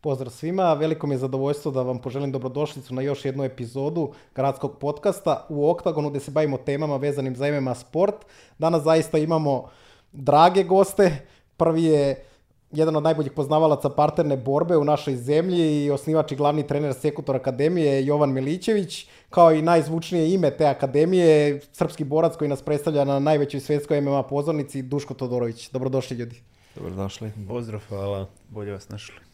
Pozdrav 0.00 0.30
svima, 0.30 0.74
veliko 0.74 1.06
mi 1.06 1.14
je 1.14 1.18
zadovoljstvo 1.18 1.72
da 1.72 1.82
vam 1.82 1.98
poželim 1.98 2.32
dobrodošlicu 2.32 2.94
na 2.94 3.02
još 3.02 3.24
jednu 3.24 3.44
epizodu 3.44 4.12
gradskog 4.34 4.78
podcasta 4.78 5.46
u 5.48 5.70
Oktagonu 5.70 6.10
gde 6.10 6.20
se 6.20 6.30
bavimo 6.30 6.58
temama 6.58 6.96
vezanim 6.96 7.36
za 7.36 7.60
MMA 7.60 7.74
sport. 7.74 8.14
Danas 8.58 8.82
zaista 8.82 9.18
imamo 9.18 9.68
drage 10.12 10.64
goste. 10.64 11.16
Prvi 11.56 11.84
je 11.84 12.24
jedan 12.70 12.96
od 12.96 13.02
najboljih 13.02 13.32
poznavalaca 13.32 13.90
parterne 13.90 14.36
borbe 14.36 14.76
u 14.76 14.84
našoj 14.84 15.16
zemlji 15.16 15.84
i 15.84 15.90
osnivač 15.90 16.32
i 16.32 16.36
glavni 16.36 16.66
trener 16.66 16.94
Sekutor 16.94 17.36
Akademije 17.36 18.06
Jovan 18.06 18.32
Milićević, 18.32 19.06
kao 19.30 19.52
i 19.52 19.62
najzvučnije 19.62 20.34
ime 20.34 20.50
te 20.50 20.66
akademije, 20.66 21.60
srpski 21.72 22.04
borac 22.04 22.36
koji 22.36 22.48
nas 22.48 22.62
predstavlja 22.62 23.04
na 23.04 23.18
najvećoj 23.18 23.60
svetskoj 23.60 24.00
MMA 24.00 24.22
pozornici, 24.22 24.82
Duško 24.82 25.14
Todorović. 25.14 25.70
Dobrodošli 25.70 26.16
ljudi. 26.16 26.42
Dobrodošli. 26.74 27.32
Pozdrav, 27.48 27.80
hvala. 27.88 28.26
Bolje 28.48 28.72
vas 28.72 28.88
našli. 28.88 29.27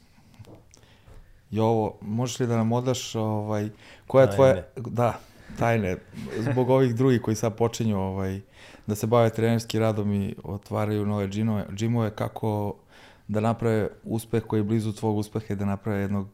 Jovo, 1.54 1.98
možeš 2.00 2.40
li 2.40 2.46
da 2.46 2.56
nam 2.56 2.72
odaš 2.72 3.14
ovaj, 3.14 3.68
koja 4.06 4.22
je 4.22 4.34
tvoja... 4.34 4.62
Da, 4.76 5.18
tajne. 5.58 5.96
Zbog 6.38 6.70
ovih 6.70 6.94
drugih 6.94 7.22
koji 7.22 7.36
sad 7.36 7.56
počinju 7.56 7.98
ovaj, 7.98 8.40
da 8.86 8.94
se 8.94 9.06
bave 9.06 9.30
trenerskim 9.30 9.80
radom 9.80 10.12
i 10.12 10.34
otvaraju 10.44 11.06
nove 11.06 11.28
džinove, 11.28 11.66
džimove, 11.74 12.10
kako 12.10 12.76
da 13.28 13.40
naprave 13.40 13.88
uspeh 14.04 14.42
koji 14.42 14.60
je 14.60 14.64
blizu 14.64 14.92
tvog 14.92 15.16
uspeha 15.16 15.54
i 15.54 15.56
da 15.56 15.64
naprave 15.64 16.00
jednog 16.00 16.28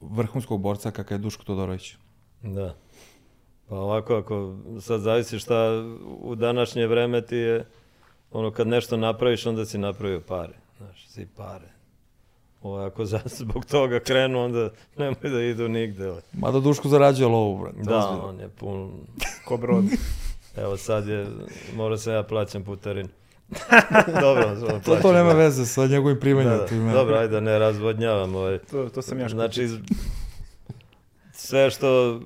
vrhunskog 0.00 0.60
borca 0.60 0.90
kakav 0.90 1.18
je 1.18 1.22
Duško 1.22 1.44
Todorović. 1.44 1.96
Da. 2.42 2.74
Pa 3.68 3.76
ovako, 3.76 4.16
ako 4.16 4.56
sad 4.80 5.00
zavisi 5.00 5.38
šta 5.38 5.56
u 6.20 6.34
današnje 6.34 6.86
vreme 6.86 7.26
ti 7.26 7.36
je, 7.36 7.66
ono 8.30 8.50
kad 8.50 8.66
nešto 8.66 8.96
napraviš, 8.96 9.46
onda 9.46 9.66
si 9.66 9.78
napravio 9.78 10.20
pare. 10.20 10.54
Znaš, 10.78 11.08
si 11.08 11.26
pare. 11.36 11.73
Ovo, 12.64 12.78
ako 12.78 13.04
za, 13.04 13.20
zbog 13.24 13.64
toga 13.64 14.00
krenu, 14.00 14.44
onda 14.44 14.70
nemoj 14.96 15.30
da 15.30 15.42
idu 15.42 15.68
nigde. 15.68 16.12
Mada 16.32 16.60
Duško 16.60 16.88
zarađuje 16.88 17.28
lovu, 17.28 17.58
brate. 17.58 17.78
Da, 17.82 18.08
on 18.08 18.40
je 18.40 18.48
pun... 18.48 18.92
Ko 19.48 19.56
brod. 19.56 19.84
Evo 20.56 20.76
sad 20.76 21.08
je, 21.08 21.26
mora 21.76 21.98
se 21.98 22.12
ja 22.12 22.22
plaćam 22.22 22.64
putarinu. 22.64 23.08
Dobro, 24.20 24.56
to, 24.84 24.96
to 24.96 25.12
nema 25.12 25.32
veze 25.32 25.66
sa 25.66 25.86
njegovim 25.86 26.20
primanjem. 26.20 26.58
Da, 26.58 26.66
da. 26.76 26.92
Dobro, 26.92 27.16
ajde 27.16 27.28
da 27.28 27.40
ne 27.40 27.58
razvodnjavam. 27.58 28.34
Ovaj. 28.34 28.58
To, 28.58 28.88
to 28.88 29.02
sam 29.02 29.20
ja 29.20 29.28
Znači, 29.28 29.68
sve 31.32 31.70
što 31.70 32.20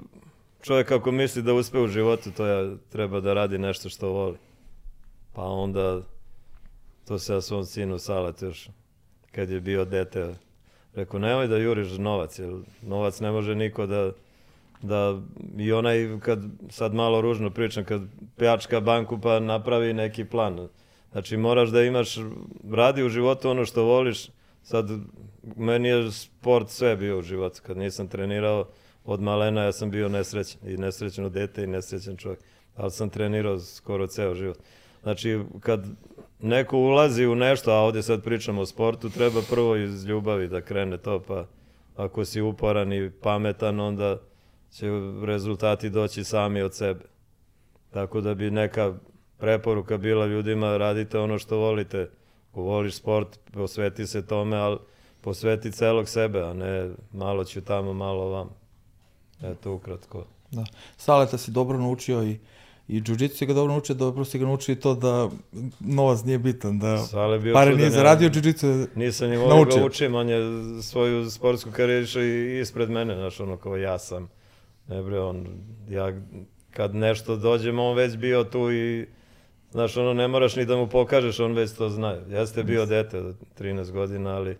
čovjek 0.62 0.90
ako 0.90 1.10
misli 1.10 1.42
da 1.42 1.54
uspe 1.54 1.78
u 1.78 1.88
životu, 1.88 2.30
to 2.30 2.46
ja 2.46 2.76
treba 2.88 3.20
da 3.20 3.34
radi 3.34 3.58
nešto 3.58 3.88
što 3.88 4.08
voli. 4.08 4.36
Pa 5.32 5.42
onda, 5.42 6.00
to 7.08 7.18
se 7.18 7.32
ja 7.32 7.40
svom 7.40 7.64
sinu 7.64 7.98
Salat 7.98 8.42
još, 8.42 8.68
kad 9.38 9.50
je 9.50 9.60
bio 9.60 9.84
dete, 9.84 10.34
rekao, 10.94 11.20
nemoj 11.20 11.46
da 11.46 11.56
juriš 11.56 11.98
novac, 11.98 12.38
jer 12.38 12.54
novac 12.82 13.20
ne 13.20 13.30
može 13.30 13.54
niko 13.54 13.86
da, 13.86 14.10
da 14.82 15.20
i 15.58 15.72
onaj, 15.72 16.18
kad 16.20 16.40
sad 16.70 16.94
malo 16.94 17.20
ružno 17.20 17.50
pričam, 17.50 17.84
kad 17.84 18.02
pljačka 18.36 18.80
banku 18.80 19.20
pa 19.20 19.40
napravi 19.40 19.92
neki 19.92 20.24
plan, 20.24 20.68
Znači 21.12 21.36
moraš 21.36 21.68
da 21.68 21.82
imaš, 21.82 22.16
radi 22.70 23.02
u 23.02 23.08
životu 23.08 23.50
ono 23.50 23.64
što 23.64 23.84
voliš. 23.84 24.28
Sad, 24.62 24.90
meni 25.56 25.88
je 25.88 26.12
sport 26.12 26.68
sve 26.68 26.96
bio 26.96 27.18
u 27.18 27.22
životu. 27.22 27.60
Kad 27.66 27.76
nisam 27.76 28.08
trenirao 28.08 28.68
od 29.04 29.22
malena, 29.22 29.62
ja 29.62 29.72
sam 29.72 29.90
bio 29.90 30.08
nesrećan. 30.08 30.68
I 30.68 30.76
nesrećno 30.76 31.28
dete 31.28 31.64
i 31.64 31.66
nesrećan 31.66 32.16
čovjek. 32.16 32.40
Ali 32.76 32.90
sam 32.90 33.10
trenirao 33.10 33.58
skoro 33.58 34.06
ceo 34.06 34.34
život. 34.34 34.58
Znači, 35.02 35.40
kad 35.60 35.86
neko 36.40 36.78
ulazi 36.78 37.26
u 37.26 37.34
nešto, 37.34 37.72
a 37.72 37.80
ovdje 37.80 38.02
sad 38.02 38.24
pričamo 38.24 38.60
o 38.60 38.66
sportu, 38.66 39.10
treba 39.10 39.40
prvo 39.50 39.76
iz 39.76 40.04
ljubavi 40.04 40.48
da 40.48 40.60
krene 40.60 40.98
to, 40.98 41.22
pa 41.28 41.46
ako 41.96 42.24
si 42.24 42.40
uporan 42.40 42.92
i 42.92 43.10
pametan, 43.10 43.80
onda 43.80 44.18
će 44.70 44.86
rezultati 45.24 45.90
doći 45.90 46.24
sami 46.24 46.62
od 46.62 46.74
sebe. 46.74 47.04
Tako 47.90 48.20
da 48.20 48.34
bi 48.34 48.50
neka 48.50 48.94
preporuka 49.38 49.96
bila 49.96 50.26
ljudima 50.26 50.76
radite 50.76 51.18
ono 51.18 51.38
što 51.38 51.56
volite. 51.56 52.10
Ako 52.50 52.62
voliš 52.62 52.94
sport, 52.94 53.38
posveti 53.52 54.06
se 54.06 54.26
tome, 54.26 54.56
ali 54.56 54.78
posveti 55.20 55.72
celog 55.72 56.08
sebe, 56.08 56.40
a 56.40 56.52
ne 56.52 56.90
malo 57.12 57.44
ću 57.44 57.60
tamo, 57.60 57.92
malo 57.92 58.28
vam. 58.28 58.48
Eto, 59.42 59.72
ukratko. 59.72 60.24
Da. 60.50 60.64
Saleta 60.96 61.38
si 61.38 61.50
dobro 61.50 61.78
naučio 61.78 62.22
i 62.22 62.38
i 62.88 63.00
džuđicu 63.00 63.46
ga 63.46 63.52
dobro 63.52 63.72
naučio, 63.72 63.94
dobro 63.94 64.24
si 64.24 64.38
ga 64.38 64.44
naučio 64.44 64.72
i 64.72 64.76
to 64.76 64.94
da 64.94 65.30
novac 65.80 66.24
nije 66.24 66.38
bitan, 66.38 66.78
da 66.78 66.98
Sale 66.98 67.38
bio 67.38 67.54
pare 67.54 67.76
nije 67.76 67.90
zaradio, 67.90 68.30
džuđicu 68.30 68.86
Nisam 68.94 69.30
ni 69.30 69.36
volio 69.36 69.64
ga 69.64 69.84
učim, 69.84 70.14
on 70.14 70.28
je 70.28 70.40
svoju 70.82 71.30
sportsku 71.30 71.70
karijeru 71.70 72.22
i 72.22 72.60
ispred 72.60 72.90
mene, 72.90 73.14
znaš, 73.14 73.40
ono 73.40 73.56
kao 73.56 73.76
ja 73.76 73.98
sam. 73.98 74.28
Ne 74.88 75.02
bre, 75.02 75.20
on, 75.20 75.46
ja 75.88 76.12
kad 76.70 76.94
nešto 76.94 77.36
dođem, 77.36 77.78
on 77.78 77.96
već 77.96 78.16
bio 78.16 78.44
tu 78.44 78.72
i 78.72 79.06
Znaš, 79.70 79.96
ono, 79.96 80.14
ne 80.14 80.28
moraš 80.28 80.56
ni 80.56 80.64
da 80.64 80.76
mu 80.76 80.88
pokažeš, 80.88 81.40
on 81.40 81.52
već 81.52 81.72
to 81.72 81.88
zna. 81.88 82.16
Jeste 82.28 82.62
bio 82.62 82.86
dete 82.86 83.18
od 83.18 83.36
13 83.58 83.90
godina, 83.90 84.30
ali 84.30 84.56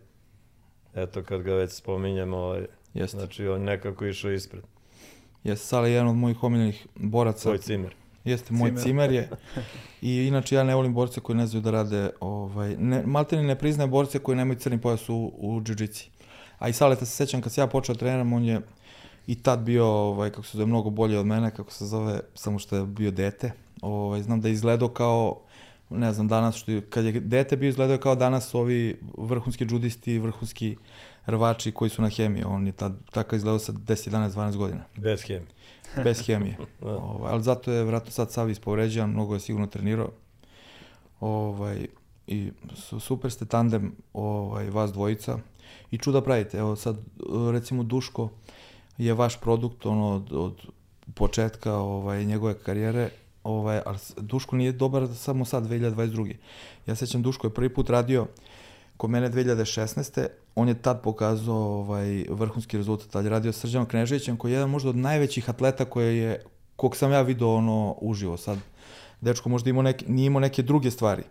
eto, 0.94 1.22
kad 1.22 1.42
ga 1.42 1.54
već 1.54 1.72
spominjemo, 1.72 2.36
ovaj, 2.36 2.66
Jeste. 2.94 3.18
znači, 3.18 3.48
on 3.48 3.62
nekako 3.62 4.06
išao 4.06 4.32
ispred. 4.32 4.62
Jeste, 5.44 5.66
Sale 5.66 5.88
je 5.88 5.92
jedan 5.92 6.08
od 6.08 6.16
mojih 6.16 6.42
omiljenih 6.42 6.86
boraca. 6.94 7.42
Tvoj 7.42 7.58
cimer. 7.58 7.94
Jeste, 8.24 8.54
moj 8.54 8.68
cimer, 8.70 8.82
cimer 8.82 9.12
je. 9.12 9.30
I 10.02 10.26
inače, 10.26 10.54
ja 10.54 10.64
ne 10.64 10.74
volim 10.74 10.94
borce 10.94 11.20
koji 11.20 11.36
ne 11.36 11.46
znaju 11.46 11.62
da 11.62 11.70
rade, 11.70 12.10
ovaj, 12.20 12.76
ne, 12.76 13.02
maltene 13.06 13.42
ne 13.42 13.58
priznaje 13.58 13.88
borce 13.88 14.18
koji 14.18 14.36
nemaju 14.36 14.58
crni 14.58 14.80
pojas 14.80 15.08
u, 15.08 15.32
u 15.38 15.60
džiu-džici. 15.60 16.08
A 16.58 16.68
i 16.68 16.72
Saleta 16.72 17.06
se 17.06 17.16
sećam, 17.16 17.42
kad 17.42 17.52
se 17.52 17.60
ja 17.60 17.66
počeo 17.66 17.94
da 17.94 17.98
treniram, 17.98 18.32
on 18.32 18.44
je 18.44 18.60
i 19.26 19.34
tad 19.42 19.60
bio, 19.60 19.86
ovaj, 19.86 20.30
kako 20.30 20.46
se 20.46 20.58
zove, 20.58 20.66
mnogo 20.66 20.90
bolje 20.90 21.18
od 21.18 21.26
mene, 21.26 21.50
kako 21.50 21.72
se 21.72 21.86
zove, 21.86 22.20
samo 22.34 22.58
što 22.58 22.76
je 22.76 22.86
bio 22.86 23.10
dete, 23.10 23.52
Ovaj, 23.82 24.22
znam 24.22 24.40
da 24.40 24.48
je 24.48 24.52
izgledao 24.52 24.88
kao, 24.88 25.40
ne 25.90 26.12
znam, 26.12 26.28
danas, 26.28 26.56
što 26.56 26.72
je, 26.72 26.80
kad 26.80 27.04
je 27.04 27.12
dete 27.12 27.56
bio 27.56 27.68
izgledao 27.68 27.98
kao 27.98 28.14
danas 28.14 28.54
ovi 28.54 29.00
vrhunski 29.18 29.66
džudisti, 29.66 30.18
vrhunski 30.18 30.76
rvači 31.26 31.72
koji 31.72 31.88
su 31.90 32.02
na 32.02 32.08
hemiji. 32.08 32.44
On 32.44 32.66
je 32.66 32.72
tad, 32.72 32.96
tako 33.10 33.36
izgledao 33.36 33.58
sa 33.58 33.72
10, 33.72 34.10
11, 34.10 34.30
12 34.30 34.56
godina. 34.56 34.84
Bez 34.96 35.22
hemije. 35.22 35.46
Bez 36.04 36.26
hemije. 36.26 36.56
Da. 36.80 36.96
ovaj, 36.96 37.32
ali 37.32 37.42
zato 37.42 37.72
je 37.72 37.84
vratno 37.84 38.10
sad 38.10 38.32
Savi 38.32 38.52
ispovređen, 38.52 39.10
mnogo 39.10 39.34
je 39.34 39.40
sigurno 39.40 39.66
trenirao. 39.66 40.10
Ovaj, 41.20 41.86
I 42.26 42.50
super 43.00 43.30
ste 43.30 43.44
tandem 43.44 43.92
ovaj, 44.12 44.70
vas 44.70 44.92
dvojica. 44.92 45.38
I 45.90 45.98
čuda 45.98 46.20
pravite. 46.20 46.58
Evo 46.58 46.76
sad, 46.76 46.96
recimo, 47.52 47.82
Duško 47.82 48.28
je 48.98 49.14
vaš 49.14 49.40
produkt 49.40 49.86
ono, 49.86 50.14
od, 50.14 50.32
od 50.32 50.66
početka 51.14 51.74
ovaj, 51.74 52.24
njegove 52.24 52.58
karijere 52.58 53.10
ovaj, 53.44 53.80
ali 53.86 53.98
Duško 54.16 54.56
nije 54.56 54.72
dobar 54.72 55.08
samo 55.14 55.44
sad 55.44 55.64
2022. 55.64 56.34
Ja 56.86 56.94
sećam 56.94 57.22
Duško 57.22 57.46
je 57.46 57.54
prvi 57.54 57.68
put 57.68 57.90
radio 57.90 58.26
kod 58.98 59.10
mene 59.10 59.30
2016. 59.30 60.26
On 60.54 60.68
je 60.68 60.82
tad 60.82 61.02
pokazao 61.02 61.56
ovaj, 61.56 62.24
vrhunski 62.28 62.76
rezultat, 62.76 63.10
tad 63.10 63.24
je 63.24 63.30
radio 63.30 63.52
s 63.52 63.60
Srđanom 63.60 63.88
Kneževićem 63.88 64.36
koji 64.36 64.52
je 64.52 64.54
jedan 64.54 64.70
možda 64.70 64.90
od 64.90 64.96
najvećih 64.96 65.50
atleta 65.50 65.84
koje 65.84 66.16
je, 66.16 66.42
kog 66.76 66.96
sam 66.96 67.12
ja 67.12 67.22
video 67.22 67.54
ono 67.54 67.96
uživo 68.00 68.36
sad. 68.36 68.58
Dečko 69.20 69.48
možda 69.48 69.70
imao 69.70 69.82
neke, 69.82 70.04
nije 70.08 70.26
imao 70.26 70.40
neke 70.40 70.62
druge 70.62 70.90
stvari, 70.90 71.22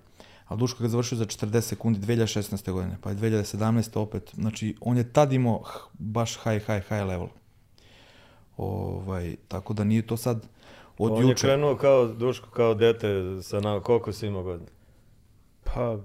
ali 0.48 0.60
Duško 0.60 0.84
ga 0.84 0.90
završio 0.90 1.18
za 1.18 1.26
40 1.26 1.62
sekundi 1.62 2.00
2016. 2.00 2.72
godine, 2.72 2.98
pa 3.02 3.10
je 3.10 3.16
2017. 3.16 4.00
opet. 4.00 4.32
Znači, 4.34 4.76
on 4.82 4.98
je 4.98 5.14
tad 5.14 5.34
imao 5.34 5.64
baš 5.94 6.38
high, 6.44 6.66
high, 6.66 6.84
high 6.88 7.06
level. 7.06 7.28
Ovaj, 8.58 9.36
tako 9.48 9.74
da 9.74 9.84
nije 9.84 10.08
to 10.08 10.18
sad 10.18 10.48
Od 10.98 11.12
On 11.12 11.22
juče. 11.22 11.30
je 11.30 11.36
krenuo 11.36 11.76
kao 11.76 12.08
Duško, 12.08 12.50
kao 12.50 12.74
dete, 12.74 13.08
sa 13.42 13.60
na, 13.60 13.80
koliko 13.80 14.14
si 14.14 14.28
imao 14.28 14.44
godina? 14.44 14.70
Pa, 15.64 15.98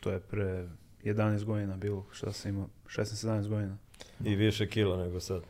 to 0.00 0.10
je 0.10 0.20
pre 0.20 0.68
11 1.04 1.44
godina 1.44 1.76
bilo, 1.76 2.06
šta 2.12 2.32
sam 2.32 2.48
imao, 2.48 2.68
16-17 2.86 3.48
godina. 3.48 3.76
I 4.24 4.36
više 4.36 4.68
kila 4.68 4.96
nego 4.96 5.20
sad. 5.20 5.42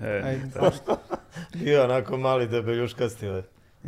E, 0.00 0.06
Ajde, 0.24 0.46
zašto? 0.46 0.96
I 1.64 1.76
onako 1.76 2.16
mali 2.16 2.48
debeljuškasti, 2.48 3.28
ali. 3.28 3.42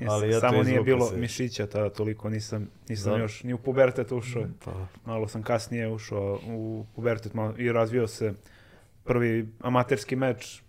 ali 0.09 0.31
ja 0.31 0.41
samo 0.41 0.63
nije 0.63 0.81
bilo 0.81 1.07
se. 1.07 1.17
mišića 1.17 1.67
tada 1.67 1.91
toliko, 1.91 2.31
nisam, 2.31 2.69
nisam 2.89 3.13
da. 3.13 3.19
još 3.19 3.43
ni 3.43 3.53
u 3.53 3.59
pubertet 3.59 4.13
ušao. 4.13 4.45
Pa. 4.65 4.87
Malo 5.05 5.29
sam 5.29 5.43
kasnije 5.43 5.89
ušao 5.89 6.41
u 6.47 6.87
pubertet 6.95 7.35
malo, 7.35 7.55
i 7.59 7.73
razvio 7.73 8.07
se 8.07 8.35
prvi 9.05 9.49
amaterski 9.61 10.17
meč 10.17 10.63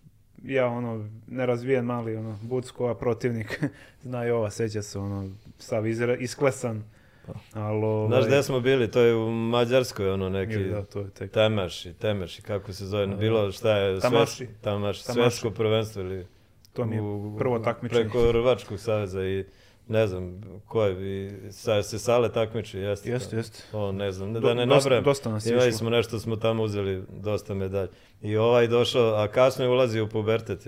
ja 0.44 0.68
ono 0.68 1.10
nerazvijen 1.28 1.86
mali 1.86 2.16
ono 2.16 2.40
Bucko, 2.42 2.88
a 2.88 2.96
protivnik 2.96 3.64
zna 4.04 4.28
i 4.28 4.30
ova 4.30 4.50
seća 4.50 4.82
se 4.82 5.00
ono 5.00 5.32
sav 5.60 5.88
izra, 5.88 6.16
isklesan. 6.16 6.84
Pa. 7.28 7.34
Ali, 7.62 7.86
ovaj... 7.86 8.08
Znaš 8.08 8.26
gde 8.26 8.44
smo 8.44 8.60
bili? 8.60 8.92
To 8.92 9.02
je 9.02 9.16
u 9.16 9.32
Mađarskoj, 9.32 10.12
ono 10.12 10.30
neki 10.30 10.64
da, 10.64 10.84
to 10.84 11.00
je 11.00 11.10
tek. 11.10 11.32
Temaši, 11.32 11.94
Temaši, 11.94 12.42
kako 12.42 12.74
se 12.74 12.86
zove, 12.86 13.08
da, 13.08 13.16
bilo 13.16 13.52
šta 13.52 13.78
je, 13.78 14.00
Tamaši. 14.00 14.48
Tamaši, 14.62 15.04
svetsko 15.04 15.52
prvenstvo 15.52 16.02
ili 16.02 16.26
to 16.74 16.86
mi 16.86 16.96
je 16.96 17.02
prvo 17.38 17.60
takmičenje. 17.60 18.02
Preko 18.02 18.32
Rvačkog 18.32 18.80
saveza 18.80 19.24
i 19.24 19.46
ne 19.88 20.08
znam, 20.08 20.42
ko 20.68 20.84
je, 20.84 21.18
i 21.18 21.52
sa, 21.52 21.84
se 21.84 22.00
sale 22.00 22.32
takmiči, 22.34 22.78
jeste? 22.78 23.10
Jeste, 23.10 23.36
jeste. 23.36 23.64
O, 23.74 23.92
ne 23.92 24.12
znam, 24.12 24.34
da 24.34 24.40
Do- 24.40 24.54
ne 24.54 24.66
nabrem. 24.66 25.04
dosta 25.04 25.30
nas 25.30 25.46
Imali 25.46 25.72
smo 25.72 25.90
nešto, 25.90 26.20
smo 26.20 26.36
tamo 26.36 26.64
uzeli 26.64 27.04
dosta 27.10 27.54
medalja. 27.54 27.88
I 28.22 28.38
ovaj 28.38 28.68
došao, 28.68 29.16
a 29.16 29.28
kasno 29.28 29.66
je 29.66 29.70
ulazio 29.72 30.04
u 30.04 30.08
pubertet. 30.08 30.68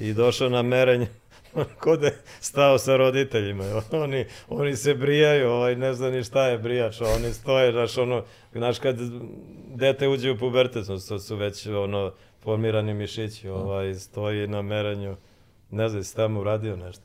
I 0.00 0.12
došao 0.12 0.48
na 0.48 0.62
merenje, 0.62 1.08
kod 1.82 2.02
je 2.02 2.18
stao 2.40 2.78
sa 2.78 2.96
roditeljima. 2.96 3.64
Oni, 3.92 4.24
oni 4.48 4.76
se 4.76 4.94
brijaju, 4.94 5.50
ovaj, 5.50 5.76
ne 5.76 5.94
zna 5.94 6.10
ni 6.10 6.24
šta 6.24 6.46
je 6.46 6.58
brijač, 6.58 7.00
oni 7.00 7.32
stoje, 7.32 7.72
znaš, 7.72 7.98
ono, 7.98 8.24
znaš 8.52 8.78
kad 8.78 8.96
dete 9.74 10.08
uđe 10.08 10.30
u 10.30 10.38
pubertet, 10.38 10.86
to 10.86 10.98
su, 10.98 11.18
su 11.18 11.36
već 11.36 11.66
ono, 11.66 12.12
formirani 12.42 12.94
mišići, 12.94 13.48
ovaj, 13.48 13.94
stoji 13.94 14.46
na 14.46 14.62
merenju. 14.62 15.16
Ne 15.70 15.88
znam, 15.88 16.04
si 16.04 16.16
tamo 16.16 16.40
uradio 16.40 16.76
nešto? 16.76 17.02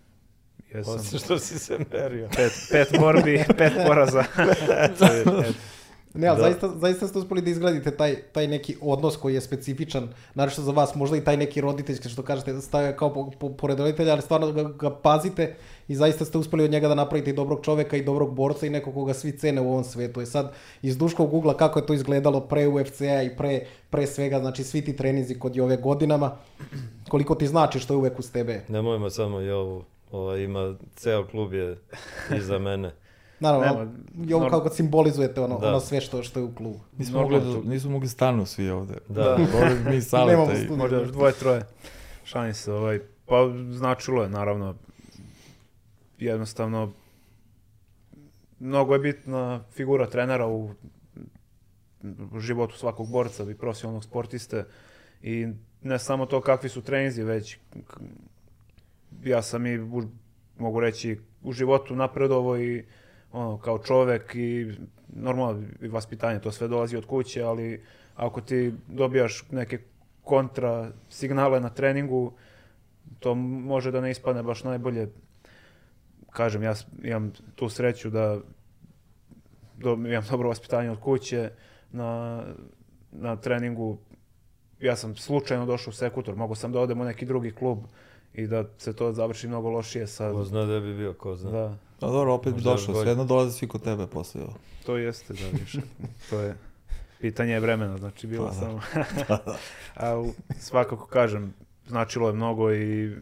Jesam. 0.74 0.95
Osim 0.95 1.19
što 1.19 1.39
si 1.39 1.59
se 1.59 1.77
merio. 1.94 2.30
Pet, 2.36 2.51
pet 2.71 3.00
borbi, 3.00 3.44
pet 3.57 3.74
poraza. 3.88 4.19
Je- 4.38 4.86
eto. 4.86 5.44
Ne, 6.15 6.27
ali 6.27 6.38
Da. 6.38 6.44
zaista, 6.44 6.69
zaista 6.79 7.07
ste 7.07 7.19
uspeli 7.19 7.41
da 7.41 7.50
izgradite 7.50 7.91
taj, 7.91 8.15
taj 8.15 8.47
neki 8.47 8.75
odnos 8.81 9.17
koji 9.17 9.33
je 9.33 9.41
specifičan, 9.41 10.09
naravno 10.35 10.63
za 10.63 10.71
vas, 10.71 10.95
možda 10.95 11.17
i 11.17 11.23
taj 11.23 11.38
neki 11.38 11.62
roditeljski, 11.62 12.09
što 12.09 12.23
kažete, 12.23 12.62
stavio 12.62 12.94
kao 12.94 13.13
po, 13.13 13.31
po, 13.39 13.50
pored 13.50 13.79
roditelja, 13.79 14.13
ali 14.13 14.21
stvarno 14.21 14.51
ga, 14.51 14.63
ga 14.63 14.89
pazite 14.89 15.56
i 15.88 15.95
zaista 15.95 16.25
ste 16.25 16.38
uspeli 16.38 16.63
od 16.63 16.71
njega 16.71 16.88
da 16.88 16.95
napravite 16.95 17.29
i 17.29 17.33
dobrog 17.33 17.65
čoveka 17.65 17.97
i 17.97 18.03
dobrog 18.03 18.35
borca 18.35 18.65
i 18.65 18.69
nekog 18.69 18.94
koga 18.94 19.13
svi 19.13 19.31
cene 19.31 19.62
u 19.62 19.71
ovom 19.71 19.83
svetu. 19.83 20.21
I 20.21 20.25
sad, 20.25 20.53
iz 20.81 20.97
Duškog 20.97 21.33
ugla, 21.33 21.57
kako 21.57 21.79
je 21.79 21.85
to 21.85 21.94
izgledalo 21.94 22.39
pre 22.39 22.67
UFC-a 22.67 23.21
i 23.21 23.35
pre, 23.38 23.59
pre 23.89 24.07
svega, 24.07 24.39
znači 24.39 24.63
svi 24.63 24.81
ti 24.81 24.95
treninzi 24.95 25.39
kod 25.39 25.56
i 25.56 25.62
ove 25.62 25.77
godinama, 25.77 26.31
koliko 27.09 27.35
ti 27.35 27.47
znači 27.47 27.79
što 27.79 27.94
je 27.94 27.97
uvek 27.97 28.19
uz 28.19 28.31
tebe. 28.31 28.62
Nemojmo 28.67 29.09
samo 29.09 29.41
i 29.41 29.50
ovu, 29.50 29.83
ovaj, 30.12 30.41
ima, 30.41 30.75
ceo 30.95 31.27
klub 31.27 31.53
je 31.53 31.77
iza 32.38 32.59
mene. 32.59 32.91
Naravno, 33.39 33.65
Nema, 33.65 33.91
i 34.29 34.33
ovo 34.33 34.45
norm- 34.45 34.49
kako 34.49 34.69
simbolizujete 34.69 35.41
ono, 35.41 35.59
Da. 35.59 35.67
ono 35.67 35.79
sve 35.79 36.01
što, 36.01 36.23
što 36.23 36.39
je 36.39 36.43
u 36.45 36.55
klubu. 36.55 36.79
Nismo 36.97 37.21
mogli, 37.21 37.39
da, 37.39 37.69
nismo 37.69 37.91
mogli 37.91 38.07
stanu 38.07 38.45
svi 38.45 38.69
ovde. 38.69 38.97
Da. 39.07 39.37
Govorim 39.51 39.85
mi 39.89 39.95
i... 39.97 40.01
studiju. 40.01 40.77
Možda 40.77 40.97
još 40.97 41.09
dvoje, 41.09 41.33
troje. 41.33 41.61
Šalim 42.23 42.53
se, 42.53 42.73
ovaj, 42.73 42.99
pa 43.25 43.35
značilo 43.71 44.23
je, 44.23 44.29
naravno, 44.29 44.75
jednostavno, 46.19 46.91
mnogo 48.59 48.93
je 48.93 48.99
bitna 48.99 49.63
figura 49.73 50.09
trenera 50.09 50.47
u 50.47 50.69
u 52.31 52.39
životu 52.39 52.77
svakog 52.77 53.09
borca 53.09 53.43
i 53.43 53.55
profesionalnog 53.55 54.03
sportiste 54.03 54.65
i 55.21 55.47
ne 55.81 55.99
samo 55.99 56.25
to 56.25 56.41
kakvi 56.41 56.69
su 56.69 56.81
treninzi, 56.81 57.23
već 57.23 57.57
ja 59.23 59.41
sam 59.41 59.65
i, 59.65 59.77
mogu 60.57 60.79
reći, 60.79 61.19
u 61.43 61.51
životu 61.51 61.95
napredovo 61.95 62.57
i 62.57 62.85
ono, 63.35 63.57
kao 63.57 63.77
čovek 63.79 64.35
i 64.35 64.71
normalno 65.15 65.63
i 65.81 65.87
vaspitanje, 65.87 66.39
to 66.39 66.51
sve 66.51 66.67
dolazi 66.67 66.97
od 66.97 67.05
kuće, 67.05 67.43
ali 67.43 67.83
ako 68.15 68.41
ti 68.41 68.73
dobijaš 68.87 69.43
neke 69.51 69.79
kontra 70.23 70.91
signale 71.09 71.59
na 71.59 71.69
treningu, 71.69 72.33
to 73.19 73.35
može 73.35 73.91
da 73.91 74.01
ne 74.01 74.11
ispadne 74.11 74.43
baš 74.43 74.63
najbolje. 74.63 75.09
Kažem, 76.29 76.63
ja 76.63 76.73
imam 77.03 77.31
tu 77.55 77.69
sreću 77.69 78.09
da 78.09 78.39
do, 79.77 79.91
imam 79.93 80.23
dobro 80.31 80.49
vaspitanje 80.49 80.91
od 80.91 80.99
kuće, 80.99 81.51
na, 81.91 82.43
na 83.11 83.35
treningu 83.35 83.97
ja 84.79 84.95
sam 84.95 85.15
slučajno 85.15 85.65
došao 85.65 85.91
u 85.91 85.93
sekutor, 85.93 86.35
mogu 86.35 86.55
sam 86.55 86.71
da 86.71 86.79
odem 86.79 87.01
u 87.01 87.05
neki 87.05 87.25
drugi 87.25 87.51
klub 87.51 87.79
i 88.35 88.47
da 88.47 88.65
se 88.77 88.93
to 88.93 89.11
završi 89.11 89.47
mnogo 89.47 89.69
lošije 89.69 90.07
sad. 90.07 90.33
Ko 90.33 90.43
zna 90.43 90.65
da 90.65 90.79
bi 90.79 90.95
bio, 90.95 91.13
ko 91.13 91.35
zna. 91.35 91.51
Da, 91.51 91.65
A 92.01 92.11
dobro, 92.11 92.33
opet 92.33 92.53
bi 92.53 92.61
došao, 92.61 92.93
bolje. 92.93 93.03
svejedno 93.03 93.25
dolaze 93.25 93.51
svi 93.51 93.67
kod 93.67 93.83
tebe 93.83 94.07
posle. 94.07 94.41
ovo. 94.41 94.53
to 94.85 94.97
jeste, 94.97 95.33
da, 95.33 95.57
više. 95.59 95.81
to 96.29 96.39
je 96.39 96.55
pitanje 97.19 97.53
je 97.53 97.59
vremena, 97.59 97.97
znači 97.97 98.27
bilo 98.27 98.45
Pa 98.45 98.51
da. 98.51 98.59
samo. 98.59 98.81
A 99.95 100.17
u- 100.17 100.33
svakako 100.51 101.07
kažem, 101.07 101.53
značilo 101.87 102.27
je 102.27 102.33
mnogo 102.33 102.73
i 102.73 103.15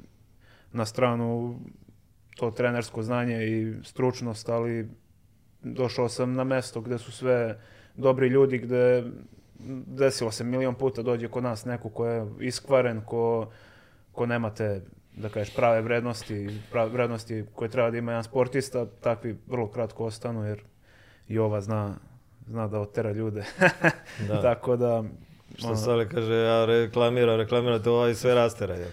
na 0.71 0.85
stranu 0.85 1.59
to 2.35 2.51
trenersko 2.51 3.03
znanje 3.03 3.37
i 3.39 3.73
stručnost, 3.83 4.49
ali 4.49 4.89
došao 5.61 6.09
sam 6.09 6.33
na 6.33 6.43
mesto 6.43 6.81
gde 6.81 6.97
su 6.97 7.11
sve 7.11 7.59
dobri 7.95 8.27
ljudi, 8.27 8.57
gde 8.57 9.03
desilo 9.87 10.31
se 10.31 10.43
milion 10.43 10.75
puta 10.75 11.01
dođe 11.01 11.27
kod 11.27 11.43
nas 11.43 11.65
neko 11.65 11.89
ko 11.89 12.05
je 12.05 12.27
iskvaren, 12.39 13.01
ko, 13.01 13.51
ko 14.11 14.25
nema 14.25 14.49
te 14.49 14.81
da 15.15 15.29
kažeš 15.29 15.55
prave 15.55 15.81
vrednosti, 15.81 16.59
prave 16.71 16.89
vrednosti 16.89 17.45
koje 17.55 17.69
treba 17.69 17.91
da 17.91 17.97
ima 17.97 18.11
jedan 18.11 18.23
sportista, 18.23 18.85
takvi 18.85 19.37
vrlo 19.47 19.67
kratko 19.67 20.05
ostanu 20.05 20.43
jer 20.43 20.61
i 21.27 21.39
ova 21.39 21.61
zna, 21.61 21.95
zna 22.47 22.67
da 22.67 22.79
otera 22.79 23.11
ljude. 23.11 23.43
Da. 24.27 24.41
Tako 24.41 24.75
da 24.75 25.03
Što 25.57 25.67
ono, 25.67 25.75
Sale 25.75 26.09
kaže, 26.09 26.33
ja 26.33 26.65
reklamiram, 26.65 27.37
reklamiram, 27.37 27.83
to 27.83 27.93
ovaj 27.93 28.15
sve 28.15 28.35
rastera. 28.35 28.75
Je. 28.75 28.91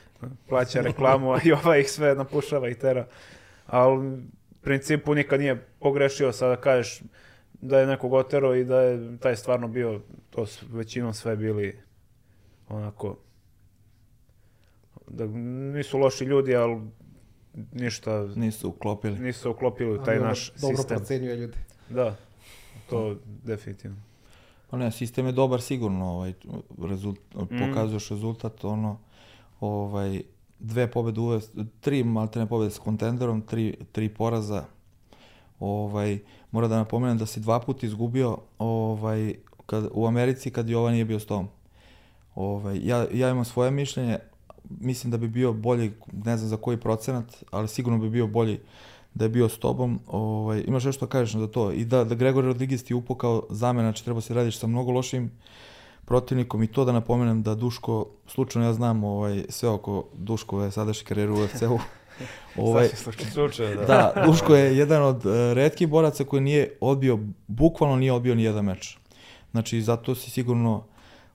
plaća 0.48 0.80
reklamu, 0.80 1.32
a 1.32 1.38
i 1.44 1.52
ova 1.52 1.76
ih 1.76 1.90
sve 1.90 2.14
napušava 2.14 2.68
i 2.68 2.74
tera. 2.74 3.06
Ali 3.66 3.96
u 3.98 4.18
principu 4.62 5.14
nikad 5.14 5.40
nije 5.40 5.66
pogrešio 5.78 6.32
sada 6.32 6.56
kažeš 6.56 7.00
da 7.52 7.80
je 7.80 7.86
nekog 7.86 8.12
otero 8.12 8.54
i 8.54 8.64
da 8.64 8.80
je 8.80 9.18
taj 9.18 9.36
stvarno 9.36 9.68
bio, 9.68 10.00
to 10.30 10.46
su 10.46 10.66
većinom 10.70 11.14
sve 11.14 11.36
bili 11.36 11.80
onako 12.68 13.16
da 15.10 15.26
nisu 15.72 15.98
loši 15.98 16.24
ljudi, 16.24 16.56
ali 16.56 16.80
ništa 17.72 18.26
Nisu 18.34 18.68
uklopili. 18.68 19.18
nisu 19.18 19.50
uklopili 19.50 19.92
u 19.92 20.04
taj 20.04 20.16
Ali 20.16 20.24
naš 20.24 20.52
Dobro 20.60 20.76
sistem. 20.76 20.96
procenjuje 20.96 21.36
ljudi. 21.36 21.56
Da, 21.88 22.16
to 22.90 23.16
definitivno. 23.44 23.96
Pa 24.70 24.76
ne, 24.76 24.92
sistem 24.92 25.26
je 25.26 25.32
dobar 25.32 25.60
sigurno, 25.60 26.04
ovaj, 26.06 26.32
rezult, 26.88 27.18
pokazuješ 27.32 28.08
rezultat, 28.08 28.64
ono, 28.64 28.98
ovaj, 29.60 30.22
dve 30.58 30.90
pobede 30.90 31.20
uvek, 31.20 31.44
tri 31.80 32.04
maltene 32.04 32.46
pobede 32.46 32.70
s 32.70 32.78
kontenderom, 32.78 33.42
tri, 33.42 33.76
tri 33.92 34.08
poraza, 34.08 34.64
ovaj, 35.60 36.18
mora 36.50 36.68
da 36.68 36.76
napomenem 36.76 37.18
da 37.18 37.26
si 37.26 37.40
dva 37.40 37.60
puta 37.60 37.86
izgubio 37.86 38.38
ovaj, 38.58 39.34
kad, 39.66 39.88
u 39.92 40.06
Americi 40.06 40.50
kad 40.50 40.68
Jovan 40.68 40.92
nije 40.92 41.04
bio 41.04 41.18
s 41.20 41.26
tom. 41.26 41.48
Ovaj, 42.34 42.80
ja, 42.82 43.06
ja 43.12 43.30
imam 43.30 43.44
svoje 43.44 43.70
mišljenje, 43.70 44.18
mislim 44.68 45.10
da 45.10 45.16
bi 45.16 45.28
bio 45.28 45.52
bolji, 45.52 45.92
ne 46.12 46.36
znam 46.36 46.48
za 46.48 46.56
koji 46.56 46.76
procenat, 46.76 47.44
ali 47.50 47.68
sigurno 47.68 47.98
bi 47.98 48.10
bio 48.10 48.26
bolji 48.26 48.60
da 49.14 49.24
je 49.24 49.28
bio 49.28 49.48
s 49.48 49.58
tobom. 49.58 50.00
Ovaj, 50.06 50.64
imaš 50.66 50.84
nešto 50.84 51.06
da 51.06 51.10
kažeš 51.10 51.40
za 51.40 51.46
to? 51.46 51.72
I 51.72 51.84
da, 51.84 52.04
da 52.04 52.14
Gregor 52.14 52.44
Rodriguez 52.44 52.84
ti 52.84 52.94
upo 52.94 53.14
kao 53.14 53.42
zamena, 53.50 53.88
znači 53.88 54.04
treba 54.04 54.20
se 54.20 54.34
radiš 54.34 54.58
sa 54.58 54.66
mnogo 54.66 54.92
lošim 54.92 55.30
protivnikom 56.04 56.62
i 56.62 56.66
to 56.66 56.84
da 56.84 56.92
napomenem 56.92 57.42
da 57.42 57.54
Duško, 57.54 58.06
slučajno 58.26 58.68
ja 58.68 58.72
znam 58.72 59.04
ovaj, 59.04 59.44
sve 59.48 59.68
oko 59.68 60.04
Duškove 60.14 60.70
sadašnje 60.70 61.04
karijere 61.04 61.32
u 61.32 61.44
UFC-u. 61.44 61.78
ovaj, 62.66 62.88
Slučaj, 63.32 63.74
da. 63.74 63.84
da, 63.84 64.22
Duško 64.26 64.54
je 64.54 64.76
jedan 64.76 65.02
od 65.02 65.26
uh, 65.26 65.32
retkih 65.52 65.88
boraca 65.88 66.24
koji 66.24 66.42
nije 66.42 66.76
odbio, 66.80 67.18
bukvalno 67.46 67.96
nije 67.96 68.12
odbio 68.12 68.34
ni 68.34 68.42
jedan 68.42 68.64
meč. 68.64 68.98
Znači, 69.50 69.82
zato 69.82 70.14
si 70.14 70.30
sigurno 70.30 70.84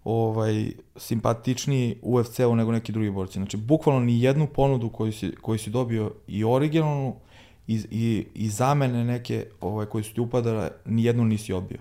ovaj, 0.06 0.72
simpatičniji 0.96 1.96
UFC-u 2.02 2.56
nego 2.56 2.72
neki 2.72 2.92
drugi 2.92 3.10
borci. 3.10 3.34
Znači, 3.34 3.58
bukvalno 3.58 4.00
ni 4.00 4.22
jednu 4.24 4.48
ponudu 4.48 4.90
koju 4.90 5.12
si, 5.12 5.32
koju 5.42 5.58
si 5.58 5.70
dobio 5.70 6.12
i 6.28 6.44
originalnu 6.44 7.16
i, 7.68 7.82
i, 7.92 8.26
i 8.34 8.50
zamene 8.50 9.06
neke 9.06 9.46
ovaj, 9.62 9.86
koji 9.86 10.04
su 10.04 10.14
ti 10.14 10.22
upadale, 10.22 10.70
ni 10.86 11.04
jednu 11.04 11.26
nisi 11.26 11.54
odbio. 11.54 11.80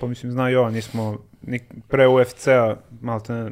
Pa 0.00 0.06
mislim, 0.06 0.32
zna 0.32 0.48
Jovan, 0.48 0.72
nismo 0.72 1.18
ni 1.42 1.60
pre 1.88 2.08
UFC-a, 2.08 2.76
malte 3.00 3.32
ne, 3.32 3.50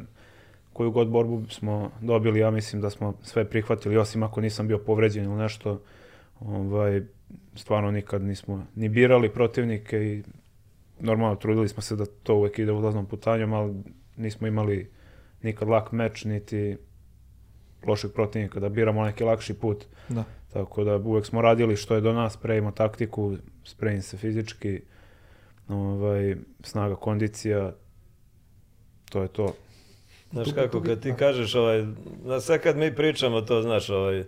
koju 0.73 0.91
god 0.91 1.09
borbu 1.09 1.43
smo 1.49 1.91
dobili, 2.01 2.39
ja 2.39 2.51
mislim 2.51 2.81
da 2.81 2.89
smo 2.89 3.13
sve 3.23 3.45
prihvatili, 3.45 3.97
osim 3.97 4.23
ako 4.23 4.41
nisam 4.41 4.67
bio 4.67 4.77
povređen 4.77 5.23
ili 5.23 5.35
nešto, 5.35 5.81
ovaj, 6.39 7.01
stvarno 7.55 7.91
nikad 7.91 8.21
nismo 8.21 8.65
ni 8.75 8.89
birali 8.89 9.29
protivnike 9.29 9.97
i 9.97 10.23
normalno 10.99 11.35
trudili 11.35 11.67
smo 11.67 11.81
se 11.81 11.95
da 11.95 12.05
to 12.05 12.35
uvek 12.35 12.59
ide 12.59 12.71
ulaznom 12.71 13.05
putanjom, 13.05 13.53
ali 13.53 13.73
nismo 14.17 14.47
imali 14.47 14.91
nikad 15.41 15.67
lak 15.67 15.91
meč, 15.91 16.25
niti 16.25 16.77
lošeg 17.87 18.11
protivnika, 18.11 18.59
da 18.59 18.69
biramo 18.69 19.05
neki 19.05 19.23
lakši 19.23 19.53
put. 19.53 19.85
Da. 20.09 20.23
Tako 20.53 20.83
da 20.83 20.95
uvek 20.95 21.25
smo 21.25 21.41
radili 21.41 21.75
što 21.75 21.95
je 21.95 22.01
do 22.01 22.13
nas, 22.13 22.33
spremimo 22.33 22.71
taktiku, 22.71 23.37
spremim 23.63 24.01
se 24.01 24.17
fizički, 24.17 24.81
ovaj, 25.67 26.35
snaga, 26.63 26.95
kondicija, 26.95 27.73
to 29.09 29.21
je 29.21 29.27
to. 29.27 29.53
Znaš 30.31 30.47
kako, 30.55 30.81
kad 30.81 31.01
ti 31.01 31.13
kažeš, 31.17 31.55
ovaj, 31.55 31.85
da 32.25 32.39
sad 32.39 32.61
kad 32.61 32.77
mi 32.77 32.95
pričamo 32.95 33.41
to, 33.41 33.61
znaš, 33.61 33.89
ovaj, 33.89 34.23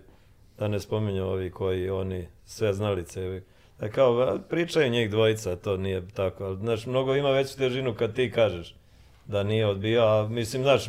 da 0.58 0.68
ne 0.68 0.80
spominju 0.80 1.24
ovi 1.24 1.50
koji, 1.50 1.90
oni, 1.90 2.26
sve 2.44 2.72
znalice, 2.72 3.42
kao, 3.88 4.20
a, 4.20 4.38
pričaju 4.50 4.90
njih 4.90 5.10
dvojica, 5.10 5.56
to 5.56 5.76
nije 5.76 6.08
tako, 6.08 6.54
znaš, 6.54 6.86
mnogo 6.86 7.14
ima 7.14 7.30
veću 7.30 7.58
težinu 7.58 7.94
kad 7.94 8.14
ti 8.14 8.30
kažeš. 8.30 8.74
da 9.26 9.42
nije 9.42 9.66
odbijao, 9.66 10.20
a 10.20 10.28
mislim, 10.28 10.62
znaš, 10.62 10.82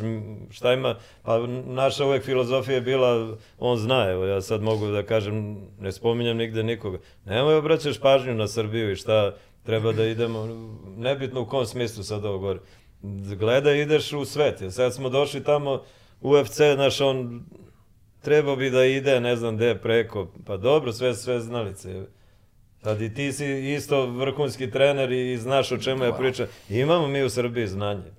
šta 0.50 0.72
ima, 0.72 0.96
pa 1.22 1.46
naša 1.66 2.04
uvek 2.04 2.24
filozofija 2.24 2.74
je 2.74 2.80
bila, 2.80 3.36
on 3.58 3.78
zna, 3.78 4.10
evo, 4.10 4.24
ja 4.24 4.40
sad 4.40 4.62
mogu 4.62 4.86
da 4.86 5.02
kažem, 5.02 5.56
ne 5.80 5.92
spominjem 5.92 6.36
nigde 6.36 6.62
nikoga, 6.62 6.98
nemoj 7.24 7.56
obraćaš 7.56 8.00
pažnju 8.00 8.34
na 8.34 8.48
Srbiju 8.48 8.92
i 8.92 8.96
šta 8.96 9.34
treba 9.62 9.92
da 9.92 10.04
idemo, 10.04 10.48
nebitno 10.96 11.40
u 11.40 11.46
kom 11.46 11.66
smislu 11.66 12.02
sad 12.02 12.24
ovo 12.24 12.38
govori, 12.38 12.58
gledaj, 13.38 13.80
ideš 13.80 14.12
u 14.12 14.24
svet, 14.24 14.60
jer 14.60 14.72
sad 14.72 14.94
smo 14.94 15.08
došli 15.08 15.44
tamo, 15.44 15.82
UFC, 16.20 16.56
znaš, 16.74 17.00
on 17.00 17.44
trebao 18.22 18.56
bi 18.56 18.70
da 18.70 18.84
ide, 18.84 19.20
ne 19.20 19.36
znam 19.36 19.56
gde, 19.56 19.74
preko, 19.74 20.28
pa 20.46 20.56
dobro, 20.56 20.92
sve, 20.92 21.14
sve 21.14 21.40
znalice, 21.40 22.04
Sad 22.84 23.02
i 23.02 23.14
ti 23.14 23.32
si 23.32 23.74
isto 23.74 24.06
vrhunski 24.06 24.70
trener 24.70 25.12
i 25.12 25.36
znaš 25.36 25.72
o 25.72 25.78
čemu 25.78 26.04
ja 26.04 26.12
pričam. 26.12 26.46
Imamo 26.68 27.08
mi 27.08 27.22
u 27.22 27.30
Srbiji 27.30 27.66
znanje. 27.66 28.12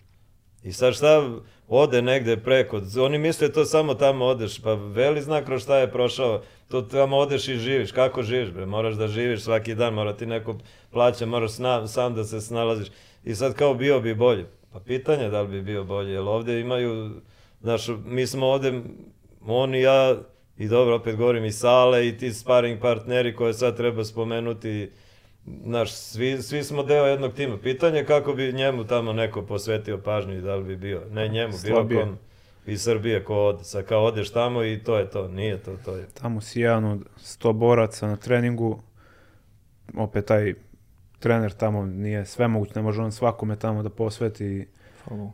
I 0.63 0.71
sad 0.71 0.93
šta 0.93 1.29
ode 1.67 2.01
negde 2.01 2.37
preko, 2.37 2.81
oni 3.01 3.17
misle 3.17 3.51
to 3.51 3.65
samo 3.65 3.93
tamo 3.93 4.25
odeš, 4.25 4.61
pa 4.61 4.73
veli 4.73 5.21
zna 5.21 5.45
kroz 5.45 5.63
šta 5.63 5.77
je 5.77 5.91
prošao, 5.91 6.41
to 6.67 6.81
tamo 6.81 7.17
odeš 7.17 7.47
i 7.47 7.57
živiš, 7.57 7.91
kako 7.91 8.23
živiš 8.23 8.51
bre, 8.51 8.65
moraš 8.65 8.95
da 8.95 9.07
živiš 9.07 9.43
svaki 9.43 9.75
dan, 9.75 9.93
mora 9.93 10.13
ti 10.13 10.25
neko 10.25 10.57
plaća, 10.91 11.25
moraš 11.25 11.51
sna, 11.51 11.87
sam 11.87 12.15
da 12.15 12.23
se 12.23 12.41
snalaziš. 12.41 12.87
I 13.23 13.35
sad 13.35 13.53
kao 13.53 13.73
bio 13.73 13.99
bi 13.99 14.15
bolje, 14.15 14.45
pa 14.73 14.79
pitanje 14.79 15.29
da 15.29 15.41
li 15.41 15.47
bi 15.47 15.61
bio 15.61 15.83
bolje, 15.83 16.11
jer 16.11 16.21
ovde 16.21 16.59
imaju, 16.59 17.11
znaš, 17.61 17.87
mi 18.05 18.27
smo 18.27 18.47
ovde, 18.47 18.81
on 19.47 19.75
i 19.75 19.81
ja, 19.81 20.15
i 20.57 20.67
dobro, 20.67 20.95
opet 20.95 21.15
govorim 21.15 21.45
i 21.45 21.51
Sale 21.51 22.07
i 22.07 22.17
ti 22.17 22.33
sparring 22.33 22.81
partneri 22.81 23.35
koje 23.35 23.53
sad 23.53 23.77
treba 23.77 24.03
spomenuti, 24.03 24.89
Znaš, 25.63 25.91
svi, 25.91 26.41
svi 26.41 26.63
smo 26.63 26.83
deo 26.83 27.05
jednog 27.05 27.33
tima. 27.33 27.57
Pitanje 27.57 27.97
je 27.97 28.05
kako 28.05 28.33
bi 28.33 28.53
njemu 28.53 28.83
tamo 28.83 29.13
neko 29.13 29.41
posvetio 29.41 29.97
pažnju 29.97 30.37
i 30.37 30.41
da 30.41 30.55
li 30.55 30.63
bi 30.63 30.75
bio. 30.75 31.01
Ne 31.11 31.27
njemu, 31.27 31.53
bilo 31.63 31.87
kom 31.87 32.17
iz 32.65 32.83
Srbije 32.83 33.23
ko 33.23 33.35
ode. 33.35 33.63
Sad 33.63 33.85
kao 33.85 34.03
odeš 34.03 34.31
tamo 34.31 34.63
i 34.63 34.83
to 34.83 34.97
je 34.97 35.09
to. 35.09 35.27
Nije 35.27 35.57
to, 35.57 35.77
to 35.85 35.95
je. 35.95 36.07
Tamo 36.21 36.41
si 36.41 36.61
jedan 36.61 36.85
od 36.85 37.05
sto 37.17 37.53
boraca 37.53 38.07
na 38.07 38.15
treningu. 38.15 38.81
Opet 39.97 40.25
taj 40.25 40.53
trener 41.19 41.51
tamo 41.51 41.85
nije 41.85 42.25
sve 42.25 42.47
moguće, 42.47 42.71
ne 42.75 42.81
može 42.81 43.01
on 43.01 43.11
svakome 43.11 43.55
tamo 43.55 43.83
da 43.83 43.89
posveti 43.89 44.67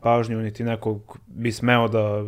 pažnju, 0.02 0.38
niti 0.38 0.64
nekog 0.64 1.18
bi 1.28 1.52
smeo 1.52 1.88
da 1.88 2.24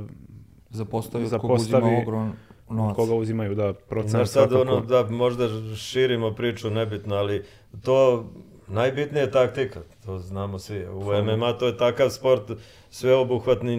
zapostavi, 0.69 1.27
zapostavi 1.27 1.83
uzima 1.83 2.01
ogrom 2.01 2.33
novac. 2.73 2.95
Koga 2.95 3.13
uzimaju, 3.13 3.55
da, 3.55 3.73
procenat 3.73 4.29
sad 4.29 4.49
svakako. 4.49 4.61
ono, 4.61 4.81
da 4.81 5.03
možda 5.09 5.47
širimo 5.75 6.31
priču, 6.31 6.69
nebitno, 6.69 7.15
ali 7.15 7.43
to 7.83 8.25
najbitnija 8.67 9.21
je 9.21 9.31
taktika, 9.31 9.81
to 10.05 10.19
znamo 10.19 10.59
svi. 10.59 10.85
U 10.85 11.23
MMA 11.23 11.53
to 11.53 11.67
je 11.67 11.77
takav 11.77 12.09
sport 12.09 12.51
sveobuhvatni, 12.89 13.77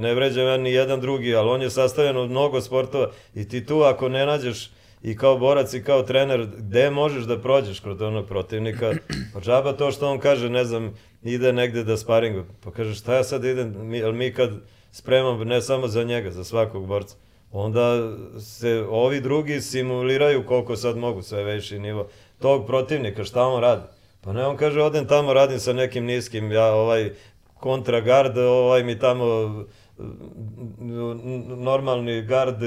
ne 0.00 0.14
vređam 0.14 0.46
ja 0.46 0.56
ni 0.56 0.72
jedan 0.72 1.00
drugi, 1.00 1.34
ali 1.34 1.50
on 1.50 1.62
je 1.62 1.70
sastavljen 1.70 2.16
od 2.16 2.30
mnogo 2.30 2.60
sportova 2.60 3.10
i 3.34 3.48
ti 3.48 3.66
tu 3.66 3.82
ako 3.82 4.08
ne 4.08 4.26
nađeš 4.26 4.70
i 5.02 5.16
kao 5.16 5.38
borac 5.38 5.74
i 5.74 5.82
kao 5.82 6.02
trener, 6.02 6.46
gde 6.56 6.90
možeš 6.90 7.24
da 7.24 7.38
prođeš 7.38 7.80
kod 7.80 8.02
onog 8.02 8.26
protivnika, 8.26 8.92
pa 9.34 9.40
džaba 9.40 9.72
to 9.72 9.90
što 9.90 10.10
on 10.10 10.18
kaže, 10.18 10.48
ne 10.48 10.64
znam, 10.64 10.94
ide 11.22 11.52
negde 11.52 11.84
da 11.84 11.96
sparingu, 11.96 12.44
pa 12.64 12.70
kaže 12.70 12.94
šta 12.94 13.14
ja 13.14 13.24
sad 13.24 13.44
idem, 13.44 13.74
mi, 13.80 14.12
mi 14.12 14.32
kad 14.32 14.50
spremam 14.92 15.40
ne 15.40 15.62
samo 15.62 15.88
za 15.88 16.04
njega, 16.04 16.30
za 16.30 16.44
svakog 16.44 16.86
borca, 16.86 17.16
onda 17.52 18.12
se 18.40 18.84
ovi 18.90 19.20
drugi 19.20 19.60
simuliraju 19.60 20.46
koliko 20.46 20.76
sad 20.76 20.96
mogu, 20.96 21.22
sve 21.22 21.44
veći 21.44 21.78
nivo 21.78 22.08
tog 22.38 22.66
protivnika, 22.66 23.24
šta 23.24 23.46
on 23.46 23.60
radi. 23.60 23.82
Pa 24.20 24.32
ne, 24.32 24.46
on 24.46 24.56
kaže, 24.56 24.82
odem 24.82 25.06
tamo, 25.06 25.32
radim 25.32 25.58
sa 25.58 25.72
nekim 25.72 26.04
niskim, 26.04 26.52
ja 26.52 26.74
ovaj 26.74 27.10
kontragard, 27.54 28.38
ovaj 28.38 28.82
mi 28.82 28.98
tamo 28.98 29.24
normalni 31.56 32.22
gard 32.22 32.62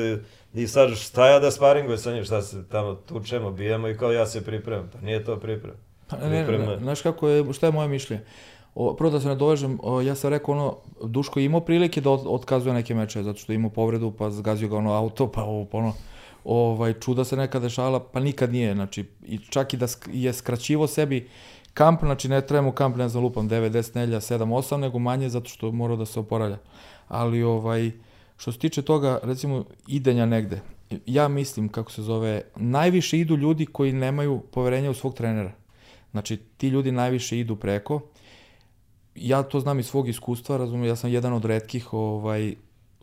i 0.53 0.67
sad 0.67 0.97
šta 0.97 1.27
ja 1.27 1.39
da 1.39 1.51
sparingujem 1.51 1.97
sa 1.97 2.13
njim, 2.13 2.23
šta 2.23 2.41
se 2.41 2.67
tamo 2.69 2.95
tučemo, 2.95 3.51
bijemo 3.51 3.87
i 3.87 3.97
kao 3.97 4.11
ja 4.11 4.25
se 4.25 4.45
pripremam. 4.45 4.89
Pa 4.93 5.05
nije 5.05 5.23
to 5.23 5.39
priprema. 5.39 5.77
Pa 6.07 6.17
ne, 6.17 6.43
ne, 6.43 6.57
ne, 6.57 6.77
znaš 6.77 7.01
kako 7.01 7.29
je, 7.29 7.53
šta 7.53 7.65
je 7.65 7.71
moje 7.71 7.87
mišljenje? 7.87 8.23
O, 8.75 8.93
prvo 8.95 9.09
da 9.11 9.19
se 9.19 9.27
nadovežem, 9.27 9.79
ja 10.05 10.15
sam 10.15 10.29
rekao 10.29 10.55
ono, 10.55 10.75
Duško 11.03 11.39
je 11.39 11.45
imao 11.45 11.61
prilike 11.61 12.01
da 12.01 12.09
od, 12.11 12.21
otkazuje 12.25 12.73
neke 12.73 12.95
meče, 12.95 13.23
zato 13.23 13.39
što 13.39 13.51
je 13.51 13.55
imao 13.55 13.69
povredu, 13.69 14.11
pa 14.11 14.29
zgazio 14.31 14.67
ga 14.67 14.77
ono 14.77 14.93
auto, 14.93 15.27
pa 15.27 15.43
ovo, 15.43 15.65
pa 15.65 15.77
ono, 15.77 15.93
ovaj, 16.43 16.93
čuda 16.93 17.23
se 17.23 17.37
nekad 17.37 17.61
dešala, 17.61 17.99
pa 17.99 18.19
nikad 18.19 18.51
nije, 18.51 18.73
znači, 18.73 19.05
i 19.25 19.37
čak 19.37 19.73
i 19.73 19.77
da 19.77 19.87
je 20.11 20.33
skraćivo 20.33 20.87
sebi 20.87 21.29
kamp, 21.73 21.99
znači 22.01 22.29
ne 22.29 22.41
trebamo 22.41 22.71
kamp, 22.71 22.95
ne 22.97 23.09
znam, 23.09 23.23
lupam 23.23 23.49
9, 23.49 23.69
10 23.69 23.95
nelja, 23.95 24.19
7, 24.19 24.37
8, 24.37 24.77
nego 24.77 24.99
manje 24.99 25.29
zato 25.29 25.49
što 25.49 25.71
mora 25.71 25.95
da 25.95 26.05
se 26.05 26.19
oporavlja. 26.19 26.57
Ali, 27.07 27.43
ovaj, 27.43 27.91
što 28.37 28.51
se 28.51 28.59
tiče 28.59 28.81
toga, 28.81 29.19
recimo, 29.23 29.65
idenja 29.87 30.25
negde, 30.25 30.61
ja 31.05 31.27
mislim, 31.27 31.69
kako 31.69 31.91
se 31.91 32.01
zove, 32.01 32.41
najviše 32.55 33.19
idu 33.19 33.37
ljudi 33.37 33.65
koji 33.65 33.93
nemaju 33.93 34.41
poverenja 34.51 34.89
u 34.89 34.93
svog 34.93 35.13
trenera. 35.13 35.51
Znači, 36.11 36.37
ti 36.37 36.67
ljudi 36.67 36.91
najviše 36.91 37.39
idu 37.39 37.55
preko, 37.55 38.01
ja 39.15 39.43
to 39.43 39.59
znam 39.59 39.79
iz 39.79 39.85
svog 39.85 40.09
iskustva, 40.09 40.57
razumijem, 40.57 40.87
ja 40.87 40.95
sam 40.95 41.09
jedan 41.09 41.33
od 41.33 41.45
redkih 41.45 41.93
ovaj, 41.93 42.55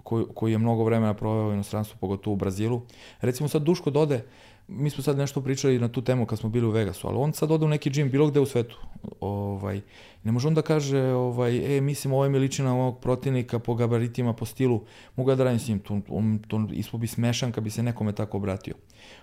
koji, 0.03 0.25
koji 0.35 0.53
je 0.53 0.59
mnogo 0.59 0.85
vremena 0.85 1.15
proveo 1.15 1.49
u 1.49 1.53
inostranstvu, 1.53 1.97
pogotovo 2.00 2.35
u 2.35 2.37
Brazilu. 2.37 2.83
Recimo 3.21 3.49
sad 3.49 3.62
Duško 3.62 3.91
dode, 3.91 4.25
mi 4.69 4.91
smo 4.91 5.03
sad 5.03 5.19
nešto 5.19 5.41
pričali 5.41 5.79
na 5.79 5.88
tu 5.88 6.03
temu 6.03 6.27
kad 6.27 6.38
smo 6.38 6.49
bili 6.49 6.67
u 6.67 6.71
Vegasu, 6.71 7.09
ali 7.09 7.17
on 7.17 7.33
sad 7.33 7.50
ode 7.50 7.65
u 7.65 7.69
neki 7.69 7.91
džim 7.91 8.11
bilo 8.11 8.27
gde 8.27 8.41
u 8.41 8.47
svetu. 8.47 8.79
Ovaj, 9.21 9.81
ne 10.25 10.33
može 10.33 10.49
on 10.49 10.55
da 10.55 10.62
kaže, 10.62 11.03
ovaj, 11.03 11.77
e, 11.77 11.81
mislim, 11.81 12.12
ovo 12.12 12.29
mi 12.29 12.38
liči 12.38 12.62
na 12.62 12.75
ovog 12.75 13.00
protivnika 13.00 13.59
po 13.59 13.75
gabaritima, 13.75 14.33
po 14.33 14.45
stilu, 14.45 14.85
mogu 15.17 15.31
ja 15.31 15.37
da 15.37 15.45
radim 15.45 15.61
s 15.61 15.69
njim, 15.69 15.79
to, 15.79 16.00
on, 16.09 16.38
to 16.49 16.69
ispo 16.73 16.99
bi 16.99 17.07
smešan 17.07 17.53
kad 17.53 17.65
bi 17.65 17.71
se 17.71 17.83
nekome 17.83 18.12
tako 18.12 18.37
obratio. 18.37 18.75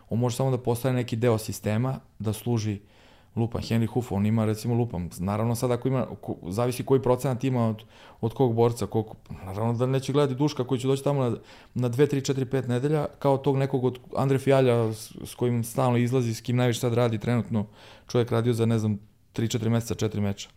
On 0.09 0.19
može 0.19 0.35
samo 0.35 0.51
da 0.51 0.57
postane 0.57 0.95
neki 0.95 1.15
deo 1.15 1.37
sistema, 1.37 1.99
da 2.19 2.33
služi 2.33 2.73
uh, 2.73 2.94
lupam, 3.35 3.61
Henry 3.61 3.87
Huff, 3.87 4.11
on 4.11 4.25
ima 4.25 4.45
recimo 4.45 4.75
lupam, 4.75 5.09
naravno 5.19 5.55
sad 5.55 5.71
ako 5.71 5.87
ima, 5.87 6.07
ko, 6.21 6.35
zavisi 6.49 6.85
koji 6.85 7.01
procenat 7.01 7.43
ima 7.43 7.67
od, 7.69 7.83
od 8.21 8.33
kog 8.33 8.55
borca, 8.55 8.85
koliko, 8.85 9.15
naravno 9.45 9.73
da 9.73 9.85
neće 9.85 10.13
gledati 10.13 10.37
Duška 10.37 10.63
koji 10.63 10.79
će 10.79 10.87
doći 10.87 11.03
tamo 11.03 11.23
na, 11.23 11.37
na 11.73 11.89
2, 11.89 12.15
3, 12.15 12.33
4, 12.33 12.45
5 12.45 12.67
nedelja, 12.67 13.05
kao 13.19 13.37
tog 13.37 13.57
nekog 13.57 13.83
od 13.83 13.99
Andre 14.15 14.39
Fijalja 14.39 14.93
s, 14.93 15.11
s 15.23 15.35
kojim 15.35 15.63
stalno 15.63 15.97
izlazi, 15.97 16.33
s 16.33 16.41
kim 16.41 16.55
najviše 16.55 16.79
sad 16.79 16.93
radi 16.93 17.17
trenutno, 17.17 17.65
čovjek 18.07 18.31
radio 18.31 18.53
za 18.53 18.65
ne 18.65 18.79
znam 18.79 18.99
3, 19.33 19.57
4 19.57 19.69
meseca, 19.69 20.07
4 20.07 20.19
meča. 20.19 20.49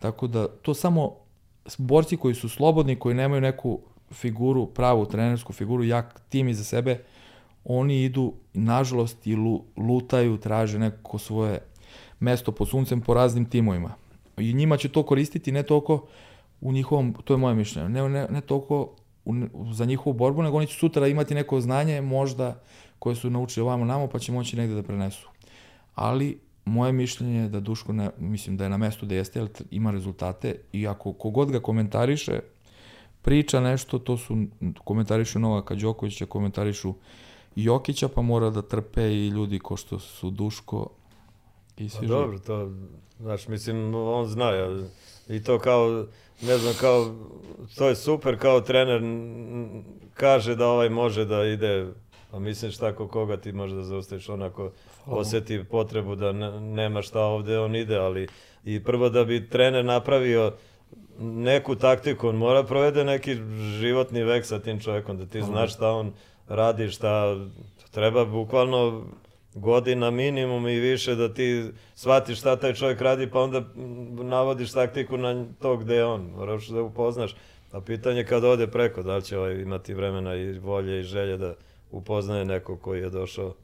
Tako 0.00 0.26
da 0.26 0.48
to 0.48 0.74
samo 0.74 1.16
borci 1.78 2.16
koji 2.16 2.34
su 2.34 2.48
slobodni, 2.48 2.96
koji 2.96 3.14
nemaju 3.14 3.40
neku 3.40 3.80
figuru, 4.12 4.66
pravu 4.66 5.06
trenersku 5.06 5.52
figuru, 5.52 5.84
jak 5.84 6.20
tim 6.28 6.48
iza 6.48 6.64
sebe, 6.64 7.04
oni 7.64 8.02
idu, 8.02 8.32
nažalost, 8.52 9.26
i 9.26 9.36
lu, 9.36 9.64
lutaju, 9.76 10.38
traže 10.38 10.78
neko 10.78 11.18
svoje 11.18 11.58
mesto 12.22 12.52
pod 12.52 12.68
suncem 12.68 13.00
po 13.00 13.14
raznim 13.14 13.44
timovima. 13.44 13.94
I 14.36 14.54
njima 14.54 14.76
će 14.76 14.88
to 14.88 15.02
koristiti 15.02 15.52
ne 15.52 15.62
toliko 15.62 16.06
u 16.60 16.72
njihovom, 16.72 17.14
to 17.24 17.34
je 17.34 17.38
moje 17.38 17.54
mišljenje, 17.54 17.88
ne, 17.88 18.08
ne, 18.08 18.26
ne 18.30 18.40
toliko 18.40 18.90
u, 19.24 19.34
za 19.72 19.84
njihovu 19.84 20.14
borbu, 20.14 20.42
nego 20.42 20.56
oni 20.56 20.66
će 20.66 20.78
sutra 20.78 21.06
imati 21.06 21.34
neko 21.34 21.60
znanje 21.60 22.00
možda 22.00 22.60
koje 22.98 23.16
su 23.16 23.30
naučili 23.30 23.64
ovamo 23.64 23.84
namo, 23.84 24.06
pa 24.06 24.18
će 24.18 24.32
moći 24.32 24.56
negde 24.56 24.74
da 24.74 24.82
prenesu. 24.82 25.28
Ali 25.94 26.38
moje 26.64 26.92
mišljenje 26.92 27.38
je 27.38 27.48
da 27.48 27.60
Duško, 27.60 27.92
ne, 27.92 28.10
mislim 28.18 28.56
da 28.56 28.64
je 28.64 28.70
na 28.70 28.76
mestu 28.76 29.06
da 29.06 29.14
jeste, 29.14 29.46
ima 29.70 29.90
rezultate 29.90 30.54
i 30.72 30.86
ako 30.86 31.12
kogod 31.12 31.50
ga 31.50 31.60
komentariše, 31.60 32.40
priča 33.22 33.60
nešto, 33.60 33.98
to 33.98 34.16
su 34.16 34.36
komentarišu 34.84 35.38
Novaka 35.38 35.74
Đokovića, 35.74 36.26
komentarišu 36.26 36.94
Jokića, 37.56 38.08
pa 38.08 38.22
mora 38.22 38.50
da 38.50 38.62
trpe 38.62 39.12
i 39.12 39.28
ljudi 39.28 39.58
ko 39.58 39.76
što 39.76 39.98
su 39.98 40.30
Duško, 40.30 40.88
I 41.82 41.88
svi 41.88 42.06
pa 42.06 42.14
dobro, 42.14 42.38
to, 42.38 42.70
znaš, 43.20 43.48
mislim, 43.48 43.94
on 43.94 44.26
zna, 44.26 44.50
ja, 44.50 44.78
i 45.28 45.42
to 45.42 45.58
kao, 45.58 46.06
ne 46.42 46.58
znam, 46.58 46.74
kao, 46.80 47.14
to 47.76 47.88
je 47.88 47.96
super, 47.96 48.38
kao 48.38 48.60
trener 48.60 49.02
kaže 50.14 50.56
da 50.56 50.66
ovaj 50.66 50.88
može 50.88 51.24
da 51.24 51.44
ide, 51.44 51.86
a 52.32 52.38
misliš 52.38 52.76
tako 52.76 53.08
koga 53.08 53.36
ti 53.36 53.52
može 53.52 53.74
da 53.74 53.82
zaustaviš, 53.82 54.28
onako 54.28 54.70
oseti 55.06 55.64
potrebu 55.64 56.14
da 56.14 56.32
ne, 56.32 56.60
nema 56.60 57.02
šta 57.02 57.20
ovde, 57.20 57.58
on 57.58 57.76
ide, 57.76 57.96
ali 57.96 58.28
i 58.64 58.84
prvo 58.84 59.08
da 59.08 59.24
bi 59.24 59.48
trener 59.48 59.84
napravio 59.84 60.52
neku 61.18 61.76
taktiku, 61.76 62.28
on 62.28 62.36
mora 62.36 62.62
provede 62.62 63.04
neki 63.04 63.36
životni 63.80 64.22
vek 64.22 64.46
sa 64.46 64.58
tim 64.58 64.80
čovjekom, 64.80 65.18
da 65.18 65.26
ti 65.26 65.42
znaš 65.42 65.74
šta 65.74 65.90
on 65.90 66.12
radi, 66.48 66.88
šta 66.88 67.36
treba 67.90 68.24
bukvalno 68.24 69.04
godina 69.54 70.10
minimum 70.10 70.68
i 70.68 70.80
više 70.80 71.14
da 71.14 71.34
ti 71.34 71.64
shvatiš 71.94 72.38
šta 72.38 72.56
taj 72.56 72.74
čovjek 72.74 73.00
radi, 73.00 73.30
pa 73.30 73.40
onda 73.40 73.62
navodiš 74.22 74.72
taktiku 74.72 75.16
na 75.16 75.46
to 75.60 75.76
gde 75.76 75.94
je 75.94 76.04
on. 76.04 76.30
Moraš 76.36 76.68
da 76.68 76.82
upoznaš. 76.82 77.36
A 77.72 77.80
pitanje 77.80 78.24
kad 78.24 78.44
ode 78.44 78.66
preko, 78.66 79.02
da 79.02 79.16
li 79.16 79.22
će 79.22 79.38
ovaj 79.38 79.54
imati 79.54 79.94
vremena 79.94 80.34
i 80.34 80.58
volje 80.58 81.00
i 81.00 81.02
želje 81.02 81.36
da 81.36 81.54
upoznaje 81.90 82.44
neko 82.44 82.76
koji 82.76 83.00
je 83.00 83.10
došao 83.10 83.54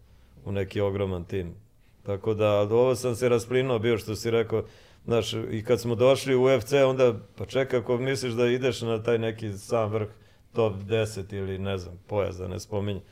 u 0.44 0.52
neki 0.52 0.80
ogroman 0.80 1.24
tim. 1.24 1.54
Tako 2.02 2.34
da, 2.34 2.60
ovo 2.60 2.94
sam 2.94 3.14
se 3.16 3.28
rasplinuo 3.28 3.78
bio 3.78 3.98
što 3.98 4.16
si 4.16 4.30
rekao, 4.30 4.64
znaš, 5.04 5.32
i 5.32 5.64
kad 5.66 5.80
smo 5.80 5.94
došli 5.94 6.34
u 6.34 6.44
UFC, 6.44 6.72
onda, 6.72 7.14
pa 7.36 7.46
čekaj, 7.46 7.80
ako 7.80 7.98
misliš 7.98 8.32
da 8.32 8.46
ideš 8.46 8.80
na 8.80 9.02
taj 9.02 9.18
neki 9.18 9.52
sam 9.52 9.90
vrh, 9.90 10.08
top 10.52 10.72
10 10.74 11.34
ili 11.34 11.58
ne 11.58 11.78
znam, 11.78 11.94
pojas 12.06 12.36
da 12.36 12.48
ne 12.48 12.60
spominjem, 12.60 13.02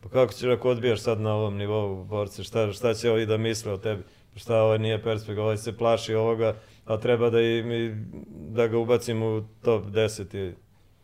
pa 0.00 0.08
kako 0.08 0.32
ćeš 0.32 0.44
ako 0.44 0.70
odbijaš 0.70 1.00
sad 1.00 1.20
na 1.20 1.34
ovom 1.34 1.56
nivou 1.56 2.04
borce, 2.04 2.44
šta, 2.44 2.72
šta 2.72 2.94
će 2.94 3.10
ovi 3.10 3.26
da 3.26 3.36
misle 3.36 3.72
o 3.72 3.76
tebi? 3.76 4.02
Šta 4.36 4.62
ovaj 4.62 4.78
nije 4.78 5.02
perspektiva, 5.02 5.44
ovaj 5.44 5.56
se 5.56 5.76
plaši 5.76 6.14
ovoga, 6.14 6.54
a 6.84 6.96
treba 6.96 7.30
da, 7.30 7.40
i, 7.40 7.62
mi, 7.62 8.06
da 8.48 8.66
ga 8.66 8.78
ubacim 8.78 9.22
u 9.22 9.44
top 9.62 9.84
10 9.84 10.36
i 10.36 10.54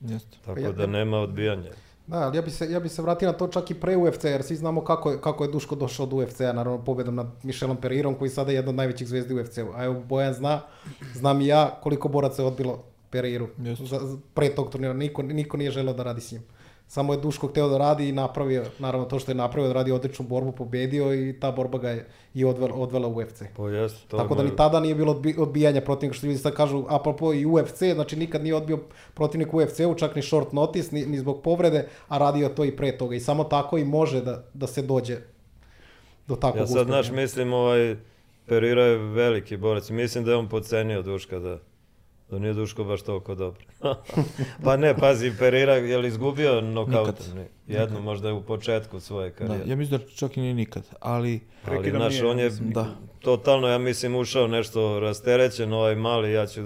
Jeste. 0.01 0.37
tako 0.45 0.61
ja, 0.61 0.73
da 0.73 0.87
nema 0.87 1.19
odbijanja. 1.19 1.71
Da, 2.07 2.19
ali 2.19 2.37
ja 2.37 2.43
bi, 2.43 2.51
se, 2.51 2.71
ja 2.71 2.81
bi 2.81 2.89
se 2.89 3.03
vratio 3.03 3.33
na 3.33 3.39
to 3.39 3.49
čak 3.49 3.71
i 3.71 3.75
pre 3.75 3.97
UFC, 3.97 4.25
jer 4.25 4.43
svi 4.43 4.57
znamo 4.57 4.85
kako 4.85 5.11
je, 5.11 5.21
kako 5.21 5.45
je 5.45 5.51
Duško 5.51 5.75
došao 5.75 6.07
od 6.07 6.13
UFC-a, 6.13 6.53
naravno 6.53 6.85
pobedom 6.85 7.15
nad 7.15 7.27
Michelom 7.43 7.77
Perirom, 7.77 8.15
koji 8.15 8.31
sada 8.31 8.51
je 8.51 8.55
jedna 8.55 8.71
od 8.71 8.75
najvećih 8.75 9.09
zvezdi 9.09 9.35
u 9.35 9.41
UFC-u. 9.41 9.73
A 9.75 9.85
evo, 9.85 10.01
Bojan 10.01 10.35
zna, 10.35 10.61
znam 11.15 11.41
i 11.41 11.47
ja 11.47 11.79
koliko 11.83 12.09
boraca 12.09 12.43
je 12.43 12.49
odbilo 12.49 12.85
Periru. 13.11 13.49
Za, 13.79 14.01
pre 14.35 14.55
tog 14.55 14.71
turnira, 14.71 14.93
niko, 14.93 15.23
niko 15.23 15.57
nije 15.57 15.71
želeo 15.71 15.95
da 15.95 16.03
radi 16.03 16.21
s 16.21 16.33
njim. 16.33 16.43
Samo 16.87 17.13
je 17.13 17.21
Duško 17.21 17.47
hteo 17.47 17.69
da 17.69 17.79
radi 17.79 18.09
i 18.09 18.13
napravio, 18.13 18.65
naravno 18.79 19.07
to 19.07 19.19
što 19.19 19.31
je 19.31 19.35
napravio, 19.35 19.69
da 19.69 19.75
radi 19.75 19.93
odličnu 19.93 20.27
borbu, 20.29 20.53
pobedio 20.53 21.15
i 21.15 21.41
ta 21.41 21.51
borba 21.51 21.79
ga 21.79 21.91
je 21.91 22.09
i 22.35 22.45
odvela, 22.45 22.75
odvela 22.75 23.09
u 23.09 23.17
UFC. 23.17 23.43
Po 23.57 23.69
jest, 23.69 24.09
to 24.09 24.17
Tako 24.17 24.35
da 24.35 24.43
ni 24.43 24.57
tada 24.57 24.81
nije 24.81 24.95
bilo 24.95 25.23
odbijanja 25.39 25.81
protivnika, 25.81 26.19
što 26.19 26.27
ljudi 26.27 26.39
sad 26.39 26.55
kažu, 26.55 26.85
apropo 26.89 27.33
i 27.33 27.47
UFC, 27.47 27.79
znači 27.95 28.17
nikad 28.17 28.43
nije 28.43 28.55
odbio 28.55 28.79
protivnik 29.15 29.55
u 29.55 29.57
UFC-u, 29.57 29.95
čak 29.95 30.17
ni 30.17 30.23
short 30.23 30.53
notice, 30.53 30.95
ni, 30.95 31.07
ni 31.07 31.19
zbog 31.19 31.43
povrede, 31.43 31.89
a 32.09 32.19
radio 32.19 32.49
to 32.49 32.65
i 32.65 32.77
pre 32.77 32.99
toga. 32.99 33.17
I 33.17 33.21
samo 33.21 33.45
tako 33.45 33.79
i 33.79 33.85
može 33.85 34.21
da, 34.21 34.45
da 34.55 34.67
se 34.67 34.83
dođe 34.83 35.17
do 36.27 36.37
takvog 36.37 36.61
Ja 36.61 36.67
sad, 36.67 36.87
znaš, 36.87 37.11
mislim, 37.11 37.53
ovaj, 37.53 37.97
Perira 38.47 38.83
je 38.83 38.97
veliki 38.97 39.57
borac. 39.57 39.91
Mislim 39.91 40.25
da 40.25 40.31
je 40.31 40.37
on 40.37 40.49
podcenio 40.49 41.03
Duška 41.03 41.39
da 41.39 41.59
da 42.33 42.39
nije 42.39 42.55
Duško 42.55 42.85
baš 42.85 43.03
toliko 43.03 43.35
dobro. 43.35 43.65
pa 44.65 44.77
ne, 44.77 44.97
pazi, 44.97 45.33
Perira 45.39 45.75
je 45.75 45.99
li 45.99 46.09
izgubio 46.09 46.61
nokautom? 46.61 47.27
Jedno, 47.67 47.87
nikad. 47.87 48.05
možda 48.05 48.29
je 48.29 48.35
u 48.35 48.43
početku 48.43 49.01
svoje 49.01 49.31
da, 49.31 49.37
karijere. 49.37 49.65
Da, 49.65 49.71
ja 49.71 49.77
mislim 49.77 50.01
da 50.01 50.07
čak 50.07 50.37
i 50.37 50.41
nije 50.41 50.55
nikad, 50.55 50.83
ali... 51.01 51.41
Ali, 51.67 51.91
znaš, 51.91 52.23
on 52.23 52.39
je 52.39 52.51
da. 52.51 52.87
totalno, 53.21 53.69
ja 53.69 53.79
mislim, 53.79 54.17
ušao 54.17 54.47
nešto 54.47 55.01
rasterećen, 55.01 55.73
ovaj 55.73 55.95
mali, 55.95 56.33
ja 56.33 56.47
ću... 56.47 56.61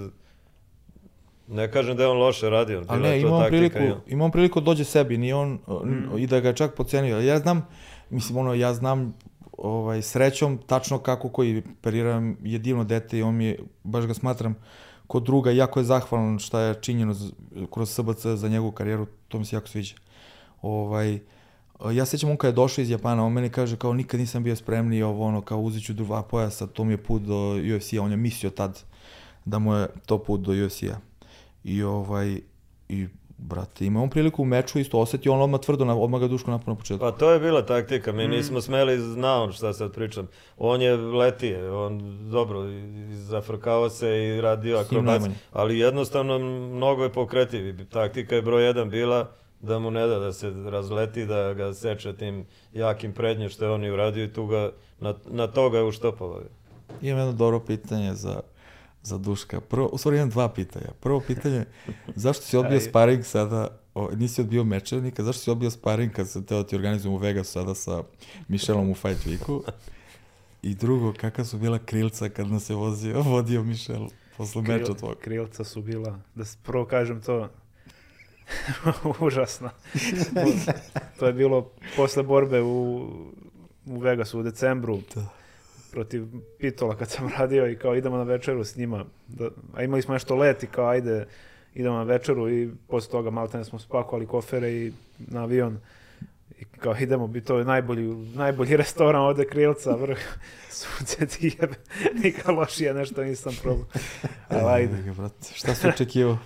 Ne 1.48 1.70
kažem 1.72 1.96
da 1.96 2.02
je 2.02 2.08
on 2.08 2.18
loše 2.18 2.50
radio, 2.50 2.84
ali 2.88 3.02
ne, 3.02 3.20
imam 3.20 3.44
priliku, 3.48 3.78
imam 4.06 4.30
priliku 4.30 4.60
da 4.60 4.64
dođe 4.64 4.84
sebi, 4.84 5.18
ni 5.18 5.32
on, 5.32 5.52
mm. 5.52 6.18
i 6.18 6.26
da 6.26 6.40
ga 6.40 6.52
čak 6.52 6.74
pocenio. 6.74 7.20
Ja 7.20 7.38
znam, 7.38 7.68
mislim, 8.10 8.38
ono, 8.38 8.54
ja 8.54 8.74
znam 8.74 9.14
ovaj, 9.58 10.02
srećom 10.02 10.58
tačno 10.66 10.98
kako 10.98 11.28
koji 11.28 11.62
periram 11.82 12.36
je 12.42 12.58
divno 12.58 12.84
dete 12.84 13.18
i 13.18 13.22
on 13.22 13.34
mi 13.34 13.44
je, 13.44 13.58
baš 13.84 14.06
ga 14.06 14.14
smatram, 14.14 14.54
kod 15.06 15.22
druga, 15.22 15.50
jako 15.50 15.80
je 15.80 15.84
zahvalan 15.84 16.38
šta 16.38 16.60
je 16.60 16.74
činjeno 16.80 17.14
kroz 17.72 17.90
SBC 17.90 18.26
za 18.26 18.48
njegovu 18.48 18.72
karijeru, 18.72 19.06
to 19.28 19.38
mi 19.38 19.44
se 19.44 19.56
jako 19.56 19.68
sviđa. 19.68 19.94
Ovaj, 20.62 21.18
ja 21.92 22.06
sećam 22.06 22.30
on 22.30 22.36
kada 22.36 22.48
je 22.48 22.52
došao 22.52 22.82
iz 22.82 22.90
Japana, 22.90 23.24
on 23.24 23.32
meni 23.32 23.50
kaže 23.50 23.76
kao 23.76 23.92
nikad 23.92 24.20
nisam 24.20 24.42
bio 24.42 24.56
spremni 24.56 25.02
ovo 25.02 25.24
ono 25.24 25.40
kao 25.40 25.60
uzet 25.60 25.84
ću 25.84 25.92
dva 25.92 26.22
pojasa, 26.22 26.66
to 26.66 26.84
mi 26.84 26.92
je 26.92 27.02
put 27.02 27.22
do 27.22 27.54
UFC-a, 27.76 28.02
on 28.02 28.10
je 28.10 28.16
mislio 28.16 28.50
tad 28.50 28.82
da 29.44 29.58
mu 29.58 29.74
je 29.74 29.88
to 30.06 30.18
put 30.18 30.40
do 30.40 30.52
UFC-a. 30.52 30.98
I 31.64 31.82
ovaj, 31.82 32.40
i 32.88 33.06
brate, 33.38 33.86
ima 33.86 34.02
on 34.02 34.10
priliku 34.10 34.42
u 34.42 34.44
meču 34.44 34.78
isto 34.78 34.98
osetio, 34.98 35.32
on 35.32 35.40
odmah 35.40 35.60
tvrdo, 35.60 35.84
na, 35.84 35.96
odmah 35.96 36.20
ga 36.20 36.28
Duško 36.28 36.50
napao 36.50 36.74
na 36.74 36.78
početku. 36.78 37.00
Pa 37.00 37.10
to 37.12 37.30
je 37.30 37.40
bila 37.40 37.62
taktika, 37.62 38.12
mi 38.12 38.28
mm. 38.28 38.30
nismo 38.30 38.60
smeli 38.60 38.98
znao 38.98 39.52
šta 39.52 39.72
sad 39.72 39.92
pričam. 39.92 40.28
On 40.58 40.82
je 40.82 40.96
letije, 40.96 41.72
on 41.72 42.18
dobro, 42.30 42.62
zafrkao 43.10 43.90
se 43.90 44.24
i 44.24 44.40
radio 44.40 44.78
akrobac, 44.78 45.22
ali 45.52 45.78
jednostavno 45.78 46.38
mnogo 46.38 47.02
je 47.02 47.12
pokretiv. 47.12 47.88
Taktika 47.88 48.34
je 48.34 48.42
broj 48.42 48.64
jedan 48.64 48.90
bila 48.90 49.30
da 49.60 49.78
mu 49.78 49.90
ne 49.90 50.06
da 50.06 50.18
da 50.18 50.32
se 50.32 50.52
razleti, 50.66 51.26
da 51.26 51.54
ga 51.54 51.74
seče 51.74 52.16
tim 52.16 52.46
jakim 52.72 53.12
prednjem 53.12 53.48
što 53.48 53.64
je 53.64 53.70
on 53.70 53.84
i 53.84 53.90
uradio 53.90 54.24
i 54.24 54.32
tu 54.32 54.46
ga, 54.46 54.70
na, 55.00 55.14
na 55.26 55.46
to 55.46 55.70
ga 55.70 55.78
je 55.78 55.84
uštopao. 55.84 56.40
Imam 57.02 57.18
jedno 57.18 57.32
dobro 57.32 57.60
pitanje 57.60 58.14
za 58.14 58.40
za 59.06 59.18
Duška. 59.18 59.60
Prvo, 59.60 59.86
u 59.86 59.98
stvari 59.98 60.16
imam 60.16 60.30
dva 60.30 60.48
pitanja. 60.48 60.88
Prvo 61.00 61.20
pitanje, 61.20 61.64
zašto 62.24 62.44
si 62.44 62.56
odbio 62.56 62.80
sparing 62.80 63.24
sada, 63.24 63.78
o, 63.94 64.10
nisi 64.14 64.40
odbio 64.40 64.64
mečeva 64.64 65.02
nikad, 65.02 65.26
zašto 65.26 65.42
si 65.42 65.50
odbio 65.50 65.70
sparing 65.70 66.12
kad 66.12 66.28
se 66.28 66.46
teo 66.46 66.62
da 66.62 66.66
ti 66.66 66.76
organizujem 66.76 67.14
u 67.14 67.18
Vegasu 67.18 67.52
sada 67.52 67.74
sa 67.74 68.02
Michelom 68.48 68.90
u 68.90 68.94
Fight 68.94 69.26
Weeku? 69.26 69.60
I 70.62 70.74
drugo, 70.74 71.12
kakva 71.12 71.44
su 71.44 71.58
bila 71.58 71.78
krilca 71.78 72.28
kad 72.28 72.50
nas 72.50 72.70
je 72.70 72.76
vozio, 72.76 73.22
vodio 73.32 73.62
Michel 73.62 74.08
posle 74.36 74.64
Kril, 74.64 74.78
meča 74.78 74.94
tvojeg? 74.94 75.18
Krilca 75.18 75.64
su 75.64 75.82
bila, 75.82 76.18
da 76.34 76.44
prvo 76.62 76.84
kažem 76.84 77.22
to, 77.22 77.48
užasno. 79.26 79.70
to 81.18 81.26
je 81.26 81.32
bilo 81.32 81.70
posle 81.96 82.22
borbe 82.22 82.62
u, 82.62 83.08
u 83.86 83.98
Vegasu 83.98 84.40
u 84.40 84.42
decembru. 84.42 85.00
Da 85.14 85.45
protiv 85.92 86.26
Pitola 86.58 86.96
kad 86.96 87.10
sam 87.10 87.28
radio 87.38 87.68
i 87.68 87.76
kao 87.76 87.96
idemo 87.96 88.16
na 88.16 88.22
večeru 88.22 88.64
s 88.64 88.76
njima. 88.76 89.04
Da, 89.28 89.48
a 89.74 89.82
imali 89.82 90.02
smo 90.02 90.14
nešto 90.14 90.36
let 90.36 90.62
i 90.62 90.66
kao 90.66 90.88
ajde 90.88 91.26
idemo 91.74 91.96
na 91.96 92.02
večeru 92.02 92.50
i 92.50 92.70
posle 92.88 93.10
toga 93.10 93.30
maltene 93.30 93.64
smo 93.64 93.78
spakovali 93.78 94.26
kofere 94.26 94.72
i 94.72 94.92
na 95.18 95.42
avion. 95.42 95.78
I 96.60 96.64
kao 96.64 96.96
idemo, 97.00 97.26
bi 97.26 97.40
to 97.40 97.58
je 97.58 97.64
najbolji, 97.64 98.14
najbolji 98.34 98.76
restoran 98.82 99.22
ovde 99.22 99.46
Krilca, 99.46 99.96
vrh 99.96 100.18
sunce 100.70 101.26
ti 101.26 101.56
jebe, 101.60 101.74
nikad 102.24 102.54
lošije 102.54 102.94
nešto 102.94 103.24
nisam 103.24 103.56
probao. 103.62 103.86
Ali 104.48 104.72
ajde. 104.72 105.14
Šta 105.54 105.74
se 105.74 105.88
očekivao? 105.88 106.38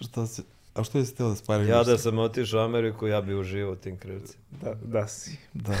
Šta 0.00 0.26
se, 0.26 0.42
A 0.74 0.84
što 0.84 0.98
je 0.98 1.14
teo 1.14 1.28
da 1.28 1.34
spari? 1.34 1.68
Ja 1.68 1.82
da 1.84 1.98
sam 1.98 2.18
otišao 2.18 2.60
u 2.60 2.64
Ameriku, 2.64 3.06
ja 3.06 3.20
bi 3.20 3.34
uživao 3.34 3.72
u 3.72 3.76
tim 3.76 3.98
krivcima. 3.98 4.44
Da, 4.62 4.74
da 4.74 5.06
si. 5.06 5.36
Da. 5.54 5.72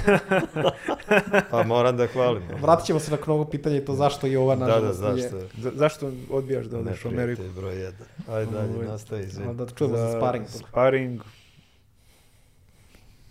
pa 1.50 1.62
moram 1.62 1.96
da 1.96 2.06
hvalim. 2.06 2.42
Vratit 2.62 2.86
ćemo 2.86 3.00
se 3.00 3.10
na 3.10 3.18
novo 3.26 3.44
pitanje 3.44 3.78
i 3.78 3.84
to 3.84 3.94
zašto 3.94 4.26
i 4.26 4.36
ova 4.36 4.56
nažalost 4.56 5.00
da, 5.00 5.08
da, 5.08 5.16
zašto? 5.16 5.36
Je... 5.36 5.48
Za, 5.58 5.72
zašto 5.74 6.12
odbijaš 6.30 6.66
da 6.66 6.78
odeš 6.78 7.04
u 7.04 7.08
Ameriku? 7.08 7.42
Ne 7.42 7.48
broj 7.48 7.76
jedan. 7.76 8.06
Ajde 8.28 8.52
dalje, 8.52 8.88
nastavi, 8.88 9.22
izvini. 9.22 9.54
Da 9.54 9.66
čujemo 9.66 9.96
za, 9.96 10.06
za 10.06 10.18
sparing. 10.18 10.46
Sparing, 10.48 11.20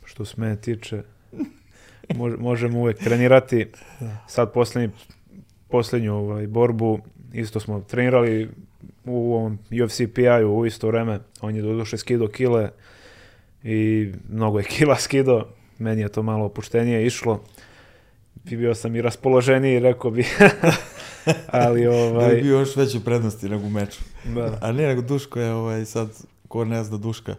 što 0.05 0.25
se 0.25 0.33
mene 0.37 0.55
tiče, 0.55 1.03
mož, 2.15 2.33
možemo 2.37 2.79
uvek 2.79 2.97
trenirati. 2.97 3.67
Sad 4.27 4.53
poslednji, 4.53 4.89
poslednju 5.67 6.15
ovaj, 6.15 6.47
borbu, 6.47 6.99
isto 7.33 7.59
smo 7.59 7.81
trenirali 7.81 8.49
u 9.09 9.33
ovom 9.33 9.59
UFC 9.83 10.01
PI-u 10.15 10.57
u 10.57 10.65
isto 10.65 10.87
vreme. 10.87 11.19
On 11.41 11.55
je 11.55 11.61
doduše 11.61 11.97
skido 11.97 12.27
kile 12.27 12.69
i 13.63 14.11
mnogo 14.29 14.59
je 14.59 14.63
kila 14.63 14.95
skido. 14.95 15.47
Meni 15.77 16.01
je 16.01 16.09
to 16.09 16.23
malo 16.23 16.45
opuštenije 16.45 17.05
išlo. 17.05 17.43
I 18.49 18.55
bio 18.55 18.75
sam 18.75 18.95
i 18.95 19.01
raspoloženiji, 19.01 19.79
rekao 19.79 20.11
bi. 20.11 20.25
Ali 21.47 21.87
ovaj... 21.87 22.29
Da 22.29 22.35
bi 22.35 22.41
bio 22.41 22.59
još 22.59 22.75
veće 22.75 22.99
prednosti 22.99 23.49
nego 23.49 23.65
u 23.65 23.69
meču. 23.69 23.99
Da. 24.35 24.57
A 24.61 24.71
ne, 24.71 24.87
nego 24.87 25.01
Duško 25.01 25.39
je 25.39 25.53
ovaj, 25.53 25.85
sad, 25.85 26.09
ko 26.47 26.65
ne 26.65 26.83
zna 26.83 26.97
Duška, 26.97 27.35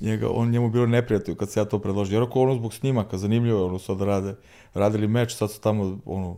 njega, 0.00 0.28
on 0.30 0.50
njemu 0.50 0.70
bilo 0.70 0.86
neprijatno 0.86 1.34
kad 1.34 1.50
se 1.50 1.60
ja 1.60 1.64
to 1.64 1.78
predložio. 1.78 2.16
Jer 2.16 2.22
ako 2.22 2.40
ono 2.40 2.54
zbog 2.54 2.74
snimaka, 2.74 3.18
zanimljivo 3.18 3.58
je 3.58 3.64
ono 3.64 3.78
sad 3.78 4.02
rade, 4.02 4.34
radili 4.74 5.08
meč, 5.08 5.34
sad 5.36 5.50
su 5.50 5.60
tamo 5.60 5.98
ono, 6.04 6.36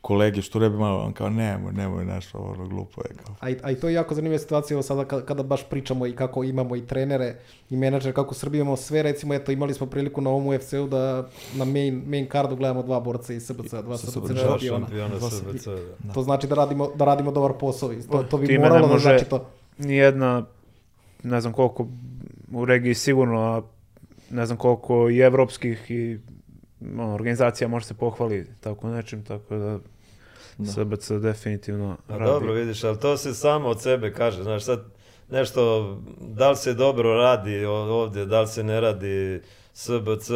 kolege 0.00 0.42
što 0.42 0.58
rebi 0.58 0.76
malo, 0.76 1.00
on 1.00 1.12
kao 1.12 1.30
nemoj, 1.30 1.72
nemoj 1.72 2.04
nešto, 2.04 2.38
ono 2.38 2.68
glupo 2.68 3.00
je. 3.00 3.16
Kao. 3.24 3.34
A, 3.40 3.50
i, 3.50 3.56
a 3.62 3.70
i 3.70 3.74
to 3.74 3.88
je 3.88 3.94
jako 3.94 4.14
zanimljiva 4.14 4.38
situacija 4.38 4.76
ovo 4.76 4.82
sada 4.82 5.04
kada, 5.04 5.24
kada 5.24 5.42
baš 5.42 5.68
pričamo 5.70 6.06
i 6.06 6.12
kako 6.12 6.44
imamo 6.44 6.76
i 6.76 6.86
trenere 6.86 7.36
i 7.70 7.76
menadžere, 7.76 8.14
kako 8.14 8.30
u 8.30 8.34
Srbiji 8.34 8.60
imamo 8.60 8.76
sve, 8.76 9.02
recimo 9.02 9.34
eto 9.34 9.52
imali 9.52 9.74
smo 9.74 9.86
priliku 9.86 10.20
na 10.20 10.30
ovom 10.30 10.46
UFC-u 10.46 10.86
da 10.86 11.28
na 11.54 11.64
main, 11.64 12.02
main 12.06 12.26
cardu 12.32 12.56
gledamo 12.56 12.82
dva 12.82 13.00
borca 13.00 13.32
iz 13.32 13.46
SBC, 13.46 13.70
dva 13.70 13.98
SBC, 13.98 14.10
SBC 14.10 14.40
šampiona. 14.40 15.20
SBC, 15.30 15.66
da. 15.98 16.12
To 16.12 16.22
znači 16.22 16.46
da 16.46 16.54
radimo, 16.54 16.90
da 16.94 17.04
radimo 17.04 17.30
dobar 17.30 17.52
posao, 17.60 17.90
to, 18.10 18.22
to 18.22 18.38
bi 18.38 18.58
moralo 18.58 18.88
da 18.88 18.98
znači 18.98 19.24
to. 19.24 19.46
Nijedna, 19.78 20.46
ne 21.22 21.40
znam 21.40 21.52
koliko 21.52 21.86
u 22.52 22.64
regiji 22.64 22.94
sigurno, 22.94 23.40
a 23.40 23.62
ne 24.30 24.46
znam 24.46 24.58
koliko 24.58 25.10
i 25.10 25.18
evropskih 25.18 25.90
i 25.90 26.18
ono, 26.80 27.14
organizacija 27.14 27.68
može 27.68 27.86
se 27.86 27.94
pohvali 27.94 28.46
tako 28.60 28.88
nečim, 28.88 29.24
tako 29.24 29.56
da 29.56 29.78
da. 30.60 30.72
SBC 30.72 31.10
definitivno 31.10 31.96
A 32.08 32.16
radi. 32.16 32.32
Dobro, 32.32 32.52
vidiš, 32.52 32.84
ali 32.84 32.98
to 32.98 33.16
se 33.16 33.34
samo 33.34 33.68
od 33.68 33.82
sebe 33.82 34.12
kaže, 34.12 34.42
znaš, 34.42 34.64
sad 34.64 34.84
nešto, 35.30 35.96
da 36.20 36.50
li 36.50 36.56
se 36.56 36.74
dobro 36.74 37.14
radi 37.14 37.64
ovdje, 37.64 38.26
da 38.26 38.40
li 38.40 38.46
se 38.46 38.62
ne 38.62 38.80
radi, 38.80 39.40
SBC 39.74 40.30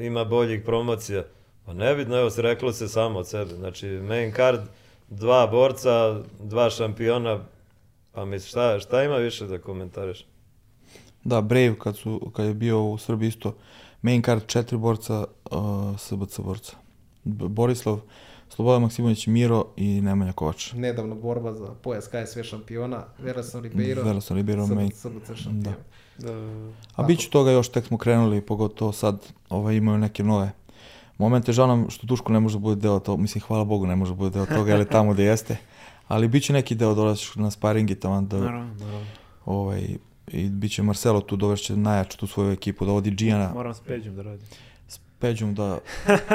ima 0.00 0.24
boljih 0.24 0.62
promocija, 0.64 1.24
pa 1.64 1.72
nebitno, 1.72 2.18
evo 2.18 2.30
se 2.30 2.42
reklo 2.42 2.72
se 2.72 2.88
samo 2.88 3.18
od 3.18 3.28
sebe, 3.28 3.54
znači 3.54 3.86
main 3.86 4.32
card, 4.32 4.60
dva 5.08 5.46
borca, 5.46 6.20
dva 6.40 6.70
šampiona, 6.70 7.40
pa 8.12 8.24
misliš, 8.24 8.50
šta, 8.50 8.80
šta 8.80 9.02
ima 9.02 9.16
više 9.16 9.46
da 9.46 9.58
komentariš? 9.58 10.26
Da, 11.24 11.40
Brave 11.40 11.74
kad, 11.78 11.96
su, 11.96 12.30
kad 12.36 12.46
je 12.46 12.54
bio 12.54 12.82
u 12.82 12.98
Srbiji 12.98 13.28
isto, 13.28 13.54
main 14.06 14.22
card 14.22 14.46
četiri 14.46 14.78
borca, 14.78 15.24
uh, 15.50 15.98
SBC 15.98 16.40
borca. 16.40 16.76
Borislav, 17.24 18.00
Slobodan 18.48 18.82
Maksimović, 18.82 19.26
Miro 19.26 19.66
i 19.76 20.00
Nemanja 20.00 20.32
Kovač. 20.32 20.72
Nedavno 20.72 21.14
borba 21.14 21.52
za 21.52 21.74
pojas 21.82 22.08
KSV 22.08 22.42
šampiona, 22.42 23.04
Verason 23.18 23.62
Ribeiro, 23.62 24.02
Verason 24.02 24.36
Ribeiro, 24.36 24.66
main. 24.66 24.90
SBC 24.90 25.34
šampion. 25.34 25.74
Da. 26.18 26.32
A 26.94 27.02
bit 27.02 27.20
će 27.20 27.30
toga 27.30 27.50
još, 27.50 27.68
tek 27.68 27.86
smo 27.86 27.98
krenuli, 27.98 28.40
pogotovo 28.40 28.92
sad 28.92 29.26
ovaj, 29.50 29.76
imaju 29.76 29.98
neke 29.98 30.24
nove 30.24 30.50
momente. 31.18 31.52
Žao 31.52 31.66
nam 31.66 31.90
što 31.90 32.06
Duško 32.06 32.32
ne 32.32 32.40
može 32.40 32.54
da 32.54 32.62
bude 32.62 32.80
deo 32.80 32.98
toga, 32.98 33.22
mislim, 33.22 33.42
hvala 33.42 33.64
Bogu 33.64 33.86
ne 33.86 33.96
može 33.96 34.12
da 34.12 34.16
bude 34.16 34.30
deo 34.30 34.46
toga, 34.46 34.70
jer 34.70 34.80
je 34.80 34.88
tamo 34.88 35.12
gde 35.12 35.24
jeste. 35.24 35.56
Ali 36.08 36.28
bit 36.28 36.44
će 36.44 36.52
neki 36.52 36.74
deo 36.74 36.94
dolaziš 36.94 37.34
na 37.34 37.50
sparingi 37.50 37.94
tamo 37.94 38.20
da... 38.22 38.38
Naravno, 38.38 38.74
naravno. 38.74 39.06
Ovaj, 39.44 39.98
I 40.28 40.48
bit 40.48 40.72
će 40.72 40.82
Marcelo 40.82 41.20
tu, 41.20 41.36
dovešće 41.36 41.76
najjaču 41.76 42.18
tu 42.18 42.26
svoju 42.26 42.52
ekipu, 42.52 42.86
da 42.86 42.92
vodi 42.92 43.10
Gijana. 43.10 43.52
Moram 43.54 43.74
s 43.74 43.80
Peđom 43.80 44.16
da 44.16 44.22
radim. 44.22 44.46
S 44.88 44.98
Peđom 45.18 45.54
da... 45.54 45.78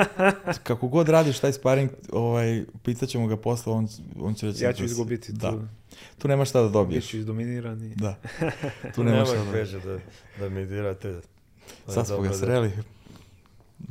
kako 0.63 0.87
god 0.87 1.09
radiš 1.09 1.39
taj 1.39 1.53
sparing, 1.53 1.89
ovaj, 2.11 2.63
pitaćemo 2.83 3.27
ga 3.27 3.37
posle, 3.37 3.73
on, 3.73 3.87
on 4.19 4.33
će 4.33 4.45
reći... 4.45 4.63
Ja 4.63 4.73
ću 4.73 4.83
izgubiti 4.83 5.33
da. 5.33 5.51
tu. 5.51 5.61
Tu 6.17 6.27
nema 6.27 6.45
šta 6.45 6.61
da 6.61 6.69
dobiješ. 6.69 7.03
Biću 7.03 7.17
izdominiran 7.17 7.83
i... 7.83 7.95
Da. 7.95 8.15
Tu 8.95 9.03
nema 9.03 9.25
šta 9.25 9.43
da. 9.43 9.51
Peđa 9.51 9.79
da, 9.79 9.99
da 10.39 10.49
mi 10.49 10.65
dirate. 10.65 11.21
Sad 11.87 12.07
smo 12.07 12.17
ga 12.17 12.27
da- 12.29 12.35
sreli. 12.35 12.71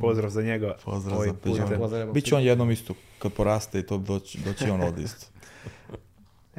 Pozdrav 0.01 0.31
za 0.31 0.43
njega. 0.43 0.77
Pozdrav 0.85 1.19
ovim 1.19 1.35
za 1.55 1.67
Peđa. 1.69 2.13
Biće 2.13 2.35
on 2.35 2.43
jednom 2.43 2.71
isto, 2.71 2.95
kad 3.19 3.33
poraste 3.33 3.79
i 3.79 3.83
to 3.83 3.99
doći, 3.99 4.39
doći 4.45 4.65
on 4.71 4.81
ovdje 4.81 5.05
isto. 5.05 5.27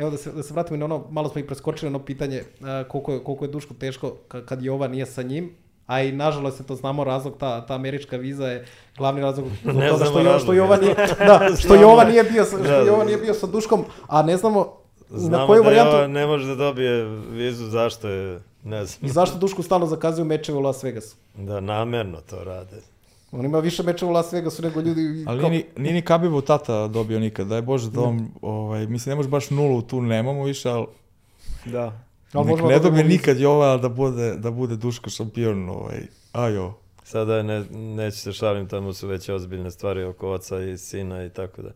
Evo 0.01 0.09
da 0.09 0.17
se, 0.17 0.31
da 0.31 0.43
se 0.43 0.53
vratimo 0.53 0.75
i 0.75 0.79
na 0.79 0.85
ono, 0.85 1.05
malo 1.09 1.29
smo 1.29 1.41
i 1.41 1.47
preskočili 1.47 1.91
na 1.91 1.97
ono 1.97 2.05
pitanje 2.05 2.43
a, 2.61 2.83
koliko, 2.83 3.13
je, 3.13 3.23
koliko 3.23 3.45
je 3.45 3.49
Duško 3.49 3.73
teško 3.73 4.13
ka- 4.29 4.45
kad 4.45 4.61
Jova 4.61 4.87
nije 4.87 5.05
sa 5.05 5.21
njim, 5.21 5.51
a 5.87 6.01
i 6.01 6.11
nažalost 6.11 6.57
se 6.57 6.63
to 6.63 6.75
znamo 6.75 7.03
razlog, 7.03 7.37
ta, 7.37 7.65
ta 7.65 7.73
američka 7.73 8.17
viza 8.17 8.47
je 8.47 8.65
glavni 8.97 9.21
razlog 9.21 9.45
zbog 9.63 9.75
Ne 9.75 9.89
toga 9.89 10.05
što, 10.05 10.13
Jo- 10.13 10.21
što 10.21 10.31
razlog, 10.31 10.55
Jova 10.55 10.77
nije, 10.77 10.95
da, 11.29 11.49
što. 11.57 11.75
Jova 11.75 12.03
nije 12.03 12.23
bio 12.23 12.43
sa, 12.45 12.49
što 12.49 12.63
Da, 12.63 12.69
da. 12.69 12.81
Jova 12.81 13.03
nije 13.03 13.17
bio 13.17 13.33
sa 13.33 13.47
Duškom, 13.47 13.83
a 14.07 14.21
ne 14.21 14.37
znamo 14.37 14.77
na 15.09 15.19
Znamo 15.19 15.47
koju 15.47 15.61
da 15.61 15.65
varijantu 15.65 15.95
Jovan 15.95 16.11
ne 16.11 16.27
može 16.27 16.47
da 16.47 16.55
dobije 16.55 17.03
vizu, 17.29 17.65
zašto 17.65 18.07
je, 18.09 18.39
ne 18.63 18.83
i 18.83 18.85
znam, 18.85 19.11
zašto 19.11 19.37
Duško 19.37 19.63
stalno 19.63 19.85
zakazuju 19.85 20.25
mečeve 20.25 20.57
u 20.57 20.61
Las 20.61 20.83
Vegasu. 20.83 21.15
da 21.35 21.59
namerno 21.59 22.17
to 22.19 22.43
rade. 22.43 22.77
On 23.31 23.45
ima 23.45 23.59
više 23.59 23.83
mečeva 23.83 24.11
u 24.11 24.13
Las 24.13 24.33
Vegasu 24.33 24.61
nego 24.61 24.81
ljudi. 24.81 25.23
Ali 25.27 25.39
kao- 25.41 25.49
nije, 25.49 25.63
ni- 25.75 25.83
nije 25.83 25.93
ni 25.93 26.01
Kabibu 26.01 26.41
tata 26.41 26.87
dobio 26.87 27.19
nikad, 27.19 27.47
daj 27.47 27.61
Bože 27.61 27.89
da 27.91 28.01
on, 28.01 28.27
ovaj, 28.41 28.87
mislim, 28.87 29.11
ne 29.11 29.15
može 29.15 29.29
baš 29.29 29.49
nulu 29.49 29.81
tu 29.81 30.01
nemamo 30.01 30.43
više, 30.43 30.69
ali 30.69 30.85
Da. 31.65 32.03
Ali 32.33 32.45
nek 32.45 32.51
možemo 32.51 32.69
ne 32.69 32.73
da 32.73 32.83
dobije 32.83 33.03
nikad 33.03 33.39
Jova 33.39 33.77
da 33.77 33.89
bude, 33.89 34.35
da 34.35 34.51
bude 34.51 34.75
Duško 34.75 35.09
šampion, 35.09 35.69
ovaj, 35.69 35.99
ajo. 36.31 36.73
Sada 37.03 37.43
ne, 37.43 37.65
neću 37.71 38.17
se 38.17 38.33
šalim, 38.33 38.67
tamo 38.67 38.93
su 38.93 39.07
već 39.07 39.29
ozbiljne 39.29 39.71
stvari 39.71 40.03
oko 40.03 40.31
oca 40.31 40.61
i 40.61 40.77
sina 40.77 41.25
i 41.25 41.29
tako 41.29 41.61
da. 41.61 41.69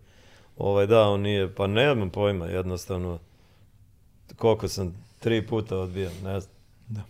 Ovaj, 0.58 0.88
da, 0.88 1.02
on 1.02 1.22
nije, 1.22 1.56
pa 1.56 1.68
nemam 1.68 2.10
pojma, 2.10 2.46
jednostavno, 2.46 3.20
koliko 4.36 4.68
sam, 4.68 4.94
tri 5.20 5.48
puta 5.48 5.78
odbijan, 5.78 6.14
ne 6.24 6.40
znam. 6.40 6.56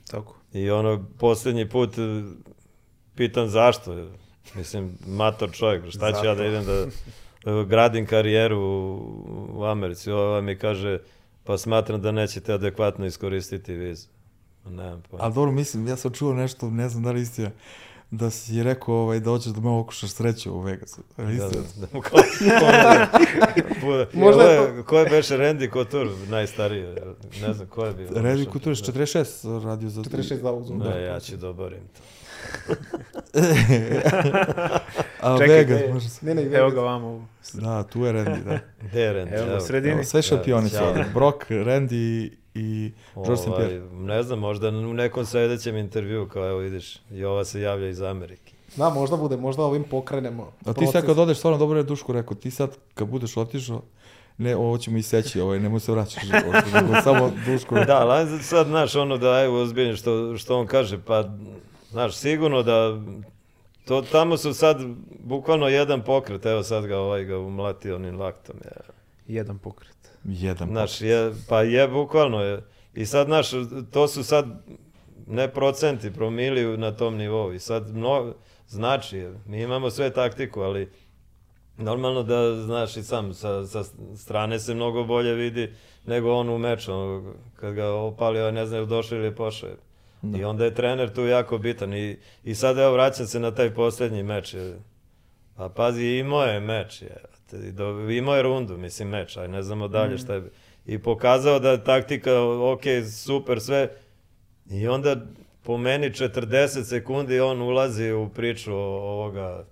Tako. 0.08 0.36
I 0.53 0.69
ono, 0.69 1.05
posljednji 1.19 1.69
put 1.69 1.89
pitan 3.15 3.49
zašto, 3.49 4.08
mislim, 4.55 4.97
mator 5.08 5.51
čovjek, 5.51 5.89
šta 5.89 6.12
ću 6.12 6.25
ja 6.25 6.36
da 6.36 6.45
idem 6.45 6.65
da 6.65 6.73
e, 6.73 7.65
gradim 7.65 8.05
karijeru 8.05 8.60
u, 9.53 9.63
Americi, 9.63 10.12
ova 10.12 10.41
mi 10.41 10.58
kaže, 10.58 10.99
pa 11.43 11.58
smatram 11.58 12.01
da 12.01 12.12
nećete 12.12 12.53
adekvatno 12.53 13.05
iskoristiti 13.05 13.73
vizu. 13.73 14.08
Nemam 14.65 15.03
pojma. 15.10 15.23
Ali 15.23 15.34
dobro, 15.34 15.51
mislim, 15.51 15.88
ja 15.88 15.95
sam 15.95 16.12
čuo 16.12 16.34
nešto, 16.34 16.69
ne 16.69 16.89
znam 16.89 17.03
da 17.03 17.12
li 17.12 17.19
je 17.19 17.23
istina, 17.23 17.51
da 18.12 18.29
si 18.29 18.63
rekao 18.63 18.95
ovaj, 18.95 19.19
da 19.19 19.29
hoćeš 19.29 19.51
da 19.51 19.62
me 19.62 19.69
okušaš 19.69 20.10
sreću 20.10 20.53
u 20.53 20.60
Vegasu. 20.60 21.01
Je 21.17 21.25
li 21.25 21.38
Da, 21.38 21.45
istina? 21.45 21.63
da, 21.75 21.81
da 21.81 21.88
mu 21.93 22.01
kao, 22.01 22.19
Možda 23.81 24.08
Možda 24.13 24.43
ko 24.43 24.49
je 24.49 24.77
je, 24.77 24.84
ko 24.84 24.99
je 24.99 25.10
beše 25.10 25.38
Randy 25.38 25.73
Couture, 25.73 26.10
najstariji, 26.29 26.86
ne 27.41 27.53
znam 27.53 27.67
ko 27.67 27.86
je 27.86 27.93
bio. 27.93 28.08
Redi 28.15 28.45
Kulturiš 28.45 28.81
46 28.81 29.63
radio 29.65 29.89
za... 29.89 30.01
46 30.01 30.41
za 30.41 30.51
uzum. 30.51 30.79
Da, 30.79 30.89
ja 30.89 31.19
ću 31.19 31.38
da 31.38 31.49
oborim 31.49 31.79
to. 31.79 32.01
A 35.21 35.38
Čekaj, 35.38 35.56
Vegas, 35.56 35.82
ej. 35.82 35.93
može 35.93 36.10
se... 36.10 36.26
Ne, 36.26 36.36
ne, 36.36 36.41
Evo 36.41 36.52
Vegas. 36.52 36.74
ga 36.74 36.82
vamo. 36.82 37.28
Da, 37.54 37.84
tu 37.84 38.06
je 38.06 38.13
Randy, 38.13 38.43
da. 38.43 38.60
Gde 38.82 39.02
je 39.02 39.13
Randy? 39.13 39.39
Evo, 39.39 39.58
u 39.58 39.62
sredini. 39.62 39.93
Evo, 39.93 40.04
sve 40.04 40.21
šampioni 40.21 40.69
su 40.69 40.76
Ćao. 40.76 40.88
ovdje. 40.88 41.06
Brock, 41.13 41.50
Randy 41.50 42.30
i 42.54 42.91
George 43.15 43.38
St. 43.38 43.48
Ovaj, 43.48 43.67
Pierre. 43.67 43.86
ne 43.91 44.24
znam, 44.24 44.39
možda 44.39 44.69
u 44.69 44.93
nekom 44.93 45.26
sledećem 45.26 45.78
intervju, 45.78 46.28
kao 46.28 46.50
evo 46.50 46.58
vidiš, 46.60 47.00
i 47.12 47.26
ova 47.26 47.45
se 47.45 47.62
javlja 47.62 47.88
iz 47.89 48.02
Amerike. 48.02 48.54
Da, 48.76 48.89
možda 48.89 49.17
bude, 49.17 49.38
možda 49.38 49.63
ovim 49.63 49.84
pokrenemo. 49.84 50.52
A 50.65 50.74
ti 50.74 50.88
sad 50.88 51.06
kad 51.06 51.19
odeš, 51.19 51.38
stvarno 51.38 51.58
dobro 51.60 51.78
je 51.78 51.84
Duško 51.84 52.13
rekao, 52.13 52.36
ti 52.36 52.52
sad 52.52 52.78
kad 52.93 53.08
budeš 53.08 53.38
otišao, 53.38 53.82
ne, 54.38 54.56
ovo 54.56 54.78
ćemo 54.78 54.98
iseći, 54.98 55.41
ovaj, 55.41 55.60
nemoj 55.60 55.80
se 55.80 55.91
vraćaš, 55.91 56.24
nego 56.74 57.02
samo 57.04 57.32
Duško. 57.45 57.76
Da, 57.76 57.98
ali 57.98 58.43
sad, 58.43 58.67
znaš, 58.67 58.95
ono 58.95 59.17
da, 59.17 59.41
evo, 59.43 59.62
ozbiljno 59.62 59.95
što, 59.95 60.38
što 60.38 60.60
on 60.60 60.67
kaže, 60.67 61.00
pa, 61.06 61.24
znaš, 61.91 62.15
sigurno 62.15 62.63
da, 62.63 63.02
to 63.86 64.02
tamo 64.02 64.38
su 64.38 64.54
sad, 64.54 64.78
bukvalno 65.19 65.67
jedan 65.67 66.02
pokret, 66.02 66.45
evo 66.45 66.63
sad 66.63 66.86
ga 66.86 66.98
ovaj 66.98 67.24
ga 67.24 67.39
umlatio 67.39 67.95
onim 67.95 68.19
laktom, 68.19 68.56
je. 68.65 68.71
Jedan 69.28 69.58
pokret. 69.58 69.95
Jedan. 70.24 70.67
Znaš, 70.67 71.02
je, 71.02 71.34
pa 71.50 71.62
je 71.62 71.88
bukvalno 71.88 72.41
je. 72.41 72.63
I 72.93 73.06
sad, 73.06 73.28
znaš, 73.28 73.50
to 73.91 74.08
su 74.08 74.24
sad 74.24 74.45
ne 75.28 75.54
procenti, 75.54 76.13
promili 76.13 76.78
na 76.78 76.91
tom 76.91 77.15
nivou. 77.15 77.54
I 77.54 77.60
sad, 77.60 77.95
mno, 77.95 78.34
znači, 78.67 79.17
je, 79.17 79.34
mi 79.45 79.62
imamo 79.62 79.89
sve 79.89 80.13
taktiku, 80.13 80.62
ali 80.62 80.91
normalno 81.78 82.24
da, 82.24 82.62
znaš, 82.62 82.98
i 82.98 83.04
sam 83.04 83.34
sa, 83.34 83.65
sa 83.65 83.84
strane 84.15 84.60
se 84.60 84.74
mnogo 84.74 85.04
bolje 85.04 85.34
vidi 85.34 85.74
nego 86.06 86.34
on 86.34 86.50
u 86.50 86.58
meču. 86.58 86.91
Kad 87.56 87.74
ga 87.74 87.89
opalio, 87.89 88.52
ne 88.52 88.65
znam, 88.65 88.78
je 88.78 88.82
li 88.82 88.88
došao 88.88 89.17
ili 89.17 89.28
je 89.28 89.36
pošao. 90.25 90.41
I 90.41 90.45
onda 90.45 90.65
je 90.65 90.73
trener 90.73 91.13
tu 91.13 91.21
jako 91.23 91.57
bitan. 91.57 91.93
I, 91.93 92.17
i 92.43 92.55
sad, 92.55 92.77
evo, 92.77 92.93
vraćam 92.93 93.27
se 93.27 93.39
na 93.39 93.51
taj 93.51 93.69
posljednji 93.71 94.23
meč. 94.23 94.55
Pa 95.55 95.69
pazi, 95.69 96.05
imao 96.05 96.43
je 96.43 96.59
meč. 96.59 97.01
Je. 97.01 97.17
I 97.59 97.71
do- 97.71 98.09
Imao 98.11 98.35
je 98.35 98.43
rundu, 98.43 98.77
mislim, 98.77 99.07
meč, 99.09 99.38
aj 99.38 99.47
ne 99.47 99.63
znamo 99.63 99.88
dalje 99.88 100.17
šta 100.17 100.33
je. 100.33 100.43
I 100.85 100.99
pokazao 100.99 101.59
da 101.59 101.69
je 101.69 101.83
taktika, 101.83 102.41
ok, 102.41 102.81
super, 103.15 103.61
sve. 103.61 103.89
I 104.69 104.88
onda 104.88 105.15
po 105.63 105.77
meni 105.77 106.09
40 106.09 106.45
sekundi 106.83 107.39
on 107.39 107.61
ulazi 107.61 108.11
u 108.11 108.29
priču 108.29 108.73
o- 108.73 108.77
ovoga, 109.01 109.63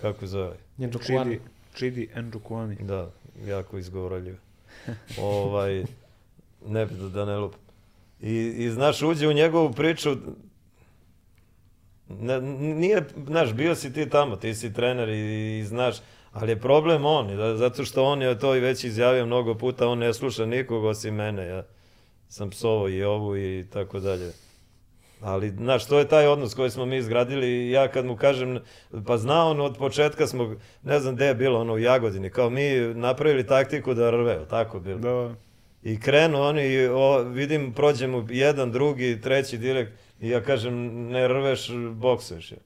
kako 0.00 0.26
zove, 0.26 0.56
Njenđo 0.78 0.98
Kuani. 1.00 1.38
Chidi, 1.74 2.06
Chidi 2.06 2.22
Njokuani. 2.24 2.76
da, 2.76 3.10
jako 3.40 3.78
izgovorljiv. 3.78 4.36
ovaj, 5.18 5.84
ne 6.66 6.86
bi 6.86 6.94
da, 6.94 7.08
da 7.08 7.24
ne 7.24 7.36
lupam. 7.36 7.60
I, 8.20 8.54
I 8.56 8.70
znaš, 8.70 9.02
uđe 9.02 9.28
u 9.28 9.32
njegovu 9.32 9.72
priču, 9.72 10.16
ne, 12.08 12.40
nije, 12.40 13.06
znaš, 13.26 13.52
bio 13.52 13.74
si 13.74 13.92
ti 13.92 14.08
tamo, 14.10 14.36
ti 14.36 14.54
si 14.54 14.72
trener 14.72 15.08
i, 15.08 15.58
i 15.58 15.64
znaš, 15.64 15.96
ali 16.32 16.52
je 16.52 16.60
problem 16.60 17.04
on, 17.04 17.36
da, 17.36 17.56
zato 17.56 17.84
što 17.84 18.04
on 18.04 18.22
je 18.22 18.38
to 18.38 18.54
i 18.54 18.60
već 18.60 18.84
izjavio 18.84 19.26
mnogo 19.26 19.54
puta, 19.54 19.88
on 19.88 19.98
ne 19.98 20.14
sluša 20.14 20.46
nikog 20.46 20.84
osim 20.84 21.14
mene, 21.14 21.46
ja 21.46 21.62
sam 22.28 22.50
psovo 22.50 22.88
i 22.88 23.04
ovu 23.04 23.36
i 23.36 23.66
tako 23.72 24.00
dalje. 24.00 24.32
Ali, 25.20 25.50
znaš, 25.50 25.86
to 25.86 25.98
je 25.98 26.08
taj 26.08 26.26
odnos 26.26 26.54
koji 26.54 26.70
smo 26.70 26.86
mi 26.86 26.96
izgradili 26.96 27.46
i 27.46 27.70
ja 27.70 27.88
kad 27.88 28.04
mu 28.04 28.16
kažem, 28.16 28.58
pa 29.06 29.16
zna 29.16 29.46
on 29.46 29.60
od 29.60 29.76
početka 29.78 30.26
smo, 30.26 30.56
ne 30.82 31.00
znam 31.00 31.14
gde 31.14 31.26
je 31.26 31.34
bilo, 31.34 31.60
ono 31.60 31.72
u 31.72 31.78
Jagodini, 31.78 32.30
kao 32.30 32.50
mi 32.50 32.78
napravili 32.94 33.46
taktiku 33.46 33.94
da 33.94 34.10
rve, 34.10 34.46
tako 34.50 34.80
bilo. 34.80 34.98
Da, 34.98 35.34
I 35.92 36.00
krenu 36.00 36.40
oni, 36.40 36.86
o, 36.86 37.22
vidim, 37.22 37.72
prođemo 37.72 38.26
jedan, 38.30 38.72
drugi, 38.72 39.20
treći 39.20 39.58
direkt 39.58 39.92
i 40.20 40.28
ja 40.28 40.42
kažem, 40.42 40.74
ne 41.08 41.28
rveš, 41.28 41.70
boksuješ. 41.92 42.52
je. 42.52 42.58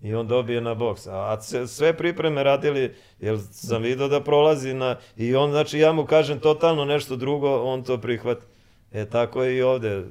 I 0.00 0.14
on 0.14 0.28
dobije 0.28 0.60
na 0.60 0.74
boks. 0.74 1.06
A, 1.06 1.10
a 1.12 1.40
sve 1.66 1.96
pripreme 1.96 2.42
radili, 2.42 2.94
jer 3.20 3.38
sam 3.52 3.82
vidio 3.82 4.08
da 4.08 4.20
prolazi 4.20 4.74
na... 4.74 4.96
I 5.16 5.34
on, 5.36 5.50
znači, 5.50 5.78
ja 5.78 5.92
mu 5.92 6.06
kažem 6.06 6.38
totalno 6.40 6.84
nešto 6.84 7.16
drugo, 7.16 7.62
on 7.62 7.84
to 7.84 7.98
prihvat. 7.98 8.38
E, 8.92 9.04
tako 9.04 9.42
je 9.42 9.56
i 9.56 9.62
ovde. 9.62 10.04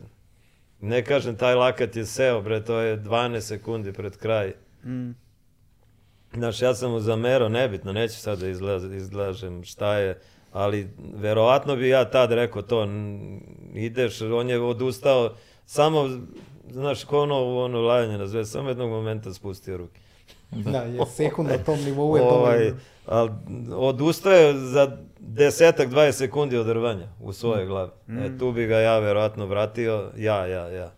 Ne 0.82 1.06
kažem, 1.06 1.36
taj 1.36 1.56
lakat 1.56 1.96
je 1.96 2.06
seo, 2.06 2.42
bre, 2.42 2.66
to 2.66 2.80
je 2.80 2.98
12 2.98 3.40
sekundi 3.40 3.94
pred 3.94 4.18
kraj. 4.18 4.54
mm, 4.86 5.12
Znaš, 6.34 6.62
ja 6.62 6.74
sam 6.76 6.92
mu 6.92 7.00
zamerao, 7.00 7.50
nebitno, 7.50 7.94
neću 7.94 8.16
sad 8.16 8.40
da 8.40 8.48
izlažem 8.96 9.64
šta 9.64 9.94
je, 9.98 10.20
ali 10.58 10.90
verovatno 11.14 11.76
bi 11.76 11.90
ja 11.90 12.06
tad 12.06 12.32
rekao 12.32 12.62
to, 12.62 12.88
ideš, 13.74 14.22
on 14.22 14.50
je 14.50 14.60
odustao, 14.60 15.34
samo, 15.66 16.10
znaš, 16.72 17.04
ko 17.04 17.22
ono, 17.22 17.58
ono 17.58 17.82
lajanje 17.82 18.18
na 18.18 18.28
zvezd, 18.28 18.52
samo 18.52 18.70
jednog 18.70 18.90
momenta 18.90 19.34
spustio 19.34 19.78
ruke. 19.78 20.00
Da, 20.52 20.78
je 20.78 21.06
sekund 21.18 21.50
na 21.50 21.58
tom 21.58 21.80
nivou 21.80 22.18
je 22.18 22.24
Ovaj, 22.24 22.72
ali 23.06 23.32
odustaje 23.76 24.54
za 24.54 24.98
desetak, 25.20 25.90
20 25.90 26.12
sekundi 26.12 26.58
od 26.58 26.70
rvanja 26.70 27.08
u 27.22 27.34
svoje 27.34 27.66
glavi. 27.66 27.92
E, 28.10 28.38
tu 28.40 28.52
bi 28.52 28.66
ga 28.66 28.80
ja 28.80 29.00
verovatno 29.00 29.46
vratio, 29.46 30.12
ja, 30.18 30.46
ja, 30.46 30.68
ja. 30.68 30.92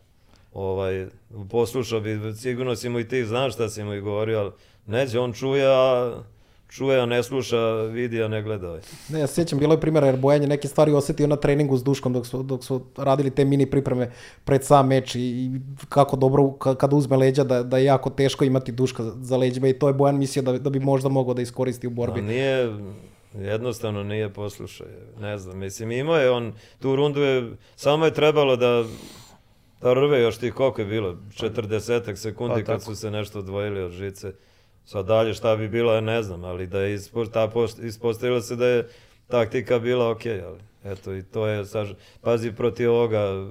Ovaj, 0.54 1.08
poslušao 1.50 2.00
bi, 2.00 2.20
sigurno 2.36 2.76
si 2.76 2.90
mu 2.90 3.00
i 3.00 3.08
ti 3.08 3.26
znaš 3.26 3.54
šta 3.54 3.70
si 3.70 3.84
mu 3.84 3.94
i 3.94 4.02
govorio, 4.02 4.40
ali 4.40 4.52
neće, 4.86 5.20
on 5.20 5.34
čuje, 5.34 5.68
a 5.68 6.14
čuje, 6.70 7.00
a 7.02 7.06
ne 7.06 7.24
sluša, 7.24 7.82
vidi, 7.82 8.24
a 8.24 8.28
ne 8.28 8.42
gleda. 8.42 8.68
Ovaj. 8.68 8.82
Ne, 9.10 9.20
ja 9.20 9.28
se 9.28 9.34
sjećam, 9.34 9.60
bilo 9.60 9.74
je 9.74 9.82
primjera 9.82 10.08
jer 10.08 10.18
Bojan 10.18 10.42
je 10.42 10.48
neke 10.48 10.68
stvari 10.68 10.92
osetio 10.92 11.28
na 11.28 11.36
treningu 11.36 11.78
s 11.78 11.84
Duškom 11.84 12.14
dok 12.14 12.28
su, 12.28 12.44
dok 12.44 12.64
su 12.64 12.82
radili 12.98 13.30
te 13.30 13.46
mini 13.46 13.66
pripreme 13.66 14.12
pred 14.46 14.64
sam 14.64 14.88
meč 14.88 15.16
i, 15.16 15.20
i 15.20 15.52
kako 15.90 16.16
dobro 16.16 16.52
kada 16.52 16.96
uzme 16.96 17.18
leđa 17.18 17.44
da, 17.44 17.64
da 17.64 17.78
je 17.78 17.86
jako 17.86 18.10
teško 18.10 18.46
imati 18.46 18.72
Duška 18.72 19.04
za 19.04 19.38
leđima 19.38 19.68
i 19.68 19.74
to 19.74 19.88
je 19.88 19.94
Bojan 19.94 20.18
mislio 20.18 20.44
da, 20.44 20.58
da 20.58 20.70
bi 20.70 20.80
možda 20.80 21.10
mogao 21.10 21.34
da 21.34 21.42
iskoristi 21.42 21.88
u 21.88 21.90
borbi. 21.90 22.20
A 22.20 22.24
nije, 22.24 22.74
jednostavno 23.34 24.04
nije 24.04 24.30
poslušao. 24.30 24.88
Ne 25.20 25.38
znam, 25.38 25.58
mislim, 25.58 25.92
imao 25.92 26.18
je 26.18 26.32
on, 26.32 26.54
tu 26.80 26.96
rundu 26.96 27.22
je, 27.22 27.52
samo 27.76 28.06
je 28.06 28.14
trebalo 28.14 28.56
da 28.56 28.84
da 29.82 29.94
rve 29.94 30.22
još 30.22 30.38
tih 30.38 30.54
koliko 30.54 30.82
je 30.82 30.88
bilo, 30.88 31.18
40 31.30 32.16
sekundi 32.16 32.64
pa, 32.66 32.72
kad 32.72 32.84
su 32.84 32.96
se 32.96 33.12
nešto 33.12 33.40
odvojili 33.40 33.82
od 33.82 33.92
žice. 33.92 34.34
Sad 34.90 35.06
dalje 35.06 35.34
šta 35.34 35.56
bi 35.56 35.68
bilo, 35.68 35.94
ja 35.94 36.02
ne 36.02 36.24
znam, 36.24 36.44
ali 36.44 36.68
da 36.68 36.80
je 36.80 36.94
ispo, 36.94 37.26
ta 37.26 37.50
ispostavilo 37.84 38.42
se 38.42 38.56
da 38.56 38.68
je 38.68 38.88
taktika 39.28 39.80
bila 39.80 40.10
ok, 40.10 40.26
ali 40.26 40.60
eto 40.84 41.16
i 41.16 41.24
to 41.24 41.48
je, 41.48 41.66
saž, 41.66 41.92
pazi 42.22 42.52
protiv 42.52 42.92
ovoga, 42.92 43.48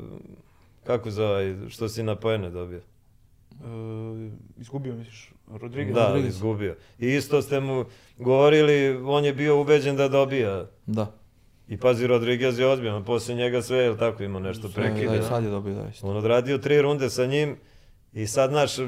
kako 0.85 1.11
zove, 1.11 1.57
što 1.69 1.89
si 1.89 2.03
na 2.03 2.17
pojene 2.17 2.51
dobio? 2.51 2.79
E, 2.79 4.31
izgubio 4.61 4.95
misliš, 4.95 5.33
Rodriguez? 5.61 5.95
Da, 5.95 6.07
Rodriguez. 6.07 6.35
izgubio. 6.35 6.77
I 6.99 7.07
isto 7.07 7.43
ste 7.43 7.61
mu 7.61 7.85
govorili, 8.19 9.03
on 9.05 9.25
je 9.25 9.33
bio 9.33 9.61
ubeđen 9.61 9.97
da 9.97 10.09
dobija. 10.09 10.67
Da. 10.87 11.13
I 11.69 11.77
pazi, 11.77 12.07
Rodriguez 12.07 12.59
je 12.59 12.67
odbijan, 12.67 13.05
posle 13.05 13.35
njega 13.35 13.63
sve, 13.63 13.79
je 13.79 13.99
tako, 13.99 14.23
imao 14.23 14.41
nešto 14.41 14.69
prekide. 14.75 15.09
Da, 15.09 15.17
i 15.17 15.23
sad 15.23 15.45
je 15.45 15.51
dobio, 15.51 15.75
da, 15.75 15.89
isto. 15.89 16.07
On 16.09 16.17
odradio 16.17 16.59
tri 16.59 16.83
runde 16.83 17.11
sa 17.11 17.27
njim, 17.27 17.57
I 18.13 18.27
sad, 18.27 18.51
znaš, 18.51 18.79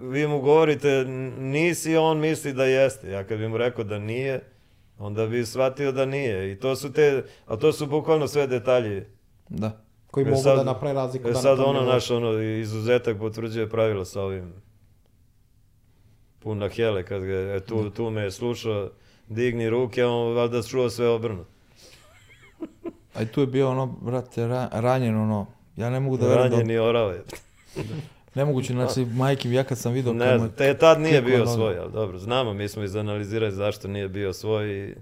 vi 0.00 0.26
mu 0.26 0.40
govorite, 0.40 1.04
nisi, 1.38 1.96
on 1.96 2.18
misli 2.18 2.52
da 2.52 2.64
jeste. 2.64 3.10
Ja 3.10 3.24
kad 3.24 3.38
bi 3.38 3.48
mu 3.48 3.56
rekao 3.56 3.84
da 3.84 3.98
nije, 3.98 4.40
onda 4.98 5.26
bi 5.26 5.46
shvatio 5.46 5.92
da 5.92 6.04
nije. 6.06 6.52
I 6.52 6.58
to 6.58 6.76
su 6.76 6.92
te, 6.92 7.24
a 7.46 7.56
to 7.56 7.72
su 7.72 7.86
bukvalno 7.86 8.28
sve 8.28 8.46
detalji. 8.46 9.02
Da. 9.48 9.84
Koji 10.10 10.26
mogu 10.26 10.42
sad, 10.42 10.56
da 10.56 10.64
napravi 10.64 10.94
razliku. 10.94 11.28
E 11.28 11.34
sad 11.34 11.60
ono, 11.60 11.82
naš, 11.82 12.10
ono, 12.10 12.40
izuzetak 12.40 13.18
potvrđuje 13.18 13.70
pravilo 13.70 14.04
sa 14.04 14.22
ovim 14.22 14.52
puna 16.38 16.68
hele, 16.68 17.04
kad 17.04 17.22
ga, 17.22 17.34
e, 17.34 17.60
tu, 17.60 17.82
da. 17.82 17.90
tu 17.90 18.10
me 18.10 18.22
je 18.22 18.30
slušao, 18.30 18.90
digni 19.28 19.70
ruke, 19.70 20.04
on 20.04 20.34
valjda 20.34 20.62
čuo 20.62 20.90
sve 20.90 21.08
obrnu. 21.08 21.44
A 23.14 23.22
i 23.22 23.26
tu 23.26 23.40
je 23.40 23.46
bio 23.46 23.70
ono, 23.70 23.86
brate, 23.86 24.46
ra, 24.46 24.68
ranjen 24.72 25.16
ono, 25.16 25.46
ja 25.76 25.90
ne 25.90 26.00
mogu 26.00 26.16
da 26.16 26.26
verujem 26.26 26.50
da... 26.50 26.56
Ranjeni 26.56 26.78
orave. 26.78 27.22
Nemoguće, 28.34 28.72
znači, 28.72 29.04
majke, 29.04 29.50
ja 29.50 29.64
kad 29.64 29.78
sam 29.78 29.92
vidio... 29.92 30.12
Ne 30.12 30.38
znam, 30.38 30.50
te 30.50 30.78
tad 30.78 31.00
nije 31.00 31.22
bio 31.22 31.46
svoj, 31.46 31.78
ali 31.78 31.92
dobro, 31.92 32.18
znamo, 32.18 32.54
mi 32.54 32.68
smo 32.68 32.82
izanalizirali 32.82 33.52
zašto 33.52 33.88
nije 33.88 34.08
bio 34.08 34.32
svoj 34.32 34.70
i 34.70 34.94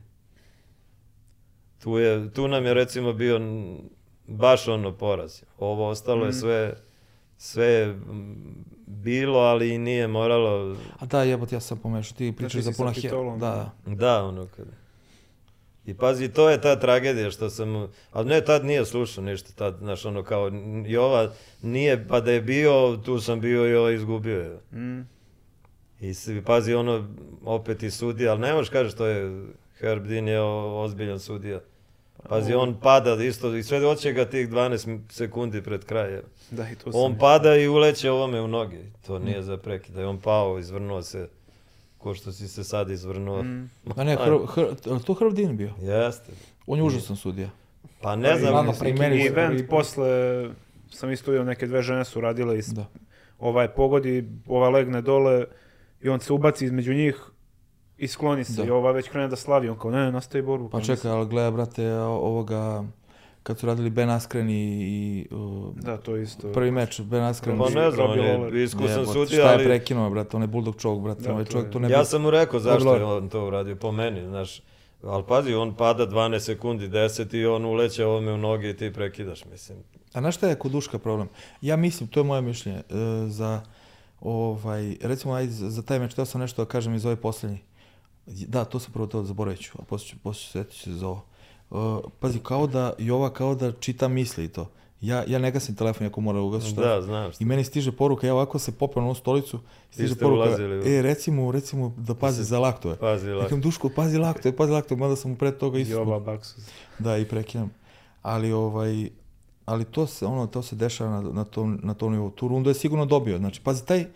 tu, 1.78 1.98
je, 1.98 2.32
tu 2.32 2.48
nam 2.48 2.66
je 2.66 2.74
recimo 2.74 3.12
bio 3.12 3.40
baš 4.26 4.68
ono 4.68 4.92
poraz. 4.92 5.42
Ovo 5.58 5.88
ostalo 5.88 6.24
mm. 6.24 6.26
je 6.26 6.32
sve, 6.32 6.74
sve 7.36 7.94
bilo, 8.86 9.38
ali 9.38 9.74
i 9.74 9.78
nije 9.78 10.08
moralo... 10.08 10.76
A 10.98 11.06
da, 11.06 11.22
jebot, 11.22 11.52
ja 11.52 11.60
sam 11.60 11.78
pomešao, 11.78 12.16
ti 12.16 12.34
pričaš 12.36 12.62
znači, 12.62 12.76
za 12.76 13.02
puna 13.12 13.36
Da, 13.36 13.72
da. 13.86 13.94
Da, 13.94 14.24
ono 14.24 14.46
kada... 14.56 14.85
I 15.86 15.94
pazi, 15.94 16.28
to 16.28 16.50
je 16.50 16.60
ta 16.60 16.76
tragedija 16.80 17.30
što 17.30 17.50
sam, 17.50 17.88
ali 18.12 18.28
ne, 18.28 18.40
tad 18.40 18.64
nije 18.64 18.84
slušao 18.84 19.24
ništa, 19.24 19.52
tad, 19.52 19.76
znaš, 19.78 20.04
ono 20.04 20.22
kao, 20.22 20.50
i 20.86 20.96
ova 20.96 21.32
nije, 21.62 22.08
pa 22.08 22.20
da 22.20 22.32
je 22.32 22.40
bio, 22.40 22.96
tu 23.04 23.20
sam 23.20 23.40
bio 23.40 23.70
i 23.70 23.74
ova 23.74 23.90
izgubio 23.90 24.40
je. 24.40 24.80
Mm. 24.80 25.00
I 26.00 26.42
pazi, 26.46 26.74
ono, 26.74 27.08
opet 27.44 27.82
i 27.82 27.90
sudija, 27.90 28.30
ali 28.30 28.40
ne 28.40 28.52
možeš 28.52 28.70
kažeš 28.70 28.94
to 28.94 29.06
je, 29.06 29.46
Herb 29.78 30.06
Dean 30.06 30.28
je 30.28 30.40
ozbiljan 30.40 31.18
sudija. 31.18 31.60
Pazi, 32.28 32.54
on 32.54 32.80
pada 32.80 33.14
isto, 33.14 33.54
i 33.54 33.62
sve 33.62 33.80
doće 33.80 34.12
ga 34.12 34.24
tih 34.24 34.48
12 34.48 34.98
sekundi 35.10 35.62
pred 35.62 35.84
krajem. 35.84 36.22
Da, 36.50 36.70
i 36.70 36.74
to 36.74 36.90
on 36.94 37.18
pada 37.18 37.56
i 37.56 37.68
uleće 37.68 38.10
ovome 38.10 38.40
u 38.40 38.48
noge. 38.48 38.78
To 39.06 39.18
nije 39.18 39.42
za 39.42 39.56
prekid, 39.56 39.94
da 39.94 40.08
on 40.08 40.20
pao, 40.20 40.58
izvrnuo 40.58 41.02
se 41.02 41.28
ko 41.98 42.14
što 42.14 42.32
si 42.32 42.48
se 42.48 42.64
sad 42.64 42.90
izvrnuo. 42.90 43.42
Mm. 43.42 43.70
A 43.96 44.04
ne, 44.04 44.16
hr, 44.16 44.38
hr, 44.54 45.02
to 45.06 45.14
Hrvdin 45.14 45.56
bio? 45.56 45.70
Jeste. 45.80 46.32
On 46.66 46.78
je 46.78 46.84
užasan 46.84 47.16
sudija. 47.16 47.50
Pa 48.00 48.16
ne 48.16 48.38
znam. 48.38 48.68
I, 48.68 49.16
i 49.16 49.26
event 49.26 49.68
posle, 49.70 50.08
sam 50.90 51.12
isto 51.12 51.30
vidio 51.30 51.44
neke 51.44 51.66
dve 51.66 51.82
žene 51.82 52.04
su 52.04 52.20
radile 52.20 52.58
i 52.58 52.62
da. 52.72 52.86
ovaj 53.38 53.68
pogodi, 53.68 54.28
ova 54.46 54.68
legne 54.70 55.02
dole 55.02 55.44
i 56.02 56.08
on 56.08 56.20
se 56.20 56.32
ubaci 56.32 56.64
između 56.64 56.94
njih 56.94 57.22
i 57.98 58.08
skloni 58.08 58.44
se 58.44 58.62
da. 58.62 58.68
i 58.68 58.70
ova 58.70 58.92
već 58.92 59.08
krene 59.08 59.28
da 59.28 59.36
slavi, 59.36 59.68
on 59.68 59.78
kao 59.78 59.90
ne, 59.90 60.12
nastavi 60.12 60.42
borbu. 60.42 60.68
Pa 60.68 60.80
čekaj, 60.80 61.10
ali 61.10 61.26
gleda, 61.26 61.50
brate, 61.50 61.92
ovoga 61.94 62.84
kad 63.46 63.58
su 63.58 63.66
radili 63.66 63.90
Ben 63.90 64.10
Askren 64.10 64.50
i, 64.50 64.54
i 64.54 65.26
uh, 65.34 65.74
da, 65.74 65.96
to 65.96 66.16
isto. 66.16 66.52
prvi 66.52 66.70
meč 66.70 67.00
Ben 67.00 67.22
Askren. 67.22 67.58
Pa 67.58 67.68
ne 67.68 67.90
znam, 67.90 68.10
on 68.10 68.56
je 68.56 68.64
iskusan 68.64 69.06
sudija, 69.06 69.46
ali... 69.46 69.52
Šta 69.52 69.52
je 69.52 69.64
prekinuo, 69.64 70.10
brate, 70.10 70.36
on 70.36 70.42
je 70.42 70.48
bulldog 70.48 70.76
čovjek, 70.76 71.02
brate, 71.02 71.22
da, 71.22 71.32
ovaj 71.32 71.44
čovjek 71.44 71.70
to 71.70 71.78
ne... 71.78 71.90
Ja 71.90 72.04
sam 72.04 72.22
mu 72.22 72.30
rekao 72.30 72.60
zašto 72.60 72.94
je 72.94 73.04
on 73.04 73.28
to 73.28 73.46
uradio, 73.46 73.76
po 73.76 73.92
meni, 73.92 74.28
znaš, 74.28 74.60
ali 75.02 75.24
pazi, 75.28 75.54
on 75.54 75.74
pada 75.74 76.06
12 76.06 76.38
sekundi, 76.38 76.88
10 76.88 77.36
i 77.36 77.46
on 77.46 77.64
uleće 77.64 78.04
ovome 78.04 78.32
u 78.32 78.36
noge 78.36 78.70
i 78.70 78.76
ti 78.76 78.92
prekidaš, 78.92 79.44
mislim. 79.44 79.78
A 80.12 80.20
znaš 80.20 80.36
šta 80.36 80.48
je 80.48 80.54
kod 80.54 80.72
Duška 80.72 80.98
problem? 80.98 81.28
Ja 81.60 81.76
mislim, 81.76 82.08
to 82.08 82.20
je 82.20 82.24
moje 82.24 82.42
mišljenje, 82.42 82.82
uh, 82.90 82.96
za, 83.30 83.60
ovaj, 84.20 84.96
recimo, 85.02 85.34
ajde, 85.34 85.52
za 85.52 85.82
taj 85.82 85.98
meč, 85.98 86.14
teo 86.14 86.24
sam 86.24 86.40
nešto 86.40 86.64
da 86.64 86.68
kažem 86.68 86.94
iz 86.94 87.06
ove 87.06 87.16
poslednje. 87.16 87.58
Da, 88.26 88.64
to 88.64 88.78
sam 88.78 88.92
prvo 88.92 89.06
to 89.06 89.24
zaboravit 89.24 89.60
ću, 89.60 89.78
a 89.78 89.84
posle 89.84 90.08
ću, 90.08 90.16
posle 90.22 90.64
ću 90.64 90.78
se 90.78 90.92
za 90.92 91.08
ovo 91.08 91.35
Uh, 91.70 91.98
pazi, 92.20 92.38
kao 92.38 92.66
da, 92.66 92.92
Jova 92.98 93.32
kao 93.32 93.54
da 93.54 93.72
čita 93.72 94.08
misli 94.08 94.44
i 94.44 94.48
to. 94.48 94.68
Ja, 95.00 95.24
ja 95.26 95.38
ne 95.38 95.50
gasim 95.50 95.74
telefon 95.74 96.06
ako 96.06 96.20
mora 96.20 96.40
ugasiti 96.40 96.72
šta. 96.72 96.80
Da, 96.80 97.02
znam. 97.02 97.30
I 97.38 97.44
meni 97.44 97.64
stiže 97.64 97.92
poruka, 97.92 98.26
ja 98.26 98.34
ovako 98.34 98.58
se 98.58 98.72
popeo 98.72 99.00
na 99.00 99.06
ovu 99.06 99.14
stolicu, 99.14 99.58
stiže 99.90 100.14
poruka, 100.14 100.48
ulazili, 100.48 100.96
e, 100.96 101.02
recimo, 101.02 101.52
recimo 101.52 101.94
da 101.96 102.14
pazi 102.14 102.44
za 102.44 102.58
laktove. 102.58 102.96
Pazi 102.96 103.26
laktove. 103.26 103.42
Nekam, 103.42 103.60
Duško, 103.60 103.88
pazi 103.96 104.18
laktove, 104.18 104.56
pazi 104.56 104.72
laktove, 104.72 105.00
mada 105.00 105.16
sam 105.16 105.30
mu 105.30 105.36
pre 105.36 105.52
toga 105.58 105.78
isto. 105.78 105.94
Jova 105.94 106.20
baksu. 106.20 106.54
Da, 106.98 107.16
i 107.16 107.24
prekinem. 107.24 107.70
Ali, 108.22 108.52
ovaj, 108.52 109.08
ali 109.64 109.84
to 109.84 110.06
se, 110.06 110.26
ono, 110.26 110.46
to 110.46 110.62
se 110.62 110.76
dešava 110.76 111.10
na, 111.10 111.30
na, 111.30 111.44
tom, 111.44 111.80
na 111.82 111.94
tom 111.94 112.12
nivou. 112.12 112.30
Tu 112.30 112.48
rundu 112.48 112.70
je 112.70 112.74
sigurno 112.74 113.06
dobio. 113.06 113.38
Znači, 113.38 113.60
pazi, 113.60 113.84
taj, 113.86 114.06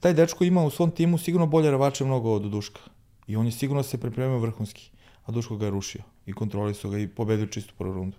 taj 0.00 0.14
dečko 0.14 0.44
ima 0.44 0.64
u 0.64 0.70
svom 0.70 0.90
timu 0.90 1.18
sigurno 1.18 1.46
bolje 1.46 1.70
ravače 1.70 2.04
mnogo 2.04 2.32
od 2.32 2.42
Duška. 2.42 2.80
I 3.26 3.36
on 3.36 3.46
je 3.46 3.52
sigurno 3.52 3.82
se 3.82 3.98
pripremio 3.98 4.38
vrhunski 4.38 4.90
a 5.30 5.32
Duško 5.32 5.56
ga 5.56 5.64
je 5.64 5.70
rušio 5.70 6.02
i 6.30 6.32
kontrolisao 6.32 6.90
ga 6.90 6.98
i 6.98 7.08
pobedio 7.08 7.46
čistu 7.46 7.74
prvu 7.78 7.92
rundu. 7.92 8.16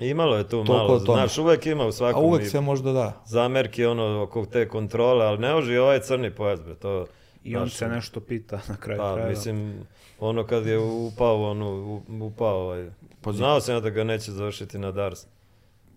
Imalo 0.00 0.36
je 0.36 0.48
tu 0.48 0.64
malo, 0.64 0.98
znaš, 0.98 1.38
uvek 1.38 1.66
ima 1.66 1.86
u 1.86 1.92
svakom. 1.92 2.22
A 2.22 2.26
uvek 2.26 2.46
se 2.50 2.60
možda 2.60 2.92
da. 2.92 3.22
Zamerki 3.26 3.84
ono 3.84 4.22
oko 4.22 4.46
te 4.46 4.68
kontrole, 4.68 5.26
ali 5.26 5.38
ne 5.38 5.52
može 5.52 5.80
ovaj 5.80 6.00
crni 6.00 6.34
pojas, 6.34 6.62
bre, 6.62 6.74
to... 6.74 7.06
I 7.44 7.56
on 7.56 7.70
se 7.70 7.88
nešto 7.88 8.20
pita 8.20 8.60
na 8.68 8.76
kraju 8.76 8.98
pa, 8.98 9.14
kraja. 9.14 9.28
mislim, 9.28 9.74
ono 10.20 10.46
kad 10.46 10.66
je 10.66 10.78
upao, 10.78 11.50
ono, 11.50 12.00
upao 12.22 12.62
ovaj... 12.62 12.90
Pa, 13.20 13.32
znao 13.32 13.60
sam 13.60 13.74
ja 13.74 13.80
da 13.80 13.90
ga 13.90 14.04
neće 14.04 14.32
završiti 14.32 14.78
na 14.78 14.92
Dars. 14.92 15.20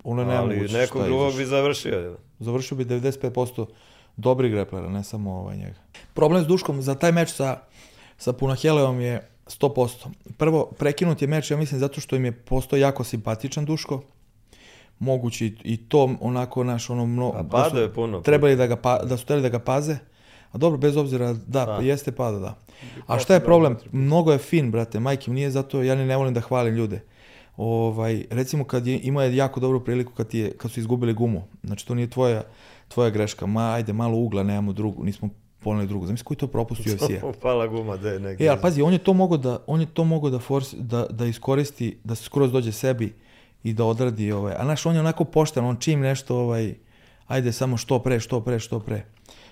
Ono 0.03 0.25
ne 0.25 0.35
Ali 0.35 0.67
nekog 0.67 1.03
drugog 1.03 1.37
bi 1.37 1.45
završio. 1.45 1.99
Je. 1.99 2.15
Završio 2.39 2.77
bi 2.77 2.85
95% 2.85 3.65
dobrih 4.17 4.51
greplera, 4.51 4.89
ne 4.89 5.03
samo 5.03 5.39
ovaj 5.39 5.57
njega. 5.57 5.79
Problem 6.13 6.43
s 6.43 6.47
Duškom 6.47 6.81
za 6.81 6.95
taj 6.95 7.11
meč 7.11 7.29
sa, 7.29 7.57
sa 8.17 8.33
Punaheleom 8.33 9.01
je 9.01 9.29
100%. 9.49 10.07
Prvo, 10.37 10.71
prekinut 10.77 11.21
je 11.21 11.27
meč, 11.27 11.51
ja 11.51 11.57
mislim, 11.57 11.79
zato 11.79 12.01
što 12.01 12.15
im 12.15 12.25
je 12.25 12.31
postao 12.31 12.77
jako 12.77 13.03
simpatičan 13.03 13.65
Duško. 13.65 14.01
Mogući 14.99 15.55
i 15.63 15.77
to 15.77 16.15
onako 16.21 16.63
naš 16.63 16.89
ono 16.89 17.05
mno, 17.05 17.33
A 17.35 17.43
pada 17.43 17.79
je 17.79 17.93
puno. 17.93 18.21
Trebali 18.21 18.55
da 18.55 18.67
ga 18.67 18.75
pa, 18.75 18.99
da 19.03 19.17
su 19.17 19.25
trebali 19.25 19.41
da 19.41 19.49
ga 19.49 19.59
paze. 19.59 19.97
A 20.51 20.57
dobro, 20.57 20.77
bez 20.77 20.97
obzira, 20.97 21.33
da, 21.33 21.65
pa. 21.65 21.83
jeste 21.83 22.11
pada, 22.11 22.39
da. 22.39 22.55
A 23.07 23.19
šta 23.19 23.33
je 23.33 23.39
problem? 23.39 23.77
Mnogo 23.91 24.31
je 24.31 24.37
fin, 24.37 24.71
brate, 24.71 24.99
majke, 24.99 25.31
nije 25.31 25.51
zato, 25.51 25.83
ja 25.83 25.95
ne 25.95 26.17
volim 26.17 26.33
da 26.33 26.41
hvalim 26.41 26.75
ljude. 26.75 27.01
Ovaj, 27.57 28.25
recimo 28.29 28.63
kad 28.63 28.87
je, 28.87 28.99
imao 29.03 29.23
je 29.23 29.35
jako 29.35 29.59
dobru 29.59 29.83
priliku 29.83 30.13
kad, 30.13 30.33
je, 30.33 30.51
kad 30.57 30.71
su 30.71 30.79
izgubili 30.79 31.13
gumu. 31.13 31.43
Znači 31.63 31.87
to 31.87 31.95
nije 31.95 32.09
tvoja, 32.09 32.43
tvoja 32.87 33.09
greška. 33.09 33.45
Ma 33.45 33.73
ajde, 33.73 33.93
malo 33.93 34.17
ugla, 34.17 34.43
nemamo 34.43 34.73
drugu, 34.73 35.03
nismo 35.03 35.29
poneli 35.59 35.87
drugu. 35.87 36.05
Zamisli 36.05 36.25
koji 36.25 36.37
to 36.37 36.47
propust 36.47 36.81
UFC-a. 36.87 37.31
Pala 37.41 37.67
guma 37.67 37.97
da 37.97 38.09
je 38.09 38.19
neki. 38.19 38.45
E, 38.45 38.49
ali 38.49 38.61
pazi, 38.61 38.81
on 38.81 38.93
je 38.93 38.99
to 38.99 39.13
mogao 39.13 39.37
da, 39.37 39.59
on 39.67 39.79
je 39.79 39.87
to 39.93 40.03
mogao 40.03 40.29
da, 40.29 40.39
force, 40.39 40.77
da, 40.79 41.05
da 41.09 41.25
iskoristi, 41.25 41.97
da 42.03 42.15
se 42.15 42.23
skroz 42.23 42.51
dođe 42.51 42.71
sebi 42.71 43.15
i 43.63 43.73
da 43.73 43.85
odradi 43.85 44.31
ovaj. 44.31 44.53
A 44.57 44.63
znaš, 44.63 44.85
on 44.85 44.93
je 44.93 44.99
onako 44.99 45.23
pošten, 45.23 45.65
on 45.65 45.77
čim 45.79 45.99
nešto 45.99 46.37
ovaj, 46.37 46.75
ajde 47.27 47.51
samo 47.51 47.77
što 47.77 47.99
pre, 47.99 48.19
što 48.19 48.41
pre, 48.41 48.59
što 48.59 48.79
pre. 48.79 49.05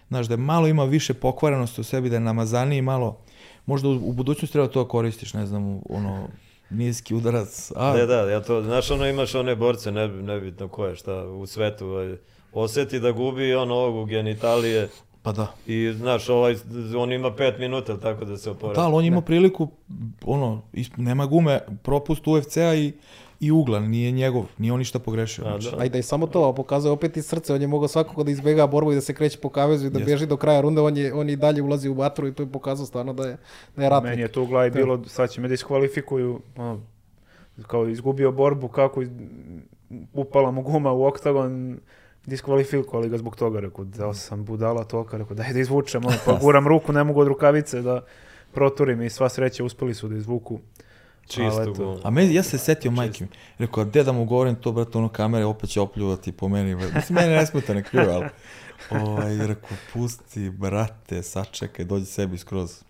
Znaš, 0.07 0.27
da 0.27 0.33
je 0.33 0.37
malo 0.37 0.67
ima 0.67 0.83
više 0.83 1.13
pokvarenosti 1.13 1.81
u 1.81 1.83
sebi, 1.83 2.09
da 2.09 2.15
je 2.15 2.19
namazaniji 2.19 2.81
malo, 2.81 3.17
možda 3.65 3.89
u, 3.89 4.09
u 4.09 4.13
budućnosti 4.13 4.53
treba 4.53 4.67
to 4.67 4.83
da 4.83 4.89
koristiš, 4.89 5.33
ne 5.33 5.45
znam, 5.45 5.81
ono, 5.89 6.27
niski 6.69 7.15
udarac. 7.15 7.71
A... 7.75 7.93
Ne, 7.93 8.05
da, 8.05 8.31
ja 8.31 8.41
to, 8.41 8.61
znaš, 8.63 8.91
ono 8.91 9.07
imaš 9.07 9.35
one 9.35 9.55
borce, 9.55 9.91
ne, 9.91 10.07
nebitno 10.07 10.67
ko 10.67 10.85
je 10.85 10.95
šta 10.95 11.27
u 11.27 11.45
svetu, 11.45 11.85
ovaj, 11.85 12.15
oseti 12.53 12.99
da 12.99 13.11
gubi 13.11 13.55
on 13.55 13.71
ovog 13.71 13.95
u 13.95 14.05
genitalije, 14.05 14.89
Pa 15.25 15.31
da. 15.31 15.47
I, 15.67 15.93
znaš, 15.93 16.29
ovaj, 16.29 16.55
on 16.97 17.11
ima 17.11 17.35
pet 17.35 17.59
minuta, 17.59 17.97
tako 17.97 18.25
da 18.25 18.37
se 18.37 18.49
oporavi. 18.49 18.75
Da, 18.75 18.81
ali 18.81 18.93
on 18.93 19.05
ima 19.05 19.21
priliku, 19.21 19.67
ono, 20.25 20.61
nema 20.97 21.25
gume, 21.25 21.59
propust 21.83 22.27
UFC-a 22.27 22.75
i, 22.75 22.93
i 23.39 23.51
ugla, 23.51 23.79
nije 23.79 24.11
njegov, 24.11 24.45
nije 24.57 24.73
on 24.73 24.79
ništa 24.79 24.99
pogrešio. 24.99 25.45
A, 25.45 25.49
znači. 25.49 25.75
da. 25.75 25.81
Ajde 25.81 25.99
i 25.99 26.03
samo 26.03 26.27
to, 26.27 26.53
pokazuje 26.53 26.91
opet 26.91 27.17
i 27.17 27.21
srce, 27.21 27.53
on 27.53 27.61
je 27.61 27.67
mogao 27.67 27.87
svakako 27.87 28.23
da 28.23 28.31
izbjega 28.31 28.67
borbu 28.67 28.91
i 28.91 28.95
da 28.95 29.01
se 29.01 29.13
kreće 29.13 29.37
po 29.37 29.49
kavezu 29.49 29.87
i 29.87 29.89
da 29.89 29.99
bježi 29.99 30.25
do 30.25 30.37
kraja 30.37 30.61
runde, 30.61 30.81
on 30.81 30.97
je, 30.97 31.13
on 31.13 31.29
je 31.29 31.33
i 31.33 31.37
dalje 31.37 31.61
ulazi 31.61 31.89
u 31.89 31.93
vatru 31.93 32.27
i 32.27 32.33
to 32.33 32.43
je 32.43 32.51
pokazao 32.51 32.85
stvarno 32.85 33.13
da 33.13 33.23
je, 33.23 33.37
da 33.75 33.83
je 33.83 33.89
ratnik. 33.89 34.09
Meni 34.09 34.21
je 34.21 34.27
to 34.27 34.43
u 34.43 34.47
glavi 34.47 34.71
bilo, 34.71 35.03
sad 35.07 35.29
će 35.29 35.41
me 35.41 35.47
diskvalifikuju, 35.47 36.39
ono, 36.57 36.81
kao 37.61 37.87
izgubio 37.87 38.31
borbu, 38.31 38.67
kako 38.67 39.01
iz- 39.01 39.09
upala 40.13 40.51
mu 40.51 40.61
guma 40.61 40.91
u 40.91 41.05
oktagon, 41.05 41.77
diskvalifikovali 42.25 43.09
ga 43.09 43.17
zbog 43.17 43.35
toga, 43.35 43.59
rekao, 43.59 43.85
da 43.85 44.13
sam 44.13 44.45
budala 44.45 44.83
tolika, 44.83 45.17
rekao, 45.17 45.35
daj 45.35 45.53
da 45.53 45.59
izvučem, 45.59 46.05
ono, 46.05 46.17
pa 46.25 46.37
guram 46.41 46.67
ruku, 46.67 46.93
ne 46.93 47.03
mogu 47.03 47.21
od 47.21 47.27
rukavice 47.27 47.81
da 47.81 48.01
proturim 48.53 49.01
i 49.01 49.09
sva 49.09 49.29
sreća 49.29 49.63
uspeli 49.63 49.93
su 49.93 50.07
da 50.07 50.15
izvuku. 50.15 50.59
Čisto 51.27 51.61
eto. 51.61 51.73
gumu. 51.73 51.97
A 52.03 52.09
me, 52.09 52.33
ja 52.33 52.43
se 52.43 52.57
setio 52.57 52.91
majke 52.91 53.23
mi. 53.23 53.29
Rekao, 53.57 53.81
a 53.81 53.85
gde 53.85 54.03
da 54.03 54.11
mu 54.11 54.25
govorim 54.25 54.55
to, 54.55 54.71
brate, 54.71 54.97
ono 54.97 55.09
kamere 55.09 55.45
opet 55.45 55.69
će 55.69 55.81
opljuvati 55.81 56.31
po 56.31 56.47
meni. 56.47 56.75
Mislim, 56.75 57.15
mene 57.15 57.35
ne 57.35 57.45
smeta, 57.45 57.73
ne 57.73 57.83
kriju, 57.83 58.09
ali... 58.09 58.25
Ovaj, 58.91 59.47
rekao, 59.47 59.77
pusti, 59.93 60.49
brate, 60.49 61.23
sačekaj, 61.23 61.85
dođi 61.85 62.05
sebi 62.05 62.37
skroz. 62.37 62.83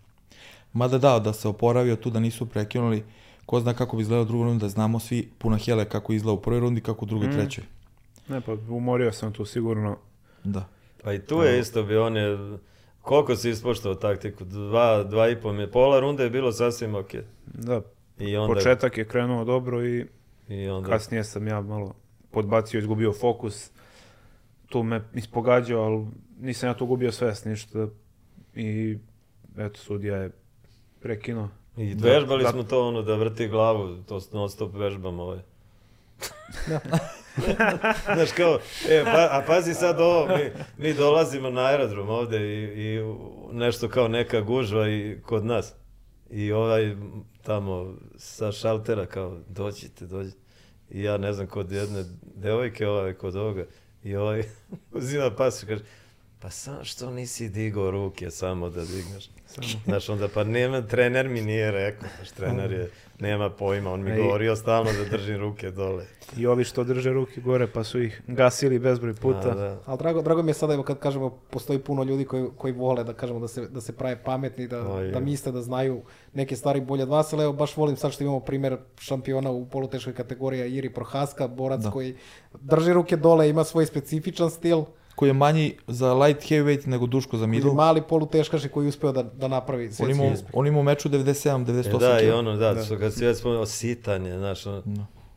Mada 0.73 0.97
da, 0.97 1.19
da 1.19 1.33
se 1.33 1.47
oporavio 1.47 1.95
tu, 1.95 2.09
da 2.09 2.19
nisu 2.19 2.45
prekinuli, 2.45 3.03
ko 3.45 3.59
zna 3.59 3.73
kako 3.73 3.97
bi 3.97 4.01
izgledao 4.01 4.25
drugu 4.25 4.43
rundu, 4.43 4.65
da 4.65 4.69
znamo 4.69 4.99
svi 4.99 5.29
puna 5.37 5.57
hele 5.57 5.85
kako 5.85 6.13
izgleda 6.13 6.33
u 6.33 6.41
prvoj 6.41 6.59
rundi, 6.59 6.81
kako 6.81 7.05
u 7.05 7.07
drugoj, 7.07 7.31
trećoj. 7.31 7.63
Ne, 8.27 8.41
pa 8.41 8.53
umorio 8.69 9.11
sam 9.11 9.33
tu 9.33 9.45
sigurno. 9.45 9.97
Da. 10.43 10.67
Pa 11.03 11.13
i 11.13 11.19
tu 11.19 11.41
je 11.41 11.59
isto 11.59 11.83
bio, 11.83 12.05
on 12.05 12.17
je, 12.17 12.57
koliko 13.01 13.35
si 13.35 13.49
ispoštovao 13.49 13.95
taktiku, 13.95 14.43
dva, 14.43 15.03
dva 15.03 15.29
i 15.29 15.41
pol, 15.41 15.67
pola 15.71 15.99
runde 15.99 16.23
je 16.23 16.29
bilo 16.29 16.51
sasvim 16.51 16.95
ok. 16.95 17.11
Da, 17.45 17.81
I 18.19 18.37
onda, 18.37 18.53
početak 18.53 18.97
je 18.97 19.07
krenuo 19.07 19.45
dobro 19.45 19.85
i 19.85 20.05
i 20.47 20.67
onda, 20.67 20.89
kasnije 20.89 21.23
sam 21.23 21.47
ja 21.47 21.61
malo 21.61 21.93
podbacio, 22.31 22.77
izgubio 22.77 23.13
fokus. 23.13 23.71
Tu 24.69 24.83
me 24.83 25.01
ispogađao, 25.13 25.81
ali 25.83 26.05
nisam 26.39 26.69
ja 26.69 26.73
tu 26.73 26.85
gubio 26.85 27.11
svest 27.11 27.45
ništa. 27.45 27.87
I 28.55 28.97
eto, 29.57 29.79
sudija 29.79 30.17
je 30.17 30.31
prekinuo. 30.99 31.49
i 31.77 31.93
vežbali 31.93 32.43
da- 32.43 32.51
smo 32.51 32.63
to 32.63 32.87
ono 32.87 33.01
da 33.01 33.15
vrti 33.15 33.47
glavu, 33.47 34.03
to 34.03 34.21
non 34.33 34.49
stop 34.49 34.73
vežbam 34.75 35.19
ovaj. 35.19 35.39
Znaš 38.15 38.31
kao, 38.37 38.59
e, 38.89 39.03
pa, 39.03 39.29
a 39.31 39.43
pazi 39.47 39.73
sad 39.73 39.99
ovo, 39.99 40.27
mi, 40.27 40.51
mi 40.77 40.93
dolazimo 40.93 41.49
na 41.49 41.65
aerodrom 41.65 42.09
ovde 42.09 42.37
i, 42.39 42.63
i 42.63 42.99
nešto 43.51 43.89
kao 43.89 44.07
neka 44.07 44.41
gužva 44.41 44.89
i 44.89 45.21
kod 45.25 45.45
nas. 45.45 45.73
I 46.29 46.51
ovaj 46.51 46.95
tamo 47.43 47.95
sa 48.17 48.51
šaltera 48.51 49.05
kao, 49.05 49.37
dođite, 49.47 50.05
dođite. 50.05 50.37
I 50.89 51.03
ja 51.03 51.17
ne 51.17 51.33
znam, 51.33 51.47
kod 51.47 51.71
jedne 51.71 52.03
devojke, 52.35 52.87
ovaj, 52.87 53.13
kod 53.13 53.35
ovoga, 53.35 53.65
i 54.03 54.15
ovaj 54.15 54.43
uzima 54.91 55.31
pas 55.31 55.63
i 55.63 55.65
kaže, 55.65 55.83
pa 56.45 56.49
sam 56.51 56.83
što 56.83 57.11
nisi 57.11 57.49
digao 57.49 57.91
ruke 57.91 58.31
samo 58.31 58.69
da 58.69 58.81
digneš? 58.85 59.29
Znaš, 59.85 60.09
onda 60.09 60.27
pa 60.27 60.43
nema, 60.43 60.81
trener 60.81 61.29
mi 61.29 61.41
nije 61.41 61.71
rekao, 61.71 62.09
znaš, 62.15 62.31
trener 62.31 62.71
je, 62.71 62.91
nema 63.19 63.49
pojma, 63.49 63.91
on 63.91 64.03
mi 64.03 64.11
Ej. 64.11 64.17
govorio 64.17 64.55
stalno 64.55 64.91
da 64.93 65.17
držim 65.17 65.37
ruke 65.37 65.71
dole. 65.71 66.05
I 66.37 66.47
ovi 66.47 66.63
što 66.63 66.83
drže 66.83 67.13
ruke 67.13 67.41
gore 67.41 67.67
pa 67.67 67.83
su 67.83 68.01
ih 68.01 68.21
gasili 68.27 68.79
bezbroj 68.79 69.13
puta. 69.13 69.51
A, 69.51 69.55
da. 69.55 69.81
Ali 69.85 69.97
drago, 69.97 70.21
drago 70.21 70.43
mi 70.43 70.49
je 70.49 70.53
sada, 70.53 70.73
evo 70.73 70.83
kad 70.83 70.99
kažemo, 70.99 71.29
postoji 71.29 71.79
puno 71.79 72.03
ljudi 72.03 72.25
koji, 72.25 72.47
koji 72.57 72.73
vole 72.73 73.03
da 73.03 73.13
kažemo 73.13 73.39
da 73.39 73.47
se, 73.47 73.67
da 73.67 73.81
se 73.81 73.93
prave 73.97 74.23
pametni, 74.23 74.67
da, 74.67 74.81
da 75.13 75.19
misle 75.19 75.51
da 75.51 75.61
znaju 75.61 76.01
neke 76.33 76.55
stvari 76.55 76.81
bolje 76.81 77.03
od 77.03 77.09
vas, 77.09 77.33
ali 77.33 77.43
evo 77.43 77.53
baš 77.53 77.77
volim 77.77 77.95
sad 77.95 78.11
što 78.11 78.23
imamo 78.23 78.39
primjer 78.39 78.77
šampiona 78.99 79.51
u 79.51 79.65
poluteškoj 79.65 80.13
kategoriji 80.13 80.75
Iri 80.75 80.93
Prohaska, 80.93 81.47
borac 81.47 81.81
koji 81.93 82.15
drži 82.61 82.93
ruke 82.93 83.17
dole, 83.17 83.49
ima 83.49 83.63
svoj 83.63 83.85
specifičan 83.85 84.51
stil, 84.51 84.85
Koji 85.15 85.29
je 85.29 85.33
manji 85.33 85.73
za 85.87 86.13
light 86.13 86.43
heavyweight 86.43 86.87
nego 86.87 87.05
Duško 87.05 87.37
za 87.37 87.43
ili 87.43 87.47
middle. 87.47 87.73
mali 87.73 88.01
poluteškaš 88.01 88.65
i 88.65 88.69
koji 88.69 88.85
je 88.85 88.89
uspeo 88.89 89.11
da, 89.11 89.23
da 89.23 89.47
napravi 89.47 89.85
On 89.85 89.91
svjetski 89.91 90.11
ima, 90.15 90.33
uspjeh. 90.33 90.49
on 90.53 90.67
ima 90.67 90.79
u 90.79 90.83
meču 90.83 91.09
97, 91.09 91.65
98 91.65 91.95
E, 91.95 91.99
da, 91.99 92.17
i 92.17 92.21
kila. 92.21 92.37
ono, 92.37 92.55
da, 92.55 92.83
što 92.83 92.97
kad 92.97 93.13
si 93.13 93.25
već 93.25 93.37
spomenuo, 93.37 93.65
sitan 93.65 94.25
je, 94.25 94.37
znaš, 94.37 94.65
ono, 94.65 94.83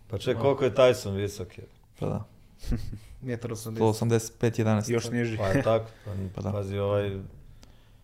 pa 0.09 0.19
ček, 0.19 0.39
koliko 0.39 0.65
je 0.65 0.71
Tyson 0.73 1.11
visok 1.13 1.59
je? 1.59 1.65
Pa 1.99 2.07
da, 2.07 2.25
Metar 3.23 3.51
80. 3.51 3.79
185, 3.79 4.31
11. 4.59 4.91
Još 4.91 5.11
niži. 5.11 5.37
Pa 5.37 5.47
je 5.47 5.63
tako, 5.63 5.87
pa, 6.05 6.11
Pa 6.35 6.43
da. 6.43 6.53
pazi, 6.53 6.79
ovaj, 6.79 7.19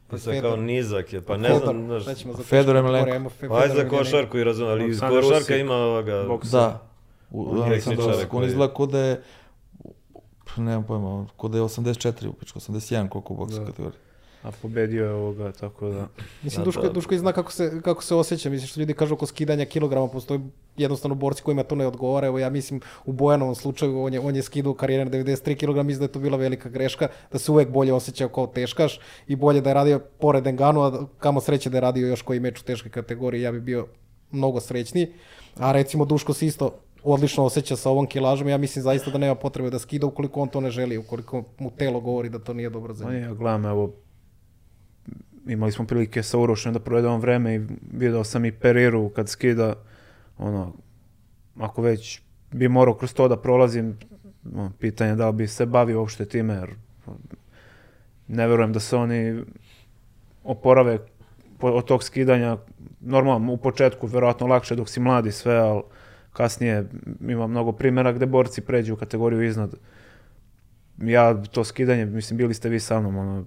Pa 0.09 0.19
Fedor. 0.33 0.43
kao 0.43 0.57
nizak 0.57 1.13
je, 1.13 1.21
pa 1.21 1.37
ne 1.37 1.49
Fedor, 1.49 1.63
znam, 1.63 1.87
znaš, 1.87 2.03
za 2.05 2.43
Fedor 2.43 2.77
Fe- 2.77 3.49
pa 3.49 3.57
ajde 3.57 3.75
za 3.75 3.89
košarku 3.89 4.39
i 4.39 4.45
razumem, 4.45 4.73
ali 4.73 4.91
iz 4.91 5.01
košarka 5.01 5.57
ima 5.57 5.75
ovoga. 5.75 6.27
Da. 6.53 6.83
U, 7.31 7.43
On 7.43 7.73
on 8.31 8.45
izgleda 8.45 8.75
kod 8.75 8.91
da 8.91 8.99
je, 8.99 9.23
nemam 10.57 10.85
pojma, 10.85 11.27
kod 11.37 11.51
da 11.51 11.59
je 11.59 11.64
84 11.64 12.29
u 12.29 12.33
pičku, 12.33 12.59
81 12.59 13.09
koliko 13.09 13.33
u 13.33 13.37
boksu 13.37 13.59
Da. 13.59 13.67
kategoriji. 13.67 13.99
A 14.43 14.51
pobedio 14.53 15.05
je 15.05 15.12
ovoga, 15.12 15.53
tako 15.53 15.88
da... 15.88 16.07
Mislim, 16.43 16.61
Da, 16.61 16.64
Duško, 16.64 16.83
da. 16.83 16.88
Duško 16.90 17.14
i 17.14 17.19
zna 17.19 17.33
kako 17.33 17.53
se, 17.53 17.81
kako 17.83 18.03
se 18.03 18.14
osjeća. 18.14 18.51
Mislim, 18.51 18.69
što 18.69 18.81
ljudi 18.81 18.95
kažu 18.95 19.14
oko 19.14 19.27
skidanja 19.27 19.64
kilograma, 19.64 20.09
postoji 20.09 20.40
jednostavno 20.77 21.14
borci 21.14 21.43
kojima 21.43 21.62
to 21.62 21.75
ne 21.75 21.87
odgovara. 21.87 22.27
Evo 22.27 22.38
ja 22.38 22.51
mislim 22.51 22.81
u 23.05 23.12
Bojanovom 23.12 23.55
slučaju, 23.55 24.03
on 24.03 24.14
je, 24.14 24.21
on 24.21 24.37
je 24.37 24.43
skidao 24.43 24.73
u 24.73 24.75
karijeri 24.75 25.05
na 25.05 25.11
93 25.12 25.57
kg, 25.57 25.77
mislim 25.77 25.99
da 25.99 26.05
je 26.05 26.12
to 26.12 26.19
bila 26.19 26.37
velika 26.37 26.69
greška, 26.69 27.09
da 27.33 27.38
se 27.38 27.53
uvek 27.53 27.69
bolje 27.69 27.93
osjećao 27.93 28.29
kao 28.29 28.47
teškaš 28.47 28.99
i 29.27 29.37
bolje 29.37 29.61
da 29.61 29.71
je 29.71 29.75
radio 29.75 29.99
pored 30.21 30.47
Enganu, 30.47 30.83
a 30.83 30.90
da- 30.90 31.07
kamo 31.19 31.40
sreće 31.40 31.71
da 31.71 31.77
je 31.77 31.83
radio 31.83 32.07
još 32.09 32.23
koji 32.23 32.40
meč 32.40 32.61
u 32.61 32.64
teškoj 32.64 32.90
kategoriji, 32.90 33.43
ja 33.43 33.53
bi 33.53 33.61
bio 33.61 33.87
mnogo 34.31 34.61
srećniji. 34.61 35.12
A 35.57 35.73
recimo 35.73 36.05
Duško 36.05 36.33
se 36.33 36.47
isto 36.47 36.71
odlično 37.05 37.45
osjeća 37.45 37.77
sa 37.77 37.90
ovom 37.90 38.07
kilažom, 38.07 38.49
ja 38.49 38.59
mislim 38.59 38.83
zaista 38.83 39.11
da 39.11 39.19
nema 39.19 39.35
potrebe 39.35 39.71
da 39.71 39.79
skida 39.79 40.07
ukoliko 40.07 40.40
on 40.40 40.49
to 40.49 40.61
ne 40.61 40.71
želi, 40.71 40.99
ukoliko 40.99 41.45
mu 41.59 41.71
telo 41.71 42.01
govori 42.01 42.29
da 42.29 42.38
to 42.38 42.55
nije 42.55 42.71
dobro 42.71 42.95
za 42.95 43.11
njega. 43.11 43.27
ja 43.27 43.35
gledam, 43.35 43.64
evo, 43.64 43.95
imali 45.47 45.73
smo 45.73 45.87
prilike 45.87 46.23
sa 46.23 46.38
Urošem 46.38 46.73
da 46.73 46.81
provedemo 46.81 47.19
vreme 47.19 47.55
i 47.55 47.61
vidio 47.93 48.25
sam 48.25 48.45
i 48.45 48.53
Periru 48.53 49.09
kad 49.09 49.29
skida, 49.29 49.75
ono, 50.38 50.73
ako 51.61 51.83
već 51.83 52.21
bi 52.53 52.69
morao 52.69 52.95
kroz 52.95 53.14
to 53.14 53.29
da 53.29 53.37
prolazim, 53.37 53.99
pitanje 54.79 55.11
je 55.11 55.17
da 55.17 55.29
li 55.29 55.35
bi 55.35 55.47
se 55.47 55.67
bavio 55.67 56.01
uopšte 56.01 56.25
time, 56.25 56.55
jer 56.55 56.71
ne 58.29 58.47
verujem 58.47 58.73
da 58.73 58.81
se 58.81 58.97
oni 58.97 59.43
oporave 60.45 60.99
po- 61.59 61.71
od 61.71 61.85
tog 61.85 62.03
skidanja. 62.03 62.57
Normalno, 63.01 63.53
u 63.53 63.57
početku 63.57 64.07
verovatno 64.07 64.47
lakše 64.47 64.77
dok 64.77 64.88
si 64.88 65.01
mladi 65.01 65.33
sve, 65.33 65.57
ali 65.57 65.83
kasnije 66.35 66.85
ima 67.20 67.47
mnogo 67.47 67.73
primjera 67.73 68.12
gde 68.12 68.27
borci 68.27 68.61
pređu 68.61 68.94
u 68.94 68.97
kategoriju 68.97 69.42
iznad. 69.42 69.75
Ja 70.99 71.42
to 71.42 71.64
skidanje, 71.64 72.07
mislim, 72.07 72.37
bili 72.37 72.55
ste 72.55 72.68
vi 72.68 72.81
sa 72.81 73.01
mnom, 73.01 73.16
ono, 73.16 73.44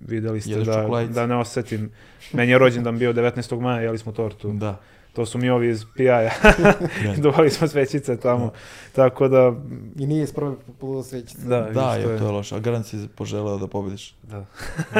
videli 0.00 0.40
ste 0.40 0.50
Jedeš 0.50 0.66
da, 0.66 0.82
čokoladice. 0.82 1.14
da 1.14 1.26
ne 1.26 1.36
osetim. 1.36 1.90
Meni 2.32 2.52
je 2.52 2.58
rođendan 2.58 2.98
bio 2.98 3.12
19. 3.12 3.60
maja, 3.60 3.80
jeli 3.80 3.98
smo 3.98 4.12
tortu. 4.12 4.52
Da. 4.52 4.80
To 5.14 5.26
su 5.26 5.38
mi 5.38 5.50
ovi 5.50 5.68
iz 5.68 5.84
PI-a. 5.96 6.30
Dovali 7.22 7.50
smo 7.50 7.68
svećice 7.68 8.20
tamo. 8.20 8.52
Tako 8.92 9.28
da, 9.28 9.52
I 9.98 10.06
nije 10.06 10.22
iz 10.22 10.32
prve 10.32 10.54
poluda 10.80 11.02
svećice. 11.02 11.42
da, 11.46 11.60
Da, 11.60 11.94
je, 11.94 12.18
to 12.18 12.24
je 12.24 12.30
loše. 12.30 12.56
A 12.56 12.58
garant 12.58 12.86
si 12.86 13.08
poželeo 13.14 13.58
da 13.58 13.66
pobediš. 13.66 14.14
Da. 14.22 14.46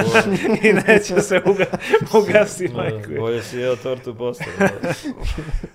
I 0.69 0.73
neće 0.73 1.21
se 1.21 1.43
uga, 1.47 1.67
ugasi, 2.23 2.69
majko. 2.69 3.11
je. 3.11 3.21
Bolje 3.21 3.43
si 3.43 3.59
jeo 3.59 3.77
tortu 3.77 4.15
posle. 4.15 4.47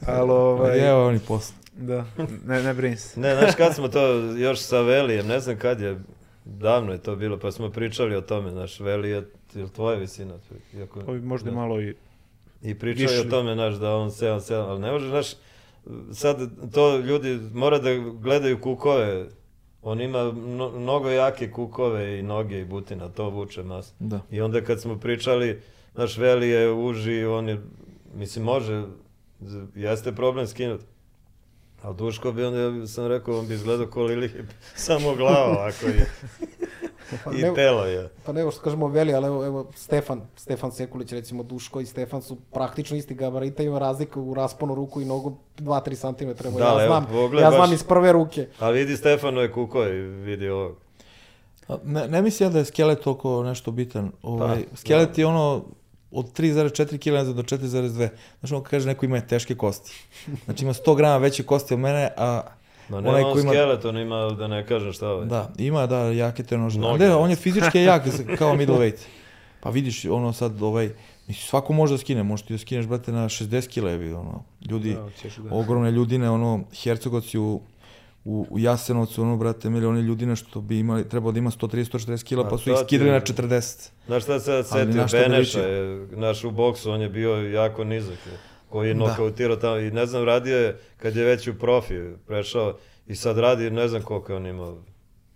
Ali, 0.08 0.32
ovaj, 0.32 0.90
Evo 0.90 1.08
oni 1.08 1.20
posle. 1.28 1.56
da, 1.78 2.06
ne, 2.46 2.64
ne 2.64 2.74
brini 2.74 2.98
se. 2.98 3.20
Ne, 3.20 3.36
znaš 3.36 3.56
kad 3.56 3.76
smo 3.76 3.88
to 3.88 4.08
još 4.38 4.60
sa 4.60 4.82
Velijem, 4.82 5.28
ne 5.28 5.40
znam 5.40 5.58
kad 5.58 5.82
je, 5.82 6.00
davno 6.46 6.92
je 6.92 6.98
to 6.98 7.16
bilo, 7.16 7.40
pa 7.40 7.52
smo 7.52 7.70
pričali 7.70 8.16
o 8.16 8.22
tome, 8.22 8.52
znaš, 8.52 8.80
Veli 8.80 9.10
je, 9.10 9.24
je 9.54 9.64
li 9.64 9.70
tvoja 9.70 9.98
visina? 9.98 10.34
Iako, 10.78 11.00
Ovi 11.08 11.22
možda 11.22 11.50
da. 11.50 11.56
malo 11.56 11.82
i... 11.82 11.96
I 12.62 12.76
pričali 12.76 13.08
Više. 13.08 13.28
o 13.28 13.30
tome, 13.30 13.54
znaš, 13.54 13.76
da 13.76 13.96
on 13.96 14.10
7-7, 14.10 14.54
ali 14.56 14.80
ne 14.80 14.92
može, 14.92 15.08
znaš, 15.10 15.28
sad 16.14 16.38
to 16.74 16.98
ljudi 16.98 17.40
mora 17.54 17.80
da 17.80 17.90
gledaju 17.96 18.62
kukove, 18.62 19.26
on 19.82 20.02
ima 20.02 20.32
mno- 20.32 20.72
mnogo 20.72 21.10
jake 21.10 21.52
kukove 21.52 22.20
i 22.20 22.24
noge 22.24 22.60
i 22.60 22.66
butina, 22.66 23.10
to 23.10 23.30
vuče 23.30 23.64
mas. 23.64 23.94
Da. 24.00 24.20
I 24.32 24.42
onda 24.42 24.62
kad 24.62 24.82
smo 24.82 25.00
pričali, 25.00 25.62
znaš, 25.94 26.18
Veli 26.18 26.50
je 26.50 26.72
uži, 26.72 27.26
on 27.26 27.50
je, 27.50 27.62
mislim, 28.16 28.46
može, 28.46 28.84
jeste 29.76 30.16
problem 30.16 30.48
skinuti. 30.48 30.86
Ali 31.82 31.96
Duško 31.96 32.32
bi 32.32 32.44
onda, 32.44 32.88
sam 32.88 33.08
rekao, 33.08 33.40
on 33.40 33.48
bi 33.48 33.54
izgledao 33.54 33.88
ko 33.88 34.04
Lili, 34.04 34.32
samo 34.76 35.16
glava 35.16 35.68
ako 35.68 35.86
je. 35.86 36.06
Pa 37.24 37.32
I 37.32 37.38
ne- 37.38 37.54
telo 37.54 37.86
je. 37.86 38.10
Pa 38.26 38.32
ne, 38.32 38.42
evo 38.42 38.52
što 38.52 38.62
kažemo 38.62 38.88
Veli, 38.88 39.14
ali 39.14 39.28
evo, 39.28 39.46
evo 39.46 39.68
Stefan, 39.76 40.22
Stefan 40.36 40.72
Sekulić, 40.72 41.12
recimo 41.12 41.44
Duško 41.44 41.80
i 41.80 41.86
Stefan 41.86 42.22
su 42.22 42.38
praktično 42.54 42.98
isti 42.98 43.16
gabarita, 43.16 43.64
ima 43.64 43.80
razliku 43.80 44.22
u 44.22 44.34
rasponu 44.34 44.76
ruku 44.76 45.02
i 45.02 45.06
nogu 45.06 45.38
2-3 45.58 45.96
cm. 46.18 46.48
Evo, 46.48 46.60
Da, 46.60 46.66
ja 46.66 46.72
evo, 46.72 46.80
znam, 46.88 47.06
pogledaj 47.06 47.44
ja 47.44 47.52
znam 47.52 47.62
baš- 47.62 47.74
iz 47.74 47.84
prve 47.84 48.12
ruke. 48.12 48.48
A 48.60 48.70
vidi 48.70 48.98
Stefano 48.98 49.42
je 49.42 49.52
kuko 49.52 49.84
i 49.84 49.92
vidi 50.02 50.50
ovo. 50.50 50.76
Ne, 51.84 52.08
ne 52.08 52.22
mislim 52.22 52.50
ja 52.50 52.54
da 52.54 52.60
je 52.60 52.66
skelet 52.66 53.00
toliko 53.00 53.44
nešto 53.44 53.72
bitan. 53.72 54.12
Ovaj, 54.22 54.64
pa, 54.72 54.78
skelet 54.78 55.16
da. 55.16 55.22
je 55.22 55.26
ono 55.26 55.66
od 56.12 56.34
3,4 56.34 56.98
kg 56.98 57.36
do 57.36 57.44
4,2. 57.44 58.10
Znaš, 58.40 58.52
on 58.52 58.64
kaže 58.64 58.88
neko 58.88 59.06
ima 59.06 59.22
teške 59.22 59.56
kosti. 59.56 60.08
Znači 60.46 60.64
ima 60.64 60.74
100 60.74 60.96
grama 60.96 61.18
veće 61.18 61.44
kosti 61.44 61.74
od 61.74 61.80
mene, 61.80 62.10
a 62.18 62.42
Ma 62.90 63.02
nema 63.02 63.18
on 63.18 63.40
ima... 63.40 63.52
skelet, 63.52 63.86
on 63.86 63.98
ima, 63.98 64.30
da 64.30 64.48
ne 64.48 64.66
kažem 64.66 64.94
šta 64.94 65.10
ovaj. 65.10 65.28
Da, 65.28 65.50
ima, 65.58 65.88
da, 65.88 65.98
jake 65.98 66.44
te 66.44 66.58
nože. 66.58 66.80
Ne, 66.80 67.16
on 67.16 67.30
je 67.30 67.36
fizički 67.36 67.80
jak, 67.80 68.04
kao 68.40 68.56
middleweight. 68.56 69.00
Pa 69.60 69.70
vidiš, 69.70 70.06
ono 70.06 70.34
sad, 70.34 70.62
ovaj, 70.62 70.90
Mislim, 71.30 71.48
svako 71.48 71.74
može 71.74 71.94
da 71.94 71.98
skine, 71.98 72.24
možeš 72.24 72.46
ti 72.46 72.54
da 72.54 72.58
skineš, 72.58 72.86
brate, 72.86 73.12
na 73.12 73.30
60 73.30 73.68
kila, 73.68 73.90
jebi, 73.90 74.14
ono, 74.14 74.44
ljudi, 74.70 74.94
da, 74.94 75.44
da. 75.44 75.56
ogromne 75.56 75.92
ljudine, 75.92 76.30
ono, 76.30 76.64
Hercegovci 76.84 77.38
u, 77.38 77.62
u, 78.26 78.48
u 78.50 78.60
Jasenovcu, 78.60 79.22
ono, 79.22 79.38
brate, 79.38 79.70
milioni 79.70 80.02
ljudine 80.02 80.36
što 80.36 80.62
bi 80.62 80.80
imali, 80.80 81.10
trebalo 81.10 81.32
da 81.32 81.40
ima 81.40 81.52
130-140 81.52 82.24
kila, 82.24 82.50
pa 82.50 82.58
su 82.58 82.72
ih 82.72 82.78
skidali 82.86 83.12
na 83.12 83.22
40. 83.22 83.90
Znaš 84.06 84.24
šta 84.24 84.40
se 84.40 84.64
setio, 84.64 85.06
Beneša 85.12 85.60
je, 85.60 86.08
naš 86.12 86.44
u 86.44 86.52
boksu, 86.52 86.92
on 86.92 87.02
je 87.02 87.10
bio 87.10 87.36
jako 87.36 87.84
nizak, 87.84 88.18
koji 88.70 88.88
je 88.88 88.94
da. 88.94 89.00
nokautirao 89.00 89.56
tamo 89.56 89.78
i 89.78 89.92
ne 89.92 90.06
znam, 90.06 90.24
radio 90.24 90.58
je, 90.58 90.80
kad 90.98 91.16
je 91.16 91.26
već 91.26 91.48
u 91.48 91.60
profi 91.60 91.96
prešao, 92.28 92.78
i 93.08 93.16
sad 93.16 93.38
radi, 93.38 93.70
ne 93.70 93.88
znam 93.88 94.02
koliko 94.02 94.32
je 94.32 94.36
on 94.36 94.48
imao, 94.48 94.78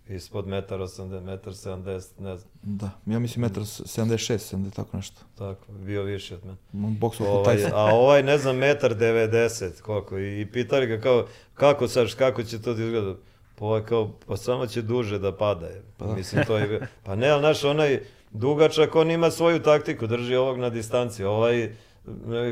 ispod 0.08 0.46
metar 0.46 0.80
80, 0.80 1.20
metar 1.20 1.52
70, 1.52 2.06
ne 2.18 2.36
znam. 2.36 2.50
Da, 2.62 2.90
ja 3.06 3.18
mislim 3.18 3.42
metar 3.42 3.62
76, 3.62 4.56
70, 4.56 4.74
tako 4.74 4.96
nešto. 4.96 5.20
Tako, 5.38 5.72
bio 5.72 6.02
više 6.02 6.34
od 6.34 6.44
mene. 6.44 6.58
Boksu 6.72 7.24
ovaj, 7.24 7.64
A 7.72 7.84
ovaj, 7.94 8.22
ne 8.22 8.38
znam, 8.38 8.56
metar 8.56 8.94
90, 8.94 9.80
koliko. 9.80 10.18
I, 10.18 10.40
i 10.40 10.46
pitali 10.46 10.86
ga 10.86 11.00
kao, 11.00 11.26
kako 11.54 11.88
sad, 11.88 12.14
kako 12.14 12.42
će 12.42 12.62
to 12.62 12.74
da 12.74 12.84
izgleda? 12.84 13.14
Pa 13.54 13.64
ovaj 13.64 13.84
kao, 13.84 14.12
pa 14.26 14.36
samo 14.36 14.66
će 14.66 14.82
duže 14.82 15.18
da 15.18 15.36
pada. 15.36 15.66
Je. 15.66 15.82
Pa, 15.96 16.06
da. 16.06 16.14
Mislim, 16.14 16.44
to 16.46 16.58
je, 16.58 16.80
pa 17.02 17.14
ne, 17.14 17.28
ali 17.28 17.42
naš 17.42 17.64
onaj 17.64 18.00
dugačak, 18.30 18.94
on 18.94 19.10
ima 19.10 19.30
svoju 19.30 19.62
taktiku, 19.62 20.06
drži 20.06 20.34
ovog 20.34 20.58
na 20.58 20.70
distanci. 20.70 21.24
Ovaj, 21.24 21.74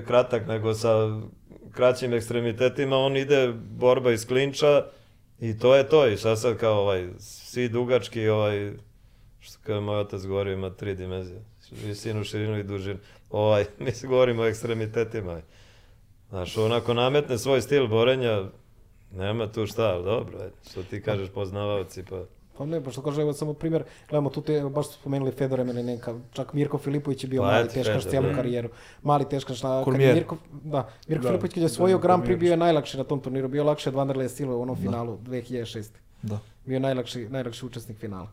kratak, 0.06 0.46
nego 0.46 0.74
sa 0.74 1.20
kraćim 1.72 2.12
ekstremitetima, 2.12 2.96
on 2.96 3.16
ide 3.16 3.52
borba 3.52 4.12
iz 4.12 4.26
klinča, 4.26 4.82
I 5.42 5.58
to 5.58 5.74
je 5.74 5.88
to. 5.88 6.06
I 6.08 6.16
sad 6.16 6.40
sad 6.40 6.56
kao 6.56 6.80
ovaj, 6.80 7.08
svi 7.18 7.68
dugački, 7.68 8.28
ovaj, 8.28 8.72
što 9.40 9.58
kao 9.62 9.80
moj 9.80 9.98
otac 9.98 10.22
govori, 10.22 10.52
ima 10.52 10.70
tri 10.70 10.94
dimenzije. 10.94 11.44
Visinu, 11.84 12.24
širinu 12.24 12.58
i 12.58 12.62
dužinu. 12.62 12.98
Ovaj, 13.30 13.64
mi 13.84 13.90
se 13.90 14.06
govorimo 14.06 14.42
o 14.42 14.46
ekstremitetima. 14.46 15.40
Znaš, 16.28 16.56
onako 16.56 16.94
nametne 16.94 17.38
svoj 17.38 17.60
stil 17.60 17.86
borenja, 17.86 18.44
nema 19.12 19.52
tu 19.52 19.66
šta, 19.66 19.94
ali 19.94 20.04
dobro, 20.04 20.38
što 20.70 20.82
ti 20.82 21.02
kažeš 21.02 21.28
poznavaoci, 21.30 22.04
pa... 22.10 22.24
Pa 22.58 22.64
ne, 22.66 22.80
pošto 22.80 23.02
kaže, 23.02 23.22
evo 23.22 23.32
samo 23.32 23.52
primjer, 23.54 23.84
gledamo 24.08 24.30
tu 24.30 24.40
te, 24.40 24.62
baš 24.74 24.86
su 24.86 24.92
spomenuli 24.92 25.32
Fedor 25.32 25.60
Emelianenka, 25.60 26.14
čak 26.32 26.52
Mirko 26.52 26.78
Filipović 26.78 27.24
je 27.24 27.28
bio 27.28 27.42
pa 27.42 27.46
mali 27.46 27.68
teškaš 27.68 28.08
cijelu 28.08 28.28
da. 28.28 28.34
karijeru. 28.34 28.68
Mali 29.02 29.28
teškaš 29.28 29.62
na 29.62 29.84
kad 29.84 29.94
Mirko, 29.94 30.36
da, 30.64 30.88
Mirko 31.08 31.22
da, 31.22 31.28
Filipović 31.28 31.54
kad 31.54 31.62
je 31.62 31.68
svojio 31.68 31.96
da, 31.96 32.02
Grand 32.02 32.24
Prix 32.24 32.38
bio 32.38 32.50
je 32.50 32.56
najlakši 32.56 32.98
na 32.98 33.04
tom 33.04 33.20
turniru, 33.20 33.48
bio 33.48 33.64
lakše 33.64 33.88
od 33.88 33.94
Vanderlei 33.94 34.28
Silva 34.28 34.56
u 34.56 34.62
onom 34.62 34.76
da. 34.76 34.82
finalu 34.82 35.18
2006. 35.18 35.88
Da. 36.22 36.38
Bio 36.66 36.74
je 36.74 36.80
najlakši, 36.80 37.28
najlakši 37.30 37.66
učesnik 37.66 37.98
finala. 37.98 38.28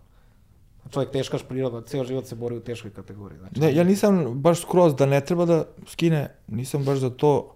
Čovjek 0.92 1.12
teškaš 1.12 1.44
priroda, 1.44 1.82
ceo 1.82 2.04
život 2.04 2.26
se 2.26 2.36
bori 2.36 2.58
u 2.58 2.60
teškoj 2.60 2.92
kategoriji. 2.92 3.40
Znači, 3.40 3.60
ne, 3.60 3.76
ja 3.76 3.84
nisam 3.84 4.42
baš 4.42 4.62
skroz 4.62 4.96
da 4.96 5.06
ne 5.06 5.22
treba 5.22 5.46
da 5.46 5.66
skine, 5.88 6.36
nisam 6.48 6.84
baš 6.84 6.98
za 6.98 7.10
to, 7.10 7.56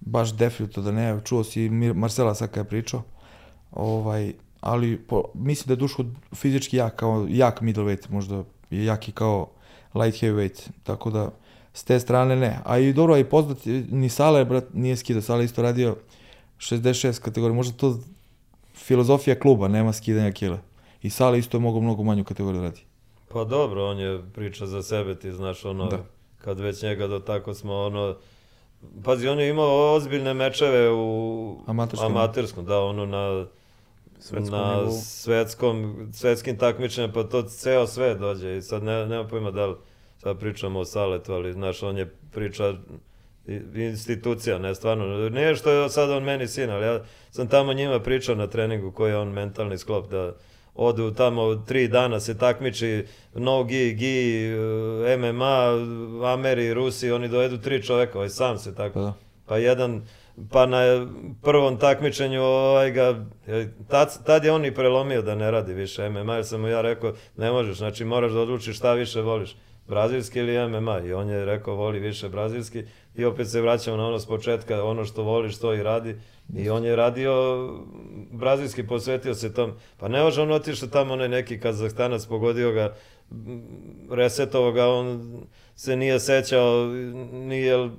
baš 0.00 0.34
definitivno 0.34 0.90
da 0.90 0.96
ne, 0.96 1.20
čuo 1.24 1.44
si 1.44 1.68
Marcela 1.70 2.34
sad 2.34 2.50
kada 2.50 2.60
je 2.60 2.64
pričao, 2.64 3.02
ovaj, 3.70 4.32
ali 4.62 4.98
po, 4.98 5.24
mislim 5.34 5.66
da 5.66 5.72
je 5.72 5.76
Duško 5.76 6.04
fizički 6.34 6.76
jak, 6.76 6.96
kao 6.96 7.26
jak 7.30 7.60
middleweight, 7.60 8.10
možda 8.10 8.44
je 8.70 8.84
jak 8.84 9.08
i 9.08 9.12
kao 9.12 9.50
light 9.94 10.22
heavyweight, 10.22 10.68
tako 10.82 11.10
da 11.10 11.30
s 11.72 11.84
te 11.84 12.00
strane 12.00 12.36
ne. 12.36 12.58
A 12.64 12.78
i 12.78 12.92
dobro, 12.92 13.16
i 13.18 13.24
poznat, 13.24 13.58
ni 13.90 14.08
Sale, 14.08 14.44
brat, 14.44 14.64
nije 14.74 14.96
skidao, 14.96 15.22
Sale 15.22 15.44
isto 15.44 15.62
radio 15.62 15.96
66 16.58 17.20
kategorije, 17.20 17.56
možda 17.56 17.76
to 17.76 17.98
filozofija 18.74 19.38
kluba, 19.38 19.68
nema 19.68 19.92
skidanja 19.92 20.32
kila. 20.32 20.58
I 21.02 21.10
Sale 21.10 21.38
isto 21.38 21.56
je 21.56 21.60
mogao 21.60 21.80
mnogo 21.80 22.02
manju 22.02 22.24
kategoriju 22.24 22.60
da 22.60 22.66
radi. 22.66 22.80
Pa 23.28 23.44
dobro, 23.44 23.90
on 23.90 23.98
je 23.98 24.22
priča 24.34 24.66
za 24.66 24.82
sebe, 24.82 25.14
ti 25.14 25.32
znaš, 25.32 25.64
ono, 25.64 25.86
da. 25.86 25.98
kad 26.38 26.60
već 26.60 26.82
njega 26.82 27.06
do 27.06 27.18
tako 27.18 27.54
smo, 27.54 27.74
ono, 27.74 28.16
pazi, 29.04 29.28
on 29.28 29.40
je 29.40 29.48
imao 29.48 29.94
ozbiljne 29.94 30.34
mečeve 30.34 30.90
u 30.92 31.56
amaterskom, 31.66 32.16
amaterskom 32.16 32.64
da, 32.64 32.80
ono, 32.80 33.06
na 33.06 33.46
svetskom 34.22 34.58
na 34.58 34.76
nivou. 34.76 34.92
svetskom, 34.92 36.08
svetskim 36.12 36.58
takmičenjima, 36.58 37.12
pa 37.12 37.24
to 37.24 37.42
ceo 37.42 37.86
sve 37.86 38.14
dođe 38.14 38.56
i 38.56 38.62
sad 38.62 38.82
ne, 38.82 39.06
nema 39.06 39.28
pojma 39.28 39.50
da 39.50 39.66
li 39.66 39.76
sad 40.18 40.38
pričamo 40.38 40.80
o 40.80 40.84
Saletu, 40.84 41.32
ali 41.32 41.52
znaš, 41.52 41.82
on 41.82 41.98
je 41.98 42.14
priča 42.32 42.74
institucija, 43.74 44.58
ne 44.58 44.74
stvarno, 44.74 45.28
nije 45.28 45.54
što 45.56 45.70
je 45.70 45.88
sad 45.88 46.10
on 46.10 46.22
meni 46.22 46.48
sin, 46.48 46.70
ali 46.70 46.86
ja 46.86 47.00
sam 47.30 47.48
tamo 47.48 47.72
njima 47.72 48.00
pričao 48.00 48.34
na 48.34 48.46
treningu 48.46 48.90
koji 48.90 49.10
je 49.10 49.16
on 49.16 49.28
mentalni 49.28 49.78
sklop 49.78 50.10
da 50.10 50.32
odu 50.74 51.10
tamo 51.10 51.54
tri 51.54 51.88
dana 51.88 52.20
se 52.20 52.38
takmiči 52.38 53.04
no 53.34 53.64
gi, 53.64 53.94
gi, 53.94 54.48
MMA, 55.18 55.68
Ameri, 56.32 56.74
Rusi, 56.74 57.10
oni 57.10 57.28
dovedu 57.28 57.58
tri 57.58 57.82
čoveka, 57.82 58.18
ovaj 58.18 58.28
sam 58.28 58.58
se 58.58 58.74
tako. 58.74 59.00
Pa, 59.00 59.12
pa 59.46 59.58
jedan 59.58 60.02
pa 60.50 60.66
na 60.66 61.06
prvom 61.42 61.76
takmičenju 61.76 62.42
ovaj 62.42 62.90
ga, 62.90 63.24
tad, 63.88 64.24
tad 64.24 64.44
je 64.44 64.52
on 64.52 64.64
i 64.64 64.74
prelomio 64.74 65.22
da 65.22 65.34
ne 65.34 65.50
radi 65.50 65.74
više 65.74 66.10
MMA, 66.10 66.34
jer 66.34 66.44
sam 66.44 66.60
mu 66.60 66.68
ja 66.68 66.80
rekao, 66.80 67.12
ne 67.36 67.50
možeš, 67.50 67.78
znači 67.78 68.04
moraš 68.04 68.32
da 68.32 68.40
odlučiš 68.40 68.76
šta 68.76 68.92
više 68.92 69.20
voliš, 69.20 69.56
brazilski 69.88 70.38
ili 70.38 70.68
MMA, 70.68 71.00
i 71.00 71.12
on 71.12 71.28
je 71.28 71.44
rekao 71.44 71.74
voli 71.74 71.98
više 71.98 72.28
brazilski, 72.28 72.84
i 73.16 73.24
opet 73.24 73.48
se 73.48 73.60
vraćamo 73.60 73.96
na 73.96 74.06
ono 74.06 74.18
s 74.18 74.26
početka, 74.26 74.84
ono 74.84 75.04
što 75.04 75.22
voliš 75.22 75.58
to 75.58 75.74
i 75.74 75.82
radi, 75.82 76.16
i 76.56 76.70
on 76.70 76.84
je 76.84 76.96
radio 76.96 77.34
brazilski, 78.30 78.86
posvetio 78.86 79.34
se 79.34 79.54
tom, 79.54 79.72
pa 79.96 80.08
ne 80.08 80.22
može 80.22 80.42
on 80.42 80.52
otišao 80.52 80.88
tamo 80.88 81.12
onaj 81.12 81.28
neki 81.28 81.60
Kazahstanac, 81.60 82.26
pogodio 82.26 82.72
ga, 82.72 82.94
resetovo 84.10 84.72
ga, 84.72 84.88
on 84.88 85.36
se 85.76 85.96
nije 85.96 86.20
sećao, 86.20 86.86
nije 87.32 87.90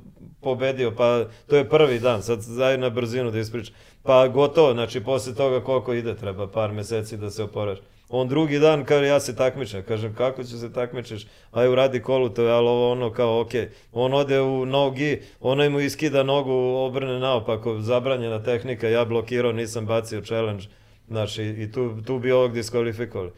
pobedio, 0.44 0.92
pa 0.98 1.26
to 1.48 1.56
je 1.56 1.70
prvi 1.70 2.00
dan, 2.00 2.24
sad 2.24 2.42
zajedno 2.42 2.88
na 2.88 2.96
brzinu 2.96 3.32
da 3.32 3.40
ispričam. 3.40 3.76
Pa 4.04 4.28
gotovo, 4.28 4.74
znači 4.74 5.04
posle 5.04 5.36
toga 5.36 5.64
koliko 5.64 5.94
ide, 5.94 6.16
treba 6.16 6.48
par 6.48 6.72
meseci 6.72 7.18
da 7.18 7.30
se 7.30 7.44
oporaš. 7.44 7.78
On 8.10 8.28
drugi 8.28 8.60
dan 8.60 8.86
kaže 8.86 9.08
ja 9.08 9.20
se 9.20 9.36
takmičem, 9.36 9.84
kažem 9.84 10.14
kako 10.16 10.44
će 10.44 10.58
se 10.58 10.74
takmičeš, 10.74 11.26
aj 11.52 11.68
uradi 11.68 12.02
kolu 12.02 12.30
to, 12.30 12.44
ali 12.44 12.68
ovo 12.68 12.92
ono 12.92 13.12
kao 13.14 13.42
ok. 13.42 13.52
On 13.92 14.14
ode 14.14 14.42
u 14.42 14.66
nogi, 14.66 15.22
onaj 15.40 15.70
mu 15.70 15.80
iskida 15.80 16.24
nogu, 16.24 16.52
obrne 16.76 17.20
naopako, 17.20 17.80
zabranjena 17.80 18.44
tehnika, 18.44 18.90
ja 18.90 19.06
blokirao, 19.06 19.52
nisam 19.52 19.86
bacio 19.86 20.22
challenge, 20.22 20.64
znači 21.08 21.44
i 21.44 21.72
tu, 21.72 22.02
tu 22.06 22.20
bi 22.20 22.32
ovog 22.32 22.54
diskvalifikovali. 22.54 23.32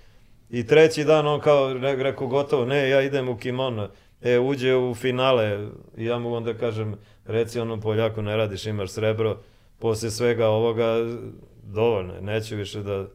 I 0.50 0.68
treći 0.68 1.04
dan 1.04 1.28
on 1.28 1.40
kao 1.40 1.74
rekao 1.74 2.28
gotovo, 2.28 2.66
ne, 2.66 2.90
ja 2.90 3.02
idem 3.02 3.30
u 3.30 3.38
kimono, 3.38 3.90
e, 4.26 4.40
uđe 4.40 4.76
u 4.76 4.96
finale, 4.96 5.68
ja 5.98 6.20
mu 6.20 6.34
onda 6.34 6.54
kažem, 6.54 6.96
reci 7.26 7.60
onom 7.60 7.82
Poljaku, 7.82 8.22
ne 8.22 8.38
radiš, 8.38 8.66
imaš 8.66 8.90
srebro, 8.92 9.38
posle 9.80 10.12
svega 10.12 10.48
ovoga, 10.48 10.96
dovoljno, 11.64 12.14
neću 12.22 12.56
više 12.56 12.84
da, 12.84 13.06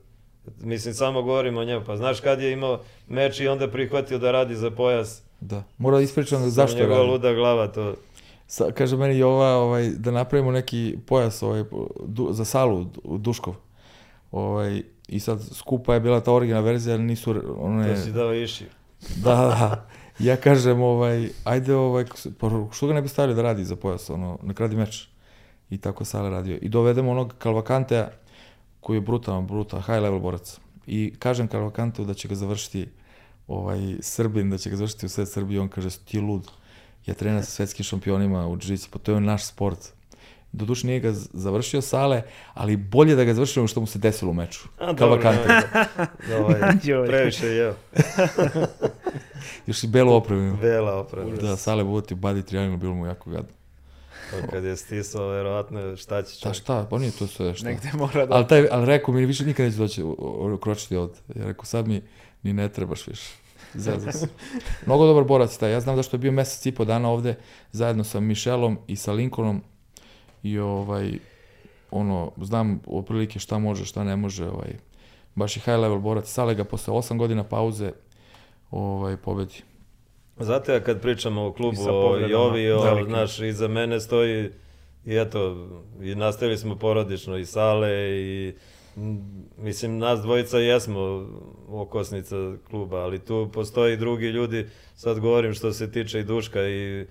mislim, 0.60 0.94
samo 0.94 1.22
govorim 1.22 1.56
o 1.56 1.64
njemu, 1.64 1.84
pa 1.86 1.96
znaš 1.96 2.20
kad 2.20 2.40
je 2.40 2.52
imao 2.52 2.80
meč 3.08 3.40
i 3.40 3.48
onda 3.48 3.68
prihvatio 3.70 4.18
da 4.18 4.32
radi 4.32 4.54
za 4.56 4.70
pojas, 4.70 5.22
Da, 5.40 5.62
mora 5.78 5.96
da 5.96 6.02
ispričam 6.02 6.50
zašto 6.50 6.78
radi. 6.78 6.88
Njegova 6.88 7.12
luda 7.12 7.32
glava 7.32 7.68
to. 7.68 7.94
Sa, 8.46 8.72
kaže 8.74 8.96
meni 8.96 9.18
Jova 9.18 9.56
ovaj, 9.56 9.90
da 9.90 10.10
napravimo 10.10 10.52
neki 10.52 10.98
pojas 11.06 11.42
ovaj, 11.42 11.64
du, 12.06 12.28
za 12.32 12.44
salu 12.44 12.86
u 13.04 13.18
Duškov. 13.18 13.54
Ovaj, 14.32 14.82
I 15.08 15.20
sad 15.20 15.40
skupa 15.54 15.94
je 15.94 16.00
bila 16.00 16.20
ta 16.20 16.32
originalna 16.32 16.66
verzija, 16.66 16.98
nisu 16.98 17.34
one... 17.58 17.94
To 17.94 18.00
si 18.00 18.12
dao 18.12 18.34
iši. 18.34 18.64
Da, 19.16 19.30
da 19.30 19.86
ja 20.20 20.36
kažem, 20.36 20.82
ovaj, 20.82 21.28
ajde, 21.44 21.74
ovaj, 21.74 22.04
pa 22.38 22.50
što 22.72 22.86
ga 22.86 22.94
ne 22.94 23.02
bi 23.02 23.08
stavili 23.08 23.34
da 23.34 23.42
radi 23.42 23.64
za 23.64 23.76
pojas, 23.76 24.10
ono, 24.10 24.38
nek 24.42 24.60
radi 24.60 24.76
meč. 24.76 25.08
I 25.70 25.78
tako 25.78 26.04
Sale 26.04 26.30
radio. 26.30 26.58
I 26.62 26.68
dovedemo 26.68 27.10
onog 27.10 27.34
Kalvakantea, 27.38 28.10
koji 28.80 28.96
je 28.96 29.00
brutalan, 29.00 29.46
brutal, 29.46 29.80
high 29.80 30.02
level 30.02 30.18
borac. 30.18 30.58
I 30.86 31.14
kažem 31.18 31.48
Kalvakanteu 31.48 32.04
da 32.04 32.14
će 32.14 32.28
ga 32.28 32.34
završiti 32.34 32.88
ovaj, 33.48 33.96
Srbin, 34.00 34.50
da 34.50 34.58
će 34.58 34.70
ga 34.70 34.76
završiti 34.76 35.06
u 35.06 35.08
sve 35.08 35.26
Srbiji, 35.26 35.58
on 35.58 35.68
kaže, 35.68 35.90
ti 36.04 36.20
lud. 36.20 36.48
Ja 37.06 37.14
trenam 37.14 37.42
sa 37.42 37.50
svetskim 37.50 37.84
šampionima 37.84 38.48
u 38.48 38.56
džiđici, 38.56 38.88
pa 38.90 38.98
to 38.98 39.12
je 39.12 39.20
naš 39.20 39.46
sport 39.46 39.92
Doduše 40.52 40.86
nije 40.86 41.00
ga 41.00 41.12
završio 41.32 41.80
sale, 41.80 42.22
ali 42.54 42.76
bolje 42.76 43.14
da 43.14 43.24
ga 43.24 43.34
završio 43.34 43.66
što 43.66 43.80
mu 43.80 43.86
se 43.86 43.98
desilo 43.98 44.30
u 44.30 44.34
meču. 44.34 44.68
A, 44.78 44.96
Kao 44.96 45.08
dobro, 45.08 45.22
da, 46.28 46.38
ovaj, 46.40 46.60
previše 47.06 47.46
je. 47.46 47.74
Još 49.66 49.84
i 49.84 49.86
belo 49.86 50.16
opremu. 50.16 50.56
Bela 50.56 50.96
oprema. 50.96 51.36
Da, 51.36 51.56
sale 51.56 51.84
budati 51.84 52.14
badi 52.14 52.42
trijanima, 52.42 52.76
bilo 52.76 52.94
mu 52.94 53.06
jako 53.06 53.30
gadno. 53.30 53.50
Pa 54.30 54.46
kad 54.46 54.64
je 54.64 54.76
stisao, 54.76 55.28
verovatno, 55.28 55.96
šta 55.96 56.22
će 56.22 56.34
Da 56.34 56.40
čovjek? 56.40 56.56
šta, 56.56 56.86
pa 56.90 56.98
nije 56.98 57.12
to 57.12 57.26
sve 57.26 57.54
šta. 57.54 57.66
Negde 57.66 57.90
mora 57.94 58.26
da... 58.26 58.34
Ali, 58.34 58.46
taj, 58.46 58.68
ali 58.70 58.86
rekao 58.86 59.14
mi 59.14 59.26
više 59.26 59.44
nikad 59.44 59.66
neće 59.66 59.78
doći 59.78 60.04
kročiti 60.62 60.96
ovde. 60.96 61.14
Ja 61.34 61.46
rekao 61.46 61.64
sad 61.64 61.88
mi 61.88 62.02
ni 62.42 62.52
ne 62.52 62.68
trebaš 62.68 63.06
više. 63.06 63.30
Zezao 63.74 64.12
se. 64.12 64.28
Mnogo 64.86 65.06
dobar 65.06 65.24
borac 65.24 65.54
je 65.54 65.58
taj. 65.58 65.72
Ja 65.72 65.80
znam 65.80 65.96
da 65.96 66.02
što 66.02 66.16
je 66.16 66.18
bio 66.18 66.32
mesec 66.32 66.66
i 66.66 66.72
po 66.72 66.84
dana 66.84 67.10
ovde 67.10 67.34
zajedno 67.72 68.04
sa 68.04 68.20
Michelom 68.20 68.78
i 68.86 68.96
sa 68.96 69.12
Lincolnom 69.12 69.62
i 70.42 70.58
ovaj 70.58 71.12
ono, 71.90 72.32
znam 72.42 72.80
otprilike 72.86 73.38
šta 73.38 73.58
može, 73.58 73.84
šta 73.84 74.04
ne 74.04 74.16
može, 74.16 74.48
ovaj, 74.48 74.72
baš 75.34 75.56
je 75.56 75.60
high 75.60 75.78
level 75.78 75.98
borac. 75.98 76.28
Sale 76.28 76.54
ga 76.54 76.64
posle 76.64 76.94
8 76.94 77.16
godina 77.16 77.44
pauze 77.44 77.92
ovaj, 78.70 79.16
pobedi. 79.16 79.62
Zato 80.36 80.72
ja 80.72 80.80
kad 80.80 81.00
pričamo 81.00 81.42
o 81.42 81.50
I 81.50 81.54
klubu, 81.56 81.82
o 81.88 82.16
Jovi, 82.16 82.70
o, 82.72 82.82
velikim. 82.82 83.08
znaš, 83.08 83.40
iza 83.40 83.68
mene 83.68 84.00
stoji 84.00 84.50
i 85.04 85.16
eto, 85.16 85.68
i 86.02 86.14
nastavili 86.14 86.58
smo 86.58 86.76
porodično 86.76 87.36
i 87.36 87.46
sale 87.46 87.90
i 88.10 88.54
mislim, 89.58 89.98
nas 89.98 90.20
dvojica 90.20 90.58
jesmo 90.58 91.28
okosnica 91.68 92.36
kluba, 92.70 92.96
ali 92.96 93.18
tu 93.18 93.50
postoji 93.52 93.96
drugi 93.96 94.26
ljudi, 94.26 94.66
sad 94.94 95.20
govorim 95.20 95.54
što 95.54 95.72
se 95.72 95.92
tiče 95.92 96.20
i 96.20 96.24
Duška 96.24 96.62
i 96.62 97.06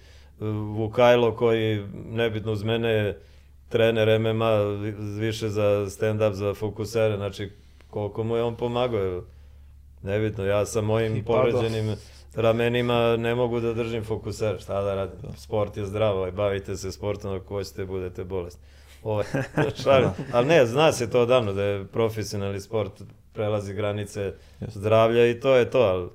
Vukajlo 0.75 1.35
koji, 1.35 1.85
nebitno 1.93 2.51
uz 2.51 2.63
mene, 2.63 2.89
je 2.89 3.21
trener 3.69 4.19
MMA 4.19 4.51
više 5.19 5.49
za 5.49 5.85
stand-up, 5.85 6.31
za 6.31 6.53
fokusere, 6.53 7.17
znači 7.17 7.51
koliko 7.89 8.23
mu 8.23 8.35
je 8.35 8.43
on 8.43 8.55
pomagao, 8.55 9.23
nebitno, 10.03 10.45
ja 10.45 10.65
sa 10.65 10.81
mojim 10.81 11.15
I 11.15 11.23
padao. 11.25 11.51
povređenim 11.51 11.95
ramenima 12.35 13.17
ne 13.17 13.35
mogu 13.35 13.59
da 13.59 13.73
držim 13.73 14.03
fokuser, 14.03 14.59
šta 14.61 14.81
da 14.81 14.95
radim, 14.95 15.19
sport 15.37 15.77
je 15.77 15.85
zdrav, 15.85 16.17
ovaj, 16.17 16.31
bavite 16.31 16.77
se 16.77 16.91
sportom 16.91 17.35
ako 17.35 17.55
hoćete, 17.55 17.85
budete 17.85 18.23
bolesni. 18.23 18.61
Ovaj, 19.03 19.25
šalim. 19.83 20.09
Ali 20.33 20.47
ne, 20.47 20.65
zna 20.65 20.91
se 20.91 21.09
to 21.09 21.21
odavno 21.21 21.53
da 21.53 21.63
je 21.63 21.85
profesionalni 21.85 22.59
sport, 22.59 22.91
prelazi 23.33 23.73
granice 23.73 24.33
zdravlja 24.61 25.27
i 25.27 25.39
to 25.39 25.55
je 25.55 25.69
to, 25.69 25.79
ali 25.79 26.09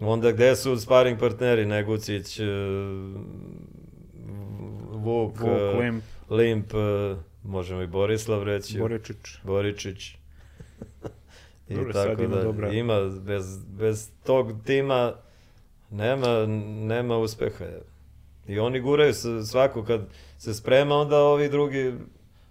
onda 0.00 0.32
gde 0.32 0.56
su 0.56 0.76
sparing 0.76 1.18
partneri, 1.18 1.66
Negucić, 1.66 2.40
eh, 2.40 2.44
Vuk, 4.90 5.40
Vuk, 5.40 5.48
eh, 5.48 5.78
Limp, 5.78 6.04
Limp, 6.30 6.74
eh, 6.74 7.16
možemo 7.44 7.82
i 7.82 7.86
Borislav 7.86 8.42
reći. 8.42 8.78
Boričić. 8.78 9.16
Boričić. 9.44 10.14
I 11.68 11.74
Dobro, 11.74 11.92
sad 11.92 12.06
tako 12.06 12.22
ima 12.22 12.36
da 12.36 12.42
dobra- 12.42 12.72
ima, 12.72 13.00
bez, 13.20 13.58
bez 13.58 14.10
tog 14.24 14.52
tima 14.64 15.12
nema, 15.90 16.46
nema 16.80 17.16
uspeha. 17.18 17.64
I 18.48 18.58
oni 18.58 18.80
guraju 18.80 19.12
svako 19.44 19.84
kad 19.84 20.00
se 20.38 20.54
sprema, 20.54 20.94
onda 20.94 21.18
ovi 21.18 21.48
drugi 21.48 21.92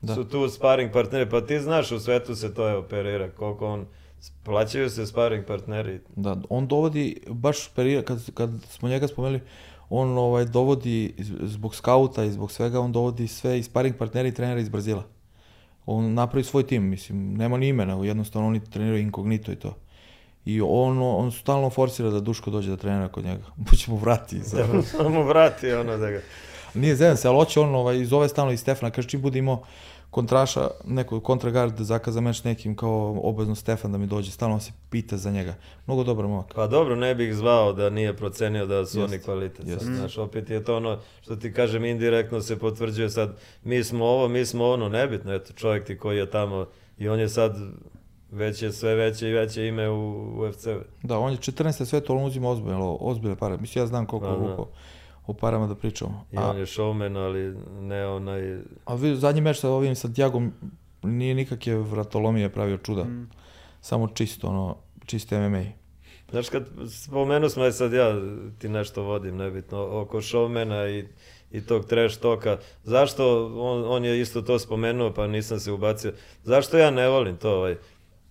Da. 0.01 0.15
su 0.15 0.29
tu 0.29 0.49
sparing 0.49 0.91
partneri. 0.91 1.29
Pa 1.29 1.41
ti 1.41 1.59
znaš, 1.59 1.91
u 1.91 1.99
svetu 1.99 2.35
se 2.35 2.53
to 2.53 2.67
je 2.67 2.75
operira, 2.75 3.29
koliko 3.29 3.67
on, 3.67 3.85
plaćaju 4.43 4.89
se 4.89 5.05
sparing 5.05 5.45
partneri. 5.45 5.99
Da, 6.15 6.37
on 6.49 6.67
dovodi, 6.67 7.21
baš 7.27 7.67
perioda, 7.75 8.05
kad, 8.05 8.31
kad 8.33 8.49
smo 8.69 8.89
njega 8.89 9.07
spomenuli, 9.07 9.41
on 9.89 10.17
ovaj, 10.17 10.45
dovodi, 10.45 11.13
zbog 11.41 11.75
skauta 11.75 12.23
i 12.23 12.31
zbog 12.31 12.51
svega, 12.51 12.79
on 12.79 12.91
dovodi 12.91 13.27
sve 13.27 13.59
i 13.59 13.63
sparing 13.63 13.95
partneri 13.95 14.29
i 14.29 14.33
trenera 14.33 14.59
iz 14.59 14.69
Brazila. 14.69 15.03
On 15.85 16.13
napravi 16.13 16.43
svoj 16.43 16.67
tim, 16.67 16.83
mislim, 16.83 17.33
nema 17.33 17.57
ni 17.57 17.67
imena, 17.67 18.05
jednostavno 18.05 18.47
oni 18.47 18.65
treniraju 18.65 19.01
inkognito 19.01 19.51
i 19.51 19.55
to. 19.55 19.75
I 20.45 20.61
on, 20.61 21.01
on 21.01 21.31
stalno 21.31 21.69
forsira 21.69 22.09
da 22.09 22.19
Duško 22.19 22.51
dođe 22.51 22.69
da 22.69 22.77
trenira 22.77 23.07
kod 23.07 23.25
njega. 23.25 23.43
Buće 23.69 23.91
mu 23.91 23.97
vrati. 23.97 24.39
Za... 24.39 24.67
Da 24.97 25.09
mu 25.09 25.23
vrati 25.23 25.71
ono 25.71 25.97
da 25.97 26.11
ga... 26.11 26.21
Nije 26.73 26.95
zezan 26.95 27.17
se, 27.17 27.27
ali 27.27 27.37
hoće 27.37 27.59
on 27.59 27.75
ovaj, 27.75 28.05
zove 28.05 28.29
stalno 28.29 28.51
i 28.51 28.57
Stefana, 28.57 28.91
kaže 28.91 29.07
čim 29.07 29.21
bude 29.21 29.39
imao 29.39 29.63
kontraša, 30.15 30.67
neko 30.85 31.19
kontragard 31.19 31.79
zakaza 31.79 32.21
meč 32.21 32.43
nekim 32.43 32.75
kao 32.75 33.19
obavezno 33.23 33.55
Stefan 33.55 33.91
da 33.91 33.97
mi 33.97 34.07
dođe, 34.07 34.31
stalno 34.31 34.59
se 34.59 34.71
pita 34.89 35.17
za 35.17 35.31
njega. 35.31 35.55
Mnogo 35.87 36.03
dobar 36.03 36.27
momak. 36.27 36.53
Pa 36.55 36.67
dobro, 36.67 36.95
ne 36.95 37.15
bih 37.15 37.35
zvao 37.35 37.73
da 37.73 37.89
nije 37.89 38.15
procenio 38.17 38.65
da 38.65 38.85
su 38.85 38.99
Jeste, 38.99 39.15
oni 39.15 39.23
kvalitet. 39.23 39.65
Znaš, 39.81 40.17
opet 40.17 40.49
je 40.49 40.63
to 40.63 40.77
ono 40.77 40.99
što 41.21 41.35
ti 41.35 41.53
kažem 41.53 41.85
indirektno 41.85 42.41
se 42.41 42.59
potvrđuje 42.59 43.09
sad 43.09 43.35
mi 43.63 43.83
smo 43.83 44.05
ovo, 44.05 44.27
mi 44.27 44.45
smo 44.45 44.65
ono, 44.69 44.89
nebitno, 44.89 45.33
eto 45.33 45.53
čovjek 45.53 45.85
ti 45.85 45.97
koji 45.97 46.17
je 46.17 46.31
tamo 46.31 46.65
i 46.97 47.09
on 47.09 47.19
je 47.19 47.29
sad 47.29 47.55
već 48.31 48.61
je 48.61 48.71
sve 48.71 48.95
veće 48.95 49.29
i 49.29 49.33
veće 49.33 49.67
ime 49.67 49.89
u 49.89 50.31
UFC. 50.39 50.67
Da, 51.03 51.19
on 51.19 51.31
je 51.31 51.37
14. 51.37 51.85
sve 51.85 52.01
to 52.01 52.15
on 52.15 52.23
uzima 52.23 52.49
ozbiljno, 52.49 52.97
ozbiljne 53.01 53.35
pare. 53.35 53.57
Mislim, 53.57 53.83
ja 53.83 53.87
znam 53.87 54.05
koliko 54.05 54.27
je 54.27 54.37
da. 54.37 54.65
O 55.27 55.33
parama 55.33 55.67
da 55.67 55.75
pričamo. 55.75 56.25
I 56.31 56.37
A, 56.37 56.49
on 56.49 56.57
je 56.57 56.65
showman, 56.65 57.17
ali 57.17 57.55
ne 57.81 58.07
onaj... 58.07 58.57
a 58.85 58.95
vi, 58.95 59.15
zadnji 59.15 59.41
meč 59.41 59.59
sa 59.59 59.69
ovim 59.69 59.95
sa 59.95 60.07
Diagom 60.07 60.53
nije 61.03 61.35
nikakve 61.35 61.77
vratolomije 61.77 62.49
pravio 62.49 62.77
čuda. 62.77 63.03
Mm. 63.03 63.29
Samo 63.81 64.07
čisto, 64.07 64.47
ono, 64.47 64.77
čisto 65.05 65.39
MMA. 65.39 65.63
Znaš, 66.31 66.49
kad 66.49 66.65
spomenu 66.89 67.49
smo, 67.49 67.63
aj 67.63 67.71
sad 67.71 67.93
ja 67.93 68.15
ti 68.59 68.69
nešto 68.69 69.03
vodim, 69.03 69.37
nebitno, 69.37 70.01
oko 70.01 70.21
showmana 70.21 70.99
i, 70.99 71.05
i 71.51 71.61
tog 71.61 71.85
trash 71.85 72.19
toka, 72.19 72.57
zašto, 72.83 73.45
on, 73.45 73.83
on 73.87 74.05
je 74.05 74.21
isto 74.21 74.41
to 74.41 74.59
spomenuo, 74.59 75.13
pa 75.13 75.27
nisam 75.27 75.59
se 75.59 75.71
ubacio, 75.71 76.13
zašto 76.43 76.77
ja 76.77 76.91
ne 76.91 77.09
volim 77.09 77.37
to, 77.37 77.51
ovaj, 77.57 77.75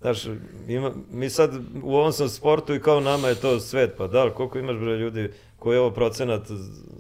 Znaš, 0.05 0.25
ima, 0.69 0.93
mi 1.11 1.31
sad 1.31 1.55
u 1.83 1.97
ovom 1.97 2.13
sam 2.13 2.29
sportu 2.29 2.75
i 2.75 2.81
kao 2.81 3.01
nama 3.01 3.29
je 3.29 3.35
to 3.35 3.61
svet, 3.61 3.95
pa 3.99 4.07
da, 4.07 4.31
koliko 4.31 4.59
imaš 4.59 4.77
bre 4.77 4.97
ljudi 4.97 5.31
koji 5.65 5.77
je 5.77 5.81
ovo 5.81 5.91
procenat 5.91 6.43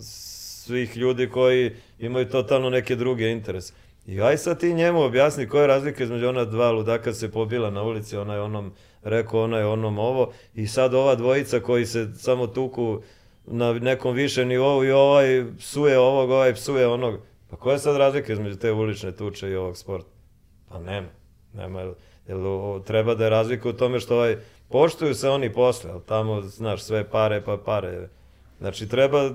svih 0.00 0.96
ljudi 0.96 1.28
koji 1.30 1.70
imaju 1.98 2.28
totalno 2.28 2.70
neke 2.70 2.96
druge 2.96 3.30
interese. 3.30 3.72
I 4.06 4.20
aj 4.20 4.36
sad 4.36 4.60
ti 4.60 4.74
njemu 4.74 5.02
objasni 5.02 5.48
koja 5.48 5.60
je 5.62 5.66
razlika 5.66 6.04
između 6.04 6.28
ona 6.28 6.44
dva 6.44 6.70
ludaka 6.70 7.12
se 7.12 7.30
pobila 7.32 7.70
na 7.70 7.82
ulici, 7.82 8.16
ona 8.16 8.34
je 8.34 8.40
onom 8.40 8.72
rekao, 9.02 9.42
ona 9.42 9.58
je 9.58 9.66
onom 9.66 9.98
ovo, 9.98 10.32
i 10.54 10.66
sad 10.66 10.94
ova 10.94 11.14
dvojica 11.14 11.60
koji 11.60 11.86
se 11.86 12.08
samo 12.16 12.46
tuku 12.46 13.00
na 13.46 13.72
nekom 13.72 14.14
višem 14.14 14.48
nivou 14.48 14.84
i 14.84 14.90
ovaj 14.90 15.44
psuje 15.58 15.98
ovog, 15.98 16.30
ovaj 16.30 16.54
psuje 16.54 16.86
onog. 16.86 17.20
Pa 17.50 17.56
koja 17.56 17.72
je 17.72 17.78
sad 17.78 17.96
razlika 17.96 18.32
između 18.32 18.56
te 18.56 18.72
ulične 18.72 19.12
tuče 19.12 19.50
i 19.50 19.56
ovog 19.56 19.76
sporta? 19.76 20.08
Pa 20.68 20.78
nema. 20.78 21.08
Nema, 21.54 21.80
jel, 21.80 21.94
jel 22.28 22.46
o- 22.46 22.82
treba 22.86 23.14
da 23.14 23.24
je 23.24 23.30
razlika 23.30 23.68
u 23.68 23.72
tome 23.72 24.00
što 24.00 24.14
ovaj, 24.16 24.36
poštuju 24.68 25.14
se 25.14 25.28
oni 25.28 25.52
posle, 25.52 25.90
ali 25.90 26.00
tamo, 26.06 26.40
znaš, 26.40 26.82
sve 26.82 27.04
pare 27.10 27.42
pa 27.44 27.56
pare. 27.56 28.08
Znači, 28.58 28.88
treba 28.88 29.30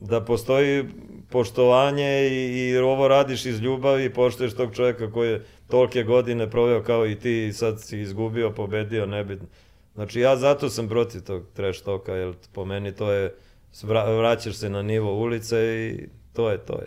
da 0.00 0.24
postoji 0.24 0.84
poštovanje 1.30 2.28
i, 2.28 2.58
i 2.58 2.76
ovo 2.76 3.08
radiš 3.08 3.46
iz 3.46 3.60
ljubavi 3.60 4.04
i 4.04 4.12
poštuješ 4.12 4.54
tog 4.54 4.74
čovjeka 4.74 5.12
koji 5.12 5.30
je 5.30 5.44
tolke 5.68 6.02
godine 6.02 6.50
proveo 6.50 6.82
kao 6.82 7.06
i 7.06 7.18
ti 7.18 7.46
i 7.46 7.52
sad 7.52 7.82
si 7.82 8.00
izgubio, 8.00 8.50
pobedio, 8.50 9.06
nebitno. 9.06 9.46
Znači 9.94 10.20
ja 10.20 10.36
zato 10.36 10.68
sam 10.68 10.88
protiv 10.88 11.20
tog 11.20 11.42
trash 11.52 11.82
toka, 11.84 12.12
jer 12.12 12.34
po 12.52 12.64
meni 12.64 12.92
to 12.92 13.12
je, 13.12 13.34
vra- 13.82 14.18
vraćaš 14.18 14.54
se 14.54 14.70
na 14.70 14.82
nivo 14.82 15.14
ulice 15.18 15.56
i 15.58 16.08
to 16.32 16.50
je, 16.50 16.58
to 16.58 16.72
je. 16.78 16.86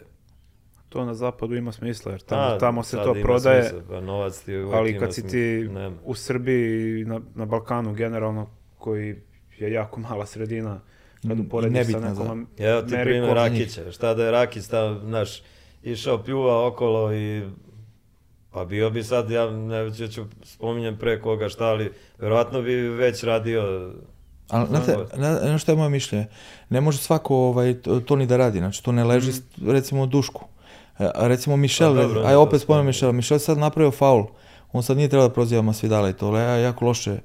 To 0.89 1.05
na 1.05 1.13
zapadu 1.13 1.55
ima 1.55 1.71
smisla, 1.71 2.11
jer 2.11 2.21
tamo, 2.21 2.41
A, 2.41 2.57
tamo 2.57 2.83
se 2.83 2.97
to 2.97 3.15
prodaje, 3.21 3.63
smisla, 3.63 3.81
pa 3.89 4.01
novac 4.01 4.39
ti 4.39 4.55
ali 4.55 4.99
kad 4.99 5.13
si 5.13 5.27
ti 5.27 5.69
Nema. 5.73 5.95
u 6.03 6.15
Srbiji 6.15 7.01
i 7.01 7.05
na, 7.05 7.21
na 7.35 7.45
Balkanu 7.45 7.93
generalno, 7.93 8.49
koji 8.77 9.15
je 9.57 9.71
jako 9.71 9.99
mala 9.99 10.25
sredina, 10.25 10.81
kad 11.27 11.39
uporediš 11.39 11.75
sa 11.75 11.79
nebitna 11.81 12.09
nekom 12.11 12.47
za- 12.57 12.65
Evo 12.65 12.81
ti 12.81 12.95
primjer 13.03 13.33
Rakića, 13.35 13.91
šta 13.91 14.13
da 14.13 14.25
je 14.25 14.31
Rakić 14.31 14.65
tam, 14.65 14.99
znaš, 14.99 15.29
išao 15.83 16.17
pljuva 16.17 16.67
okolo 16.67 17.13
i 17.13 17.43
pa 18.51 18.65
bio 18.65 18.89
bi 18.89 19.03
sad, 19.03 19.31
ja 19.31 19.49
ne 19.49 19.91
ću, 19.91 20.07
ću 20.07 20.23
spominjem 20.43 20.97
pre 20.97 21.21
koga 21.21 21.49
šta, 21.49 21.65
ali 21.65 21.91
verovatno 22.19 22.61
bi 22.61 22.73
već 22.75 23.23
radio 23.23 23.91
Ali, 24.49 24.67
znate, 24.67 24.97
na, 25.15 25.57
što 25.57 25.71
je 25.71 25.75
moje 25.75 25.89
mišljenje? 25.89 26.25
Ne 26.69 26.81
može 26.81 26.97
svako 26.97 27.35
ovaj, 27.37 27.73
to, 27.73 27.99
to 27.99 28.15
ni 28.15 28.25
da 28.25 28.37
radi, 28.37 28.57
znači 28.59 28.83
to 28.83 28.91
ne 28.91 29.03
leži, 29.03 29.31
mm. 29.31 29.69
recimo, 29.69 30.05
dušku. 30.05 30.45
E, 30.99 31.09
A 31.15 31.27
recimo 31.27 31.57
Mišel, 31.57 31.95
Pa 31.95 32.01
dobro, 32.01 32.21
on 32.21 32.27
aj 32.27 32.35
opet 32.35 32.61
spomenem. 32.61 32.85
Mišel, 32.85 33.11
Mišel 33.11 33.39
sad 33.39 33.57
napravio 33.57 33.91
faul, 33.91 34.25
on 34.73 34.83
sad 34.83 34.97
nije 34.97 35.09
trebao 35.09 35.27
da 35.27 35.33
proziva 35.33 35.61
Masvidala 35.61 36.09
i 36.09 36.13
to, 36.13 36.27
ali 36.27 36.39
ja- 36.39 36.57
jako 36.57 36.85
loše 36.85 37.17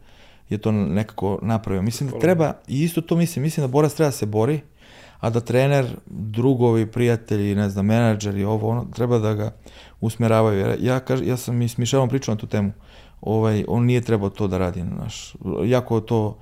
je 0.51 0.59
to 0.59 0.73
nekako 0.73 1.39
napravio. 1.43 1.83
Mislim 1.83 2.11
da 2.11 2.19
treba, 2.19 2.53
i 2.69 2.83
isto 2.83 3.01
to 3.01 3.17
mislim, 3.17 3.43
mislim 3.43 3.67
da 3.67 3.73
borac 3.73 3.95
treba 3.95 4.09
da 4.09 4.17
se 4.17 4.27
bori, 4.27 4.61
a 5.21 5.31
da 5.31 5.41
trener, 5.41 5.87
drugovi, 6.07 6.87
prijatelji, 6.87 7.55
ne 7.55 7.71
znam, 7.71 7.87
menadžeri, 7.87 8.45
ovo, 8.45 8.69
ono, 8.69 8.87
treba 8.95 9.19
da 9.19 9.35
ga 9.35 9.53
usmeravaju. 10.01 10.59
Jer 10.59 10.77
ja, 10.81 11.01
kaž, 11.01 11.21
ja 11.23 11.37
sam 11.37 11.63
i 11.63 11.69
s 11.69 11.77
Mišelom 11.77 12.09
pričao 12.09 12.35
na 12.35 12.39
tu 12.41 12.47
temu. 12.47 12.73
Ovaj, 13.21 13.65
on 13.69 13.85
nije 13.85 14.01
trebao 14.01 14.31
to 14.31 14.49
da 14.49 14.59
radi, 14.59 14.83
naš, 14.83 15.37
jako 15.65 16.01
to 16.01 16.39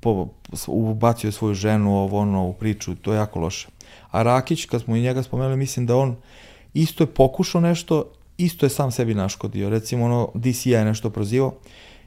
po, 0.00 0.28
ubacio 0.66 1.32
svoju 1.32 1.54
ženu, 1.54 1.96
ovo 1.96 2.18
ono, 2.18 2.46
u 2.46 2.52
priču, 2.52 2.94
to 2.94 3.12
je 3.12 3.16
jako 3.16 3.40
loše. 3.40 3.68
A 4.10 4.22
Rakić, 4.22 4.66
kad 4.66 4.82
smo 4.82 4.96
i 4.96 5.00
njega 5.00 5.22
spomenuli, 5.22 5.56
mislim 5.56 5.86
da 5.86 5.96
on 5.96 6.16
isto 6.74 7.04
je 7.04 7.14
pokušao 7.14 7.60
nešto, 7.60 8.04
isto 8.38 8.66
je 8.66 8.70
sam 8.70 8.90
sebi 8.90 9.14
naškodio. 9.14 9.70
Recimo, 9.70 10.04
ono, 10.04 10.28
DCI 10.34 10.70
je 10.70 10.84
nešto 10.84 11.10
prozivao 11.10 11.54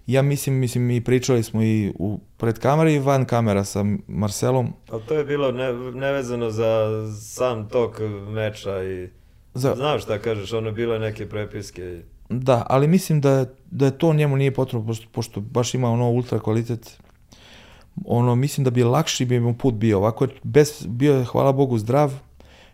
Ja 0.10 0.22
mislim, 0.22 0.56
mislim, 0.56 0.92
i 0.92 1.04
pričali 1.04 1.44
smo 1.44 1.64
i 1.64 1.94
u 2.00 2.20
pred 2.38 2.60
kamere 2.60 2.94
i 2.94 3.00
van 3.00 3.26
kamera 3.26 3.64
sa 3.64 3.86
Marcelom. 4.08 4.74
Ali 4.90 5.04
to 5.04 5.14
je 5.14 5.26
bilo 5.26 5.52
ne, 5.52 5.74
nevezano 5.74 6.50
za 6.50 6.90
sam 7.22 7.70
tok 7.70 8.00
meča 8.30 8.84
i... 8.84 9.10
Za... 9.54 9.76
Znaš 9.76 10.04
šta 10.04 10.20
kažeš, 10.20 10.54
ono 10.54 10.72
bilo 10.72 11.00
neke 11.00 11.30
prepiske. 11.30 12.02
Da, 12.30 12.66
ali 12.70 12.88
mislim 12.88 13.22
da, 13.22 13.46
da 13.72 13.86
je 13.86 13.98
to 13.98 14.14
njemu 14.14 14.38
nije 14.38 14.54
potrebno, 14.54 14.88
pošto, 14.88 15.08
pošto 15.12 15.42
baš 15.42 15.74
ima 15.74 15.90
ono 15.90 16.10
ultra 16.10 16.40
kvalitet. 16.40 17.00
Ono, 18.06 18.36
mislim 18.36 18.64
da 18.64 18.70
bi 18.70 18.84
lakši 18.84 19.26
bi 19.26 19.40
mu 19.40 19.58
put 19.58 19.74
bio. 19.74 19.98
Ovako 19.98 20.24
je 20.24 20.30
bez, 20.44 20.86
bio 20.88 21.14
je, 21.16 21.26
hvala 21.26 21.52
Bogu, 21.52 21.78
zdrav. 21.78 22.14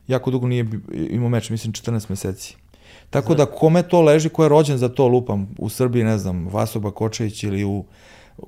Jako 0.08 0.32
dugo 0.32 0.48
nije 0.48 0.66
imao 1.10 1.30
meč, 1.30 1.50
mislim 1.50 1.74
14 1.74 2.10
meseci. 2.10 2.58
Tako 3.10 3.36
da 3.36 3.46
kome 3.46 3.84
to 3.84 4.02
leži, 4.02 4.30
ko 4.30 4.44
je 4.44 4.50
rođen 4.50 4.78
za 4.78 4.90
to 4.90 5.08
lupam, 5.08 5.48
u 5.58 5.70
Srbiji, 5.70 6.04
ne 6.04 6.18
znam, 6.18 6.48
Vaso 6.48 6.80
Bakočević 6.80 7.44
ili 7.44 7.64
u 7.64 7.86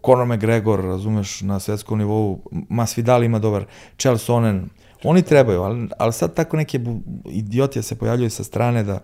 Conor 0.05 0.27
McGregor, 0.27 0.79
razumeš, 0.79 1.41
na 1.41 1.59
svetskom 1.59 1.99
nivou, 1.99 2.39
Masvidal 2.69 3.23
ima 3.23 3.39
dobar, 3.39 3.65
Chel 3.97 4.17
Sonnen, 4.17 4.69
oni 5.03 5.21
trebaju, 5.21 5.61
ali, 5.61 5.89
ali 5.97 6.13
sad 6.13 6.33
tako 6.33 6.57
neke 6.57 6.79
idiotije 7.25 7.83
se 7.83 7.95
pojavljuju 7.95 8.29
sa 8.29 8.43
strane 8.43 8.83
da 8.83 8.99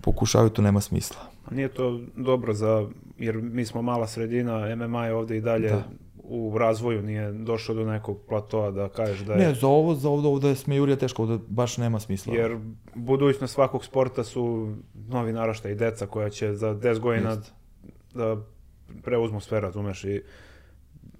pokušavaju, 0.00 0.50
to 0.50 0.62
nema 0.62 0.80
smisla. 0.80 1.20
Nije 1.50 1.68
to 1.68 2.00
dobro 2.16 2.54
za, 2.54 2.86
jer 3.18 3.36
mi 3.36 3.64
smo 3.64 3.82
mala 3.82 4.06
sredina, 4.06 4.76
MMA 4.76 5.06
je 5.06 5.14
ovde 5.14 5.36
i 5.36 5.40
dalje 5.40 5.68
da. 5.68 5.82
U 6.24 6.58
razvoju, 6.58 7.02
nije 7.02 7.32
došao 7.32 7.74
do 7.74 7.84
nekog 7.84 8.18
platoa 8.28 8.70
da 8.70 8.88
kažeš 8.88 9.20
da 9.20 9.32
je... 9.32 9.38
Ne, 9.38 9.54
za 9.54 9.66
ovo, 9.66 9.94
za 9.94 10.08
ovde, 10.08 10.28
ovde 10.28 10.54
sme 10.54 10.76
Jurija 10.76 10.96
teško, 10.96 11.22
ovde 11.22 11.38
baš 11.48 11.76
nema 11.76 12.00
smisla. 12.00 12.34
Jer 12.34 12.58
budućnost 12.94 13.54
svakog 13.54 13.84
sporta 13.84 14.24
su 14.24 14.74
novi 15.08 15.32
narašta 15.32 15.70
i 15.70 15.74
deca 15.74 16.06
koja 16.06 16.30
će 16.30 16.54
za 16.54 16.74
10 16.74 16.98
godina 16.98 17.30
Just. 17.30 17.52
da 18.14 18.36
preuzmu 19.02 19.40
sve, 19.40 19.60
razumeš, 19.60 20.04
i 20.04 20.22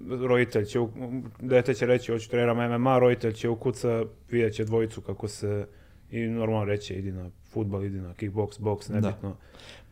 roditelj 0.08 0.64
će, 0.64 0.78
dete 1.40 1.74
će 1.74 1.86
reći, 1.86 2.12
hoću 2.12 2.30
treniram 2.30 2.80
MMA, 2.80 2.98
roditelj 2.98 3.32
će 3.32 3.48
ukuca, 3.48 4.04
vidjet 4.30 4.54
će 4.54 4.64
dvojicu 4.64 5.00
kako 5.00 5.28
se, 5.28 5.66
i 6.10 6.20
normalno 6.20 6.64
reći, 6.64 6.94
idi 6.94 7.12
na 7.12 7.30
futbal, 7.50 7.84
idi 7.84 8.00
na 8.00 8.14
kickbox, 8.14 8.60
boks, 8.60 8.88
da. 8.88 9.00
nebitno. 9.00 9.28
Da. 9.28 9.36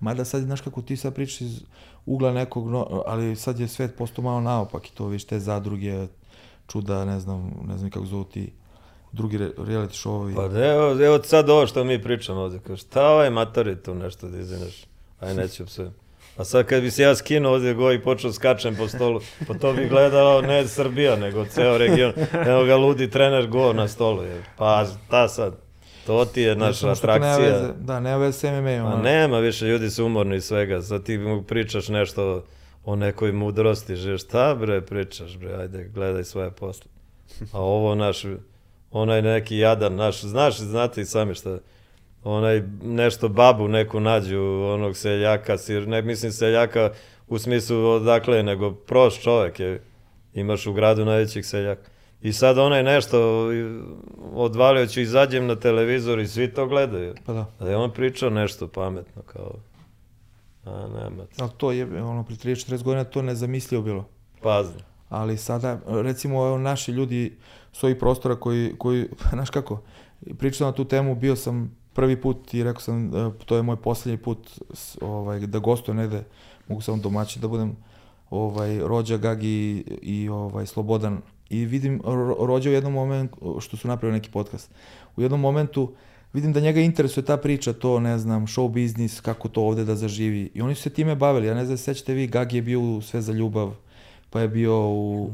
Mada 0.01 0.25
sad, 0.25 0.43
znaš 0.43 0.61
kako 0.61 0.83
ti 0.83 0.97
sad 0.97 1.15
pričaš 1.15 1.41
iz 1.41 1.63
ugla 2.07 2.33
nekog, 2.33 2.71
no, 2.71 3.03
ali 3.07 3.37
sad 3.37 3.61
je 3.61 3.69
svet 3.69 3.97
postao 3.97 4.25
malo 4.25 4.41
naopak 4.41 4.89
i 4.89 4.93
to, 4.93 5.07
viš, 5.07 5.25
te 5.25 5.39
zadruge, 5.39 6.07
čuda, 6.69 7.05
ne 7.05 7.21
znam, 7.21 7.53
ne 7.69 7.79
znam 7.79 7.91
kako 7.91 8.07
zovu 8.07 8.25
ti, 8.25 8.53
drugi 9.13 9.39
re, 9.39 9.51
reality 9.57 10.05
showovi. 10.05 10.35
Pa 10.35 10.45
evo, 10.45 11.05
evo 11.05 11.23
sad 11.23 11.51
ovo 11.51 11.67
što 11.67 11.85
mi 11.85 12.03
pričamo 12.03 12.41
ovde, 12.41 12.59
kao 12.59 12.77
šta 12.77 13.09
ovaj 13.09 13.31
matori 13.31 13.83
tu 13.83 13.95
nešto 13.95 14.29
da 14.29 14.39
izvineš, 14.39 14.85
aj 15.21 15.35
neću 15.35 15.67
psujem. 15.67 15.95
A 16.37 16.45
sad 16.45 16.67
kad 16.67 16.83
bi 16.83 16.91
se 16.91 17.03
ja 17.03 17.17
skinuo 17.17 17.53
ovdje 17.53 17.75
go 17.75 17.93
i 17.93 18.03
počeo 18.03 18.33
skačem 18.33 18.77
po 18.77 18.89
stolu, 18.89 19.21
pa 19.49 19.55
to 19.55 19.73
bi 19.73 19.89
gledao 19.89 20.43
ne 20.43 20.69
Srbija, 20.69 21.17
nego 21.17 21.45
ceo 21.45 21.79
region. 21.79 22.13
Evo 22.47 22.65
ga 22.65 22.77
ludi 22.77 23.11
trener 23.11 23.47
go 23.47 23.73
na 23.73 23.89
stolu. 23.89 24.23
Je. 24.23 24.45
Pa 24.57 24.87
ta 25.11 25.29
sad? 25.29 25.70
To 26.07 26.25
ti 26.25 26.41
je 26.41 26.57
naša 26.57 26.91
atrakcija. 26.91 27.39
Nema 27.39 27.49
veze, 27.49 27.73
da, 27.81 28.01
nema 28.01 28.17
veze 28.17 28.39
s 28.39 28.43
MMA. 28.43 28.93
A 28.95 29.03
nema 29.03 29.39
više, 29.39 29.67
ljudi 29.67 29.91
su 29.91 30.07
umorni 30.07 30.37
i 30.37 30.41
svega. 30.41 30.83
Sad 30.83 31.03
ti 31.05 31.19
mu 31.19 31.43
pričaš 31.43 31.89
nešto 31.89 32.45
o 32.85 32.97
nekoj 32.97 33.33
mudrosti, 33.33 33.97
že 33.97 34.19
šta 34.19 34.55
bre 34.55 34.81
pričaš 34.81 35.39
bre, 35.39 35.55
ajde 35.55 35.91
gledaj 35.95 36.25
svoje 36.25 36.51
posle. 36.51 36.91
A 37.53 37.61
ovo 37.61 37.95
naš, 37.95 38.25
onaj 38.91 39.23
neki 39.23 39.59
jadan 39.59 39.95
naš, 39.95 40.21
znaš, 40.21 40.59
znate 40.59 41.01
i 41.01 41.05
sami 41.05 41.35
šta, 41.35 41.59
onaj 42.25 42.63
nešto 42.83 43.29
babu 43.29 43.69
neku 43.69 44.01
nađu, 44.01 44.41
onog 44.75 44.97
seljaka, 44.97 45.59
sir, 45.59 45.89
ne 45.89 46.03
mislim 46.03 46.33
seljaka 46.33 46.91
u 47.29 47.39
smislu 47.39 47.77
odakle, 47.87 48.43
nego 48.43 48.75
prost 48.75 49.23
čovek 49.23 49.61
je, 49.61 49.83
imaš 50.35 50.67
u 50.67 50.73
gradu 50.73 51.05
najvećih 51.05 51.47
seljaka. 51.47 51.91
I 52.23 52.33
sad 52.33 52.59
onaj 52.59 52.83
nešto 52.83 53.49
odvalio 54.33 54.87
ću 54.87 55.01
izađem 55.01 55.47
na 55.47 55.57
televizor 55.57 56.19
i 56.19 56.27
svi 56.27 56.55
to 56.55 56.67
gledaju. 56.67 57.15
Pa 57.27 57.33
da. 57.33 57.47
Da 57.61 57.71
je 57.71 57.77
on 57.77 57.91
pričao 57.91 58.31
nešto 58.31 58.69
pametno 58.69 59.23
kao... 59.23 59.55
A, 60.65 60.89
nema. 60.89 61.25
Ali 61.39 61.51
to 61.57 61.73
je, 61.73 62.03
ono, 62.03 62.25
pri 62.25 62.35
30-40 62.35 62.83
godina 62.83 63.05
to 63.05 63.23
nezamislio 63.23 63.83
bilo. 63.83 64.09
Pazno. 64.43 64.81
Ali 65.09 65.37
sada, 65.37 65.81
recimo, 65.87 66.59
naši 66.59 66.93
ljudi 66.93 67.37
s 67.73 67.85
ovih 67.85 67.97
prostora 67.97 68.37
koji, 68.37 68.75
koji, 68.79 69.09
znaš 69.33 69.51
kako, 69.51 69.83
pričao 70.39 70.67
na 70.67 70.73
tu 70.73 70.85
temu, 70.85 71.15
bio 71.15 71.37
sam 71.37 71.77
prvi 71.93 72.21
put 72.21 72.55
i 72.55 72.65
rekao 72.65 72.81
sam, 72.81 73.15
e, 73.15 73.31
to 73.47 73.57
je 73.57 73.63
moj 73.63 73.77
poslednji 73.77 74.19
put 74.19 74.61
ovaj, 75.01 75.39
da 75.39 75.59
gostujem 75.59 75.97
negde, 75.97 76.25
mogu 76.69 76.81
samo 76.81 77.03
domaći 77.03 77.41
da 77.41 77.49
budem 77.49 77.77
ovaj, 78.31 78.79
Rođa, 78.79 79.17
Gagi 79.17 79.85
i 80.03 80.29
ovaj, 80.29 80.67
Slobodan. 80.67 81.21
I 81.51 81.65
vidim 81.65 82.01
Rođa 82.41 82.71
u 82.71 82.73
jednom 82.73 82.93
momentu, 82.93 83.61
što 83.61 83.77
su 83.77 83.89
napravili 83.89 84.19
neki 84.19 84.31
podcast, 84.31 84.71
u 85.17 85.23
jednom 85.23 85.41
momentu 85.41 85.93
vidim 86.33 86.53
da 86.53 86.61
njega 86.61 86.81
interesuje 86.81 87.25
ta 87.25 87.37
priča, 87.37 87.73
to 87.73 88.01
ne 88.01 88.19
znam, 88.19 88.47
show 88.47 88.71
biznis, 88.71 89.21
kako 89.21 89.49
to 89.49 89.63
ovde 89.63 89.85
da 89.85 89.97
zaživi. 89.97 90.51
I 90.55 90.63
oni 90.63 90.75
su 90.75 90.83
se 90.83 90.91
time 90.91 91.15
bavili, 91.15 91.47
ja 91.47 91.55
ne 91.55 91.65
znam, 91.65 91.79
sećate 91.79 92.15
vi, 92.15 92.27
Gagi 92.27 92.57
je 92.57 92.63
bio 92.63 92.81
u 92.81 93.01
Sve 93.03 93.21
za 93.21 93.33
ljubav, 93.33 93.75
pa 94.31 94.41
je 94.41 94.49
bio 94.49 94.89
u 94.89 95.31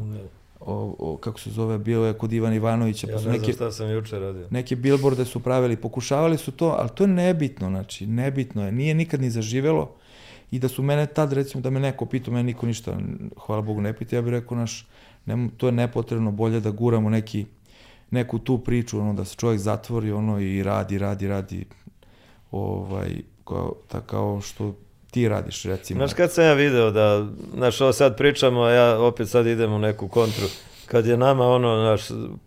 o, 0.60 0.96
o, 0.98 1.16
kako 1.16 1.40
se 1.40 1.50
zove, 1.50 1.78
bio 1.78 2.04
je 2.04 2.12
kod 2.12 2.32
Ivana 2.32 2.54
Ivanovića. 2.54 3.06
Ja 3.06 3.14
pa 3.14 3.22
su 3.22 3.28
neke, 3.28 3.52
šta 3.52 3.72
sam 3.72 3.90
juče 3.90 4.18
radio. 4.18 4.46
Neke 4.50 4.76
billboarde 4.76 5.24
su 5.24 5.40
pravili, 5.40 5.76
pokušavali 5.76 6.38
su 6.38 6.52
to, 6.52 6.76
ali 6.78 6.88
to 6.94 7.04
je 7.04 7.08
nebitno, 7.08 7.68
znači, 7.68 8.06
nebitno 8.06 8.66
je, 8.66 8.72
nije 8.72 8.94
nikad 8.94 9.20
ni 9.20 9.30
zaživelo. 9.30 9.94
I 10.50 10.58
da 10.58 10.68
su 10.68 10.82
mene 10.82 11.06
tad, 11.06 11.32
recimo, 11.32 11.62
da 11.62 11.70
me 11.70 11.80
neko 11.80 12.06
pitao, 12.06 12.34
mene 12.34 12.42
niko 12.42 12.66
ništa, 12.66 12.98
hvala 13.46 13.62
Bogu, 13.62 13.80
ne 13.80 13.92
pita, 13.92 14.16
ja 14.16 14.22
bih 14.22 14.30
rekao, 14.30 14.56
naš, 14.58 14.86
ne, 15.27 15.49
to 15.57 15.66
je 15.66 15.72
nepotrebno, 15.72 16.31
bolje 16.31 16.61
da 16.61 16.70
guramo 16.70 17.11
neki, 17.11 17.47
neku 18.11 18.39
tu 18.39 18.59
priču, 18.59 19.01
ono, 19.01 19.14
da 19.14 19.24
se 19.24 19.37
čovjek 19.37 19.61
zatvori, 19.61 20.12
ono, 20.12 20.41
i 20.41 20.62
radi, 20.62 20.99
radi, 20.99 21.29
radi, 21.29 21.64
ovaj, 22.51 23.16
kao, 23.45 23.74
ta, 23.89 24.01
kao 24.01 24.41
što 24.41 24.74
ti 25.11 25.29
radiš, 25.29 25.62
recimo. 25.64 25.99
Znaš, 25.99 26.14
kad 26.14 26.33
sam 26.33 26.45
ja 26.45 26.53
video 26.53 26.91
da, 26.91 27.27
znaš, 27.55 27.81
ovo 27.81 27.93
sad 27.93 28.16
pričamo, 28.16 28.61
a 28.61 28.72
ja 28.72 29.01
opet 29.01 29.29
sad 29.29 29.47
idem 29.47 29.72
u 29.72 29.79
neku 29.79 30.09
kontru, 30.09 30.47
kad 30.87 31.07
je 31.07 31.16
nama 31.16 31.47
ono, 31.47 31.77
naš, 31.77 32.03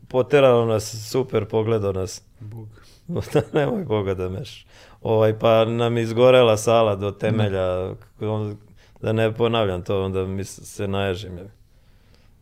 poterao 0.07 0.65
nas, 0.65 1.09
super 1.11 1.45
pogledao 1.45 1.91
nas. 1.91 2.21
Bog. 2.39 2.67
Nemoj 3.53 3.83
Boga 3.83 4.13
da 4.13 4.29
meš. 4.29 4.65
Ovaj, 5.01 5.39
pa 5.39 5.65
nam 5.65 5.97
izgorela 5.97 6.57
sala 6.57 6.95
do 6.95 7.11
temelja, 7.11 7.93
on, 8.21 8.57
da 9.01 9.11
ne 9.11 9.33
ponavljam 9.33 9.81
to, 9.81 10.03
onda 10.03 10.25
mi 10.25 10.43
se 10.43 10.87
naježim. 10.87 11.39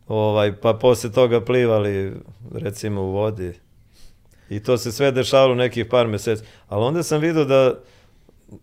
Ovaj, 0.08 0.56
pa 0.60 0.74
posle 0.74 1.12
toga 1.12 1.40
plivali, 1.40 2.12
recimo, 2.54 3.02
u 3.02 3.10
vodi. 3.10 3.52
I 4.50 4.62
to 4.62 4.78
se 4.78 4.92
sve 4.92 5.12
dešavalo 5.12 5.54
nekih 5.54 5.86
par 5.86 6.06
meseci. 6.06 6.44
Ali 6.68 6.84
onda 6.84 7.02
sam 7.02 7.20
vidio 7.20 7.44
da, 7.44 7.74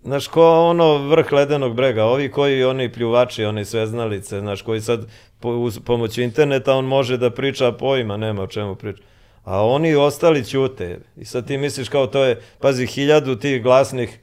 Znaš, 0.03 0.27
ko 0.27 0.69
ono 0.69 0.97
vrh 0.97 1.31
ledenog 1.31 1.75
brega, 1.75 2.03
ovi 2.03 2.31
koji 2.31 2.63
oni 2.63 2.91
pljuvači, 2.91 3.45
oni 3.45 3.65
sveznalice, 3.65 4.39
znaš, 4.39 4.61
koji 4.61 4.81
sad 4.81 5.07
po, 5.39 5.49
uz 5.49 5.79
pomoću 5.79 6.21
interneta 6.21 6.73
on 6.73 6.85
može 6.85 7.17
da 7.17 7.29
priča 7.29 7.71
pojma, 7.71 8.17
nema 8.17 8.43
o 8.43 8.47
čemu 8.47 8.75
priča. 8.75 9.03
A 9.43 9.65
oni 9.65 9.95
ostali 9.95 10.45
ćute. 10.45 10.99
I 11.17 11.25
sad 11.25 11.47
ti 11.47 11.57
misliš 11.57 11.89
kao 11.89 12.07
to 12.07 12.23
je, 12.23 12.41
pazi, 12.59 12.87
hiljadu 12.87 13.35
tih 13.35 13.63
glasnih, 13.63 14.19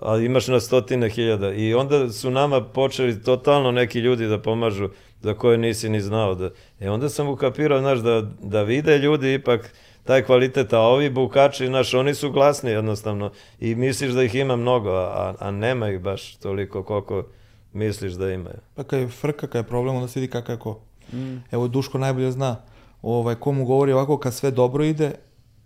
a 0.00 0.16
imaš 0.16 0.48
na 0.48 0.60
stotine 0.60 1.08
hiljada. 1.08 1.52
I 1.52 1.74
onda 1.74 2.12
su 2.12 2.30
nama 2.30 2.60
počeli 2.60 3.22
totalno 3.22 3.70
neki 3.70 3.98
ljudi 3.98 4.26
da 4.26 4.38
pomažu 4.38 4.88
za 5.26 5.34
koje 5.34 5.58
nisi 5.58 5.88
ni 5.88 6.00
znao. 6.00 6.34
Da, 6.34 6.50
e 6.80 6.90
onda 6.90 7.08
sam 7.08 7.28
ukapirao, 7.28 7.80
znaš, 7.80 7.98
da, 7.98 8.22
da 8.42 8.62
vide 8.62 8.98
ljudi 8.98 9.34
ipak 9.34 9.72
taj 10.04 10.22
kvalitet, 10.22 10.72
a 10.72 10.80
ovi 10.80 11.10
bukači, 11.10 11.66
znaš, 11.66 11.94
oni 11.94 12.14
su 12.14 12.30
glasni 12.30 12.70
jednostavno 12.70 13.30
i 13.60 13.74
misliš 13.74 14.12
da 14.12 14.22
ih 14.22 14.34
ima 14.34 14.56
mnogo, 14.56 14.90
a, 14.90 15.34
a 15.38 15.50
nema 15.50 15.90
ih 15.90 16.00
baš 16.00 16.36
toliko 16.36 16.82
koliko 16.82 17.24
misliš 17.72 18.12
da 18.12 18.30
imaju. 18.32 18.62
Pa 18.74 18.84
kad 18.84 19.00
je 19.00 19.08
frka, 19.08 19.46
kad 19.46 19.64
je 19.64 19.68
problem, 19.68 19.96
onda 19.96 20.08
se 20.08 20.20
vidi 20.20 20.30
kakav 20.30 20.54
je 20.54 20.58
ko. 20.60 20.80
Mm. 21.12 21.36
Evo, 21.50 21.68
Duško 21.68 21.98
najbolje 21.98 22.30
zna 22.32 22.56
ovaj, 23.02 23.34
komu 23.34 23.64
govori 23.64 23.92
ovako 23.92 24.18
kad 24.18 24.34
sve 24.34 24.50
dobro 24.50 24.84
ide 24.84 25.12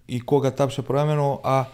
i 0.09 0.21
koga 0.27 0.51
tapše 0.51 0.83
promenu, 0.83 1.39
a 1.45 1.65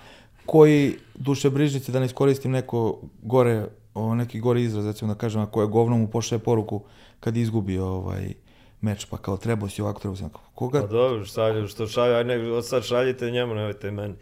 koji 0.47 0.95
duše 1.15 1.51
brižnici, 1.51 1.93
da 1.93 2.01
ne 2.01 2.07
iskoristim 2.07 2.51
neko 2.51 2.99
gore, 3.23 3.67
o, 3.97 4.15
neki 4.15 4.41
gore 4.41 4.63
izraz, 4.63 4.87
recimo 4.87 5.15
da 5.15 5.19
kažem, 5.19 5.41
a 5.41 5.51
koje 5.51 5.67
govno 5.67 5.97
mu 5.97 6.09
pošle 6.09 6.39
poruku 6.39 6.83
kad 7.21 7.37
izgubi 7.37 7.79
ovaj, 7.79 8.35
meč, 8.81 9.05
pa 9.05 9.17
kao 9.17 9.37
trebao 9.37 9.69
si 9.69 9.83
ovako, 9.83 10.01
trebao 10.01 10.17
si 10.17 10.23
ovako. 10.23 10.41
Koga? 10.55 10.81
Pa 10.81 10.87
dobro, 10.87 11.25
šalju, 11.25 11.69
što 11.69 11.87
šalju, 11.87 12.15
ajde, 12.15 12.53
od 12.53 12.67
sad 12.67 12.85
šaljite 12.85 13.31
njemu, 13.31 13.55
nemojte 13.55 13.91
meni. 13.91 14.15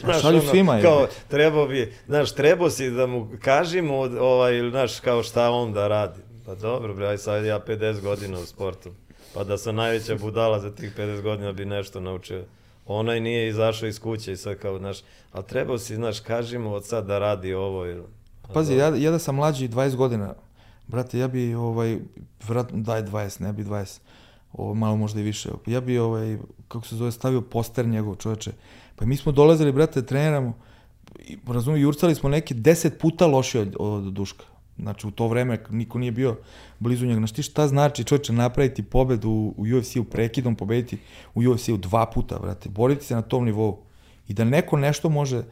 Znaš, 0.00 0.22
šalju 0.22 0.38
ono, 0.38 0.50
svima. 0.50 0.78
Kao, 0.82 1.06
trebao 1.28 1.66
bi, 1.66 1.92
znaš, 2.06 2.34
trebao 2.34 2.70
si 2.70 2.90
da 2.90 3.06
mu 3.06 3.28
kažemo, 3.42 3.94
ovaj, 4.20 4.70
znaš, 4.70 5.00
kao 5.00 5.22
šta 5.22 5.50
on 5.50 5.72
da 5.72 5.88
radi. 5.88 6.20
Pa 6.46 6.54
dobro, 6.54 6.94
bre, 6.94 7.06
aj 7.06 7.18
sad 7.18 7.44
ja 7.44 7.60
50 7.66 8.00
godina 8.00 8.38
u 8.38 8.46
sportu. 8.46 8.90
Pa 9.34 9.44
da 9.44 9.58
sam 9.58 9.76
najveća 9.76 10.14
budala 10.14 10.60
za 10.60 10.74
tih 10.74 10.92
50 10.98 11.22
godina 11.22 11.52
bi 11.52 11.64
nešto 11.64 12.00
naučio. 12.00 12.44
Onaj 12.86 13.20
nije 13.20 13.48
izašao 13.48 13.88
iz 13.88 14.00
kuće 14.00 14.32
i 14.32 14.36
sad 14.36 14.58
kao, 14.58 14.78
znaš, 14.78 14.98
ali 15.32 15.44
trebao 15.46 15.78
si, 15.78 15.94
znaš, 15.94 16.20
kaži 16.20 16.58
mu 16.58 16.74
od 16.74 16.84
sad 16.84 17.06
da 17.06 17.18
radi 17.18 17.54
ovo. 17.54 17.86
Ili, 17.86 18.02
Pazi, 18.54 18.74
ja, 18.74 18.96
ja 18.96 19.10
da 19.10 19.18
sam 19.18 19.34
mlađi 19.34 19.68
20 19.68 19.96
godina, 19.96 20.34
Brate, 20.90 21.18
ja 21.18 21.28
bi, 21.28 21.54
ovaj, 21.54 21.98
vratno, 22.48 22.78
daj 22.78 23.02
20, 23.02 23.40
ne 23.40 23.52
bi 23.52 23.64
20, 23.64 24.00
ovo, 24.52 24.74
malo 24.74 24.96
možda 24.96 25.20
i 25.20 25.22
više. 25.22 25.50
Ja 25.66 25.80
bi, 25.80 25.98
ovaj, 25.98 26.38
kako 26.68 26.86
se 26.86 26.96
zove, 26.96 27.12
stavio 27.12 27.40
poster 27.40 27.86
njegov 27.86 28.16
čoveče. 28.16 28.52
Pa 28.96 29.06
mi 29.06 29.16
smo 29.16 29.32
dolazili, 29.32 29.72
brate, 29.72 30.02
treniramo, 30.06 30.54
razumiju, 31.46 31.82
jurcali 31.82 32.14
smo 32.14 32.28
neke 32.28 32.54
10 32.54 32.98
puta 32.98 33.26
loši 33.26 33.58
od, 33.58 33.76
od 33.78 34.12
Duška. 34.12 34.44
Znači, 34.78 35.06
u 35.06 35.10
to 35.10 35.28
vreme 35.28 35.58
niko 35.70 35.98
nije 35.98 36.12
bio 36.12 36.36
blizu 36.78 37.06
njega. 37.06 37.18
Znaš 37.18 37.32
ti 37.32 37.42
šta 37.42 37.68
znači 37.68 38.04
čovječe 38.04 38.32
napraviti 38.32 38.82
pobedu 38.82 39.30
u, 39.30 39.54
u 39.56 39.78
UFC-u 39.78 40.04
prekidom, 40.04 40.56
pobediti 40.56 40.98
u 41.34 41.40
UFC-u 41.40 41.76
dva 41.76 42.06
puta, 42.06 42.38
brate. 42.38 42.68
Boriti 42.68 43.04
se 43.04 43.14
na 43.14 43.22
tom 43.22 43.44
nivou. 43.44 43.78
I 44.28 44.34
da 44.34 44.44
neko 44.44 44.76
nešto 44.76 45.08
može, 45.08 45.42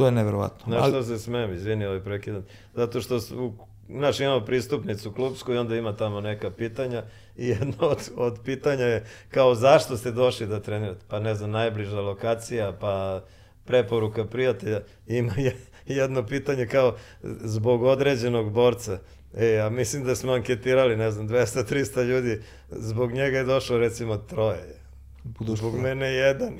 to 0.00 0.06
je 0.06 0.12
neverovatno. 0.12 0.64
Znaš 0.66 0.88
što 0.88 1.02
se 1.02 1.18
smem, 1.18 1.54
izvini 1.54 1.86
ovaj 1.86 2.00
prekidan. 2.00 2.42
Zato 2.74 3.00
što 3.00 3.20
su, 3.20 3.52
znaš, 3.88 4.20
imamo 4.20 4.44
pristupnicu 4.44 5.12
klubsku 5.12 5.52
i 5.52 5.58
onda 5.58 5.76
ima 5.76 5.96
tamo 5.96 6.20
neka 6.20 6.50
pitanja 6.50 7.02
i 7.36 7.48
jedno 7.48 7.74
od, 7.92 8.10
od 8.16 8.38
pitanja 8.44 8.84
je 8.84 9.04
kao 9.30 9.54
zašto 9.54 9.96
ste 9.96 10.10
došli 10.10 10.46
da 10.46 10.60
trenirate? 10.60 11.04
Pa 11.08 11.20
ne 11.20 11.34
znam, 11.34 11.50
najbliža 11.50 12.00
lokacija, 12.00 12.72
pa 12.80 13.22
preporuka 13.64 14.24
prijatelja. 14.24 14.80
Ima 15.06 15.32
je, 15.36 15.56
jedno 16.00 16.26
pitanje 16.26 16.66
kao 16.66 16.96
zbog 17.22 17.82
određenog 17.82 18.52
borca. 18.52 18.98
E, 19.36 19.46
ja 19.46 19.70
mislim 19.70 20.04
da 20.04 20.16
smo 20.16 20.32
anketirali, 20.32 20.96
ne 20.96 21.10
znam, 21.10 21.28
200-300 21.28 22.04
ljudi, 22.04 22.42
zbog 22.70 23.12
njega 23.12 23.38
je 23.38 23.44
došlo 23.44 23.78
recimo 23.78 24.16
troje. 24.16 24.80
Buduško, 25.24 25.68
zbog 25.68 25.80
mene 25.80 26.06
jedan. 26.06 26.58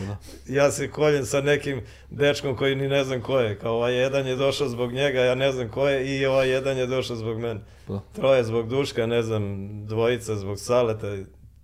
Da. 0.00 0.16
Ja 0.48 0.70
se 0.70 0.90
koljem 0.90 1.24
sa 1.24 1.40
nekim 1.40 1.80
dečkom 2.10 2.56
koji 2.56 2.76
ni 2.76 2.88
ne 2.88 3.04
znam 3.04 3.20
ko 3.22 3.38
je. 3.38 3.58
Kao 3.58 3.74
ovaj 3.74 3.94
jedan 3.94 4.26
je 4.26 4.36
došao 4.36 4.68
zbog 4.68 4.92
njega, 4.92 5.20
ja 5.20 5.34
ne 5.34 5.52
znam 5.52 5.68
ko 5.68 5.88
je, 5.88 6.18
i 6.18 6.26
ovaj 6.26 6.48
jedan 6.48 6.78
je 6.78 6.86
došao 6.86 7.16
zbog 7.16 7.38
mene. 7.38 7.60
Da. 7.88 8.00
Troje 8.12 8.44
zbog 8.44 8.68
Duška, 8.68 9.06
ne 9.06 9.22
znam, 9.22 9.68
dvojica 9.86 10.36
zbog 10.36 10.58
Saleta, 10.58 11.16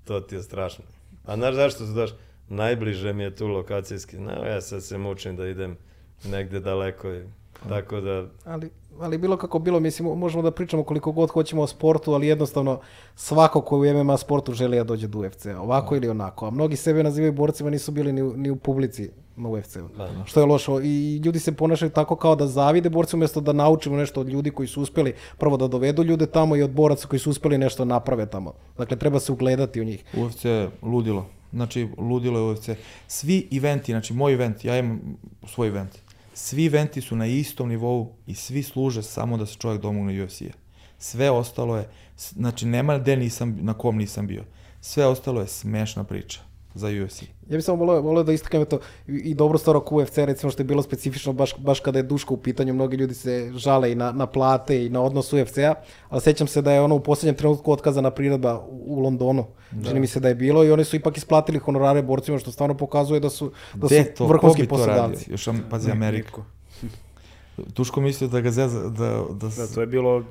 to 0.04 0.20
ti 0.20 0.34
je 0.34 0.42
strašno. 0.42 0.84
A 1.24 1.36
znaš 1.36 1.54
zašto 1.54 1.86
su 1.86 1.92
došli? 1.92 2.16
Najbliže 2.48 3.12
mi 3.12 3.22
je 3.22 3.34
tu 3.34 3.46
lokacijski. 3.46 4.18
No, 4.18 4.32
ja 4.44 4.60
sad 4.60 4.82
se 4.84 4.98
mučim 4.98 5.36
da 5.36 5.46
idem 5.46 5.76
negde 6.24 6.60
daleko. 6.60 7.08
Je. 7.08 7.26
Tako 7.68 8.00
da... 8.00 8.26
Ali, 8.44 8.70
ali 9.00 9.18
bilo 9.18 9.36
kako 9.36 9.58
bilo, 9.58 9.80
mislim, 9.80 10.18
možemo 10.18 10.42
da 10.42 10.50
pričamo 10.50 10.82
koliko 10.84 11.12
god 11.12 11.30
hoćemo 11.30 11.62
o 11.62 11.66
sportu, 11.66 12.12
ali 12.12 12.26
jednostavno 12.26 12.80
svako 13.14 13.60
ko 13.60 13.78
u 13.78 13.84
MMA 13.84 14.16
sportu 14.16 14.52
želi 14.52 14.76
da 14.76 14.84
dođe 14.84 15.06
do 15.06 15.18
UFC, 15.18 15.46
ovako 15.46 15.94
no. 15.94 15.96
ili 15.96 16.08
onako. 16.08 16.46
A 16.46 16.50
mnogi 16.50 16.76
sebe 16.76 17.02
nazivaju 17.02 17.32
borcima, 17.32 17.70
nisu 17.70 17.92
bili 17.92 18.12
ni, 18.12 18.22
ni 18.22 18.50
u 18.50 18.56
publici 18.56 19.10
na 19.36 19.48
UFC-u. 19.48 19.88
Da, 19.96 20.06
da. 20.06 20.24
Što 20.24 20.40
je 20.40 20.46
lošo. 20.46 20.80
I 20.80 21.16
ljudi 21.24 21.40
se 21.40 21.52
ponašaju 21.52 21.90
tako 21.90 22.16
kao 22.16 22.36
da 22.36 22.46
zavide 22.46 22.90
borci 22.90 23.16
umjesto 23.16 23.40
da 23.40 23.52
naučimo 23.52 23.96
nešto 23.96 24.20
od 24.20 24.28
ljudi 24.28 24.50
koji 24.50 24.68
su 24.68 24.82
uspeli 24.82 25.14
prvo 25.38 25.56
da 25.56 25.68
dovedu 25.68 26.02
ljude 26.02 26.26
tamo 26.26 26.56
i 26.56 26.62
od 26.62 26.70
boraca 26.70 27.08
koji 27.08 27.20
su 27.20 27.30
uspeli 27.30 27.58
nešto 27.58 27.84
naprave 27.84 28.26
tamo. 28.26 28.52
Dakle, 28.78 28.96
treba 28.96 29.20
se 29.20 29.32
ugledati 29.32 29.80
u 29.80 29.84
njih. 29.84 30.04
UFC 30.16 30.44
je 30.44 30.70
ludilo. 30.82 31.26
Znači, 31.52 31.88
ludilo 31.98 32.38
je 32.38 32.52
UFC. 32.52 32.68
Svi 33.06 33.48
eventi, 33.52 33.92
znači 33.92 34.14
moj 34.14 34.32
event, 34.32 34.64
ja 34.64 34.78
imam 34.78 35.00
svoj 35.46 35.68
event 35.68 36.05
Svi 36.38 36.66
eventi 36.66 37.00
su 37.00 37.16
na 37.16 37.26
istom 37.26 37.68
nivou 37.68 38.12
i 38.26 38.34
svi 38.34 38.62
služe 38.62 39.02
samo 39.02 39.36
da 39.36 39.46
se 39.46 39.54
čovjek 39.54 39.82
domogne 39.82 40.24
UFC-a. 40.24 40.52
Sve 40.98 41.30
ostalo 41.30 41.76
je, 41.76 41.88
znači 42.16 42.66
nema 42.66 42.98
gde 42.98 43.16
nisam, 43.16 43.58
na 43.60 43.74
kom 43.74 43.96
nisam 43.96 44.26
bio. 44.26 44.44
Sve 44.80 45.06
ostalo 45.06 45.40
je 45.40 45.46
smešna 45.46 46.04
priča 46.04 46.40
za 46.76 46.88
UFC. 47.04 47.22
Ja 47.22 47.56
bih 47.56 47.64
samo 47.64 47.84
volio, 47.84 48.00
volio 48.00 48.22
da 48.22 48.32
istaknem 48.32 48.64
to 48.66 48.78
i 49.06 49.34
dobro 49.34 49.58
stvar 49.58 49.76
oko 49.76 49.96
UFC, 49.96 50.18
recimo 50.18 50.50
što 50.50 50.62
je 50.62 50.64
bilo 50.64 50.82
specifično 50.82 51.32
baš, 51.32 51.58
baš 51.58 51.80
kada 51.80 51.98
je 51.98 52.02
Duško 52.02 52.34
u 52.34 52.36
pitanju, 52.36 52.74
mnogi 52.74 52.96
ljudi 52.96 53.14
se 53.14 53.52
žale 53.54 53.92
i 53.92 53.94
na, 53.94 54.12
na 54.12 54.26
plate 54.26 54.86
i 54.86 54.88
na 54.88 55.02
odnos 55.02 55.32
UFC-a, 55.32 55.74
ali 56.08 56.20
sećam 56.20 56.46
se 56.46 56.62
da 56.62 56.72
je 56.72 56.80
ono 56.80 56.94
u 56.94 57.00
poslednjem 57.00 57.34
trenutku 57.34 57.72
otkazana 57.72 58.10
priredba 58.10 58.58
u, 58.58 58.84
u 58.86 59.00
Londonu, 59.00 59.46
da. 59.70 59.88
čini 59.88 60.00
mi 60.00 60.06
se 60.06 60.20
da 60.20 60.28
je 60.28 60.34
bilo 60.34 60.64
i 60.64 60.70
oni 60.70 60.84
su 60.84 60.96
ipak 60.96 61.16
isplatili 61.16 61.58
honorare 61.58 62.02
borcima, 62.02 62.38
što 62.38 62.52
stvarno 62.52 62.76
pokazuje 62.76 63.20
da 63.20 63.30
su, 63.30 63.52
da 63.74 63.88
su 63.88 64.26
vrhunski 64.26 64.68
poslodavci. 64.68 65.30
Još 65.30 65.48
pazi 65.70 65.90
Ameriku. 65.90 66.42
Tuško 67.74 68.00
mislio 68.00 68.28
da 68.28 68.40
ga 68.40 68.50
zeza, 68.50 68.88
da, 68.88 69.24
da... 69.30 69.48
Da, 69.48 69.66
to 69.74 69.80
je 69.80 69.86
bilo 69.86 70.24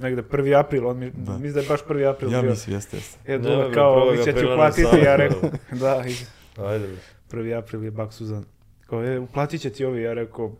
negde 0.00 0.22
1. 0.22 0.58
april, 0.58 0.86
on 0.86 0.98
mi, 0.98 1.10
da. 1.10 1.32
misli 1.32 1.52
da 1.52 1.60
je 1.60 1.66
baš 1.68 1.80
1. 1.88 2.10
april 2.10 2.32
ja 2.32 2.40
bio. 2.40 2.48
Ja 2.48 2.50
mislim, 2.50 2.76
jeste, 2.76 2.96
jeste. 2.96 3.32
E, 3.32 3.38
ne, 3.38 3.72
kao, 3.74 4.10
vi 4.10 4.24
će 4.24 4.32
ću 4.32 4.46
platiti, 4.56 4.96
ja 5.04 5.16
rekao, 5.16 5.40
da, 5.80 6.04
i, 6.06 6.14
Ajde. 6.62 6.88
1. 7.30 7.58
april 7.58 7.84
je 7.84 7.90
Bak 7.90 8.12
Suzan. 8.12 8.44
Kao, 8.86 9.04
e, 9.04 9.18
uplatit 9.18 9.60
će 9.60 9.70
ti 9.70 9.84
ovi, 9.84 10.02
ja 10.02 10.12
rekao, 10.12 10.52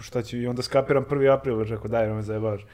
šta 0.00 0.22
ću, 0.22 0.36
i 0.36 0.46
onda 0.46 0.62
skapiram 0.62 1.04
1. 1.04 1.34
april, 1.34 1.62
rekao, 1.62 1.88
daj, 1.88 2.06
ne 2.06 2.14
me 2.14 2.22
zajebavaš. 2.22 2.66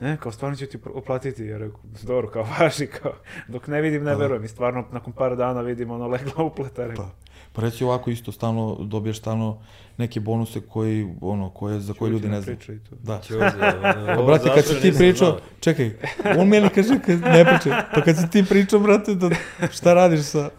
Ne, 0.00 0.16
kao 0.16 0.32
stvarno 0.32 0.56
ću 0.56 0.66
ti 0.66 0.78
uplatiti, 0.94 1.44
ja 1.44 1.58
rekao, 1.58 1.80
dobro, 2.02 2.30
kao 2.30 2.46
važi, 2.58 2.86
kao, 2.86 3.12
dok 3.48 3.66
ne 3.66 3.80
vidim, 3.80 4.04
ne 4.04 4.16
verujem. 4.16 4.44
I 4.44 4.48
stvarno, 4.48 4.84
nakon 4.92 5.12
par 5.12 5.36
dana 5.36 5.60
vidim 5.60 5.90
ono 5.90 6.08
legla 6.08 6.44
uplata, 6.44 6.86
rekao. 6.86 7.04
Pa. 7.04 7.23
Pa 7.54 7.62
reći 7.62 7.84
ovako 7.84 8.10
isto 8.10 8.32
stalno 8.32 8.76
dobiješ 8.80 9.18
stalno 9.18 9.62
neke 9.96 10.20
bonuse 10.20 10.60
koji 10.60 11.08
ono 11.20 11.50
koje 11.50 11.80
za 11.80 11.92
koje 11.92 12.10
ljudi 12.10 12.28
ne 12.28 12.40
znaju. 12.40 12.58
Da. 13.02 13.20
Pa 14.16 14.22
brate 14.22 14.50
kad 14.54 14.64
si 14.64 14.80
ti 14.80 14.92
pričao, 14.98 15.40
čekaj, 15.60 15.90
on 16.38 16.48
meni 16.48 16.68
kaže 16.68 17.00
kad 17.06 17.20
ne 17.20 17.44
priča. 17.44 17.84
Pa 17.94 18.00
kad 18.00 18.16
si 18.16 18.30
ti 18.30 18.44
pričao 18.48 18.80
brate 18.80 19.14
da 19.14 19.30
šta 19.70 19.94
radiš 19.94 20.20
sa 20.20 20.50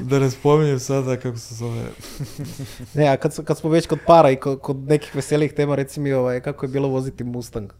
da 0.00 0.18
ne 0.18 0.30
spominjem 0.30 0.78
sada 0.78 1.16
kako 1.16 1.38
se 1.38 1.54
zove. 1.54 1.82
ne, 2.94 3.08
a 3.08 3.16
kad, 3.16 3.44
kad 3.44 3.58
smo 3.58 3.70
već 3.70 3.86
kod 3.86 3.98
para 4.06 4.30
i 4.30 4.36
kod, 4.36 4.60
kod 4.60 4.76
nekih 4.76 5.14
veselih 5.14 5.52
tema, 5.52 5.74
reci 5.74 6.00
mi 6.00 6.12
ovaj, 6.12 6.40
kako 6.40 6.66
je 6.66 6.70
bilo 6.70 6.88
voziti 6.88 7.24
Mustang 7.24 7.72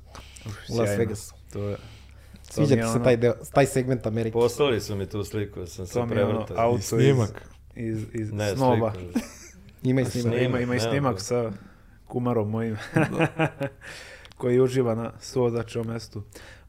u 0.69 0.77
Las 0.79 0.99
Vegasu. 0.99 1.35
To 1.53 1.69
je 1.69 1.77
Sviđa 2.51 2.77
ti 2.77 2.83
se 2.93 3.03
taj, 3.05 3.17
deo, 3.17 3.35
taj 3.53 3.67
segment 3.67 4.07
Amerike. 4.07 4.33
Poslali 4.33 4.81
su 4.81 4.97
mi 4.97 5.07
tu 5.07 5.25
sliku, 5.25 5.67
sam 5.67 5.87
se 5.87 6.01
prevrtao. 6.09 6.57
Auto 6.59 6.79
I 6.79 6.83
snimak 6.83 7.51
iz, 7.87 8.07
iz 8.13 8.33
ne, 8.33 8.55
snova. 8.57 8.93
ima 9.83 10.01
i 10.01 10.05
snimak. 10.05 10.41
Ima, 10.41 10.61
ima 10.61 10.75
i 10.75 10.81
snimak 10.81 11.21
sa 11.21 11.53
kumarom 12.07 12.51
mojim. 12.51 12.77
koji 14.41 14.61
uživa 14.61 14.95
na 14.95 15.13
suodačevom 15.21 15.89
mestu. 15.89 16.23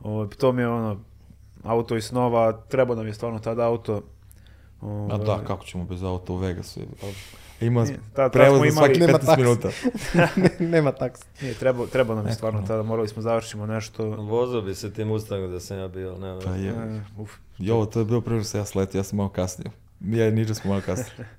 O, 0.04 0.26
to 0.26 0.52
mi 0.52 0.62
je 0.62 0.68
ono, 0.68 1.00
auto 1.64 1.98
iz 1.98 2.06
snova, 2.06 2.52
treba 2.52 2.96
nam 2.96 3.08
je 3.08 3.14
stvarno 3.14 3.40
tada 3.40 3.68
auto. 3.68 4.02
O, 4.82 5.10
A 5.12 5.18
da, 5.18 5.44
kako 5.48 5.66
ćemo 5.66 5.84
bez 5.84 6.04
auta 6.04 6.34
u 6.34 6.36
Vegasu? 6.36 6.80
Ima 7.62 7.86
ta, 8.16 8.30
prevoz 8.30 8.62
za 8.66 8.72
svaki 8.72 9.00
15 9.00 9.38
minuta. 9.38 9.70
nema 10.76 10.92
taks. 10.92 11.22
Nije, 11.42 11.54
treba, 11.54 11.86
treba 11.86 12.16
nam 12.16 12.28
je 12.28 12.34
stvarno 12.34 12.64
tada, 12.68 12.84
morali 12.84 13.08
smo 13.08 13.22
završimo 13.22 13.66
nešto. 13.66 14.06
Vozo 14.06 14.62
bi 14.62 14.76
se 14.76 14.94
tim 14.94 15.08
Mustangom 15.08 15.52
da 15.52 15.60
sam 15.60 15.78
ja 15.78 15.88
bio, 15.88 16.18
nema. 16.18 16.40
Pa 16.40 16.52
je. 16.52 16.70
E, 16.70 17.02
uf. 17.18 17.32
Jo, 17.58 17.86
to 17.86 18.00
je 18.00 18.06
bio 18.06 18.22
prvi 18.22 18.44
se 18.44 18.58
ja 18.58 18.66
sletio, 18.66 19.00
ja 19.00 19.04
sam 19.04 19.18
malo 19.18 19.30
kasnio. 19.30 19.72
Ja 20.06 20.28
i 20.28 20.32
Niđa 20.32 20.54
smo 20.54 20.70
malo 20.70 20.82
kasnije. 20.86 21.30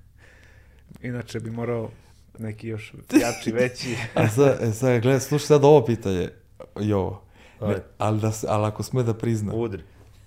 Inače 1.09 1.41
bi 1.41 1.51
morao 1.51 1.91
neki 2.39 2.69
još 2.69 2.95
jači, 3.23 3.53
veći. 3.53 3.97
A 4.15 4.29
sad, 4.29 4.59
e, 4.63 4.73
sad 4.73 5.03
gledaj, 5.03 5.21
slušaj 5.21 5.47
sad 5.47 5.65
ovo 5.65 5.85
pitanje 5.85 6.29
i 6.81 6.93
ovo. 6.93 7.23
Ne, 7.61 7.77
ali, 7.99 8.21
da, 8.21 8.33
ali 8.49 8.67
ako 8.67 8.83
sme 8.83 9.03
da 9.03 9.15
priznam. 9.15 9.55
Udri. 9.55 9.83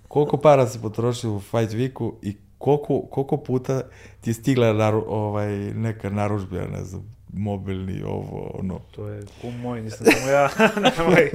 Koliko 0.07 0.37
para 0.37 0.67
si 0.67 0.81
potrošio 0.81 1.35
u 1.35 1.39
Fight 1.39 1.73
Weeku 1.73 2.13
i 2.21 2.37
koliko, 2.57 3.01
koliko 3.01 3.37
puta 3.37 3.81
ti 4.21 4.29
je 4.29 4.33
stigla 4.33 4.73
naru, 4.73 5.05
ovaj, 5.07 5.57
neka 5.73 6.09
naručbija, 6.09 6.67
ne 6.67 6.83
znam, 6.83 7.15
mobilni, 7.37 8.03
ovo, 8.03 8.51
ono. 8.59 8.79
To 8.95 9.07
je 9.07 9.23
kum 9.41 9.59
moj, 9.59 9.81
nisam 9.81 10.05
samo 10.05 10.27
ja, 10.27 10.49
nemoj. 10.97 11.31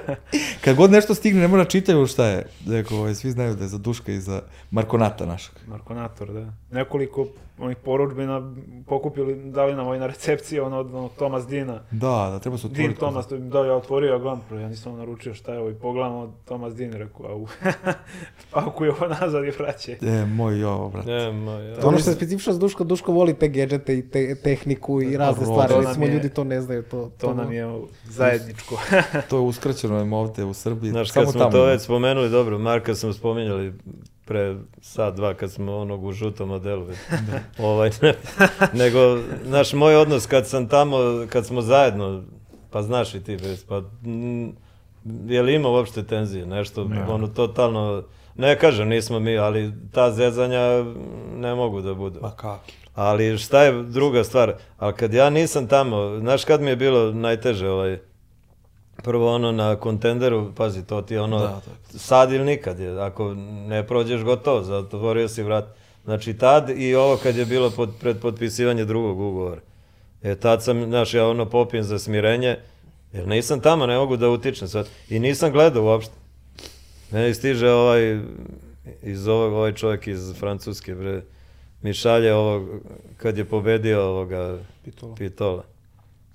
Kad 0.64 0.76
god 0.76 0.90
nešto 0.90 1.14
stigne, 1.14 1.40
ne 1.40 1.48
mora 1.48 1.64
čitaju 1.64 2.06
šta 2.06 2.26
je. 2.26 2.46
Dakle, 2.64 2.96
ovaj, 2.98 3.14
svi 3.14 3.30
znaju 3.30 3.54
da 3.54 3.64
je 3.64 3.68
za 3.68 3.78
Duška 3.78 4.12
i 4.12 4.20
za 4.20 4.42
Markonata 4.70 5.26
našeg. 5.26 5.54
Markonator, 5.66 6.32
da. 6.32 6.52
Nekoliko 6.70 7.26
onih 7.58 7.76
poručbina 7.76 8.54
pokupili, 8.86 9.50
dali 9.50 9.74
nam 9.74 9.86
ovaj 9.86 9.98
na 9.98 10.06
recepciji, 10.06 10.60
ono 10.60 10.78
od 10.78 10.94
ono, 10.94 11.08
Tomas 11.08 11.46
Dina. 11.46 11.80
Da, 11.90 12.28
da, 12.32 12.38
treba 12.38 12.58
se 12.58 12.66
otvoriti. 12.66 12.88
Din 12.88 12.96
Tomas, 12.96 13.28
to 13.28 13.36
da, 13.36 13.58
ja 13.58 13.74
otvorio, 13.74 14.12
ja 14.12 14.18
gledam, 14.18 14.42
ja 14.60 14.68
nisam 14.68 14.96
naručio 14.96 15.34
šta 15.34 15.52
je 15.52 15.58
ovo 15.58 15.70
i 15.70 15.74
pogledam 15.74 16.34
Tomas 16.44 16.74
Din, 16.74 16.92
rekao, 16.92 17.26
au, 17.26 17.46
pakuju 18.54 18.92
ovo 18.92 19.08
nazad 19.08 19.44
i 19.44 19.50
vraće. 19.50 19.96
E, 20.02 20.26
moj 20.26 20.64
ovo, 20.64 20.88
brate. 20.88 21.12
E, 21.12 21.32
moj, 21.32 21.68
ja. 21.68 21.80
To 21.80 21.88
ono 21.88 21.98
što 21.98 22.10
je 22.10 22.16
specifično 22.16 22.54
Duško, 22.54 22.84
Duško 22.84 23.12
voli 23.12 23.34
te 23.34 23.48
gadžete 23.48 23.98
i 23.98 24.10
te, 24.10 24.34
tehniku 24.34 25.02
i 25.02 25.16
razne 25.16 25.46
stvari, 25.46 25.74
recimo 25.86 26.06
ljudi 26.06 26.28
to 26.28 26.44
ne 26.44 26.60
znaju. 26.60 26.82
To, 26.82 27.10
to, 27.18 27.26
to 27.26 27.34
nam 27.34 27.52
je 27.52 27.80
zajedničko. 28.04 28.76
to 29.30 29.36
je 29.36 29.42
uskraćeno 29.42 30.00
im 30.00 30.12
ovde 30.12 30.44
u 30.44 30.54
Srbiji. 30.54 30.90
Znaš, 30.90 31.10
kad 31.10 31.30
smo 31.30 31.40
tamo. 31.40 31.50
to 31.50 31.64
već 31.64 31.82
spomenuli, 31.82 32.30
dobro, 32.30 32.58
Marka 32.58 32.94
smo 32.94 33.12
spominjali, 33.12 33.72
pre 34.24 34.56
sad 34.80 35.16
dva 35.16 35.34
kad 35.34 35.52
smo 35.52 35.76
onog 35.76 36.04
u 36.04 36.12
žutom 36.12 36.48
modelu. 36.48 36.86
Da. 37.30 37.64
ovaj, 37.64 37.90
ne, 38.02 38.14
nego, 38.72 39.18
znaš, 39.44 39.72
moj 39.72 39.96
odnos 39.96 40.26
kad 40.26 40.46
sam 40.46 40.68
tamo, 40.68 40.96
kad 41.28 41.46
smo 41.46 41.62
zajedno, 41.62 42.22
pa 42.70 42.82
znaš 42.82 43.14
i 43.14 43.24
ti, 43.24 43.38
pa 43.68 43.82
m, 44.04 44.52
je 45.26 45.42
li 45.42 45.54
ima 45.54 45.68
uopšte 45.68 46.02
tenzije, 46.02 46.46
nešto, 46.46 46.80
ja. 46.80 47.06
ono, 47.08 47.28
totalno, 47.28 48.02
ne 48.36 48.58
kažem, 48.58 48.88
nismo 48.88 49.20
mi, 49.20 49.38
ali 49.38 49.72
ta 49.92 50.12
zezanja 50.12 50.84
ne 51.36 51.54
mogu 51.54 51.80
da 51.80 51.94
budu. 51.94 52.20
Pa 52.20 52.30
kako? 52.30 52.64
Ali 52.94 53.38
šta 53.38 53.62
je 53.62 53.82
druga 53.82 54.24
stvar, 54.24 54.54
ali 54.78 54.94
kad 54.94 55.14
ja 55.14 55.30
nisam 55.30 55.68
tamo, 55.68 56.18
znaš 56.20 56.44
kad 56.44 56.60
mi 56.60 56.70
je 56.70 56.76
bilo 56.76 57.12
najteže, 57.12 57.68
ovaj, 57.68 57.98
prvo 59.04 59.34
ono 59.34 59.52
na 59.52 59.76
kontenderu, 59.76 60.52
pazi, 60.56 60.86
to 60.86 61.02
ti 61.02 61.14
je 61.14 61.20
ono 61.20 61.38
da, 61.38 61.60
sad 61.98 62.32
ili 62.32 62.44
nikad 62.44 62.78
je, 62.78 63.02
ako 63.02 63.34
ne 63.68 63.86
prođeš 63.86 64.22
gotovo, 64.22 64.62
zatvorio 64.62 65.28
si 65.28 65.42
vrat. 65.42 65.64
Znači 66.04 66.34
tad 66.34 66.70
i 66.70 66.94
ovo 66.94 67.16
kad 67.16 67.36
je 67.36 67.44
bilo 67.44 67.70
pod, 67.70 67.90
pred 68.00 68.20
potpisivanje 68.20 68.84
drugog 68.84 69.20
ugovora. 69.20 69.60
E 70.22 70.34
tad 70.34 70.62
sam, 70.62 70.84
znaš, 70.84 71.14
ja 71.14 71.28
ono 71.28 71.50
popijem 71.50 71.84
za 71.84 71.98
smirenje, 71.98 72.56
jer 73.12 73.28
nisam 73.28 73.60
tamo, 73.60 73.86
ne 73.86 73.96
mogu 73.96 74.16
da 74.16 74.30
utičem 74.30 74.68
sad. 74.68 74.88
I 75.08 75.18
nisam 75.18 75.52
gledao 75.52 75.84
uopšte. 75.84 76.14
Meni 77.10 77.34
stiže 77.34 77.70
ovaj, 77.70 78.20
iz 79.02 79.28
ovog, 79.28 79.52
ovaj 79.52 79.72
čovjek 79.74 80.06
iz 80.06 80.34
Francuske, 80.38 80.94
bre, 80.94 81.22
mi 81.82 81.92
šalje 81.92 82.34
ovog, 82.34 82.68
kad 83.16 83.38
je 83.38 83.44
pobedio 83.44 84.02
ovoga 84.02 84.58
Pitola. 84.84 85.14
Pitola 85.14 85.73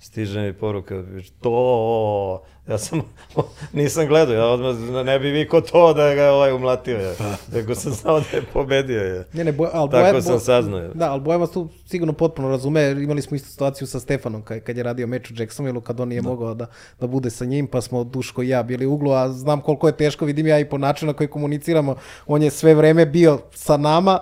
stiže 0.00 0.40
mi 0.40 0.52
poruka, 0.52 1.04
to, 1.40 2.42
ja 2.68 2.78
sam, 2.78 3.02
nisam 3.72 4.06
gledao, 4.06 4.34
ja 4.34 4.46
odmah 4.46 5.04
ne 5.04 5.18
bi 5.18 5.30
viko 5.30 5.60
to 5.60 5.94
da 5.94 6.14
ga 6.14 6.30
ovaj 6.30 6.52
umlatio, 6.52 7.00
ja. 7.00 7.14
nego 7.54 7.74
sam 7.74 7.92
znao 7.92 8.20
da 8.20 8.36
je 8.36 8.42
pobedio, 8.52 9.04
ja. 9.14 9.24
Ne, 9.32 9.44
ne, 9.44 9.52
boj, 9.52 9.68
ali 9.72 9.90
Tako 9.90 10.10
boje, 10.10 10.22
sam 10.22 10.40
saznao. 10.40 10.88
Da, 10.94 11.12
ali 11.12 11.20
Boja 11.20 11.36
vas 11.36 11.50
tu 11.50 11.68
sigurno 11.86 12.12
potpuno 12.12 12.48
razume, 12.48 12.90
imali 12.90 13.22
smo 13.22 13.34
istu 13.34 13.48
situaciju 13.50 13.86
sa 13.86 14.00
Stefanom, 14.00 14.42
kad, 14.42 14.60
kad 14.60 14.76
je 14.76 14.82
radio 14.82 15.06
meč 15.06 15.30
u 15.30 15.34
Jacksonville, 15.36 15.80
kad 15.80 16.00
on 16.00 16.08
nije 16.08 16.22
da. 16.22 16.28
mogao 16.28 16.54
da, 16.54 16.66
da 17.00 17.06
bude 17.06 17.30
sa 17.30 17.44
njim, 17.44 17.66
pa 17.66 17.80
smo 17.80 18.04
Duško 18.04 18.42
i 18.42 18.48
ja 18.48 18.62
bili 18.62 18.86
u 18.86 18.92
uglu, 18.92 19.12
a 19.12 19.28
znam 19.28 19.60
koliko 19.60 19.86
je 19.86 19.96
teško, 19.96 20.24
vidim 20.24 20.46
ja 20.46 20.58
i 20.58 20.68
po 20.68 20.78
načinu 20.78 21.12
na 21.12 21.16
koji 21.16 21.28
komuniciramo, 21.28 21.96
on 22.26 22.42
je 22.42 22.50
sve 22.50 22.74
vreme 22.74 23.06
bio 23.06 23.38
sa 23.54 23.76
nama, 23.76 24.20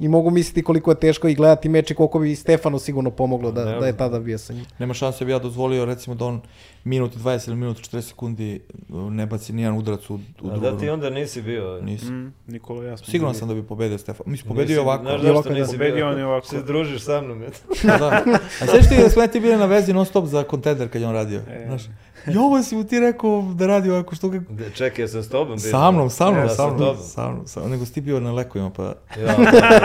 I 0.00 0.08
mogu 0.08 0.30
misliti 0.30 0.62
koliko 0.62 0.90
je 0.90 1.00
teško 1.00 1.28
i 1.28 1.34
gledati 1.34 1.68
meč 1.68 1.90
i 1.90 1.94
koliko 1.94 2.18
bi 2.18 2.36
Stefanu 2.36 2.78
sigurno 2.78 3.10
pomoglo 3.10 3.52
da, 3.52 3.64
da 3.64 3.86
je 3.86 3.96
tada 3.96 4.20
bio 4.20 4.38
sa 4.38 4.52
njim. 4.52 4.64
Nema 4.78 4.94
šanse 4.94 5.24
bi 5.24 5.32
ja 5.32 5.38
dozvolio 5.38 5.84
recimo 5.84 6.16
da 6.16 6.24
on 6.24 6.40
minut 6.84 7.16
20 7.16 7.48
ili 7.48 7.56
minut 7.56 7.76
40 7.76 8.00
sekundi 8.00 8.60
ne 8.88 9.26
baci 9.26 9.52
nijedan 9.52 9.78
udarac 9.78 10.10
u, 10.10 10.14
u 10.14 10.20
drugu. 10.34 10.66
A 10.66 10.70
da 10.70 10.78
ti 10.78 10.88
onda 10.88 11.10
nisi 11.10 11.42
bio? 11.42 11.80
Nisi. 11.80 12.06
Mm, 12.06 12.34
Nikola, 12.46 12.84
ja 12.84 12.96
Siguran 12.96 13.34
sam 13.34 13.48
da 13.48 13.54
bi 13.54 13.62
pobedio 13.62 13.98
Stefan. 13.98 14.24
Mislim, 14.26 14.48
pobedio 14.48 14.76
nisi, 14.76 14.80
ovako. 14.80 15.02
Znaš 15.02 15.20
zašto 15.20 15.52
nisi 15.52 15.72
pobedio 15.72 16.08
on 16.08 16.18
je 16.18 16.26
ovako. 16.26 16.46
Se 16.46 16.62
družiš 16.62 17.02
sa 17.02 17.20
mnom. 17.20 17.40
da, 17.82 17.98
da. 17.98 18.24
A 18.62 18.66
sve 18.66 18.82
što 18.82 18.94
je 18.94 19.10
sve 19.10 19.28
ti 19.28 19.40
bili 19.40 19.56
na 19.56 19.66
vezi 19.66 19.92
non 19.92 20.06
stop 20.06 20.26
za 20.26 20.42
kontender 20.42 20.88
kad 20.88 21.02
je 21.02 21.08
on 21.08 21.14
radio. 21.14 21.40
E. 21.50 21.64
Znaš, 21.66 21.82
I 22.34 22.36
ovo 22.36 22.62
si 22.62 22.76
mu 22.76 22.84
ti 22.84 23.00
rekao 23.00 23.42
da 23.54 23.66
radi 23.66 23.90
ovako 23.90 24.14
što 24.14 24.28
ga... 24.28 24.40
De, 24.48 24.70
čekaj, 24.74 25.04
ja 25.04 25.08
sam 25.08 25.22
s 25.22 25.28
tobom 25.28 25.58
bio. 25.62 25.70
Sa 25.70 25.90
mnom, 25.90 26.10
sa 26.10 26.30
mnom, 26.30 26.42
ja, 26.42 26.48
sa 26.48 26.66
mnom, 26.66 26.96
sa 26.96 27.30
mnom, 27.30 27.46
sa 27.46 27.60
mnom, 27.60 27.70
nego 27.70 27.84
si 27.84 27.92
ti 27.92 28.00
bio 28.00 28.20
na 28.20 28.32
lekovima, 28.32 28.70
pa... 28.70 28.82
Ja, 29.20 29.36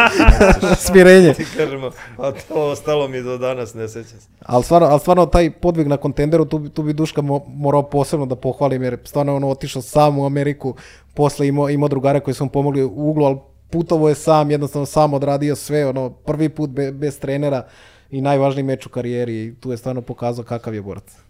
Smirenje. 0.85 1.33
Ti 1.33 1.45
kažemo, 1.57 1.91
a 2.17 2.31
to 2.31 2.69
ostalo 2.71 3.07
mi 3.07 3.21
do 3.21 3.37
danas, 3.37 3.73
ne 3.73 3.87
sećam 3.87 4.19
se. 4.19 4.27
Ali 4.41 4.63
stvarno, 4.63 4.87
ali 4.87 4.99
stvarno 4.99 5.25
taj 5.25 5.51
podvig 5.51 5.87
na 5.87 5.97
kontenderu, 5.97 6.45
tu, 6.45 6.69
tu 6.69 6.83
bi 6.83 6.93
Duška 6.93 7.21
mo, 7.21 7.45
morao 7.47 7.83
posebno 7.83 8.25
da 8.25 8.35
pohvalim, 8.35 8.83
jer 8.83 8.97
stvarno 9.03 9.35
ono 9.35 9.49
otišao 9.49 9.81
sam 9.81 10.19
u 10.19 10.25
Ameriku, 10.25 10.75
posle 11.13 11.47
imao, 11.47 11.69
imao 11.69 11.89
drugare 11.89 12.19
koji 12.19 12.33
su 12.33 12.43
mu 12.43 12.51
pomogli 12.51 12.83
u 12.83 13.09
uglu, 13.09 13.25
ali 13.25 13.37
putovo 13.69 14.09
je 14.09 14.15
sam, 14.15 14.51
jednostavno 14.51 14.85
sam 14.85 15.13
odradio 15.13 15.55
sve, 15.55 15.87
ono, 15.87 16.09
prvi 16.09 16.49
put 16.49 16.69
be, 16.69 16.91
bez 16.91 17.19
trenera 17.19 17.67
i 18.09 18.21
najvažniji 18.21 18.63
meč 18.63 18.85
u 18.85 18.89
karijeri 18.89 19.43
i 19.43 19.55
tu 19.55 19.71
je 19.71 19.77
stvarno 19.77 20.01
pokazao 20.01 20.45
kakav 20.45 20.73
je 20.73 20.81
borac 20.81 21.24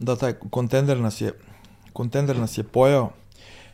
da 0.00 0.16
taj 0.16 0.32
kontender 0.32 0.98
nas 0.98 1.20
je 1.20 1.32
kontender 1.92 2.36
nas 2.36 2.58
je 2.58 2.64
pojao 2.64 3.10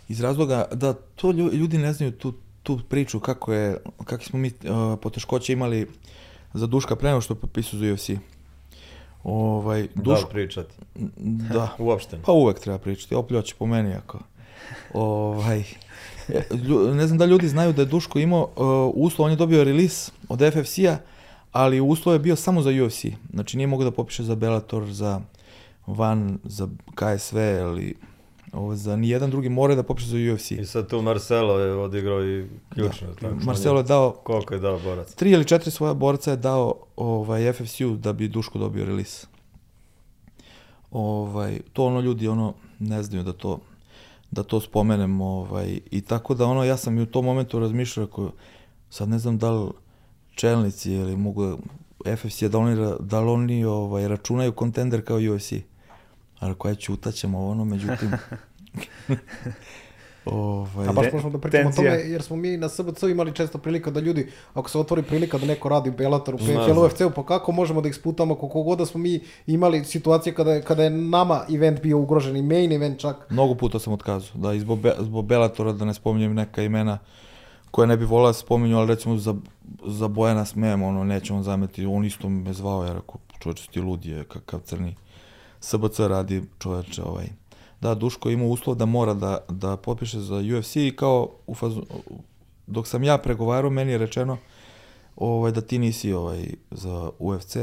iz 0.09 0.21
razloga 0.21 0.69
da 0.73 0.93
to 0.93 1.31
ljudi 1.31 1.79
ne 1.79 1.93
znaju 1.93 2.13
tu, 2.13 2.35
tu 2.63 2.81
priču 2.89 3.21
kako 3.21 3.53
je 3.53 3.79
kakve 4.05 4.27
smo 4.27 4.39
mi 4.39 4.49
uh, 4.49 4.99
poteškoće 5.03 5.53
imali 5.53 5.89
za 6.55 6.67
Duška 6.67 6.97
pre 6.97 7.09
nego 7.09 7.21
što 7.21 7.35
je 7.35 7.41
potpisao 7.41 7.79
za 7.79 7.93
UFC. 7.93 8.11
Ovaj, 9.25 9.89
Duško, 9.95 10.23
da 10.23 10.29
pričati? 10.29 10.75
Da. 11.53 11.77
Uopšte. 11.79 12.19
Pa 12.25 12.33
uvek 12.33 12.59
treba 12.59 12.79
pričati, 12.79 13.15
opljaće 13.15 13.55
po 13.59 13.67
meni 13.67 13.95
ako. 13.95 14.19
Ovaj, 14.95 15.65
ne 16.95 17.07
znam 17.07 17.19
da 17.19 17.25
ljudi 17.25 17.49
znaju 17.49 17.73
da 17.73 17.83
je 17.83 17.87
Duško 17.87 18.19
imao 18.19 18.43
uh, 18.43 19.05
uslov, 19.05 19.27
on 19.27 19.31
je 19.31 19.37
dobio 19.37 19.65
release 19.65 20.13
od 20.29 20.39
FFC-a, 20.53 20.99
ali 21.53 21.81
uslov 21.81 22.15
je 22.15 22.19
bio 22.19 22.37
samo 22.37 22.63
za 22.63 22.71
UFC. 22.71 23.05
Znači 23.33 23.57
nije 23.57 23.67
mogao 23.67 23.85
da 23.85 23.97
popiše 23.97 24.23
za 24.23 24.35
Bellator, 24.35 24.85
za 24.85 25.21
van 25.87 26.39
za 26.45 26.69
KSV, 26.95 27.39
ali 27.39 27.95
ovo, 28.53 28.77
za 28.77 28.97
nijedan 28.97 29.31
drugi 29.31 29.49
more 29.49 29.75
da 29.75 29.83
popiše 29.83 30.09
za 30.09 30.35
UFC. 30.35 30.51
I 30.51 30.65
sad 30.65 30.89
tu 30.89 31.03
Marcelo 31.03 31.59
je 31.59 31.75
odigrao 31.75 32.25
i 32.25 32.47
ključno. 32.69 33.09
Da. 33.21 33.31
Marcelo 33.31 33.79
je 33.79 33.83
dao... 33.83 34.11
Koliko 34.11 34.55
je 34.55 34.61
dao 34.61 34.79
borac? 34.79 35.15
Tri 35.15 35.31
ili 35.31 35.45
četiri 35.45 35.71
svoja 35.71 35.95
borca 35.95 36.31
je 36.31 36.37
dao 36.37 36.75
ovaj, 36.97 37.53
FFC-u 37.53 37.97
da 37.97 38.13
bi 38.13 38.29
Duško 38.29 38.59
dobio 38.59 38.85
release. 38.85 39.27
Ovaj, 40.91 41.61
to 41.73 41.85
ono 41.85 42.01
ljudi 42.01 42.29
ono 42.29 42.55
ne 42.79 43.03
znaju 43.03 43.25
da 43.25 43.33
to 43.33 43.59
da 44.31 44.43
to 44.43 44.61
spomenem 44.61 45.21
ovaj, 45.21 45.81
i 45.91 46.01
tako 46.01 46.35
da 46.35 46.47
ono 46.47 46.65
ja 46.65 46.77
sam 46.77 46.99
i 46.99 47.03
u 47.03 47.07
tom 47.07 47.25
momentu 47.25 47.59
razmišljao 47.59 48.07
ako 48.07 48.31
sad 48.91 49.09
ne 49.09 49.19
znam 49.19 49.39
da 49.39 49.51
li 49.51 49.71
čelnici 50.35 50.93
ili 50.93 51.17
mogu 51.17 51.59
FFC 52.17 52.43
da 52.43 52.59
oni, 52.59 52.95
da 53.01 53.21
li 53.21 53.31
oni 53.31 53.65
ovaj, 53.65 54.09
računaju 54.09 54.53
kontender 54.53 55.05
kao 55.05 55.17
UFC 55.35 55.53
ali 56.39 56.55
koja 56.55 56.75
ćutaćemo 56.75 57.49
ono, 57.49 57.65
međutim... 57.65 58.13
ovaj, 60.25 60.89
A 60.89 60.93
baš 60.93 61.07
možemo 61.13 61.31
da 61.31 61.39
pričamo 61.39 61.69
o 61.69 61.73
tome, 61.73 61.89
jer 61.89 62.23
smo 62.23 62.37
mi 62.37 62.57
na 62.57 62.69
SBC 62.69 63.03
imali 63.03 63.35
često 63.35 63.59
prilika 63.59 63.91
da 63.91 64.01
ljudi, 64.01 64.29
ako 64.55 64.71
se 64.71 64.79
otvori 64.79 65.03
prilika 65.03 65.39
da 65.39 65.47
neko 65.47 65.69
radi 65.69 65.91
u 65.91 65.93
Bellatoru, 65.93 66.39
PFL, 66.39 66.79
UFC-u, 66.79 67.11
pa 67.11 67.27
kako 67.27 67.53
možemo 67.53 67.81
da 67.81 67.89
ih 67.89 67.95
sputamo, 67.95 68.35
koliko 68.35 68.63
god 68.63 68.79
da 68.79 68.87
smo 68.87 69.01
mi 69.01 69.21
imali 69.47 69.85
situacije 69.85 70.35
kada, 70.35 70.61
kada 70.61 70.85
je 70.85 70.91
nama 70.91 71.45
event 71.55 71.83
bio 71.83 71.99
ugrožen 71.99 72.37
i 72.37 72.43
main 72.43 72.73
event 72.73 73.01
čak. 73.01 73.31
Mnogo 73.31 73.55
puta 73.55 73.79
sam 73.79 73.93
otkazao, 73.93 74.37
da, 74.41 74.53
i 74.53 74.61
zbog, 74.61 74.79
Be 74.79 74.95
zbog 75.01 75.27
Bellatora, 75.27 75.73
da 75.73 75.85
ne 75.85 75.95
spominjem 75.95 76.35
neka 76.35 76.63
imena 76.63 76.99
koje 77.71 77.87
ne 77.87 77.97
bi 77.97 78.05
volao 78.05 78.27
da 78.27 78.33
spominju, 78.33 78.79
ali 78.79 78.89
recimo 78.89 79.17
za, 79.17 79.35
za 79.87 80.09
Bojana 80.09 80.45
smijem, 80.45 80.83
ono, 80.83 81.05
nećemo 81.05 81.43
zameti, 81.43 81.87
on 81.87 82.05
isto 82.05 82.29
me 82.29 82.53
zvao, 82.53 82.85
ja 82.85 82.93
rekao, 82.93 83.17
čovječe 83.39 83.69
ti 83.71 83.81
lud 83.81 84.05
je, 84.05 84.25
kakav 84.25 84.61
crni. 84.61 84.97
SBC 85.67 85.99
radi 85.99 86.43
čoveče 86.59 87.03
ovaj. 87.03 87.27
Da, 87.81 87.95
Duško 87.95 88.31
ima 88.31 88.45
uslov 88.45 88.77
da 88.77 88.87
mora 88.87 89.15
da, 89.15 89.39
da 89.49 89.77
potpiše 89.77 90.21
za 90.21 90.37
UFC 90.59 90.77
i 90.77 90.93
kao 90.97 91.31
u 91.47 91.55
fazu, 91.55 91.83
dok 92.67 92.89
sam 92.89 93.05
ja 93.05 93.19
pregovarao, 93.19 93.71
meni 93.71 93.93
je 93.93 93.99
rečeno 93.99 94.39
ovaj, 95.17 95.53
da 95.53 95.61
ti 95.61 95.79
nisi 95.79 96.13
ovaj, 96.13 96.47
za 96.71 97.11
UFC, 97.19 97.57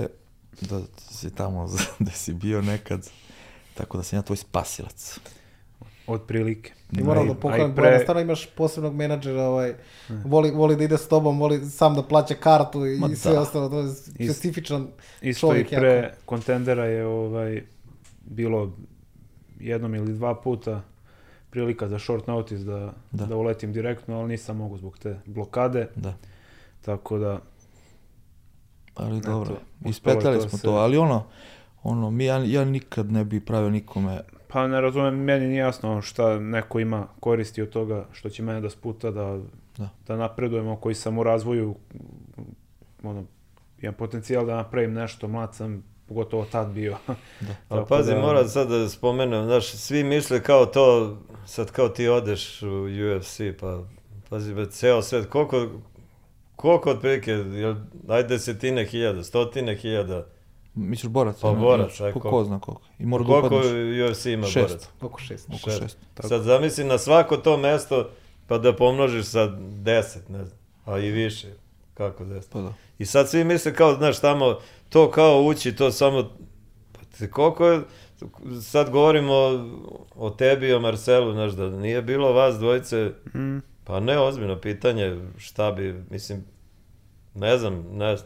da 0.61 0.81
si 0.97 1.35
tamo 1.35 1.67
da 1.99 2.11
si 2.11 2.33
bio 2.33 2.61
nekad, 2.61 3.09
tako 3.73 3.97
da 3.97 4.03
sam 4.03 4.19
ja 4.19 4.21
tvoj 4.23 4.37
spasilac. 4.37 5.19
Od 6.07 6.21
prilike. 6.21 6.71
I 6.91 7.03
moram 7.03 7.27
da 7.27 7.33
pohvalim, 7.33 7.75
pre... 7.75 7.99
stvarno 7.99 8.21
imaš 8.21 8.45
posebnog 8.45 8.95
menadžera, 8.95 9.43
ovaj, 9.43 9.73
voli, 10.25 10.51
voli 10.51 10.75
da 10.75 10.83
ide 10.83 10.97
s 10.97 11.07
tobom, 11.07 11.39
voli 11.39 11.65
sam 11.65 11.95
da 11.95 12.03
plaća 12.03 12.33
kartu 12.33 12.85
i, 12.85 12.99
i 13.11 13.15
sve 13.15 13.31
da. 13.31 13.41
ostalo, 13.41 13.69
to 13.69 13.79
je 13.79 13.93
specifičan 14.33 14.87
čovjek. 15.39 15.65
Isto 15.67 15.75
i 15.75 15.79
pre 15.79 15.89
jako. 15.89 16.15
kontendera 16.25 16.85
je 16.85 17.05
ovaj, 17.05 17.63
bilo 18.23 18.71
jednom 19.59 19.95
ili 19.95 20.13
dva 20.13 20.35
puta 20.35 20.81
prilika 21.49 21.87
za 21.87 21.99
short 21.99 22.27
notice 22.27 22.63
da, 22.63 22.93
da. 23.11 23.25
da 23.25 23.37
uletim 23.37 23.73
direktno, 23.73 24.19
ali 24.19 24.27
nisam 24.27 24.57
mogu 24.57 24.77
zbog 24.77 24.97
te 24.97 25.19
blokade. 25.25 25.87
Da. 25.95 26.13
Tako 26.81 27.17
da... 27.17 27.39
Ali 28.95 29.17
eto, 29.17 29.31
dobro, 29.31 29.55
ispetali 29.85 30.41
smo 30.41 30.57
se... 30.57 30.63
to, 30.63 30.71
ali 30.71 30.97
ono, 30.97 31.23
ono, 31.83 32.11
mi, 32.11 32.25
ja, 32.25 32.37
ja 32.37 32.65
nikad 32.65 33.11
ne 33.11 33.23
bi 33.23 33.39
pravio 33.39 33.69
nikome... 33.69 34.21
Pa 34.47 34.67
ne 34.67 34.81
razumem, 34.81 35.15
meni 35.15 35.47
nije 35.47 35.59
jasno 35.59 36.01
šta 36.01 36.39
neko 36.39 36.79
ima 36.79 37.07
koristi 37.19 37.61
od 37.61 37.69
toga 37.69 38.05
što 38.11 38.29
će 38.29 38.43
mene 38.43 38.61
da 38.61 38.69
sputa, 38.69 39.11
da, 39.11 39.39
da. 39.77 39.89
da 40.07 40.17
napredujemo, 40.17 40.75
koji 40.75 40.95
sam 40.95 41.17
u 41.17 41.23
razvoju, 41.23 41.75
ono, 43.03 43.23
imam 43.81 43.93
potencijal 43.93 44.45
da 44.45 44.55
napravim 44.55 44.93
nešto, 44.93 45.27
mlad 45.27 45.55
sam, 45.55 45.83
pogotovo 46.07 46.45
tad 46.51 46.69
bio. 46.69 46.97
Da. 47.39 47.55
Pa 47.67 47.85
pazi, 47.89 48.13
da... 48.13 48.19
moram 48.19 48.47
sad 48.47 48.69
da 48.69 48.89
spomenem, 48.89 49.45
znaš, 49.45 49.67
svi 49.67 50.03
misle 50.03 50.43
kao 50.43 50.65
to, 50.65 51.17
sad 51.45 51.71
kao 51.71 51.89
ti 51.89 52.07
odeš 52.07 52.61
u 52.61 52.85
UFC, 53.17 53.41
pa 53.59 53.83
pazi, 54.29 54.53
be, 54.53 54.65
ceo 54.65 55.01
svet, 55.01 55.29
koliko, 55.29 55.67
koliko 56.55 56.89
otprilike, 56.89 57.31
jel, 57.31 57.75
ajde 58.07 58.27
desetine 58.27 58.85
hiljada, 58.85 59.23
stotine 59.23 59.75
hiljada, 59.75 60.25
Misliš 60.75 61.11
borac? 61.11 61.39
Pa 61.41 61.51
borac, 61.51 62.01
aj 62.01 62.11
koliko. 62.11 62.29
Ko 62.29 62.43
zna 62.43 62.59
koliko. 62.59 62.81
I 62.99 63.05
mora 63.05 63.25
koliko 63.25 63.49
da 63.49 63.55
upadneš. 63.55 64.11
UFC 64.11 64.25
ima 64.25 64.47
šest. 64.47 64.67
borac? 64.67 64.89
Oko 65.01 65.19
šest. 65.19 65.49
Oko 65.49 65.69
šest. 65.69 65.81
šest. 65.81 65.97
Sad 66.19 66.41
zamisli 66.41 66.83
na 66.83 66.97
svako 66.97 67.37
to 67.37 67.57
mesto, 67.57 68.09
pa 68.47 68.57
da 68.57 68.75
pomnožiš 68.75 69.25
sa 69.25 69.47
deset, 69.83 70.29
ne 70.29 70.45
znam, 70.45 70.59
a 70.85 70.99
i 70.99 71.11
više. 71.11 71.47
Kako 71.93 72.25
deset? 72.25 72.51
Pa 72.51 72.61
da. 72.61 72.73
I 72.97 73.05
sad 73.05 73.29
svi 73.29 73.43
misle 73.43 73.73
kao, 73.73 73.95
znaš, 73.95 74.19
tamo, 74.19 74.59
to 74.89 75.11
kao 75.11 75.41
ući, 75.41 75.75
to 75.75 75.91
samo, 75.91 76.31
pa 76.91 76.99
te 77.17 77.31
koliko 77.31 77.67
je, 77.67 77.81
sad 78.61 78.89
govorimo 78.89 79.33
o, 79.33 79.67
o 80.15 80.29
tebi 80.29 80.67
i 80.67 80.73
o 80.73 80.79
Marcelu, 80.79 81.33
znaš, 81.33 81.51
da 81.51 81.69
nije 81.69 82.01
bilo 82.01 82.33
vas 82.33 82.55
dvojice, 82.55 83.11
mm. 83.35 83.57
pa 83.83 83.99
ne, 83.99 84.19
ozbiljno 84.19 84.61
pitanje, 84.61 85.17
šta 85.37 85.71
bi, 85.71 86.03
mislim, 86.09 86.43
ne 87.33 87.57
znam, 87.57 87.85
ne, 87.91 88.17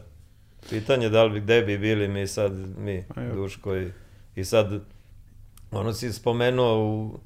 pitanje 0.70 1.08
da 1.08 1.24
li 1.24 1.30
bi, 1.30 1.40
gde 1.40 1.62
bi 1.62 1.78
bili 1.78 2.08
mi 2.08 2.26
sad, 2.26 2.52
mi, 2.78 3.04
Duško 3.34 3.76
i, 3.76 3.90
i 4.36 4.44
sad, 4.44 4.80
ono 5.70 5.92
si 5.92 6.12
spomenuo 6.12 6.78
u, 6.78 7.20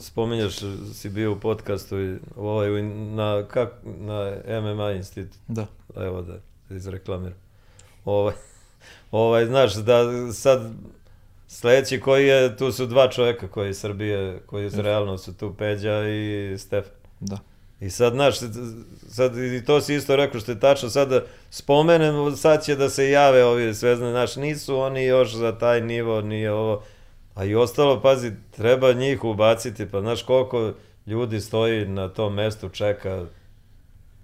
spominješ, 0.00 0.54
si 0.94 1.08
bio 1.08 1.32
u 1.32 1.40
podcastu 1.40 2.00
i, 2.00 2.16
ovaj, 2.36 2.82
na, 2.82 3.44
kak, 3.48 3.72
na 3.84 4.32
MMA 4.60 4.92
institut. 4.92 5.38
Da. 5.48 5.66
Evo 5.96 6.22
da 6.22 6.34
izreklamiram. 6.76 7.38
Ovaj, 8.04 8.34
ovaj, 9.10 9.46
znaš, 9.46 9.74
da 9.74 10.02
sad 10.32 10.72
sledeći 11.48 12.00
koji 12.00 12.26
je, 12.26 12.56
tu 12.56 12.72
su 12.72 12.86
dva 12.86 13.10
čovjeka 13.10 13.48
koji 13.48 13.70
iz 13.70 13.78
Srbije, 13.78 14.40
koji 14.46 14.66
iz 14.66 14.78
realno 14.78 15.18
su 15.18 15.36
tu 15.36 15.54
Peđa 15.58 16.08
i 16.08 16.54
Stefan. 16.58 16.92
Da. 17.20 17.38
I 17.80 17.90
sad, 17.90 18.12
znaš, 18.12 18.34
sad 19.08 19.36
i 19.36 19.64
to 19.64 19.80
si 19.80 19.94
isto 19.94 20.16
rekao 20.16 20.40
što 20.40 20.52
je 20.52 20.60
tačno, 20.60 20.90
sad 20.90 21.08
da 21.08 21.22
spomenem, 21.50 22.36
sad 22.36 22.64
će 22.64 22.76
da 22.76 22.88
se 22.88 23.10
jave 23.10 23.44
ovi 23.44 23.74
zvezdani, 23.74 24.12
znaš, 24.12 24.36
nisu 24.36 24.76
oni 24.76 25.04
još 25.04 25.34
za 25.34 25.58
taj 25.58 25.80
nivo, 25.80 26.20
nije 26.20 26.52
ovo, 26.52 26.82
a 27.34 27.44
i 27.44 27.54
ostalo, 27.54 28.00
pazi, 28.00 28.32
treba 28.50 28.92
njih 28.92 29.24
ubaciti, 29.24 29.86
pa 29.90 30.00
znaš 30.00 30.22
koliko 30.22 30.72
ljudi 31.06 31.40
stoji 31.40 31.88
na 31.88 32.08
tom 32.08 32.34
mestu, 32.34 32.68
čeka. 32.68 33.26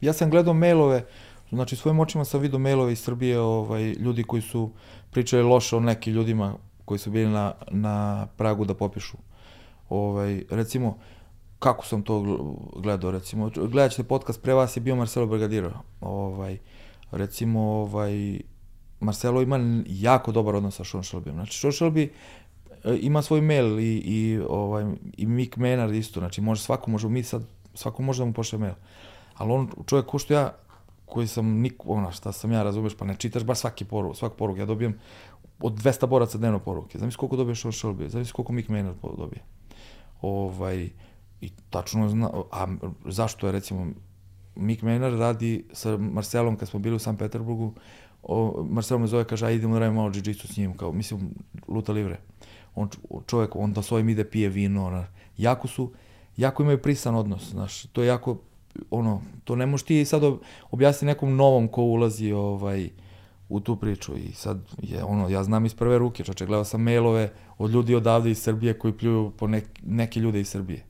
Ja 0.00 0.12
sam 0.12 0.30
gledao 0.30 0.54
mailove, 0.54 1.04
znači 1.50 1.76
svojim 1.76 2.00
očima 2.00 2.24
sam 2.24 2.40
vidio 2.40 2.58
mailove 2.58 2.92
iz 2.92 3.00
Srbije, 3.00 3.40
ovaj, 3.40 3.82
ljudi 3.82 4.22
koji 4.22 4.42
su 4.42 4.70
pričali 5.10 5.42
loše 5.42 5.76
o 5.76 5.80
nekim 5.80 6.14
ljudima 6.14 6.54
koji 6.84 6.98
su 6.98 7.10
bili 7.10 7.30
na, 7.30 7.52
na 7.70 8.26
pragu 8.36 8.64
da 8.64 8.74
popišu. 8.74 9.16
Ovaj, 9.88 10.42
recimo, 10.50 10.98
kako 11.58 11.86
sam 11.86 12.02
to 12.02 12.22
gledao, 12.76 13.10
recimo, 13.10 13.50
gledat 13.54 13.90
ćete 13.90 14.08
podcast, 14.08 14.42
pre 14.42 14.54
vas 14.54 14.76
je 14.76 14.80
bio 14.80 14.96
Marcelo 14.96 15.26
Brigadiro, 15.26 15.72
ovaj, 16.00 16.58
recimo, 17.10 17.60
ovaj, 17.60 18.40
Marcelo 19.00 19.42
ima 19.42 19.60
jako 19.86 20.32
dobar 20.32 20.54
odnos 20.54 20.76
sa 20.76 20.84
Sean 20.84 21.02
Shelby. 21.02 21.32
Znači, 21.32 21.58
Sean 21.58 21.72
Shelby 21.72 22.08
ima 23.00 23.22
svoj 23.22 23.40
mail 23.40 23.80
i, 23.80 23.96
i, 23.96 24.40
ovaj, 24.48 24.84
i 25.16 25.26
Mick 25.26 25.56
Maynard 25.56 25.98
isto, 25.98 26.20
znači 26.20 26.40
može 26.40 26.62
svako, 26.62 26.90
može 26.90 27.08
mi 27.08 27.22
sad, 27.22 27.42
svako 27.74 28.02
može 28.02 28.22
da 28.22 28.26
mu 28.26 28.32
pošle 28.32 28.58
mail. 28.58 28.74
Ali 29.34 29.52
on, 29.52 29.70
čovjek 29.86 30.06
ko 30.06 30.18
što 30.18 30.34
ja, 30.34 30.52
koji 31.06 31.26
sam, 31.26 31.46
nik, 31.46 31.74
ona, 31.86 32.12
šta 32.12 32.32
sam 32.32 32.52
ja, 32.52 32.62
razumeš, 32.62 32.94
pa 32.96 33.04
ne 33.04 33.14
čitaš 33.14 33.44
baš 33.44 33.58
svaki 33.58 33.84
poruk, 33.84 34.16
svaki 34.16 34.36
poruk, 34.38 34.58
ja 34.58 34.66
dobijem 34.66 34.98
od 35.60 35.72
200 35.72 36.06
boraca 36.06 36.38
dnevno 36.38 36.58
poruke, 36.58 36.98
znam 36.98 37.10
koliko 37.10 37.36
dobije 37.36 37.56
Sean 37.56 37.72
Shelby, 37.72 38.08
znam 38.08 38.24
koliko 38.32 38.52
Mick 38.52 38.68
Maynard 38.68 39.16
dobije. 39.16 39.42
Ovaj, 40.20 40.88
I 41.40 41.50
tačno 41.70 42.08
zna, 42.08 42.30
a 42.52 42.66
zašto 43.04 43.46
je 43.46 43.52
recimo 43.52 43.86
Mick 44.56 44.82
Maynard 44.82 45.18
radi 45.18 45.64
sa 45.72 45.96
Marcelom 45.96 46.56
kad 46.56 46.68
smo 46.68 46.80
bili 46.80 46.96
u 46.96 46.98
San 46.98 47.16
Peterburgu, 47.16 47.74
o, 48.22 48.64
Marcelo 48.70 49.00
me 49.00 49.06
zove, 49.06 49.24
kaže, 49.24 49.46
aj 49.46 49.54
idemo 49.54 49.74
da 49.74 49.80
radimo 49.80 50.00
malo 50.00 50.12
jiu 50.14 50.34
s 50.34 50.56
njim, 50.56 50.76
kao, 50.76 50.92
mislim, 50.92 51.30
luta 51.68 51.92
livre. 51.92 52.18
On, 52.76 52.88
čovjek, 53.26 53.56
on 53.56 53.72
da 53.72 53.82
s 53.82 53.92
ovim 53.92 54.08
ide 54.08 54.24
pije 54.24 54.48
vino, 54.48 54.86
ona, 54.86 55.06
jako 55.36 55.68
su, 55.68 55.92
jako 56.36 56.62
imaju 56.62 56.82
prisan 56.82 57.14
odnos, 57.14 57.50
znaš, 57.50 57.82
to 57.82 58.02
je 58.02 58.08
jako, 58.08 58.38
ono, 58.90 59.22
to 59.44 59.56
ne 59.56 59.66
možeš 59.66 59.86
ti 59.86 60.04
sad 60.04 60.22
objasniti 60.70 61.06
nekom 61.06 61.36
novom 61.36 61.68
ko 61.68 61.82
ulazi, 61.82 62.32
ovaj, 62.32 62.90
u 63.48 63.60
tu 63.60 63.76
priču 63.76 64.16
i 64.16 64.32
sad 64.32 64.58
je 64.82 65.04
ono, 65.04 65.28
ja 65.28 65.44
znam 65.44 65.66
iz 65.66 65.74
prve 65.74 65.98
ruke, 65.98 66.24
čoče, 66.24 66.46
gledao 66.46 66.64
sam 66.64 66.82
mailove 66.82 67.32
od 67.58 67.70
ljudi 67.70 67.94
odavde 67.94 68.30
iz 68.30 68.38
Srbije 68.38 68.78
koji 68.78 68.92
pljuju 68.92 69.32
po 69.36 69.46
nek, 69.46 69.64
neke 69.82 70.20
ljude 70.20 70.40
iz 70.40 70.48
Srbije. 70.48 70.84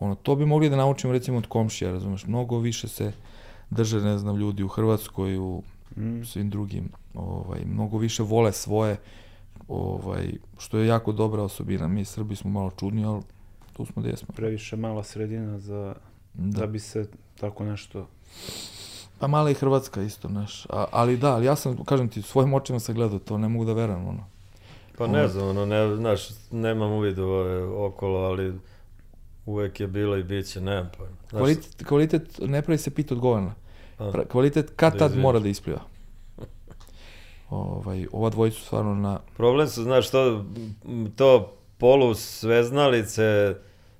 Ono, 0.00 0.14
to 0.14 0.36
bi 0.36 0.46
mogli 0.46 0.70
da 0.70 0.76
naučimo 0.76 1.12
recimo 1.12 1.38
od 1.38 1.46
komšija, 1.46 1.92
razumeš, 1.92 2.26
mnogo 2.26 2.58
više 2.58 2.88
se 2.88 3.12
drže, 3.70 4.00
ne 4.00 4.18
znam, 4.18 4.36
ljudi 4.36 4.62
u 4.62 4.68
Hrvatskoj, 4.68 5.38
u 5.38 5.62
mm. 5.96 6.24
svim 6.24 6.50
drugim, 6.50 6.88
ovaj, 7.14 7.64
mnogo 7.64 7.98
više 7.98 8.22
vole 8.22 8.52
svoje, 8.52 8.96
ovaj, 9.68 10.32
što 10.58 10.78
je 10.78 10.86
jako 10.86 11.12
dobra 11.12 11.42
osobina. 11.42 11.88
Mi 11.88 12.04
Srbi 12.04 12.36
smo 12.36 12.50
malo 12.50 12.70
čudni, 12.70 13.04
ali 13.04 13.22
tu 13.72 13.84
smo 13.84 14.02
gdje 14.02 14.16
smo. 14.16 14.34
Previše 14.34 14.76
mala 14.76 15.04
sredina 15.04 15.58
za, 15.58 15.94
da. 16.34 16.60
da 16.60 16.66
bi 16.66 16.78
se 16.78 17.08
tako 17.40 17.64
nešto 17.64 18.06
Pa 19.18 19.26
mala 19.26 19.50
i 19.50 19.54
Hrvatska 19.54 20.02
isto, 20.02 20.28
znaš. 20.28 20.66
A, 20.70 20.84
ali 20.90 21.16
da, 21.16 21.34
ali 21.34 21.46
ja 21.46 21.56
sam, 21.56 21.84
kažem 21.84 22.08
ti, 22.08 22.22
svojim 22.22 22.54
očima 22.54 22.80
sam 22.80 22.94
gledao 22.94 23.18
to, 23.18 23.38
ne 23.38 23.48
mogu 23.48 23.64
da 23.64 23.72
verujem, 23.72 24.08
ono. 24.08 24.24
Pa 24.98 25.06
ne 25.06 25.28
znam, 25.28 25.48
ono, 25.48 25.66
ne, 25.66 25.96
znaš, 25.96 26.28
nemam 26.50 26.92
uvidu 26.92 27.24
okolo, 27.76 28.20
ali 28.20 28.54
uvek 29.46 29.80
je 29.80 29.86
bilo 29.86 30.16
i 30.16 30.22
bit 30.22 30.46
će, 30.46 30.60
nemam 30.60 30.90
pojma. 30.98 31.16
Znaš, 31.30 31.40
kvalitet, 31.40 31.84
kvalitet, 31.88 32.38
ne 32.42 32.62
pravi 32.62 32.78
se 32.78 32.90
pit 32.90 33.12
odgovorna. 33.12 33.54
Kvalitet 34.28 34.72
kad 34.76 34.92
da 34.92 34.98
tad 34.98 35.16
mora 35.16 35.38
da 35.38 35.48
ispliva. 35.48 35.80
Ovaj, 37.54 38.06
ova 38.12 38.30
dvojica 38.30 38.58
su 38.58 38.64
stvarno 38.64 38.94
na... 38.94 39.20
Problem 39.36 39.68
su, 39.68 39.82
znaš, 39.82 40.10
to, 40.10 40.44
to 41.16 41.52
polu 41.78 42.14
sveznalice, 42.14 43.54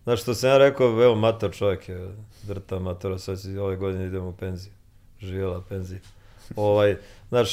znaš, 0.05 0.23
što 0.23 0.35
sam 0.35 0.51
ja 0.51 0.59
rekao, 0.59 1.03
evo, 1.03 1.15
mator 1.15 1.55
čovjek 1.55 1.89
je, 1.89 2.09
drta 2.43 2.79
matora, 2.79 3.19
sad 3.19 3.43
će 3.43 3.61
ove 3.61 3.77
godine 3.77 4.07
idemo 4.07 4.29
u 4.29 4.33
penziju. 4.33 4.73
Živjela 5.21 5.63
penzija. 5.69 6.01
Ovaj, 6.57 6.97
znaš, 7.29 7.53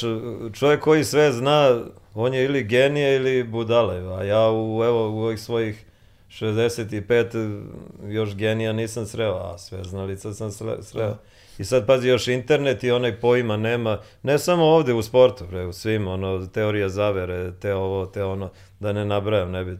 čovjek 0.53 0.81
koji 0.81 1.03
sve 1.03 1.31
zna, 1.31 1.81
on 2.13 2.33
je 2.33 2.45
ili 2.45 2.63
genije 2.63 3.15
ili 3.15 3.43
budale, 3.43 4.15
a 4.17 4.23
ja 4.23 4.51
u, 4.51 4.83
evo, 4.83 5.09
u 5.11 5.19
ovih 5.19 5.39
svojih 5.39 5.85
65 6.29 7.63
još 8.07 8.35
genija 8.35 8.73
nisam 8.73 9.05
sreo, 9.05 9.33
a 9.35 9.57
sve 9.57 9.83
znalica 9.83 10.33
sam 10.33 10.51
sreo. 10.81 11.15
I 11.57 11.63
sad 11.63 11.85
pazi 11.85 12.07
još 12.07 12.27
internet 12.27 12.83
i 12.83 12.91
onaj 12.91 13.19
pojma 13.19 13.57
nema, 13.57 13.99
ne 14.23 14.39
samo 14.39 14.65
ovde 14.65 14.93
u 14.93 15.01
sportu, 15.01 15.45
bre, 15.49 15.65
u 15.65 15.73
svim, 15.73 16.07
ono, 16.07 16.45
teorija 16.45 16.89
zavere, 16.89 17.51
te 17.59 17.73
ovo, 17.73 18.05
te 18.05 18.23
ono, 18.23 18.49
da 18.79 18.93
ne 18.93 19.05
nabrajam, 19.05 19.51
ne 19.51 19.65
bi. 19.65 19.77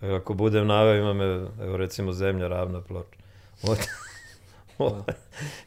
Ako 0.00 0.34
budem 0.34 0.66
naveo, 0.66 0.96
ima 0.96 1.12
me, 1.12 1.24
evo 1.62 1.76
recimo, 1.76 2.12
zemlja 2.12 2.48
ravna 2.48 2.80
ploča. 2.80 3.20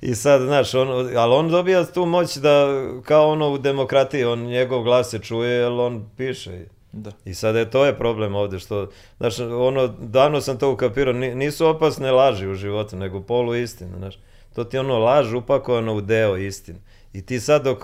I 0.02 0.16
sad, 0.16 0.42
znaš, 0.42 0.74
on, 0.74 1.18
ali 1.18 1.34
on 1.34 1.50
dobija 1.50 1.86
tu 1.86 2.06
moć 2.06 2.38
da, 2.38 2.68
kao 3.04 3.30
ono 3.30 3.50
u 3.50 3.58
demokratiji, 3.58 4.24
on 4.24 4.40
njegov 4.40 4.84
glas 4.84 5.10
se 5.10 5.20
čuje, 5.20 5.50
jer 5.50 5.72
on 5.72 6.10
piše. 6.18 6.66
Da. 6.92 7.12
I 7.26 7.34
sad 7.34 7.56
je 7.56 7.72
to 7.72 7.86
je 7.86 7.98
problem 7.98 8.36
ovde 8.36 8.60
što 8.60 8.90
znaš 9.18 9.40
ono 9.40 9.88
davno 9.88 10.42
sam 10.42 10.58
to 10.58 10.72
ukapirao 10.72 11.14
nisu 11.14 11.68
opasne 11.68 12.12
laži 12.12 12.48
u 12.48 12.56
životu 12.56 12.96
nego 12.96 13.22
polu 13.22 13.56
istina 13.56 13.98
znaš 13.98 14.16
to 14.54 14.64
ti 14.64 14.78
ono 14.78 15.00
laž 15.00 15.34
upakovano 15.34 15.94
u 15.94 16.02
deo 16.02 16.38
istine 16.38 16.80
i 17.14 17.26
ti 17.26 17.40
sad 17.40 17.64
dok 17.64 17.84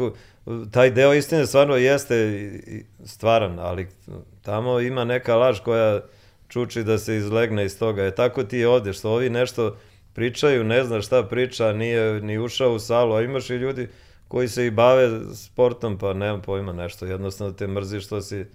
taj 0.72 0.92
deo 0.92 1.14
istine 1.14 1.48
stvarno 1.48 1.76
jeste 1.76 2.50
stvaran 3.06 3.60
ali 3.60 3.88
tamo 4.42 4.80
ima 4.80 5.04
neka 5.04 5.36
laž 5.36 5.60
koja 5.60 6.02
čuči 6.48 6.84
da 6.84 6.98
se 6.98 7.16
izlegne 7.16 7.66
iz 7.66 7.80
toga 7.80 8.04
je 8.04 8.16
tako 8.16 8.44
ti 8.44 8.66
ovde 8.66 8.94
što 8.94 9.12
ovi 9.12 9.30
nešto 9.30 9.78
pričaju 10.14 10.64
ne 10.64 10.84
zna 10.84 11.02
šta 11.02 11.24
priča 11.24 11.74
nije 11.74 12.22
ni 12.22 12.40
ušao 12.40 12.74
u 12.74 12.80
salu 12.80 13.14
a 13.14 13.22
imaš 13.22 13.50
i 13.50 13.54
ljudi 13.54 13.88
koji 14.28 14.48
se 14.48 14.66
i 14.66 14.72
bave 14.72 15.20
sportom 15.36 15.98
pa 15.98 16.14
nemam 16.14 16.42
pojma 16.42 16.74
nešto 16.74 17.06
jednostavno 17.06 17.54
te 17.54 17.68
mrzi 17.68 18.00
što 18.00 18.22
si 18.22 18.46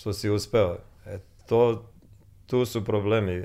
što 0.00 0.12
si 0.12 0.30
uspeo. 0.30 0.76
E, 1.06 1.18
to, 1.46 1.84
tu 2.46 2.64
su 2.66 2.84
problemi. 2.84 3.44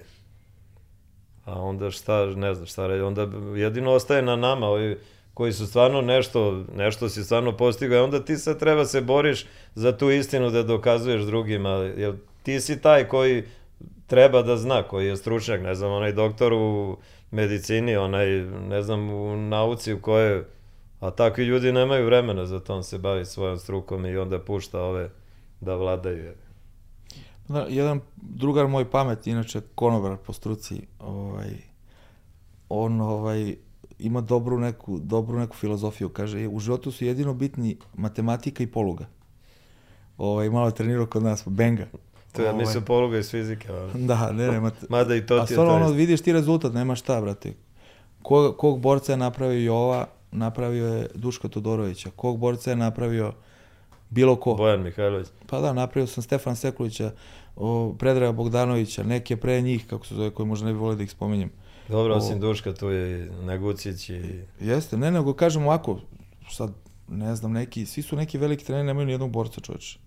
A 1.45 1.61
onda 1.61 1.91
šta, 1.91 2.25
ne 2.25 2.53
znam 2.53 2.65
šta 2.65 2.87
reći, 2.87 3.01
onda 3.01 3.27
jedino 3.55 3.91
ostaje 3.91 4.21
na 4.21 4.35
nama, 4.35 4.67
ovi 4.67 4.97
koji 5.33 5.53
su 5.53 5.67
stvarno 5.67 6.01
nešto, 6.01 6.63
nešto 6.75 7.09
si 7.09 7.23
stvarno 7.23 7.57
postigao, 7.57 8.03
onda 8.03 8.25
ti 8.25 8.37
sad 8.37 8.59
treba 8.59 8.85
se 8.85 9.01
boriš 9.01 9.45
za 9.75 9.97
tu 9.97 10.11
istinu 10.11 10.49
da 10.49 10.63
dokazuješ 10.63 11.21
drugima, 11.21 11.69
jer 11.69 12.13
ti 12.43 12.61
si 12.61 12.81
taj 12.81 13.07
koji 13.07 13.43
treba 14.07 14.41
da 14.41 14.57
zna, 14.57 14.83
koji 14.83 15.07
je 15.07 15.17
stručnjak, 15.17 15.61
ne 15.61 15.75
znam, 15.75 15.91
onaj 15.91 16.13
doktor 16.13 16.53
u 16.53 16.97
medicini, 17.31 17.95
onaj, 17.95 18.27
ne 18.69 18.81
znam, 18.81 19.09
u 19.09 19.37
nauci 19.37 19.93
u 19.93 20.01
kojoj, 20.01 20.43
a 20.99 21.11
takvi 21.11 21.43
ljudi 21.43 21.71
nemaju 21.71 22.05
vremena 22.05 22.45
za 22.45 22.59
to, 22.59 22.75
on 22.75 22.83
se 22.83 22.97
bavi 22.97 23.25
svojom 23.25 23.57
strukom 23.57 24.05
i 24.05 24.17
onda 24.17 24.39
pušta 24.39 24.81
ove 24.81 25.09
da 25.61 25.75
vladaju. 25.75 26.44
Da, 27.47 27.65
jedan 27.69 27.99
drugar 28.17 28.67
moj 28.67 28.91
pamet, 28.91 29.27
inače 29.27 29.61
konobar 29.75 30.17
po 30.17 30.33
struci, 30.33 30.81
ovaj, 30.99 31.51
on 32.69 33.01
ovaj, 33.01 33.55
ima 33.99 34.21
dobru 34.21 34.59
neku, 34.59 34.99
dobru 34.99 35.39
neku 35.39 35.55
filozofiju. 35.55 36.09
Kaže, 36.09 36.47
u 36.47 36.59
životu 36.59 36.91
su 36.91 37.05
jedino 37.05 37.33
bitni 37.33 37.77
matematika 37.93 38.63
i 38.63 38.67
poluga. 38.67 39.05
Ovaj, 40.17 40.49
malo 40.49 40.67
je 40.67 40.75
trenirao 40.75 41.05
kod 41.05 41.23
nas, 41.23 41.43
Benga. 41.45 41.87
To 42.31 42.41
ja 42.41 42.49
ovaj, 42.49 42.65
mislim 42.65 42.83
poluga 42.83 43.17
iz 43.17 43.31
fizike. 43.31 43.71
Ali. 43.71 43.91
Da, 44.07 44.31
ne, 44.31 44.47
ne. 44.47 44.59
Mat... 44.59 44.89
Mada 44.89 45.15
i 45.15 45.25
to 45.25 45.39
ti 45.39 45.53
je 45.53 45.55
to 45.55 45.67
ono, 45.67 45.91
vidiš 45.91 46.21
ti 46.21 46.33
rezultat, 46.33 46.73
nema 46.73 46.95
šta, 46.95 47.21
brate. 47.21 47.53
Kog, 48.21 48.57
kog 48.57 48.79
borca 48.79 49.11
je 49.11 49.17
napravio 49.17 49.59
Jova, 49.59 50.07
napravio 50.31 50.87
je 50.87 51.07
Duška 51.15 51.47
Todorovića. 51.47 52.09
Kog 52.15 52.37
borca 52.37 52.69
je 52.69 52.75
napravio 52.75 53.33
bilo 54.09 54.35
ko. 54.35 54.53
Bojan 54.53 54.81
Mihajlović. 54.83 55.27
Pa 55.47 55.59
da, 55.59 55.73
napravio 55.73 56.07
sam 56.07 56.23
Stefan 56.23 56.55
Sekulića, 56.55 57.11
o, 57.55 57.95
Predraga 57.99 58.31
Bogdanovića, 58.31 59.03
neke 59.03 59.37
pre 59.37 59.61
njih, 59.61 59.87
kako 59.87 60.05
se 60.05 60.15
zove, 60.15 60.29
koje 60.29 60.45
možda 60.45 60.65
ne 60.65 60.73
bi 60.73 60.79
volio 60.79 60.95
da 60.95 61.03
ih 61.03 61.11
spominjem. 61.11 61.51
Dobro, 61.89 62.15
osim 62.15 62.39
Duška, 62.39 62.73
tu 62.73 62.89
je 62.89 63.31
Negucić 63.31 64.09
i... 64.09 64.41
Jeste, 64.59 64.97
ne, 64.97 65.11
nego 65.11 65.33
kažem 65.33 65.65
ovako, 65.65 65.99
sad, 66.51 66.73
ne 67.07 67.35
znam, 67.35 67.51
neki, 67.51 67.85
svi 67.85 68.01
su 68.01 68.15
neki 68.15 68.37
veliki 68.37 68.65
treneri, 68.65 68.87
nemaju 68.87 69.05
ni 69.05 69.11
jednog 69.11 69.31
borca, 69.31 69.61
čovječe. 69.61 69.99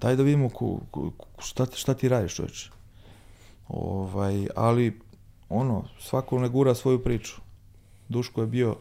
daj 0.00 0.16
da 0.16 0.22
vidimo 0.22 0.48
ku, 0.48 0.80
ku, 0.90 1.12
šta, 1.38 1.66
šta 1.74 1.94
ti 1.94 2.08
radiš 2.08 2.34
čovječe. 2.34 2.70
Ovaj, 3.68 4.46
ali, 4.56 5.00
ono, 5.48 5.84
svako 5.98 6.38
ne 6.38 6.48
gura 6.48 6.74
svoju 6.74 7.02
priču. 7.02 7.40
Duško 8.08 8.40
je 8.40 8.46
bio, 8.46 8.76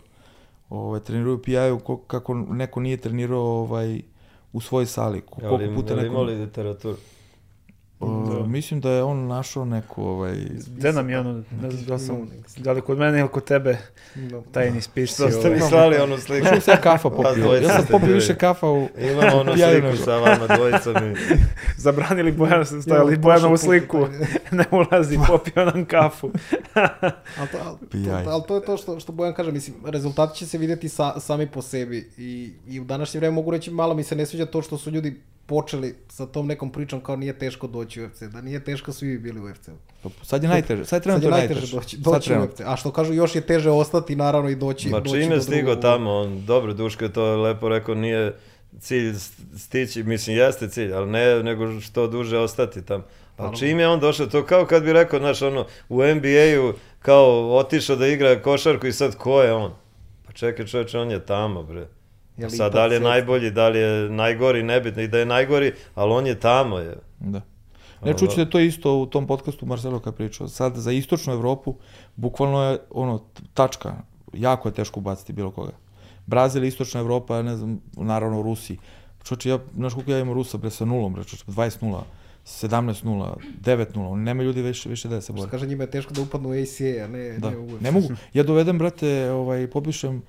ovaj, 0.70 1.00
trenirao 1.00 1.34
u 1.34 1.38
PI-u 1.38 1.80
kako 2.08 2.34
neko 2.34 2.80
nije 2.80 2.98
trenirao 2.98 3.42
ovaj, 3.42 4.02
u 4.54 4.62
svojoj 4.62 4.86
sali. 4.86 5.22
Koliko 5.22 5.76
puta 5.76 5.96
neko... 5.96 6.08
imali 6.08 6.36
literaturu? 6.36 6.98
Da. 8.00 8.46
Mislim 8.46 8.82
da 8.82 8.90
je 8.92 9.04
on 9.04 9.28
našao 9.28 9.66
neku, 9.66 10.04
ovaj... 10.04 10.36
Gde 10.68 10.94
nam 10.94 11.10
je 11.10 11.20
ono, 11.20 11.44
ne 11.62 11.72
znam 11.72 11.86
da 11.86 12.00
sam, 12.00 12.30
da 12.58 12.72
li 12.72 12.82
kod 12.82 12.98
mene 12.98 13.20
ili 13.20 13.30
kod 13.30 13.44
tebe, 13.44 13.78
tajni 14.52 14.82
spišci. 14.82 15.16
Što 15.16 15.32
ste 15.32 15.50
mi 15.50 15.60
slali 15.60 15.98
onu 15.98 16.18
sliku? 16.18 16.48
Što 16.48 16.62
sam 16.62 16.78
kafa 16.84 17.10
popio, 17.10 17.54
ja 17.54 17.70
sam 17.70 17.86
popio 17.92 18.14
više 18.14 18.36
kafa 18.36 18.68
u... 18.68 18.88
Imamo 18.98 19.38
onu 19.38 19.52
sliku 19.72 20.04
sa 20.06 20.16
vama 20.16 20.48
dvojicom 20.56 20.96
i... 20.96 21.16
Zabranili 21.84 22.32
Bojana, 22.32 22.66
stavili 22.66 23.18
Bojanovu 23.18 23.58
sliku, 23.58 23.98
ne 24.52 24.66
ulazi, 24.72 25.20
popio 25.28 25.66
nam 25.66 25.86
kafu. 25.86 26.32
ali, 28.28 28.44
to, 28.48 28.56
je 28.56 28.66
to 28.66 28.78
što, 28.78 29.00
što 29.00 29.12
Bojan 29.12 29.34
kaže, 29.34 29.52
mislim, 29.52 29.76
rezultati 29.86 30.38
će 30.38 30.46
se 30.46 30.58
vidjeti 30.58 30.90
sa, 30.90 31.20
sami 31.20 31.48
po 31.48 31.62
sebi 31.62 32.10
i, 32.18 32.54
i 32.68 32.80
u 32.80 32.84
današnje 32.84 33.20
vreme 33.20 33.36
mogu 33.36 33.52
reći 33.52 33.72
malo 33.72 33.94
mi 33.94 34.04
se 34.04 34.16
ne 34.16 34.26
sviđa 34.26 34.46
to 34.46 34.62
što 34.62 34.78
su 34.78 34.92
ljudi 34.92 35.22
počeli 35.50 35.96
sa 36.10 36.26
tom 36.26 36.48
nekom 36.48 36.72
pričom 36.72 37.02
kao 37.02 37.16
nije 37.16 37.40
teško 37.40 37.68
doći 37.68 38.02
u 38.02 38.06
UFC, 38.06 38.22
da 38.22 38.42
nije 38.42 38.64
teško 38.64 38.94
svi 38.94 39.08
bi 39.08 39.20
bili 39.20 39.40
u 39.40 39.44
UFC. 39.44 39.70
Sad 40.24 40.44
je 40.44 40.50
najteže, 40.50 40.86
sad 40.86 40.98
je 40.98 41.04
trenutno 41.04 41.30
najteže, 41.30 41.54
najteže 41.54 41.76
doći, 41.76 41.98
doći 41.98 42.34
u 42.34 42.44
UFC. 42.44 42.62
A 42.66 42.76
što 42.76 42.92
kažu 42.92 43.14
još 43.14 43.36
je 43.36 43.42
teže 43.42 43.70
ostati 43.70 44.16
naravno 44.16 44.50
i 44.50 44.56
doći, 44.56 44.90
Ma 44.90 45.00
doći 45.00 45.22
čim 45.22 45.32
je 45.32 45.42
stigo 45.42 45.76
tamo, 45.76 46.12
on, 46.12 46.46
dobro 46.46 46.74
Duško 46.74 47.04
je 47.04 47.14
to 47.14 47.42
lepo 47.42 47.70
rekao, 47.70 47.96
nije 47.96 48.36
cilj 48.80 49.14
stići, 49.58 50.04
mislim 50.04 50.38
jeste 50.38 50.70
cilj, 50.70 50.94
ali 50.94 51.10
ne 51.10 51.44
nego 51.44 51.82
što 51.82 52.08
duže 52.08 52.38
ostati 52.38 52.86
tamo. 52.86 53.04
Ali 53.38 53.58
čim 53.58 53.80
je 53.80 53.88
on 53.88 54.00
došao, 54.00 54.26
to 54.26 54.46
kao 54.46 54.66
kad 54.66 54.84
bi 54.84 54.94
rekao, 54.94 55.20
znaš, 55.20 55.42
ono, 55.42 55.66
u 55.90 56.04
NBA-u 56.04 56.74
kao 57.00 57.56
otišao 57.56 57.96
da 57.96 58.08
igra 58.08 58.42
košarku 58.42 58.88
i 58.88 58.94
sad 58.94 59.16
ko 59.16 59.42
je 59.42 59.54
on? 59.54 59.72
Pa 60.26 60.32
čekaj 60.32 60.66
čovječe, 60.66 61.00
on 61.00 61.12
je 61.12 61.26
tamo, 61.26 61.64
bre. 61.64 61.88
Jel 62.40 62.50
Sad, 62.50 62.74
da 62.74 62.86
li 62.86 62.96
je 62.96 63.00
najbolji, 63.00 63.52
da 63.52 63.70
li 63.70 63.80
je 63.80 64.10
najgori, 64.10 64.64
nebitno 64.64 65.02
i 65.02 65.08
da 65.08 65.20
je 65.20 65.26
najgori, 65.26 65.74
ali 65.96 66.14
on 66.14 66.28
je 66.28 66.40
tamo. 66.40 66.78
Je. 66.78 66.96
Da. 67.20 67.42
Ne 68.06 68.14
čući 68.18 68.36
da 68.36 68.42
je 68.42 68.50
to 68.50 68.60
isto 68.60 68.96
u 68.96 69.06
tom 69.06 69.28
podcastu 69.28 69.66
Marcelo 69.66 70.00
kad 70.00 70.16
pričao. 70.16 70.48
Sad 70.48 70.76
za 70.76 70.92
istočnu 70.92 71.34
Evropu 71.34 71.76
bukvalno 72.16 72.64
je 72.64 72.80
ono 72.90 73.24
tačka. 73.54 73.96
Jako 74.34 74.70
je 74.70 74.74
teško 74.74 75.00
ubaciti 75.00 75.34
bilo 75.34 75.52
koga. 75.52 75.72
Brazil, 76.26 76.64
istočna 76.64 77.02
Evropa, 77.02 77.42
ne 77.42 77.56
znam, 77.56 77.82
naravno 77.98 78.42
Rusi. 78.42 78.78
Čoče, 79.24 79.50
ja, 79.50 79.60
znaš 79.76 79.94
koliko 79.94 80.12
ja 80.12 80.20
imam 80.20 80.34
Rusa 80.34 80.58
bre 80.58 80.70
sa 80.70 80.86
nulom, 80.86 81.14
bre, 81.14 81.24
čoče, 81.24 81.44
20-0. 81.46 82.02
17-0, 82.46 83.36
9-0, 83.62 84.12
oni 84.12 84.24
nema 84.24 84.44
ljudi 84.44 84.62
više, 84.62 84.90
više 84.90 85.08
da 85.08 85.22
se 85.22 85.34
bore. 85.34 85.52
Kaže 85.52 85.68
njima 85.68 85.84
je 85.84 85.92
teško 85.92 86.14
da 86.14 86.22
upadnu 86.22 86.50
u 86.50 86.52
ACA, 86.52 87.04
a 87.04 87.08
ne, 87.08 87.38
da. 87.38 87.50
ne 87.50 87.58
u 87.58 87.66
UFC. 87.66 87.82
Ne 87.82 87.92
mogu. 87.92 88.08
Ja 88.34 88.44
dovedem, 88.44 88.78
brate, 88.78 89.32
ovaj, 89.32 89.68
popišem 89.68 90.22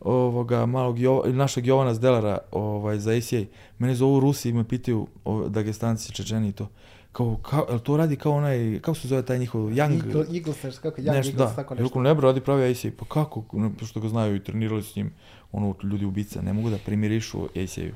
ovoga 0.00 0.66
malog 0.66 0.98
jo, 0.98 1.22
našeg 1.26 1.66
Jovana 1.66 1.94
Zdelara 1.94 2.38
ovaj, 2.52 2.98
za 2.98 3.10
ACA. 3.12 3.44
Mene 3.78 3.94
zovu 3.94 4.20
Rusi 4.20 4.48
i 4.48 4.52
me 4.52 4.64
pitaju 4.64 5.06
o, 5.24 5.48
Dagestanci, 5.48 6.12
Čečeni 6.12 6.48
i 6.48 6.52
to. 6.52 6.68
Kao, 7.12 7.36
kao, 7.42 7.66
jel 7.68 7.78
to 7.78 7.96
radi 7.96 8.16
kao 8.16 8.32
onaj, 8.32 8.80
kako 8.80 8.94
se 8.94 9.08
zove 9.08 9.22
taj 9.22 9.38
njihov 9.38 9.60
Young? 9.60 9.94
Eagle, 9.94 10.24
Eagles, 10.34 10.78
kako 10.78 11.00
Young 11.00 11.16
nešto, 11.16 11.30
Eagles, 11.30 11.50
da. 11.50 11.56
tako 11.56 11.74
nešto. 11.74 12.00
ne, 12.00 12.14
bro, 12.14 12.28
radi 12.28 12.40
pravi 12.40 12.70
ACA. 12.70 12.88
Pa 12.98 13.04
kako, 13.04 13.44
pošto 13.78 14.00
ga 14.00 14.08
znaju 14.08 14.36
i 14.36 14.44
trenirali 14.44 14.82
s 14.82 14.96
njim, 14.96 15.12
ono, 15.52 15.74
ljudi 15.82 16.04
ubica, 16.04 16.42
ne 16.42 16.52
mogu 16.52 16.70
da 16.70 16.78
primirišu 16.84 17.44
ACA-u. 17.44 17.94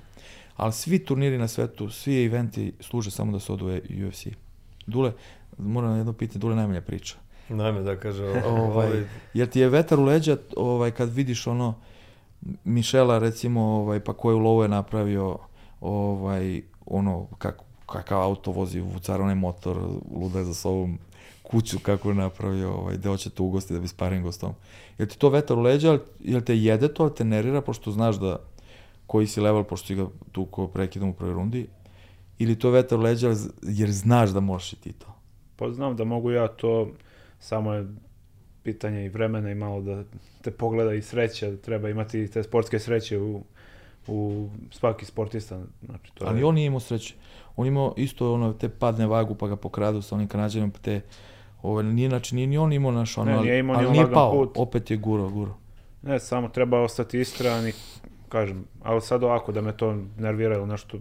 Ali 0.57 0.73
svi 0.73 0.99
turniri 1.05 1.39
na 1.39 1.49
svetu, 1.49 1.91
svi 1.91 2.25
eventi 2.25 2.73
služe 2.81 3.11
samo 3.11 3.33
da 3.33 3.41
se 3.41 3.53
odu 3.53 3.67
UFC. 4.09 4.27
Dule, 4.87 5.13
moram 5.59 5.91
na 5.91 5.97
jedno 5.97 6.13
pitanje, 6.13 6.39
Dule 6.39 6.57
najmanja 6.57 6.81
priča. 6.81 7.15
Najme 7.49 7.81
da 7.81 7.97
kaže 7.97 8.25
ovaj, 8.25 8.43
ovaj, 8.47 9.05
jer 9.35 9.49
ti 9.49 9.61
je 9.61 9.69
vetar 9.69 10.01
u 10.01 10.05
leđa 10.05 10.37
ovaj, 10.57 10.91
kad 10.91 11.15
vidiš 11.15 11.47
ono, 11.47 11.75
Mišela 12.65 13.19
recimo, 13.19 13.61
ovaj, 13.61 14.01
pa 14.01 14.13
koju 14.13 14.39
lovu 14.39 14.63
je 14.63 14.69
napravio, 14.69 15.39
ovaj, 15.81 16.63
ono, 16.87 17.27
kako, 17.39 17.65
kakav 17.87 18.23
auto 18.23 18.51
vozi, 18.51 18.81
vucar 18.81 19.21
onaj 19.21 19.35
motor, 19.35 19.79
luda 20.15 20.45
za 20.45 20.55
sobom, 20.55 20.99
kuću 21.43 21.79
kako 21.79 22.09
je 22.09 22.15
napravio, 22.15 22.73
ovaj, 22.75 22.97
gde 22.97 23.09
hoće 23.09 23.31
te 23.31 23.43
ugosti 23.43 23.75
da 23.75 23.81
bi 23.81 23.89
sparingo 23.89 24.33
s 24.33 24.39
tom. 24.39 24.53
Jel 24.99 25.09
ti 25.09 25.19
to 25.19 25.29
vetar 25.29 25.59
u 25.59 25.63
leđa, 25.63 25.99
jel 26.21 26.41
te 26.41 26.57
jede 26.57 26.95
to, 26.95 27.09
te 27.09 27.25
nerira, 27.25 27.61
pošto 27.61 27.91
znaš 27.91 28.17
da 28.17 28.37
koji 29.07 29.27
si 29.27 29.41
level, 29.41 29.65
pošto 29.65 29.87
si 29.87 29.95
ga 29.95 30.07
tu 30.33 30.45
ko 30.45 30.69
prekidam 30.69 31.09
u 31.09 31.15
prvoj 31.15 31.35
rundi, 31.35 31.69
ili 32.39 32.59
to 32.59 32.71
vetar 32.71 32.99
u 32.99 33.03
leđa 33.03 33.35
jer 33.63 33.91
znaš 33.91 34.31
da 34.31 34.41
možeš 34.41 34.73
i 34.73 34.77
ti 34.77 34.93
to? 34.93 35.07
Pa 35.57 35.71
znam 35.71 35.97
da 35.97 36.05
mogu 36.05 36.31
ja 36.31 36.49
to, 36.49 36.89
samo 37.41 37.73
je 37.73 37.87
pitanje 38.63 39.05
i 39.05 39.09
vremena 39.09 39.51
i 39.51 39.55
malo 39.55 39.81
da 39.81 40.05
te 40.43 40.51
pogleda 40.51 40.95
i 40.95 41.03
sreća, 41.03 41.51
da 41.51 41.57
treba 41.57 41.89
imati 41.89 42.29
te 42.29 42.43
sportske 42.43 42.79
sreće 42.79 43.19
u, 43.19 43.43
u 44.07 44.49
svaki 44.71 45.05
sportista. 45.05 45.61
Znači, 45.87 46.13
to 46.15 46.25
Ali 46.27 46.41
je... 46.41 46.45
on 46.45 46.55
nije 46.55 46.67
imao 46.67 46.81
sreće. 46.81 47.15
On 47.57 47.67
imao 47.67 47.95
isto 47.97 48.35
ono, 48.35 48.53
te 48.53 48.69
padne 48.69 49.07
vagu 49.07 49.35
pa 49.35 49.49
ga 49.49 49.57
pokradu 49.57 50.03
sa 50.03 50.15
onim 50.15 50.29
kanadjanom, 50.29 50.71
pa 50.71 50.79
te 50.79 51.01
Ovo, 51.63 51.83
nije, 51.83 52.09
znači, 52.09 52.35
nije 52.35 52.47
ni 52.47 52.59
on 52.59 52.73
imao 52.73 52.93
naš 52.93 53.19
ono, 53.19 53.31
ne, 53.31 53.41
nije 53.41 53.59
imao 53.59 53.77
ali, 53.77 53.87
ali 53.87 53.93
nije 53.93 54.13
pao, 54.13 54.33
put. 54.33 54.51
opet 54.57 54.91
je 54.91 54.97
guro, 54.97 55.29
guro. 55.29 55.55
Ne, 56.03 56.21
samo 56.21 56.49
treba 56.49 56.81
ostati 56.81 57.21
istran 57.21 57.69
i 57.69 57.73
kažem, 58.29 58.65
ali 58.83 59.01
sad 59.01 59.25
ovako 59.25 59.53
da 59.53 59.61
me 59.61 59.77
to 59.77 59.97
nervira 60.19 60.57
ili 60.57 60.67
nešto 60.67 60.99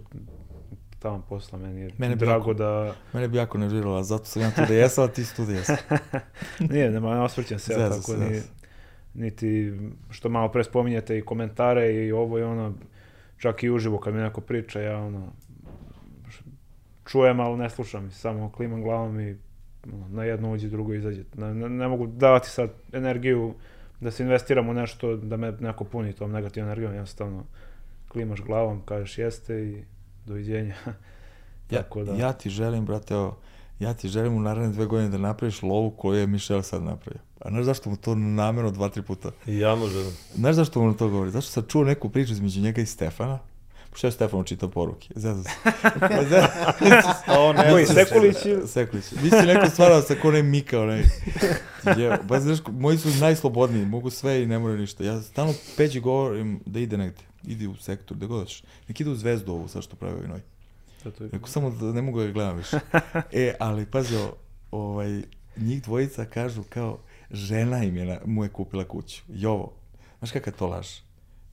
tamo 1.02 1.22
posla, 1.28 1.58
meni 1.58 1.80
je 1.80 1.90
mene 1.98 2.16
drago 2.16 2.32
jako, 2.32 2.54
da... 2.54 2.94
Mene 3.12 3.28
bi 3.28 3.36
jako 3.36 3.58
nerviralo, 3.58 4.02
zato 4.02 4.24
sam 4.24 4.42
ja 4.42 4.50
tu 4.50 4.62
da 4.68 4.74
jesam, 4.74 5.04
a 5.04 5.08
ti 5.08 5.36
tu 5.36 5.44
da 5.44 5.52
jesam. 5.52 5.76
Nije, 6.70 6.90
nema, 6.90 7.14
ne 7.14 7.20
osvrćam 7.20 7.58
se, 7.58 7.72
ja, 7.72 7.90
tako 7.90 8.16
ni, 8.16 8.40
niti 9.14 9.72
što 10.10 10.28
malo 10.28 10.48
pre 10.48 10.64
spominjete 10.64 11.18
i 11.18 11.22
komentare 11.22 11.94
i 11.94 12.12
ovo 12.12 12.38
i 12.38 12.42
ono, 12.42 12.74
čak 13.38 13.62
i 13.62 13.70
uživo 13.70 13.98
kad 13.98 14.14
mi 14.14 14.20
neko 14.20 14.40
priča, 14.40 14.80
ja 14.80 14.98
ono, 14.98 15.32
čujem, 17.04 17.40
ali 17.40 17.58
ne 17.58 17.70
slušam, 17.70 18.10
samo 18.10 18.52
klimam 18.52 18.82
glavom 18.82 19.20
i 19.20 19.36
na 20.08 20.24
jedno 20.24 20.52
uđe, 20.52 20.68
drugo 20.68 20.94
izađe. 20.94 21.24
Ne, 21.36 21.54
ne, 21.54 21.68
ne 21.68 21.88
mogu 21.88 22.06
davati 22.06 22.48
sad 22.48 22.70
energiju 22.92 23.54
da 24.00 24.10
se 24.10 24.22
investiram 24.22 24.68
u 24.68 24.74
nešto, 24.74 25.16
da 25.16 25.36
me 25.36 25.52
neko 25.60 25.84
puni 25.84 26.12
tom 26.12 26.32
negativnom 26.32 26.68
energijom, 26.68 26.92
jednostavno 26.92 27.44
klimaš 28.08 28.40
glavom, 28.40 28.82
kažeš 28.84 29.18
jeste 29.18 29.54
i 29.54 29.84
doviđenja. 30.26 30.74
ja, 31.70 31.82
da... 32.06 32.14
ja 32.14 32.32
ti 32.32 32.50
želim, 32.50 32.86
brate, 32.86 33.16
o, 33.16 33.34
ja 33.78 33.94
ti 33.94 34.08
želim 34.08 34.36
u 34.36 34.40
naredne 34.40 34.68
dve 34.68 34.86
godine 34.86 35.08
da 35.08 35.18
napraviš 35.18 35.62
lovu 35.62 35.90
koju 35.90 36.18
je 36.20 36.26
Mišel 36.26 36.62
sad 36.62 36.82
napravio. 36.82 37.20
A 37.40 37.50
znaš 37.50 37.64
zašto 37.64 37.90
mu 37.90 37.96
to 37.96 38.14
namjerno 38.14 38.70
dva, 38.70 38.88
tri 38.88 39.02
puta? 39.02 39.30
Ja 39.46 39.74
mu 39.74 39.86
želim. 39.86 40.12
Znaš 40.34 40.54
zašto 40.54 40.82
mu 40.82 40.96
to 40.96 41.08
govori? 41.08 41.30
Zašto 41.30 41.50
sam 41.50 41.62
čuo 41.68 41.84
neku 41.84 42.08
priču 42.08 42.32
između 42.32 42.60
njega 42.60 42.80
i 42.80 42.86
Stefana, 42.86 43.38
Pošto 43.92 44.06
je 44.06 44.10
Stefano 44.10 44.44
čitao 44.44 44.68
poruke. 44.68 45.08
Zezao 45.14 45.42
se. 45.42 45.50
On 47.38 47.56
ne 47.56 47.86
Sekulić? 47.86 48.36
Sekulić. 48.66 49.12
Mislim 49.22 49.46
neko 49.46 49.70
stvarao 49.74 50.02
sa 50.02 50.14
ko 50.14 50.30
ne 50.30 50.42
Mika, 50.42 50.80
onaj. 50.80 51.02
Je, 51.98 52.18
ba, 52.22 52.40
znaš, 52.40 52.58
moji 52.70 52.98
su 52.98 53.08
najslobodniji, 53.20 53.86
mogu 53.86 54.10
sve 54.10 54.42
i 54.42 54.46
ne 54.46 54.58
moraju 54.58 54.78
ništa. 54.78 55.04
Ja 55.04 55.22
stalno 55.22 55.54
Peđi 55.76 56.00
govorim 56.00 56.60
da 56.66 56.80
ide 56.80 56.96
negde. 56.96 57.20
Idi 57.46 57.66
u 57.66 57.76
sektor, 57.76 58.16
da 58.16 58.26
god 58.26 58.48
Nek 58.88 59.00
ide 59.00 59.10
u 59.10 59.14
zvezdu 59.14 59.52
ovu, 59.52 59.68
sad 59.68 59.82
što 59.82 59.96
pravi 59.96 60.14
ovaj 60.14 60.28
noj. 60.28 60.40
Neko 61.32 61.48
samo 61.48 61.70
da 61.70 61.92
ne 61.92 62.02
mogu 62.02 62.20
da 62.20 62.30
gledam 62.30 62.56
više. 62.56 62.78
E, 63.32 63.54
ali 63.60 63.86
pazi, 63.86 64.16
ovaj, 64.70 65.22
njih 65.56 65.82
dvojica 65.82 66.24
kažu 66.24 66.62
kao, 66.68 66.98
žena 67.30 67.84
im 67.84 67.96
je, 67.96 68.04
na, 68.04 68.18
mu 68.24 68.44
je 68.44 68.48
kupila 68.48 68.84
kuću. 68.84 69.22
Jovo, 69.28 69.72
znaš 70.18 70.30
kakav 70.32 70.52
to 70.58 70.66
laž? 70.66 70.88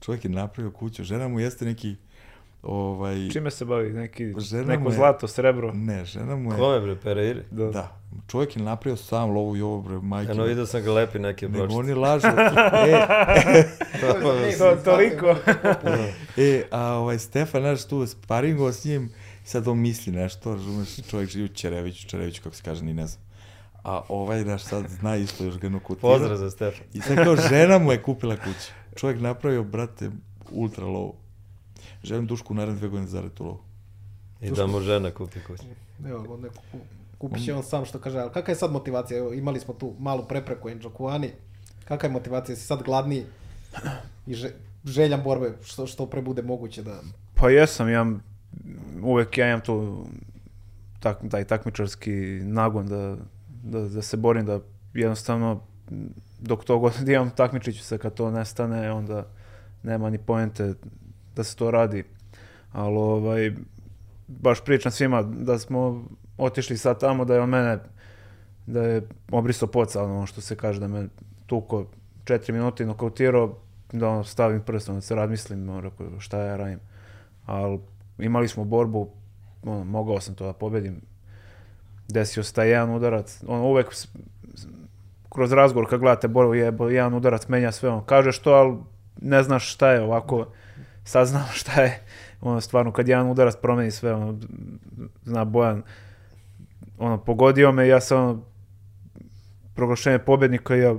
Čovjek 0.00 0.24
je 0.24 0.30
napravio 0.30 0.70
kuću, 0.70 1.04
žena 1.04 1.28
mu 1.28 1.40
jeste 1.40 1.64
neki 1.64 1.96
Ovaj, 2.62 3.30
Čime 3.32 3.50
se 3.50 3.64
bavi? 3.64 3.92
Neki, 3.92 4.24
neko 4.66 4.88
je, 4.88 4.94
zlato, 4.94 5.28
srebro? 5.28 5.72
Ne, 5.74 6.04
žena 6.04 6.36
mu 6.36 6.52
je... 6.52 6.58
Kome 6.58 6.80
bre, 6.80 6.96
Pereira? 6.96 7.40
Da. 7.50 7.70
da. 7.70 7.96
Čovjek 8.28 8.56
je 8.56 8.62
napravio 8.62 8.96
sam 8.96 9.30
lovu 9.30 9.56
i 9.56 9.62
ovo 9.62 9.80
bre, 9.80 9.98
majke. 10.02 10.32
Eno 10.32 10.44
vidio 10.44 10.66
sam 10.66 10.82
ga 10.82 10.92
lepi 10.92 11.18
neke 11.18 11.48
bročice. 11.48 11.68
Nego 11.68 11.80
oni 11.80 11.94
lažu. 11.94 12.26
e, 12.88 13.64
to, 14.58 14.76
toliko. 14.84 15.36
e, 16.36 16.62
a 16.70 16.94
ovaj 16.94 17.18
Stefan, 17.18 17.62
naš 17.62 17.86
tu 17.86 18.06
sparingo 18.06 18.72
s 18.72 18.84
njim, 18.84 19.10
sad 19.44 19.68
on 19.68 19.78
misli 19.78 20.12
nešto, 20.12 20.52
razumeš, 20.52 20.88
čovjek 21.10 21.30
živi 21.30 21.44
u 21.44 21.48
Čereviću, 21.48 22.08
Čereviću 22.08 22.42
kako 22.42 22.56
se 22.56 22.62
kaže, 22.62 22.84
ni 22.84 22.94
ne 22.94 23.06
znam. 23.06 23.22
A 23.84 24.00
ovaj 24.08 24.44
naš 24.44 24.62
sad 24.62 24.84
zna 24.88 25.16
isto 25.16 25.44
još 25.44 25.58
ga 25.58 25.68
nokutira. 25.68 26.00
Pozdrav 26.00 26.36
za 26.36 26.50
Stefan. 26.50 26.86
I 26.92 27.00
sad 27.00 27.24
kao 27.24 27.36
žena 27.36 27.78
mu 27.78 27.92
je 27.92 28.02
kupila 28.02 28.36
kuću. 28.36 28.72
Čovjek 28.96 29.20
napravio, 29.20 29.64
brate, 29.64 30.10
ultra 30.50 30.86
lovu. 30.86 31.14
Želim 32.02 32.26
Dušku 32.26 32.52
u 32.52 32.56
naredne 32.56 32.78
dve 32.78 32.88
godine 32.88 33.08
zaradi 33.08 33.34
tu 33.34 33.44
lovu. 33.44 33.58
I 34.40 34.50
da 34.50 34.66
mu 34.66 34.80
žena 34.80 35.10
kupi 35.10 35.40
kuću. 35.46 35.62
Evo, 36.06 36.36
neko 36.36 36.62
kupi 37.18 37.40
će 37.40 37.54
on 37.54 37.62
sam 37.62 37.84
što 37.84 37.98
kaže, 37.98 38.18
ali 38.18 38.32
kakva 38.32 38.52
je 38.52 38.56
sad 38.56 38.72
motivacija? 38.72 39.18
Evo, 39.18 39.32
imali 39.32 39.60
smo 39.60 39.74
tu 39.74 39.94
malu 39.98 40.24
prepreku 40.28 40.68
Enjo 40.68 40.90
Kuani. 40.90 41.30
Kakva 41.84 42.08
je 42.08 42.12
motivacija? 42.12 42.56
Si 42.56 42.66
sad 42.66 42.82
gladni 42.82 43.24
i 44.26 44.34
že, 44.34 44.50
željan 44.84 45.22
borbe 45.22 45.52
što, 45.62 45.86
što 45.86 46.06
pre 46.06 46.22
bude 46.22 46.42
moguće 46.42 46.82
da... 46.82 47.00
Pa 47.34 47.50
jesam, 47.50 47.88
ja 47.88 48.06
uvek 49.02 49.38
ja 49.38 49.48
imam 49.48 49.60
tu 49.60 50.04
tak, 51.00 51.18
taj 51.30 51.44
takmičarski 51.44 52.12
nagon 52.42 52.86
da, 52.86 53.16
da, 53.62 53.80
da 53.80 54.02
se 54.02 54.16
borim, 54.16 54.46
da 54.46 54.60
jednostavno 54.94 55.60
dok 56.40 56.64
to 56.64 56.78
god 56.78 56.92
imam 57.08 57.30
takmičit 57.30 57.76
ću 57.76 57.84
se 57.84 57.98
kad 57.98 58.14
to 58.14 58.30
nestane, 58.30 58.92
onda 58.92 59.26
nema 59.82 60.10
ni 60.10 60.18
poente 60.18 60.74
da 61.36 61.44
se 61.44 61.56
to 61.56 61.70
radi. 61.70 62.04
Ali 62.72 62.96
ovaj, 62.96 63.52
baš 64.28 64.64
pričam 64.64 64.92
svima 64.92 65.22
da 65.22 65.58
smo 65.58 66.04
otišli 66.38 66.76
sad 66.76 67.00
tamo, 67.00 67.24
da 67.24 67.34
je 67.34 67.40
on 67.40 67.48
mene 67.48 67.78
da 68.66 68.82
je 68.82 69.02
obriso 69.30 69.66
poca, 69.66 70.04
ono 70.04 70.26
što 70.26 70.40
se 70.40 70.56
kaže, 70.56 70.80
da 70.80 70.88
me 70.88 71.08
tuko 71.46 71.84
četiri 72.24 72.52
minuta 72.52 72.82
i 72.82 72.86
nokautirao, 72.86 73.58
da 73.92 74.08
ono, 74.08 74.24
stavim 74.24 74.60
prstom, 74.60 74.94
da 74.94 75.00
se 75.00 75.14
razmislim, 75.14 75.80
rekao, 75.80 76.20
šta 76.20 76.38
ja 76.38 76.56
radim. 76.56 76.80
Ali 77.46 77.78
imali 78.18 78.48
smo 78.48 78.64
borbu, 78.64 79.10
ono, 79.62 79.84
mogao 79.84 80.20
sam 80.20 80.34
to 80.34 80.46
da 80.46 80.52
pobedim. 80.52 81.00
Desio 82.08 82.42
se 82.42 82.54
taj 82.54 82.68
jedan 82.70 82.94
udarac, 82.94 83.42
ono, 83.46 83.64
uvek 83.64 83.86
kroz 85.28 85.52
razgovor 85.52 85.90
kad 85.90 86.00
gledate 86.00 86.28
borbu, 86.28 86.54
je 86.54 86.72
jedan 86.90 87.14
udarac 87.14 87.48
menja 87.48 87.72
sve, 87.72 87.88
on 87.88 88.04
kaže 88.04 88.32
što, 88.32 88.52
ali 88.52 88.76
ne 89.20 89.42
znaš 89.42 89.72
šta 89.72 89.90
je 89.90 90.02
ovako, 90.02 90.46
saznam 91.04 91.46
šta 91.60 91.82
je, 91.82 92.02
ono, 92.40 92.60
stvarno, 92.60 92.92
kad 92.92 93.08
jedan 93.08 93.30
udarac 93.30 93.56
promeni 93.56 93.90
sve, 93.90 94.14
ono, 94.14 94.38
zna 95.24 95.44
Bojan, 95.44 95.82
ono, 96.98 97.24
pogodio 97.24 97.72
me, 97.72 97.88
ja 97.88 98.00
sam, 98.00 98.18
ono, 98.18 98.42
proglašenje 99.74 100.18
pobednika 100.18 100.76
i 100.76 100.80
ja, 100.80 100.94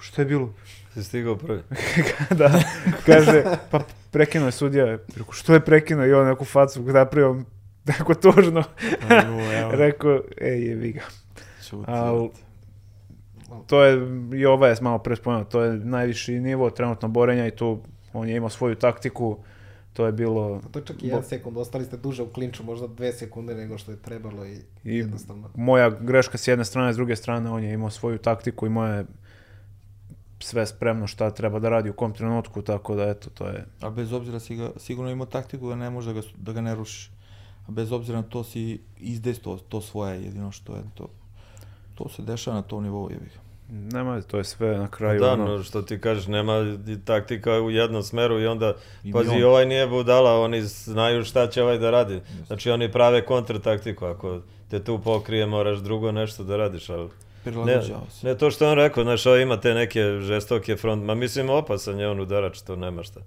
šta 0.00 0.22
je 0.22 0.26
bilo? 0.26 0.54
Si 0.94 1.04
stigao 1.04 1.36
prvi? 1.36 1.62
da, 2.40 2.62
kaže, 3.06 3.42
pa 3.70 3.80
prekinuo 4.10 4.48
je 4.48 4.52
sudija, 4.52 4.84
rekao, 4.84 5.32
što 5.32 5.54
je 5.54 5.64
prekinuo 5.64 6.06
i 6.06 6.12
on 6.12 6.26
neku 6.26 6.44
facu 6.44 6.82
napravio, 6.82 7.42
neko 7.84 8.14
tužno, 8.14 8.64
rekao, 9.82 10.20
ej, 10.40 10.68
je 10.68 10.74
viga. 10.74 11.02
Al, 11.86 12.28
to 13.66 13.84
je, 13.84 13.98
i 14.34 14.46
ova 14.46 14.68
je 14.68 14.76
malo 14.80 14.98
pre 14.98 15.16
to 15.48 15.62
je 15.62 15.72
najviši 15.72 16.40
nivo 16.40 16.70
trenutno 16.70 17.08
borenja 17.08 17.46
i 17.46 17.50
tu 17.50 17.82
on 18.12 18.28
je 18.28 18.36
imao 18.36 18.50
svoju 18.50 18.74
taktiku, 18.74 19.38
to 19.92 20.06
je 20.06 20.12
bilo... 20.12 20.60
To 20.72 20.78
je 20.78 20.84
čak 20.84 21.02
i 21.02 21.06
jedan 21.06 21.24
sekund, 21.24 21.56
ostali 21.56 21.84
ste 21.84 21.96
duže 21.96 22.22
u 22.22 22.32
klinču, 22.32 22.64
možda 22.64 22.86
dve 22.86 23.12
sekunde 23.12 23.54
nego 23.54 23.78
što 23.78 23.90
je 23.90 24.02
trebalo 24.02 24.46
i, 24.46 24.56
I 24.84 24.96
jednostavno. 24.96 25.50
Moja 25.54 25.90
greška 25.90 26.38
s 26.38 26.48
jedne 26.48 26.64
strane, 26.64 26.92
s 26.92 26.96
druge 26.96 27.16
strane, 27.16 27.50
on 27.50 27.64
je 27.64 27.72
imao 27.72 27.90
svoju 27.90 28.18
taktiku 28.18 28.66
i 28.66 28.70
moje 28.70 29.04
sve 30.42 30.66
spremno 30.66 31.06
šta 31.06 31.30
treba 31.30 31.58
da 31.58 31.68
radi 31.68 31.90
u 31.90 31.92
kom 31.92 32.12
trenutku, 32.12 32.62
tako 32.62 32.94
da 32.94 33.08
eto, 33.08 33.30
to 33.30 33.46
je... 33.46 33.64
A 33.80 33.90
bez 33.90 34.12
obzira 34.12 34.40
si 34.40 34.56
ga, 34.56 34.70
sigurno 34.76 35.10
imao 35.10 35.26
taktiku 35.26 35.68
da 35.68 35.74
ne 35.74 35.90
može 35.90 36.14
da 36.14 36.20
ga, 36.20 36.26
da 36.36 36.52
ga 36.52 36.60
ne 36.60 36.74
rušiš. 36.74 37.10
A 37.68 37.72
bez 37.72 37.92
obzira 37.92 38.18
na 38.18 38.28
to 38.28 38.44
si 38.44 38.80
izdes 38.98 39.38
to, 39.38 39.56
to 39.56 39.80
svoje, 39.80 40.22
jedino 40.22 40.52
što 40.52 40.76
je 40.76 40.82
to. 40.94 41.08
To 41.94 42.08
se 42.08 42.22
dešava 42.22 42.56
na 42.56 42.62
tom 42.62 42.82
nivou, 42.82 43.10
jebi 43.10 43.26
ga. 43.26 43.51
Nema, 43.74 44.20
to 44.20 44.38
je 44.38 44.44
sve 44.44 44.78
na 44.78 44.88
kraju. 44.88 45.20
Da, 45.20 45.32
ono... 45.32 45.44
no, 45.44 45.62
što 45.62 45.82
ti 45.82 46.00
kažeš, 46.00 46.26
nema 46.26 46.76
taktika 47.04 47.60
u 47.60 47.70
jednom 47.70 48.02
smeru 48.02 48.40
i 48.40 48.46
onda, 48.46 48.74
I 49.04 49.12
pazi, 49.12 49.30
on... 49.30 49.44
ovaj 49.44 49.66
nije 49.66 49.86
budala, 49.86 50.40
oni 50.40 50.62
znaju 50.62 51.24
šta 51.24 51.46
će 51.46 51.62
ovaj 51.62 51.78
da 51.78 51.90
radi. 51.90 52.20
Znači, 52.46 52.70
oni 52.70 52.92
prave 52.92 53.24
kontrataktiku, 53.24 54.04
ako 54.04 54.40
te 54.70 54.84
tu 54.84 54.98
pokrije, 54.98 55.46
moraš 55.46 55.78
drugo 55.78 56.12
nešto 56.12 56.44
da 56.44 56.56
radiš, 56.56 56.90
ali... 56.90 57.08
Ne, 57.44 57.80
ne 58.22 58.38
to 58.38 58.50
što 58.50 58.68
on 58.68 58.74
rekao, 58.74 59.04
znaš, 59.04 59.26
ovo 59.26 59.36
ima 59.36 59.60
te 59.60 59.74
neke 59.74 60.02
žestoke 60.20 60.76
front, 60.76 61.04
ma 61.04 61.14
mislim 61.14 61.50
opasan 61.50 62.00
je 62.00 62.08
on 62.08 62.20
udarač, 62.20 62.60
to 62.60 62.76
nema 62.76 63.02
šta. 63.02 63.20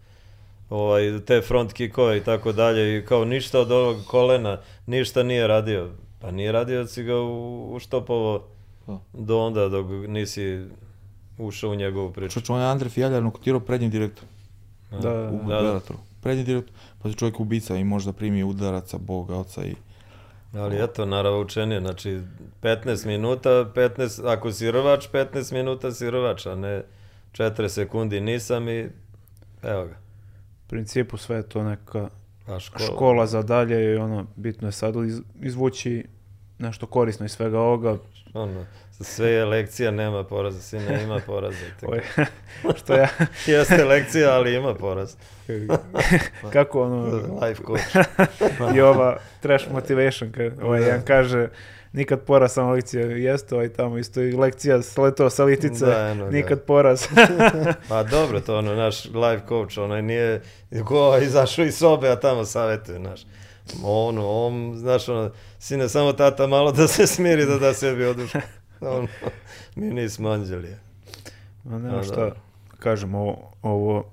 Ovaj, 0.70 1.20
te 1.26 1.42
front 1.42 1.74
kikove 1.74 2.18
i 2.18 2.24
tako 2.24 2.52
dalje 2.52 2.98
i 2.98 3.06
kao 3.06 3.26
ništa 3.26 3.60
od 3.60 3.72
ovog 3.72 3.98
kolena, 4.08 4.58
ništa 4.86 5.24
nije 5.24 5.48
radio. 5.48 5.90
Pa 6.22 6.32
nije 6.32 6.52
radio 6.52 6.82
da 6.82 6.88
si 6.88 7.04
ga 7.04 7.16
uštopovo 7.72 8.55
do 9.14 9.40
onda 9.40 9.70
dok 9.70 9.86
nisi 10.08 10.66
ušao 11.38 11.70
u 11.70 11.76
njegovu 11.76 12.12
priču. 12.12 12.40
Što 12.40 12.54
on 12.54 12.60
je 12.62 12.68
Andre 12.68 12.90
Fijaljar 12.90 13.24
nokotirao 13.24 13.60
prednji 13.60 13.90
direktor. 13.90 14.24
Da, 14.92 14.98
da, 15.00 15.30
u 15.30 15.48
da, 15.48 15.62
da. 15.62 15.80
Prednji 16.22 16.44
direktor, 16.44 16.74
pa 17.02 17.10
se 17.10 17.16
čovjek 17.16 17.40
ubica 17.40 17.76
i 17.76 17.84
može 17.84 18.06
da 18.06 18.14
primi 18.14 18.44
udaraca, 18.44 18.98
boga, 18.98 19.36
oca 19.36 19.66
i... 19.66 19.76
Ali 20.54 20.84
eto, 20.84 21.06
naravno 21.06 21.42
učenje, 21.42 21.80
znači 21.80 22.22
15 22.62 23.08
minuta, 23.08 23.50
15, 23.50 24.34
ako 24.34 24.52
si 24.52 24.72
rvač, 24.72 25.10
15 25.10 25.54
minuta 25.54 25.92
si 25.92 26.12
rvač, 26.12 26.46
a 26.46 26.56
ne 26.56 26.84
4 27.32 27.70
sekundi 27.70 28.22
nisam 28.22 28.70
i 28.70 28.90
evo 29.64 29.86
ga. 29.86 29.98
U 30.66 30.68
principu 30.68 31.18
sve 31.18 31.36
je 31.36 31.50
to 31.50 31.64
neka 31.64 32.10
a 32.48 32.60
škola. 32.60 32.86
škola 32.86 33.28
za 33.28 33.42
dalje 33.42 33.94
i 33.94 33.98
ono, 33.98 34.26
bitno 34.36 34.68
je 34.68 34.72
sad 34.72 34.96
iz, 34.96 35.22
izvući 35.42 36.06
nešto 36.60 36.86
korisno 36.86 37.26
iz 37.26 37.32
svega 37.32 37.60
ovoga, 37.60 37.98
ono, 38.34 38.66
sve 38.92 39.30
je 39.30 39.46
lekcija, 39.46 39.92
nema 39.92 40.24
poraza, 40.24 40.62
sine 40.62 41.04
ima 41.04 41.20
poraza. 41.26 41.66
Oj, 41.92 42.02
što 42.80 42.94
ja... 42.94 43.08
Jeste 43.58 43.84
lekcija, 43.84 44.34
ali 44.34 44.56
ima 44.56 44.74
poraz. 44.74 45.16
Kako 46.54 46.82
ono... 46.82 47.06
Life 47.46 47.64
coach. 47.68 48.08
I 48.76 48.82
ova 48.82 49.18
trash 49.42 49.72
motivation, 49.72 50.32
kad 50.32 50.64
ovaj 50.64 50.82
jedan 50.82 51.02
kaže 51.02 51.48
nikad 51.94 52.22
poraz 52.22 52.52
samo 52.52 52.72
lekcija, 52.72 53.06
jeste 53.06 53.56
ovaj 53.56 53.70
tamo 53.70 53.98
isto 53.98 54.22
i 54.22 54.32
lekcija 54.32 54.82
sletao 54.82 55.30
sa 55.30 55.44
litice, 55.44 55.86
da, 55.86 56.08
eno, 56.08 56.30
nikad 56.30 56.58
da. 56.58 56.64
poraz. 56.64 57.08
pa 57.90 58.04
dobro, 58.04 58.40
to 58.40 58.58
ono, 58.58 58.76
naš 58.76 59.06
life 59.06 59.48
coach, 59.48 59.78
onaj 59.78 60.02
nije, 60.02 60.42
ko 60.86 61.18
izašao 61.22 61.66
iz 61.66 61.78
sobe, 61.78 62.10
a 62.10 62.16
tamo 62.16 62.46
savjetuje, 62.46 63.00
naš 63.00 63.22
ono, 63.84 64.30
on, 64.30 64.74
znaš, 64.78 65.10
ono, 65.10 65.32
sine, 65.60 65.90
samo 65.90 66.14
tata 66.14 66.48
malo 66.48 66.72
da 66.72 66.88
se 66.88 67.08
smiri 67.08 67.46
da 67.46 67.58
da 67.58 67.74
sebi 67.74 68.06
odušku. 68.06 68.38
Ono, 68.82 69.08
mi 69.76 69.94
nismo 69.94 70.30
anđeli. 70.30 70.76
Ma 71.64 71.80
nema 71.80 72.04
šta, 72.04 72.16
da. 72.16 72.32
kažem, 72.80 73.16
ovo, 73.16 73.52
ovo 73.62 74.04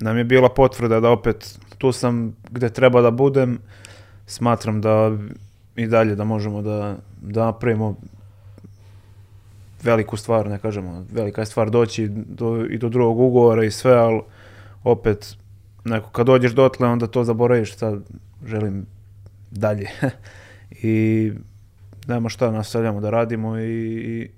nam 0.00 0.18
je 0.18 0.24
bila 0.24 0.48
potvrda 0.48 1.00
da 1.00 1.10
opet 1.10 1.58
tu 1.78 1.92
sam 1.92 2.36
gde 2.50 2.68
treba 2.68 3.00
da 3.00 3.10
budem, 3.10 3.58
smatram 4.26 4.80
da 4.80 5.10
i 5.76 5.86
dalje 5.86 6.14
da 6.14 6.24
možemo 6.24 6.62
da, 6.62 6.96
da 7.20 7.44
napravimo 7.44 7.96
veliku 9.82 10.16
stvar, 10.16 10.46
ne 10.46 10.58
kažemo, 10.58 11.06
velika 11.12 11.42
je 11.42 11.46
stvar 11.46 11.70
doći 11.70 12.08
do, 12.08 12.66
i 12.70 12.78
do 12.78 12.88
drugog 12.88 13.20
ugovora 13.20 13.64
i 13.64 13.70
sve, 13.70 13.94
ali 13.94 14.20
opet, 14.84 15.36
neko, 15.84 16.10
kad 16.10 16.26
dođeš 16.26 16.52
dotle, 16.52 16.88
onda 16.88 17.06
to 17.06 17.24
zaboraviš, 17.24 17.76
sad 17.76 18.02
želim 18.44 18.86
dalje. 19.50 19.88
I 20.82 21.32
nema 22.06 22.28
šta, 22.28 22.50
nastavljamo 22.50 23.00
da 23.00 23.10
radimo 23.10 23.58
i, 23.58 23.64
i 23.66 24.30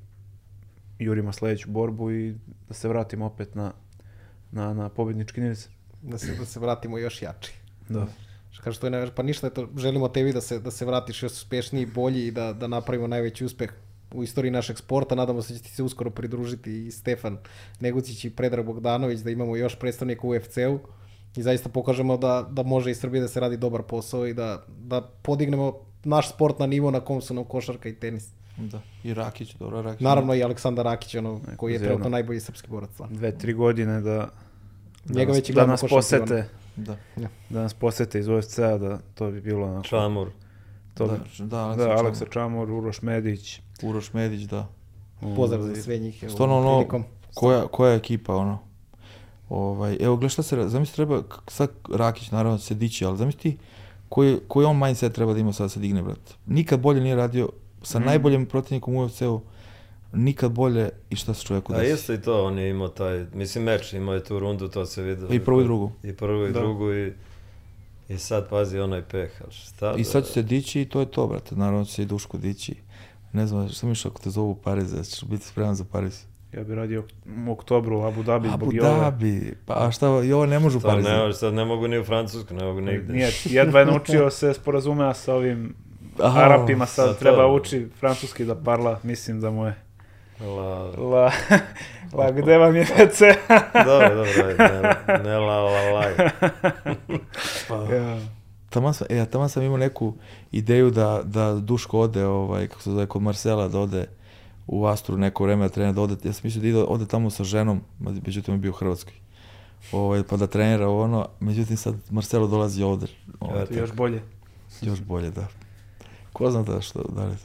jurimo 0.98 1.32
sledeću 1.32 1.70
borbu 1.70 2.12
i 2.12 2.34
da 2.68 2.74
se 2.74 2.88
vratimo 2.88 3.26
opet 3.26 3.54
na, 3.54 3.72
na, 4.52 4.74
na 4.74 4.88
pobednički 4.88 5.40
niz. 5.40 5.68
Da 6.02 6.18
se, 6.18 6.34
da 6.34 6.44
se 6.44 6.60
vratimo 6.60 6.98
još 6.98 7.22
jači. 7.22 7.52
Da. 7.88 8.06
Kaže, 8.64 8.80
to 8.80 8.86
je 8.86 8.90
najveće, 8.90 9.12
pa 9.14 9.22
ništa, 9.22 9.50
to, 9.50 9.68
želimo 9.76 10.08
tebi 10.08 10.32
da 10.32 10.40
se, 10.40 10.58
da 10.58 10.70
se 10.70 10.84
vratiš 10.84 11.22
još 11.22 11.32
uspešniji 11.32 11.86
bolji 11.86 12.26
i 12.26 12.30
da, 12.30 12.52
da 12.52 12.66
napravimo 12.66 13.06
najveći 13.06 13.44
uspeh 13.44 13.72
u 14.14 14.22
istoriji 14.22 14.50
našeg 14.50 14.78
sporta. 14.78 15.14
Nadamo 15.14 15.42
se 15.42 15.52
da 15.52 15.58
će 15.58 15.64
ti 15.64 15.70
se 15.70 15.82
uskoro 15.82 16.10
pridružiti 16.10 16.86
i 16.86 16.90
Stefan 16.90 17.38
Negucić 17.80 18.24
i 18.24 18.30
Predrag 18.30 18.66
Bogdanović, 18.66 19.20
da 19.20 19.30
imamo 19.30 19.56
još 19.56 19.78
predstavnika 19.78 20.26
u 20.26 20.30
UFC-u 20.30 20.78
i 21.36 21.42
zaista 21.42 21.68
pokažemo 21.68 22.16
da, 22.16 22.46
da 22.50 22.62
može 22.62 22.90
i 22.90 22.94
Srbije 22.94 23.20
da 23.20 23.28
se 23.28 23.40
radi 23.40 23.56
dobar 23.56 23.82
posao 23.82 24.26
i 24.26 24.34
da, 24.34 24.62
da 24.68 25.00
podignemo 25.00 25.72
naš 26.04 26.34
sport 26.34 26.58
na 26.58 26.66
nivo 26.66 26.90
na 26.90 27.00
kom 27.00 27.20
su 27.20 27.34
nam 27.34 27.44
košarka 27.44 27.88
i 27.88 27.94
tenis. 27.94 28.28
Da, 28.56 28.80
i 29.04 29.14
Rakić, 29.14 29.54
dobro, 29.54 29.82
Rakić. 29.82 30.00
Naravno 30.00 30.34
i 30.34 30.42
Aleksandar 30.42 30.84
Rakić, 30.84 31.14
ono, 31.14 31.32
Neko 31.34 31.56
koji 31.56 31.72
je 31.72 31.78
trenutno 31.78 32.08
najbolji 32.08 32.40
srpski 32.40 32.68
borac. 32.68 32.90
Stvarno. 32.90 33.16
Dve, 33.16 33.38
tri 33.38 33.52
godine 33.52 34.00
da, 34.00 34.28
da 35.04 35.18
Njega 35.20 35.32
već 35.32 35.50
da 35.50 35.66
nas 35.66 35.84
posete. 35.90 36.48
Da. 36.76 36.96
ja. 37.16 37.28
da 37.50 37.62
nas 37.62 37.74
posete 37.74 38.18
iz 38.18 38.28
UFC-a, 38.28 38.78
da 38.78 38.98
to 39.14 39.30
bi 39.30 39.40
bilo 39.40 39.66
onako... 39.66 39.84
Čamur. 39.84 40.30
To 40.94 41.06
da, 41.06 41.18
da, 41.38 41.58
Aleksa, 41.58 41.84
da, 41.84 41.90
Aleksa 41.90 42.24
Čamur, 42.30 42.70
Uroš 42.70 43.02
Medić. 43.02 43.60
Uroš 43.82 44.12
Medić, 44.12 44.42
da. 44.42 44.68
Pozdrav 45.36 45.62
za 45.62 45.82
sve 45.82 45.98
njih. 45.98 46.24
Stvarno, 46.28 46.58
ono, 46.58 47.04
koja, 47.34 47.66
koja 47.66 47.94
ekipa, 47.94 48.36
ono, 48.36 48.58
Ovaj, 49.48 49.96
evo, 50.00 50.16
gledaj 50.16 50.28
šta 50.28 50.42
se, 50.42 50.68
zamisli 50.68 50.94
treba, 50.94 51.22
sad 51.48 51.70
Rakić 51.92 52.30
naravno 52.30 52.58
se 52.58 52.74
dići, 52.74 53.04
ali 53.04 53.18
zamisli 53.18 53.56
koji, 54.08 54.38
koji 54.48 54.66
on 54.66 54.78
mindset 54.78 55.12
treba 55.12 55.32
da 55.32 55.38
ima 55.38 55.52
sad 55.52 55.64
da 55.64 55.68
se 55.68 55.80
digne, 55.80 56.02
brat. 56.02 56.34
Nikad 56.46 56.80
bolje 56.80 57.00
nije 57.00 57.16
radio 57.16 57.48
sa 57.82 57.98
mm. 57.98 58.04
najboljim 58.04 58.46
protivnikom 58.46 58.96
u 58.96 59.04
UFC-u, 59.04 59.40
nikad 60.12 60.52
bolje 60.52 60.90
i 61.10 61.16
šta 61.16 61.34
se 61.34 61.44
čovjeku 61.44 61.72
desi. 61.72 61.90
A 61.90 61.94
isto 61.94 62.12
i 62.12 62.20
to, 62.20 62.44
on 62.44 62.58
je 62.58 62.70
imao 62.70 62.88
taj, 62.88 63.26
mislim 63.34 63.64
meč, 63.64 63.92
imao 63.92 64.14
je 64.14 64.24
tu 64.24 64.38
rundu, 64.38 64.68
to 64.68 64.86
se 64.86 65.02
vidi. 65.02 65.36
I 65.36 65.40
prvu 65.40 65.60
i 65.60 65.64
drugu. 65.64 65.92
I 66.02 66.12
prvu 66.12 66.46
i 66.46 66.52
da. 66.52 66.60
drugu 66.60 66.92
i, 66.92 67.12
i 68.08 68.18
sad 68.18 68.48
pazi 68.48 68.78
onaj 68.78 69.02
peh, 69.02 69.30
ali 69.44 69.52
šta 69.52 69.94
I 69.96 70.04
sad 70.04 70.26
će 70.26 70.32
se 70.32 70.42
dići 70.42 70.80
i 70.80 70.88
to 70.88 71.00
je 71.00 71.06
to, 71.06 71.26
brate, 71.26 71.56
naravno 71.56 71.84
će 71.84 71.92
se 71.92 72.02
i 72.02 72.06
Duško 72.06 72.38
dići. 72.38 72.74
Ne 73.32 73.46
znam, 73.46 73.68
šta 73.68 73.86
misliš 73.86 74.06
ako 74.06 74.20
te 74.20 74.30
zovu 74.30 74.50
u 74.50 74.54
Pariz, 74.54 75.10
ćeš 75.10 75.24
biti 75.24 75.46
spreman 75.46 75.74
za 75.74 75.84
Pariz? 75.84 76.24
Ja 76.56 76.64
bih 76.64 76.74
radio 76.74 77.04
u 77.46 77.52
oktobru 77.52 77.98
u 77.98 78.02
Abu 78.02 78.22
Dhabi 78.22 78.48
Abu 78.48 78.56
zbog 78.66 78.74
Jove. 78.74 78.88
Dhabi, 79.00 79.54
pa 79.66 79.74
a 79.86 79.90
šta, 79.90 80.06
i 80.24 80.32
ovo 80.32 80.46
ne 80.46 80.58
može 80.58 80.78
u 80.78 80.80
To 80.80 80.88
Parizu. 80.88 81.08
ne, 81.08 81.32
sad 81.32 81.54
ne 81.54 81.64
mogu 81.64 81.88
ni 81.88 81.98
u 81.98 82.04
Francusku, 82.04 82.54
ne 82.54 82.64
mogu 82.64 82.80
nigde. 82.80 83.12
Nije, 83.12 83.30
jedva 83.44 83.80
je 83.80 83.86
naučio 83.86 84.30
se 84.30 84.54
sporazumeva 84.54 85.14
sa 85.14 85.34
ovim 85.34 85.74
Aha, 86.18 86.40
Arapima, 86.40 86.86
sad 86.86 87.06
sad 87.06 87.14
to. 87.14 87.20
treba 87.20 87.46
uči 87.46 87.86
francuski 88.00 88.44
da 88.44 88.54
parla, 88.54 89.00
mislim 89.02 89.40
da 89.40 89.50
mu 89.50 89.66
je. 89.66 89.74
La... 90.40 90.90
La, 90.98 91.32
la 92.18 92.30
gde 92.30 92.58
vam 92.58 92.76
je 92.76 92.84
WC? 92.84 93.34
dobro, 93.86 94.14
dobro, 94.14 94.54
ne, 94.58 95.18
ne 95.24 95.38
la 95.38 95.60
la 95.62 95.90
laj. 95.90 96.12
ja. 97.96 98.18
Taman 98.70 98.94
sam, 98.94 99.06
e, 99.10 99.26
taman 99.26 99.48
sam 99.48 99.62
imao 99.62 99.78
neku 99.78 100.14
ideju 100.52 100.90
da, 100.90 101.20
da 101.24 101.54
Duško 101.54 102.00
ode, 102.00 102.24
ovaj, 102.26 102.68
kako 102.68 102.82
se 102.82 102.90
zove, 102.90 103.06
kod 103.06 103.22
Marcela, 103.22 103.68
da 103.68 103.78
ode 103.78 104.06
u 104.66 104.86
Astru 104.86 105.18
neko 105.18 105.44
vreme 105.44 105.62
da 105.62 105.68
trenira, 105.68 105.92
da 105.92 106.00
ode, 106.00 106.16
ja 106.24 106.32
sam 106.32 106.40
mislio 106.44 106.62
da 106.62 106.68
ide, 106.68 106.78
ode 106.78 107.06
tamo 107.06 107.30
sa 107.30 107.44
ženom, 107.44 107.80
međutim 107.98 108.54
je 108.54 108.58
bio 108.58 108.70
u 108.70 108.74
Hrvatskoj. 108.74 109.14
Ovaj, 109.92 110.22
pa 110.22 110.36
da 110.36 110.46
trenira 110.46 110.88
ono, 110.88 111.28
međutim 111.40 111.76
sad 111.76 111.94
Marcelo 112.10 112.46
dolazi 112.46 112.82
ovde. 112.82 113.06
Ovaj, 113.40 113.62
Eto. 113.62 113.74
Još 113.74 113.92
bolje. 113.92 114.22
još 114.82 115.00
bolje, 115.00 115.30
da. 115.30 115.46
Ko 116.32 116.50
zna 116.50 116.62
da 116.62 116.80
što, 116.80 117.02
da 117.02 117.24
li... 117.24 117.36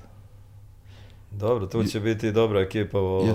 Dobro, 1.32 1.68
tu 1.68 1.84
će 1.84 2.00
biti 2.00 2.32
dobra 2.32 2.62
ekipa 2.62 3.00
u 3.00 3.06
ovom. 3.06 3.34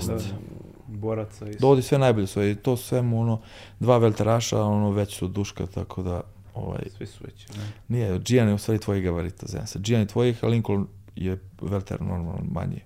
Boraca 0.87 1.49
i 1.49 1.55
Dovodi 1.59 1.81
sve 1.81 1.97
najbolje 1.97 2.27
svoje, 2.27 2.51
i 2.51 2.55
to 2.55 2.77
sve 2.77 3.01
mu 3.01 3.21
ono, 3.21 3.41
dva 3.79 3.97
velteraša, 3.97 4.63
ono 4.63 4.91
već 4.91 5.17
su 5.17 5.27
Duška, 5.27 5.65
tako 5.65 6.03
da, 6.03 6.21
ovaj, 6.53 6.81
svi 6.97 7.05
su 7.05 7.23
već. 7.23 7.47
Ne? 7.47 7.63
nije, 7.87 8.19
Gian 8.19 8.47
je 8.47 8.53
u 8.53 8.57
stvari 8.57 8.79
tvojih 8.79 9.03
gabarita, 9.03 9.45
znam 9.47 9.67
se. 9.67 9.79
Gian 9.79 9.99
je 9.99 10.07
tvojih, 10.07 10.43
a 10.43 10.47
Lincoln 10.47 10.87
je 11.15 11.39
velter 11.61 12.01
normalno 12.01 12.39
manji. 12.51 12.81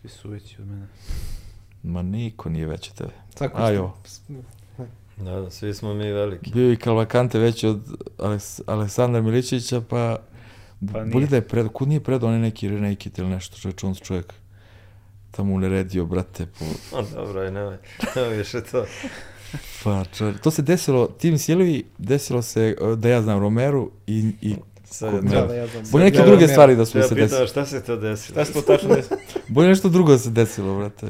Svi 0.00 0.08
su 0.08 0.28
veći 0.28 0.62
od 0.62 0.68
mene. 0.68 0.86
Ma 1.82 2.02
niko 2.02 2.48
nije 2.48 2.66
veći 2.66 2.90
od 2.90 2.98
tebe. 2.98 3.12
Tako 3.34 3.62
Ajo. 3.62 3.92
Da, 5.16 5.40
da, 5.40 5.50
svi 5.50 5.74
smo 5.74 5.94
mi 5.94 6.12
veliki. 6.12 6.50
Bio 6.52 6.72
i 6.72 6.76
Kalvakante 6.76 7.38
veći 7.38 7.66
od 7.66 7.80
Aleks, 8.18 8.60
Aleksandra 8.66 9.22
Miličića, 9.22 9.80
pa... 9.80 10.18
Pa 10.92 11.04
nije. 11.04 11.12
Bolje 11.12 11.26
da 11.26 11.36
je 11.36 11.48
pred, 11.48 11.66
kud 11.72 11.88
nije 11.88 12.00
predao 12.00 12.28
onaj 12.28 12.40
neki 12.40 12.68
Renekit 12.68 13.18
ili 13.18 13.28
nešto, 13.28 13.56
čovječ, 13.56 13.84
on 13.84 13.94
čovjek 13.94 14.34
tamo 15.30 15.54
uneredio, 15.54 16.06
brate, 16.06 16.46
po, 16.46 16.64
A, 16.98 17.02
dobro, 17.14 17.40
aj, 17.40 17.50
nemoj, 17.50 17.76
nemoj 18.16 18.36
više 18.36 18.60
to. 18.64 18.84
pa 19.84 20.04
čovječ, 20.04 20.36
to 20.42 20.50
se 20.50 20.62
desilo, 20.62 21.06
Tim 21.06 21.38
Silvi, 21.38 21.84
desilo 21.98 22.42
se, 22.42 22.76
uh, 22.80 22.98
da 22.98 23.08
ja 23.08 23.22
znam, 23.22 23.40
Romeru 23.40 23.90
i, 24.06 24.32
i 24.40 24.56
Sad 24.90 25.14
da. 25.14 25.20
Da, 25.42 25.54
ja 25.54 25.66
znam. 25.66 25.84
bolje 25.92 26.04
neke 26.04 26.18
druge 26.20 26.48
stvari 26.48 26.76
da 26.76 26.86
su 26.86 26.98
Ja 26.98 27.04
se 27.04 27.14
desile. 27.14 27.28
pitao 27.28 27.46
šta 27.46 27.66
se 27.66 27.82
to 27.82 27.96
desilo? 27.96 28.34
Šta 28.34 28.44
se 28.44 28.52
to 28.52 28.62
tačno 28.62 28.94
desilo? 28.94 29.20
Bolje 29.48 29.68
nešto 29.68 29.88
drugo 29.88 30.12
da 30.12 30.18
se 30.18 30.30
desilo, 30.30 30.76
brate. 30.76 31.06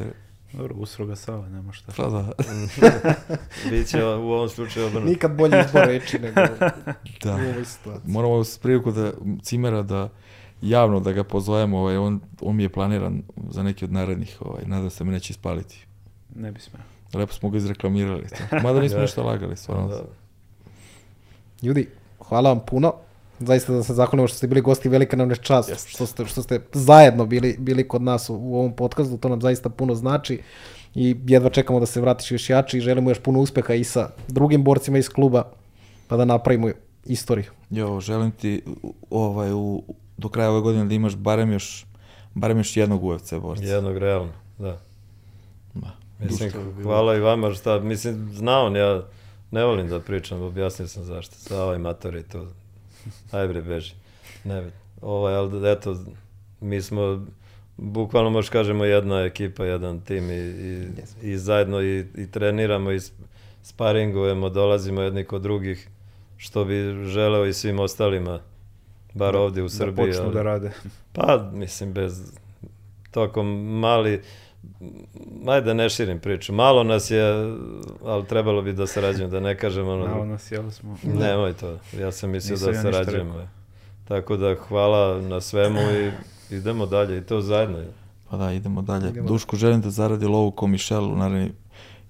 Dobro, 0.52 0.74
usro 0.76 1.06
ga 1.06 1.16
Sava, 1.16 1.48
nema 1.48 1.72
šta. 1.72 1.92
Pa 1.96 2.02
da, 2.04 2.32
Biće 3.70 4.04
u 4.04 4.30
ovom 4.30 4.48
slučaju 4.48 4.86
obrnuto. 4.86 5.06
Nikad 5.06 5.36
bolji 5.36 5.54
izbor 5.66 5.82
reči 5.82 6.18
nego 6.18 6.40
da. 7.24 7.34
u 7.36 7.50
ovoj 7.50 7.64
situaciji. 7.64 8.12
Moramo 8.12 8.44
s 8.44 8.58
priliku 8.58 8.92
da 8.92 9.12
Cimera 9.42 9.82
da 9.82 10.08
javno 10.62 11.00
da 11.00 11.12
ga 11.12 11.24
pozovemo, 11.24 11.78
ovaj, 11.78 11.96
on, 11.96 12.20
on 12.40 12.56
mi 12.56 12.62
je 12.62 12.68
planiran 12.68 13.22
za 13.50 13.62
neki 13.62 13.84
od 13.84 13.92
narednih, 13.92 14.36
ovaj, 14.40 14.62
nadam 14.66 14.90
se 14.90 15.04
me 15.04 15.12
neće 15.12 15.30
ispaliti. 15.30 15.86
Ne 16.34 16.52
bi 16.52 16.60
smeo. 16.60 16.82
Lepo 17.14 17.32
smo 17.32 17.50
ga 17.50 17.56
izreklamirali. 17.58 18.28
To. 18.28 18.56
Mada 18.58 18.80
nismo 18.80 18.96
Da. 18.96 19.02
ništa 19.02 19.22
lagali, 19.22 19.56
stvarno. 19.56 19.88
Da. 19.88 20.02
Ljudi, 21.62 21.88
hvala 22.20 22.48
vam 22.50 22.60
puno. 22.60 22.92
Zaista 23.40 23.72
da 23.72 23.82
se 23.82 23.94
zahvalimo 23.94 24.28
što 24.28 24.36
ste 24.36 24.46
bili 24.46 24.60
gosti, 24.60 24.88
velika 24.88 25.16
nam 25.16 25.30
je 25.30 25.36
čast 25.36 25.68
Jeste. 25.68 25.90
što 25.90 26.06
ste, 26.06 26.26
što 26.26 26.42
ste 26.42 26.60
zajedno 26.72 27.26
bili, 27.26 27.56
bili 27.58 27.88
kod 27.88 28.02
nas 28.02 28.30
u, 28.30 28.34
u 28.34 28.58
ovom 28.58 28.76
podcastu, 28.76 29.16
to 29.16 29.28
nam 29.28 29.40
zaista 29.40 29.68
puno 29.68 29.94
znači 29.94 30.40
i 30.94 31.16
jedva 31.26 31.50
čekamo 31.50 31.80
da 31.80 31.86
se 31.86 32.00
vratiš 32.00 32.30
još 32.30 32.50
jači 32.50 32.78
i 32.78 32.80
želimo 32.80 33.10
još 33.10 33.18
puno 33.18 33.40
uspeha 33.40 33.74
i 33.74 33.84
sa 33.84 34.10
drugim 34.28 34.64
borcima 34.64 34.98
iz 34.98 35.08
kluba, 35.08 35.52
pa 36.08 36.16
da 36.16 36.24
napravimo 36.24 36.70
istoriju. 37.04 37.50
Jo, 37.70 38.00
želim 38.00 38.30
ti 38.30 38.62
ovaj, 39.10 39.52
u, 39.52 39.82
do 40.18 40.28
kraja 40.28 40.50
ove 40.50 40.60
godine 40.60 40.84
da 40.84 40.94
imaš 40.94 41.16
barem 41.16 41.52
još, 41.52 41.86
barem 42.34 42.58
još 42.58 42.76
jednog 42.76 43.04
UFC 43.04 43.34
borca. 43.34 43.64
Jednog 43.64 43.98
realno, 43.98 44.32
da. 44.58 44.78
Da. 45.74 45.90
Mislim, 46.18 46.52
hvala 46.82 47.16
i 47.16 47.20
vama 47.20 47.54
šta, 47.54 47.80
mislim, 47.80 48.30
zna 48.34 48.60
on, 48.60 48.76
ja 48.76 49.02
ne 49.50 49.64
volim 49.64 49.88
da 49.88 50.00
pričam, 50.00 50.42
objasnio 50.42 50.88
sam 50.88 51.04
zašto. 51.04 51.34
Sa 51.34 51.62
ovaj 51.62 51.78
mator 51.78 52.14
je 52.14 52.22
to, 52.22 52.46
aj 53.30 53.48
bre, 53.48 53.62
beži. 53.62 53.94
Ne, 54.44 54.70
ovaj, 55.00 55.34
ali 55.34 55.70
eto, 55.70 55.96
mi 56.60 56.82
smo, 56.82 57.26
bukvalno 57.76 58.30
možeš 58.30 58.48
kažemo 58.50 58.84
jedna 58.84 59.20
ekipa, 59.20 59.64
jedan 59.64 60.00
tim 60.00 60.30
i, 60.30 60.34
i, 60.34 60.88
i 61.22 61.36
zajedno 61.36 61.82
i, 61.82 62.04
i 62.16 62.30
treniramo 62.30 62.90
i 62.92 62.96
sp- 62.96 63.12
sparingujemo, 63.62 64.48
dolazimo 64.48 65.02
jedni 65.02 65.24
kod 65.24 65.42
drugih, 65.42 65.88
što 66.36 66.64
bi 66.64 66.74
želeo 67.04 67.46
i 67.46 67.52
svim 67.52 67.78
ostalima, 67.80 68.40
bar 69.14 69.36
ovdje 69.36 69.62
u 69.62 69.66
Da 69.66 69.70
Srbiji. 69.70 70.06
počnu 70.06 70.22
ali- 70.24 70.34
da 70.34 70.42
rade. 70.42 70.70
pa, 71.12 71.50
mislim, 71.52 71.92
bez 71.92 72.32
tokom 73.10 73.46
mali, 73.70 74.22
ajde 75.46 75.74
ne 75.74 75.88
širim 75.88 76.20
priču, 76.20 76.52
malo 76.52 76.84
nas 76.84 77.10
je, 77.10 77.22
ali 78.04 78.26
trebalo 78.26 78.62
bi 78.62 78.72
da 78.72 78.86
sarađujemo, 78.86 79.30
da 79.30 79.40
ne 79.40 79.56
kažem 79.56 79.88
ono, 79.88 80.06
Malo 80.06 80.24
nas 80.24 80.52
jel 80.52 80.70
smo. 80.70 80.96
nemoj 81.02 81.52
to, 81.52 81.78
ja 81.98 82.12
sam 82.12 82.30
mislio 82.30 82.52
Nisam 82.52 82.72
da 82.72 82.78
ja 82.78 82.82
sarađujemo. 82.82 83.48
Tako 84.08 84.36
da 84.36 84.54
hvala 84.68 85.20
na 85.20 85.40
svemu 85.40 85.80
i 85.80 86.10
idemo 86.54 86.86
dalje 86.86 87.18
i 87.18 87.22
to 87.22 87.40
zajedno. 87.40 87.78
Pa 88.30 88.36
da, 88.36 88.52
idemo 88.52 88.82
dalje. 88.82 89.08
Idemo. 89.08 89.28
Duško 89.28 89.56
želim 89.56 89.80
da 89.80 89.90
zaradi 89.90 90.26
lovu 90.26 90.50
ko 90.50 90.66
Mišel 90.66 91.04
u 91.12 91.16
naredni 91.16 91.52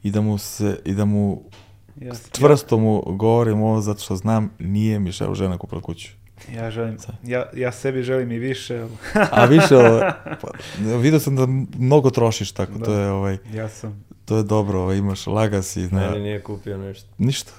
i 0.03 0.11
da 0.11 0.21
mu 0.21 0.39
se, 0.39 0.79
i 0.85 0.95
da 0.95 1.05
mu 1.05 1.43
Ja, 1.97 2.13
čvrsto 2.33 2.79
mu 2.79 3.03
govorim 3.07 3.63
ovo 3.63 3.81
zato 3.81 4.01
što 4.01 4.17
znam 4.17 4.51
nije 4.59 4.99
Mišel 4.99 5.35
žena 5.35 5.59
kupila 5.59 5.81
kuću. 5.81 6.09
Ja, 6.55 6.71
želim, 6.71 6.97
ja, 7.25 7.47
ja 7.55 7.73
sebi 7.73 8.03
želim 8.03 8.33
i 8.33 8.39
više, 8.39 8.87
A 9.31 9.45
više, 9.45 9.75
pa, 10.43 10.49
vidio 10.99 11.21
sam 11.21 11.37
da 11.37 11.47
mnogo 11.79 12.11
trošiš 12.11 12.53
tako, 12.53 12.73
to 12.75 12.93
Da. 12.93 13.01
je 13.01 13.11
ovaj, 13.11 13.39
ja 13.53 13.69
sam. 13.69 14.05
to 14.25 14.37
je 14.37 14.43
dobro, 14.43 14.81
ovaj, 14.81 14.97
imaš 14.97 15.27
lagasi, 15.27 15.81
na, 15.81 16.01
Meni 16.01 16.23
nije 16.23 16.41
kupio 16.41 16.79
ništa. 16.79 17.09
ništa. 17.19 17.53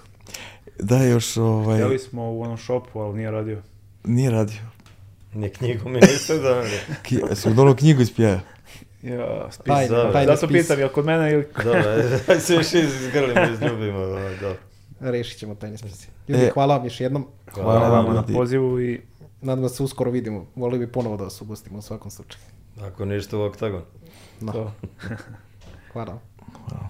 Da 0.79 1.03
još, 1.03 1.37
ovaj, 1.37 1.75
Htjeli 1.75 1.99
smo 1.99 2.31
u 2.31 2.41
onom 2.41 2.57
šopu, 2.57 2.99
ali 2.99 3.17
nije 3.17 3.31
radio. 3.31 3.61
nije 4.03 4.31
radio. 4.31 4.57
Ni 5.33 5.49
knjigu 5.49 5.89
mi 5.89 5.99
niste 5.99 6.37
dali. 6.37 6.69
Ki, 7.03 7.19
sam 7.33 7.55
donao 7.55 7.75
knjigu 7.75 8.01
iz 8.01 8.15
Pjeja. 8.15 8.39
Ja, 9.03 9.47
spis. 9.51 9.65
Tajni, 9.65 9.89
Dobro. 9.89 10.11
tajni 10.11 10.27
Zato 10.27 10.47
spis. 10.47 10.61
pitam, 10.61 10.79
je 10.79 10.85
li 10.85 10.91
kod 10.91 11.05
mene 11.05 11.31
ili... 11.33 11.45
Dobro, 11.63 11.83
ajde 12.27 12.39
se 12.39 12.53
još 12.53 12.73
izgrlimo, 12.73 13.41
izljubimo. 13.53 13.99
Dobro. 13.99 14.55
Rešit 15.01 15.39
ćemo 15.39 15.55
tajne 15.55 15.77
spise. 15.77 16.07
Ljudi, 16.27 16.43
E. 16.43 16.51
hvala 16.53 16.75
vam 16.77 16.85
još 16.85 16.99
jednom. 17.01 17.27
Hvala 17.53 17.79
Hvala 17.79 18.01
vam, 18.01 18.15
na 18.15 18.23
pozivu 18.23 18.81
i 18.81 19.01
Nadam 19.41 19.57
se 19.57 19.61
da 19.61 19.69
se 19.69 19.83
uskoro 19.83 20.11
vidimo. 20.11 20.45
Volio 20.55 20.79
bi 20.79 20.91
ponovo 20.91 21.17
da 21.17 21.23
vas 21.23 21.41
ugostimo 21.41 21.79
u 21.79 21.81
svakom 21.81 22.11
slučaju. 22.11 22.43
Ako 22.81 23.05
ništa 23.05 23.37
u 23.37 23.41
oktagon. 23.41 23.81
No, 24.41 24.51
to. 24.51 24.71
hvala. 25.93 26.19
Hvala. 26.69 26.89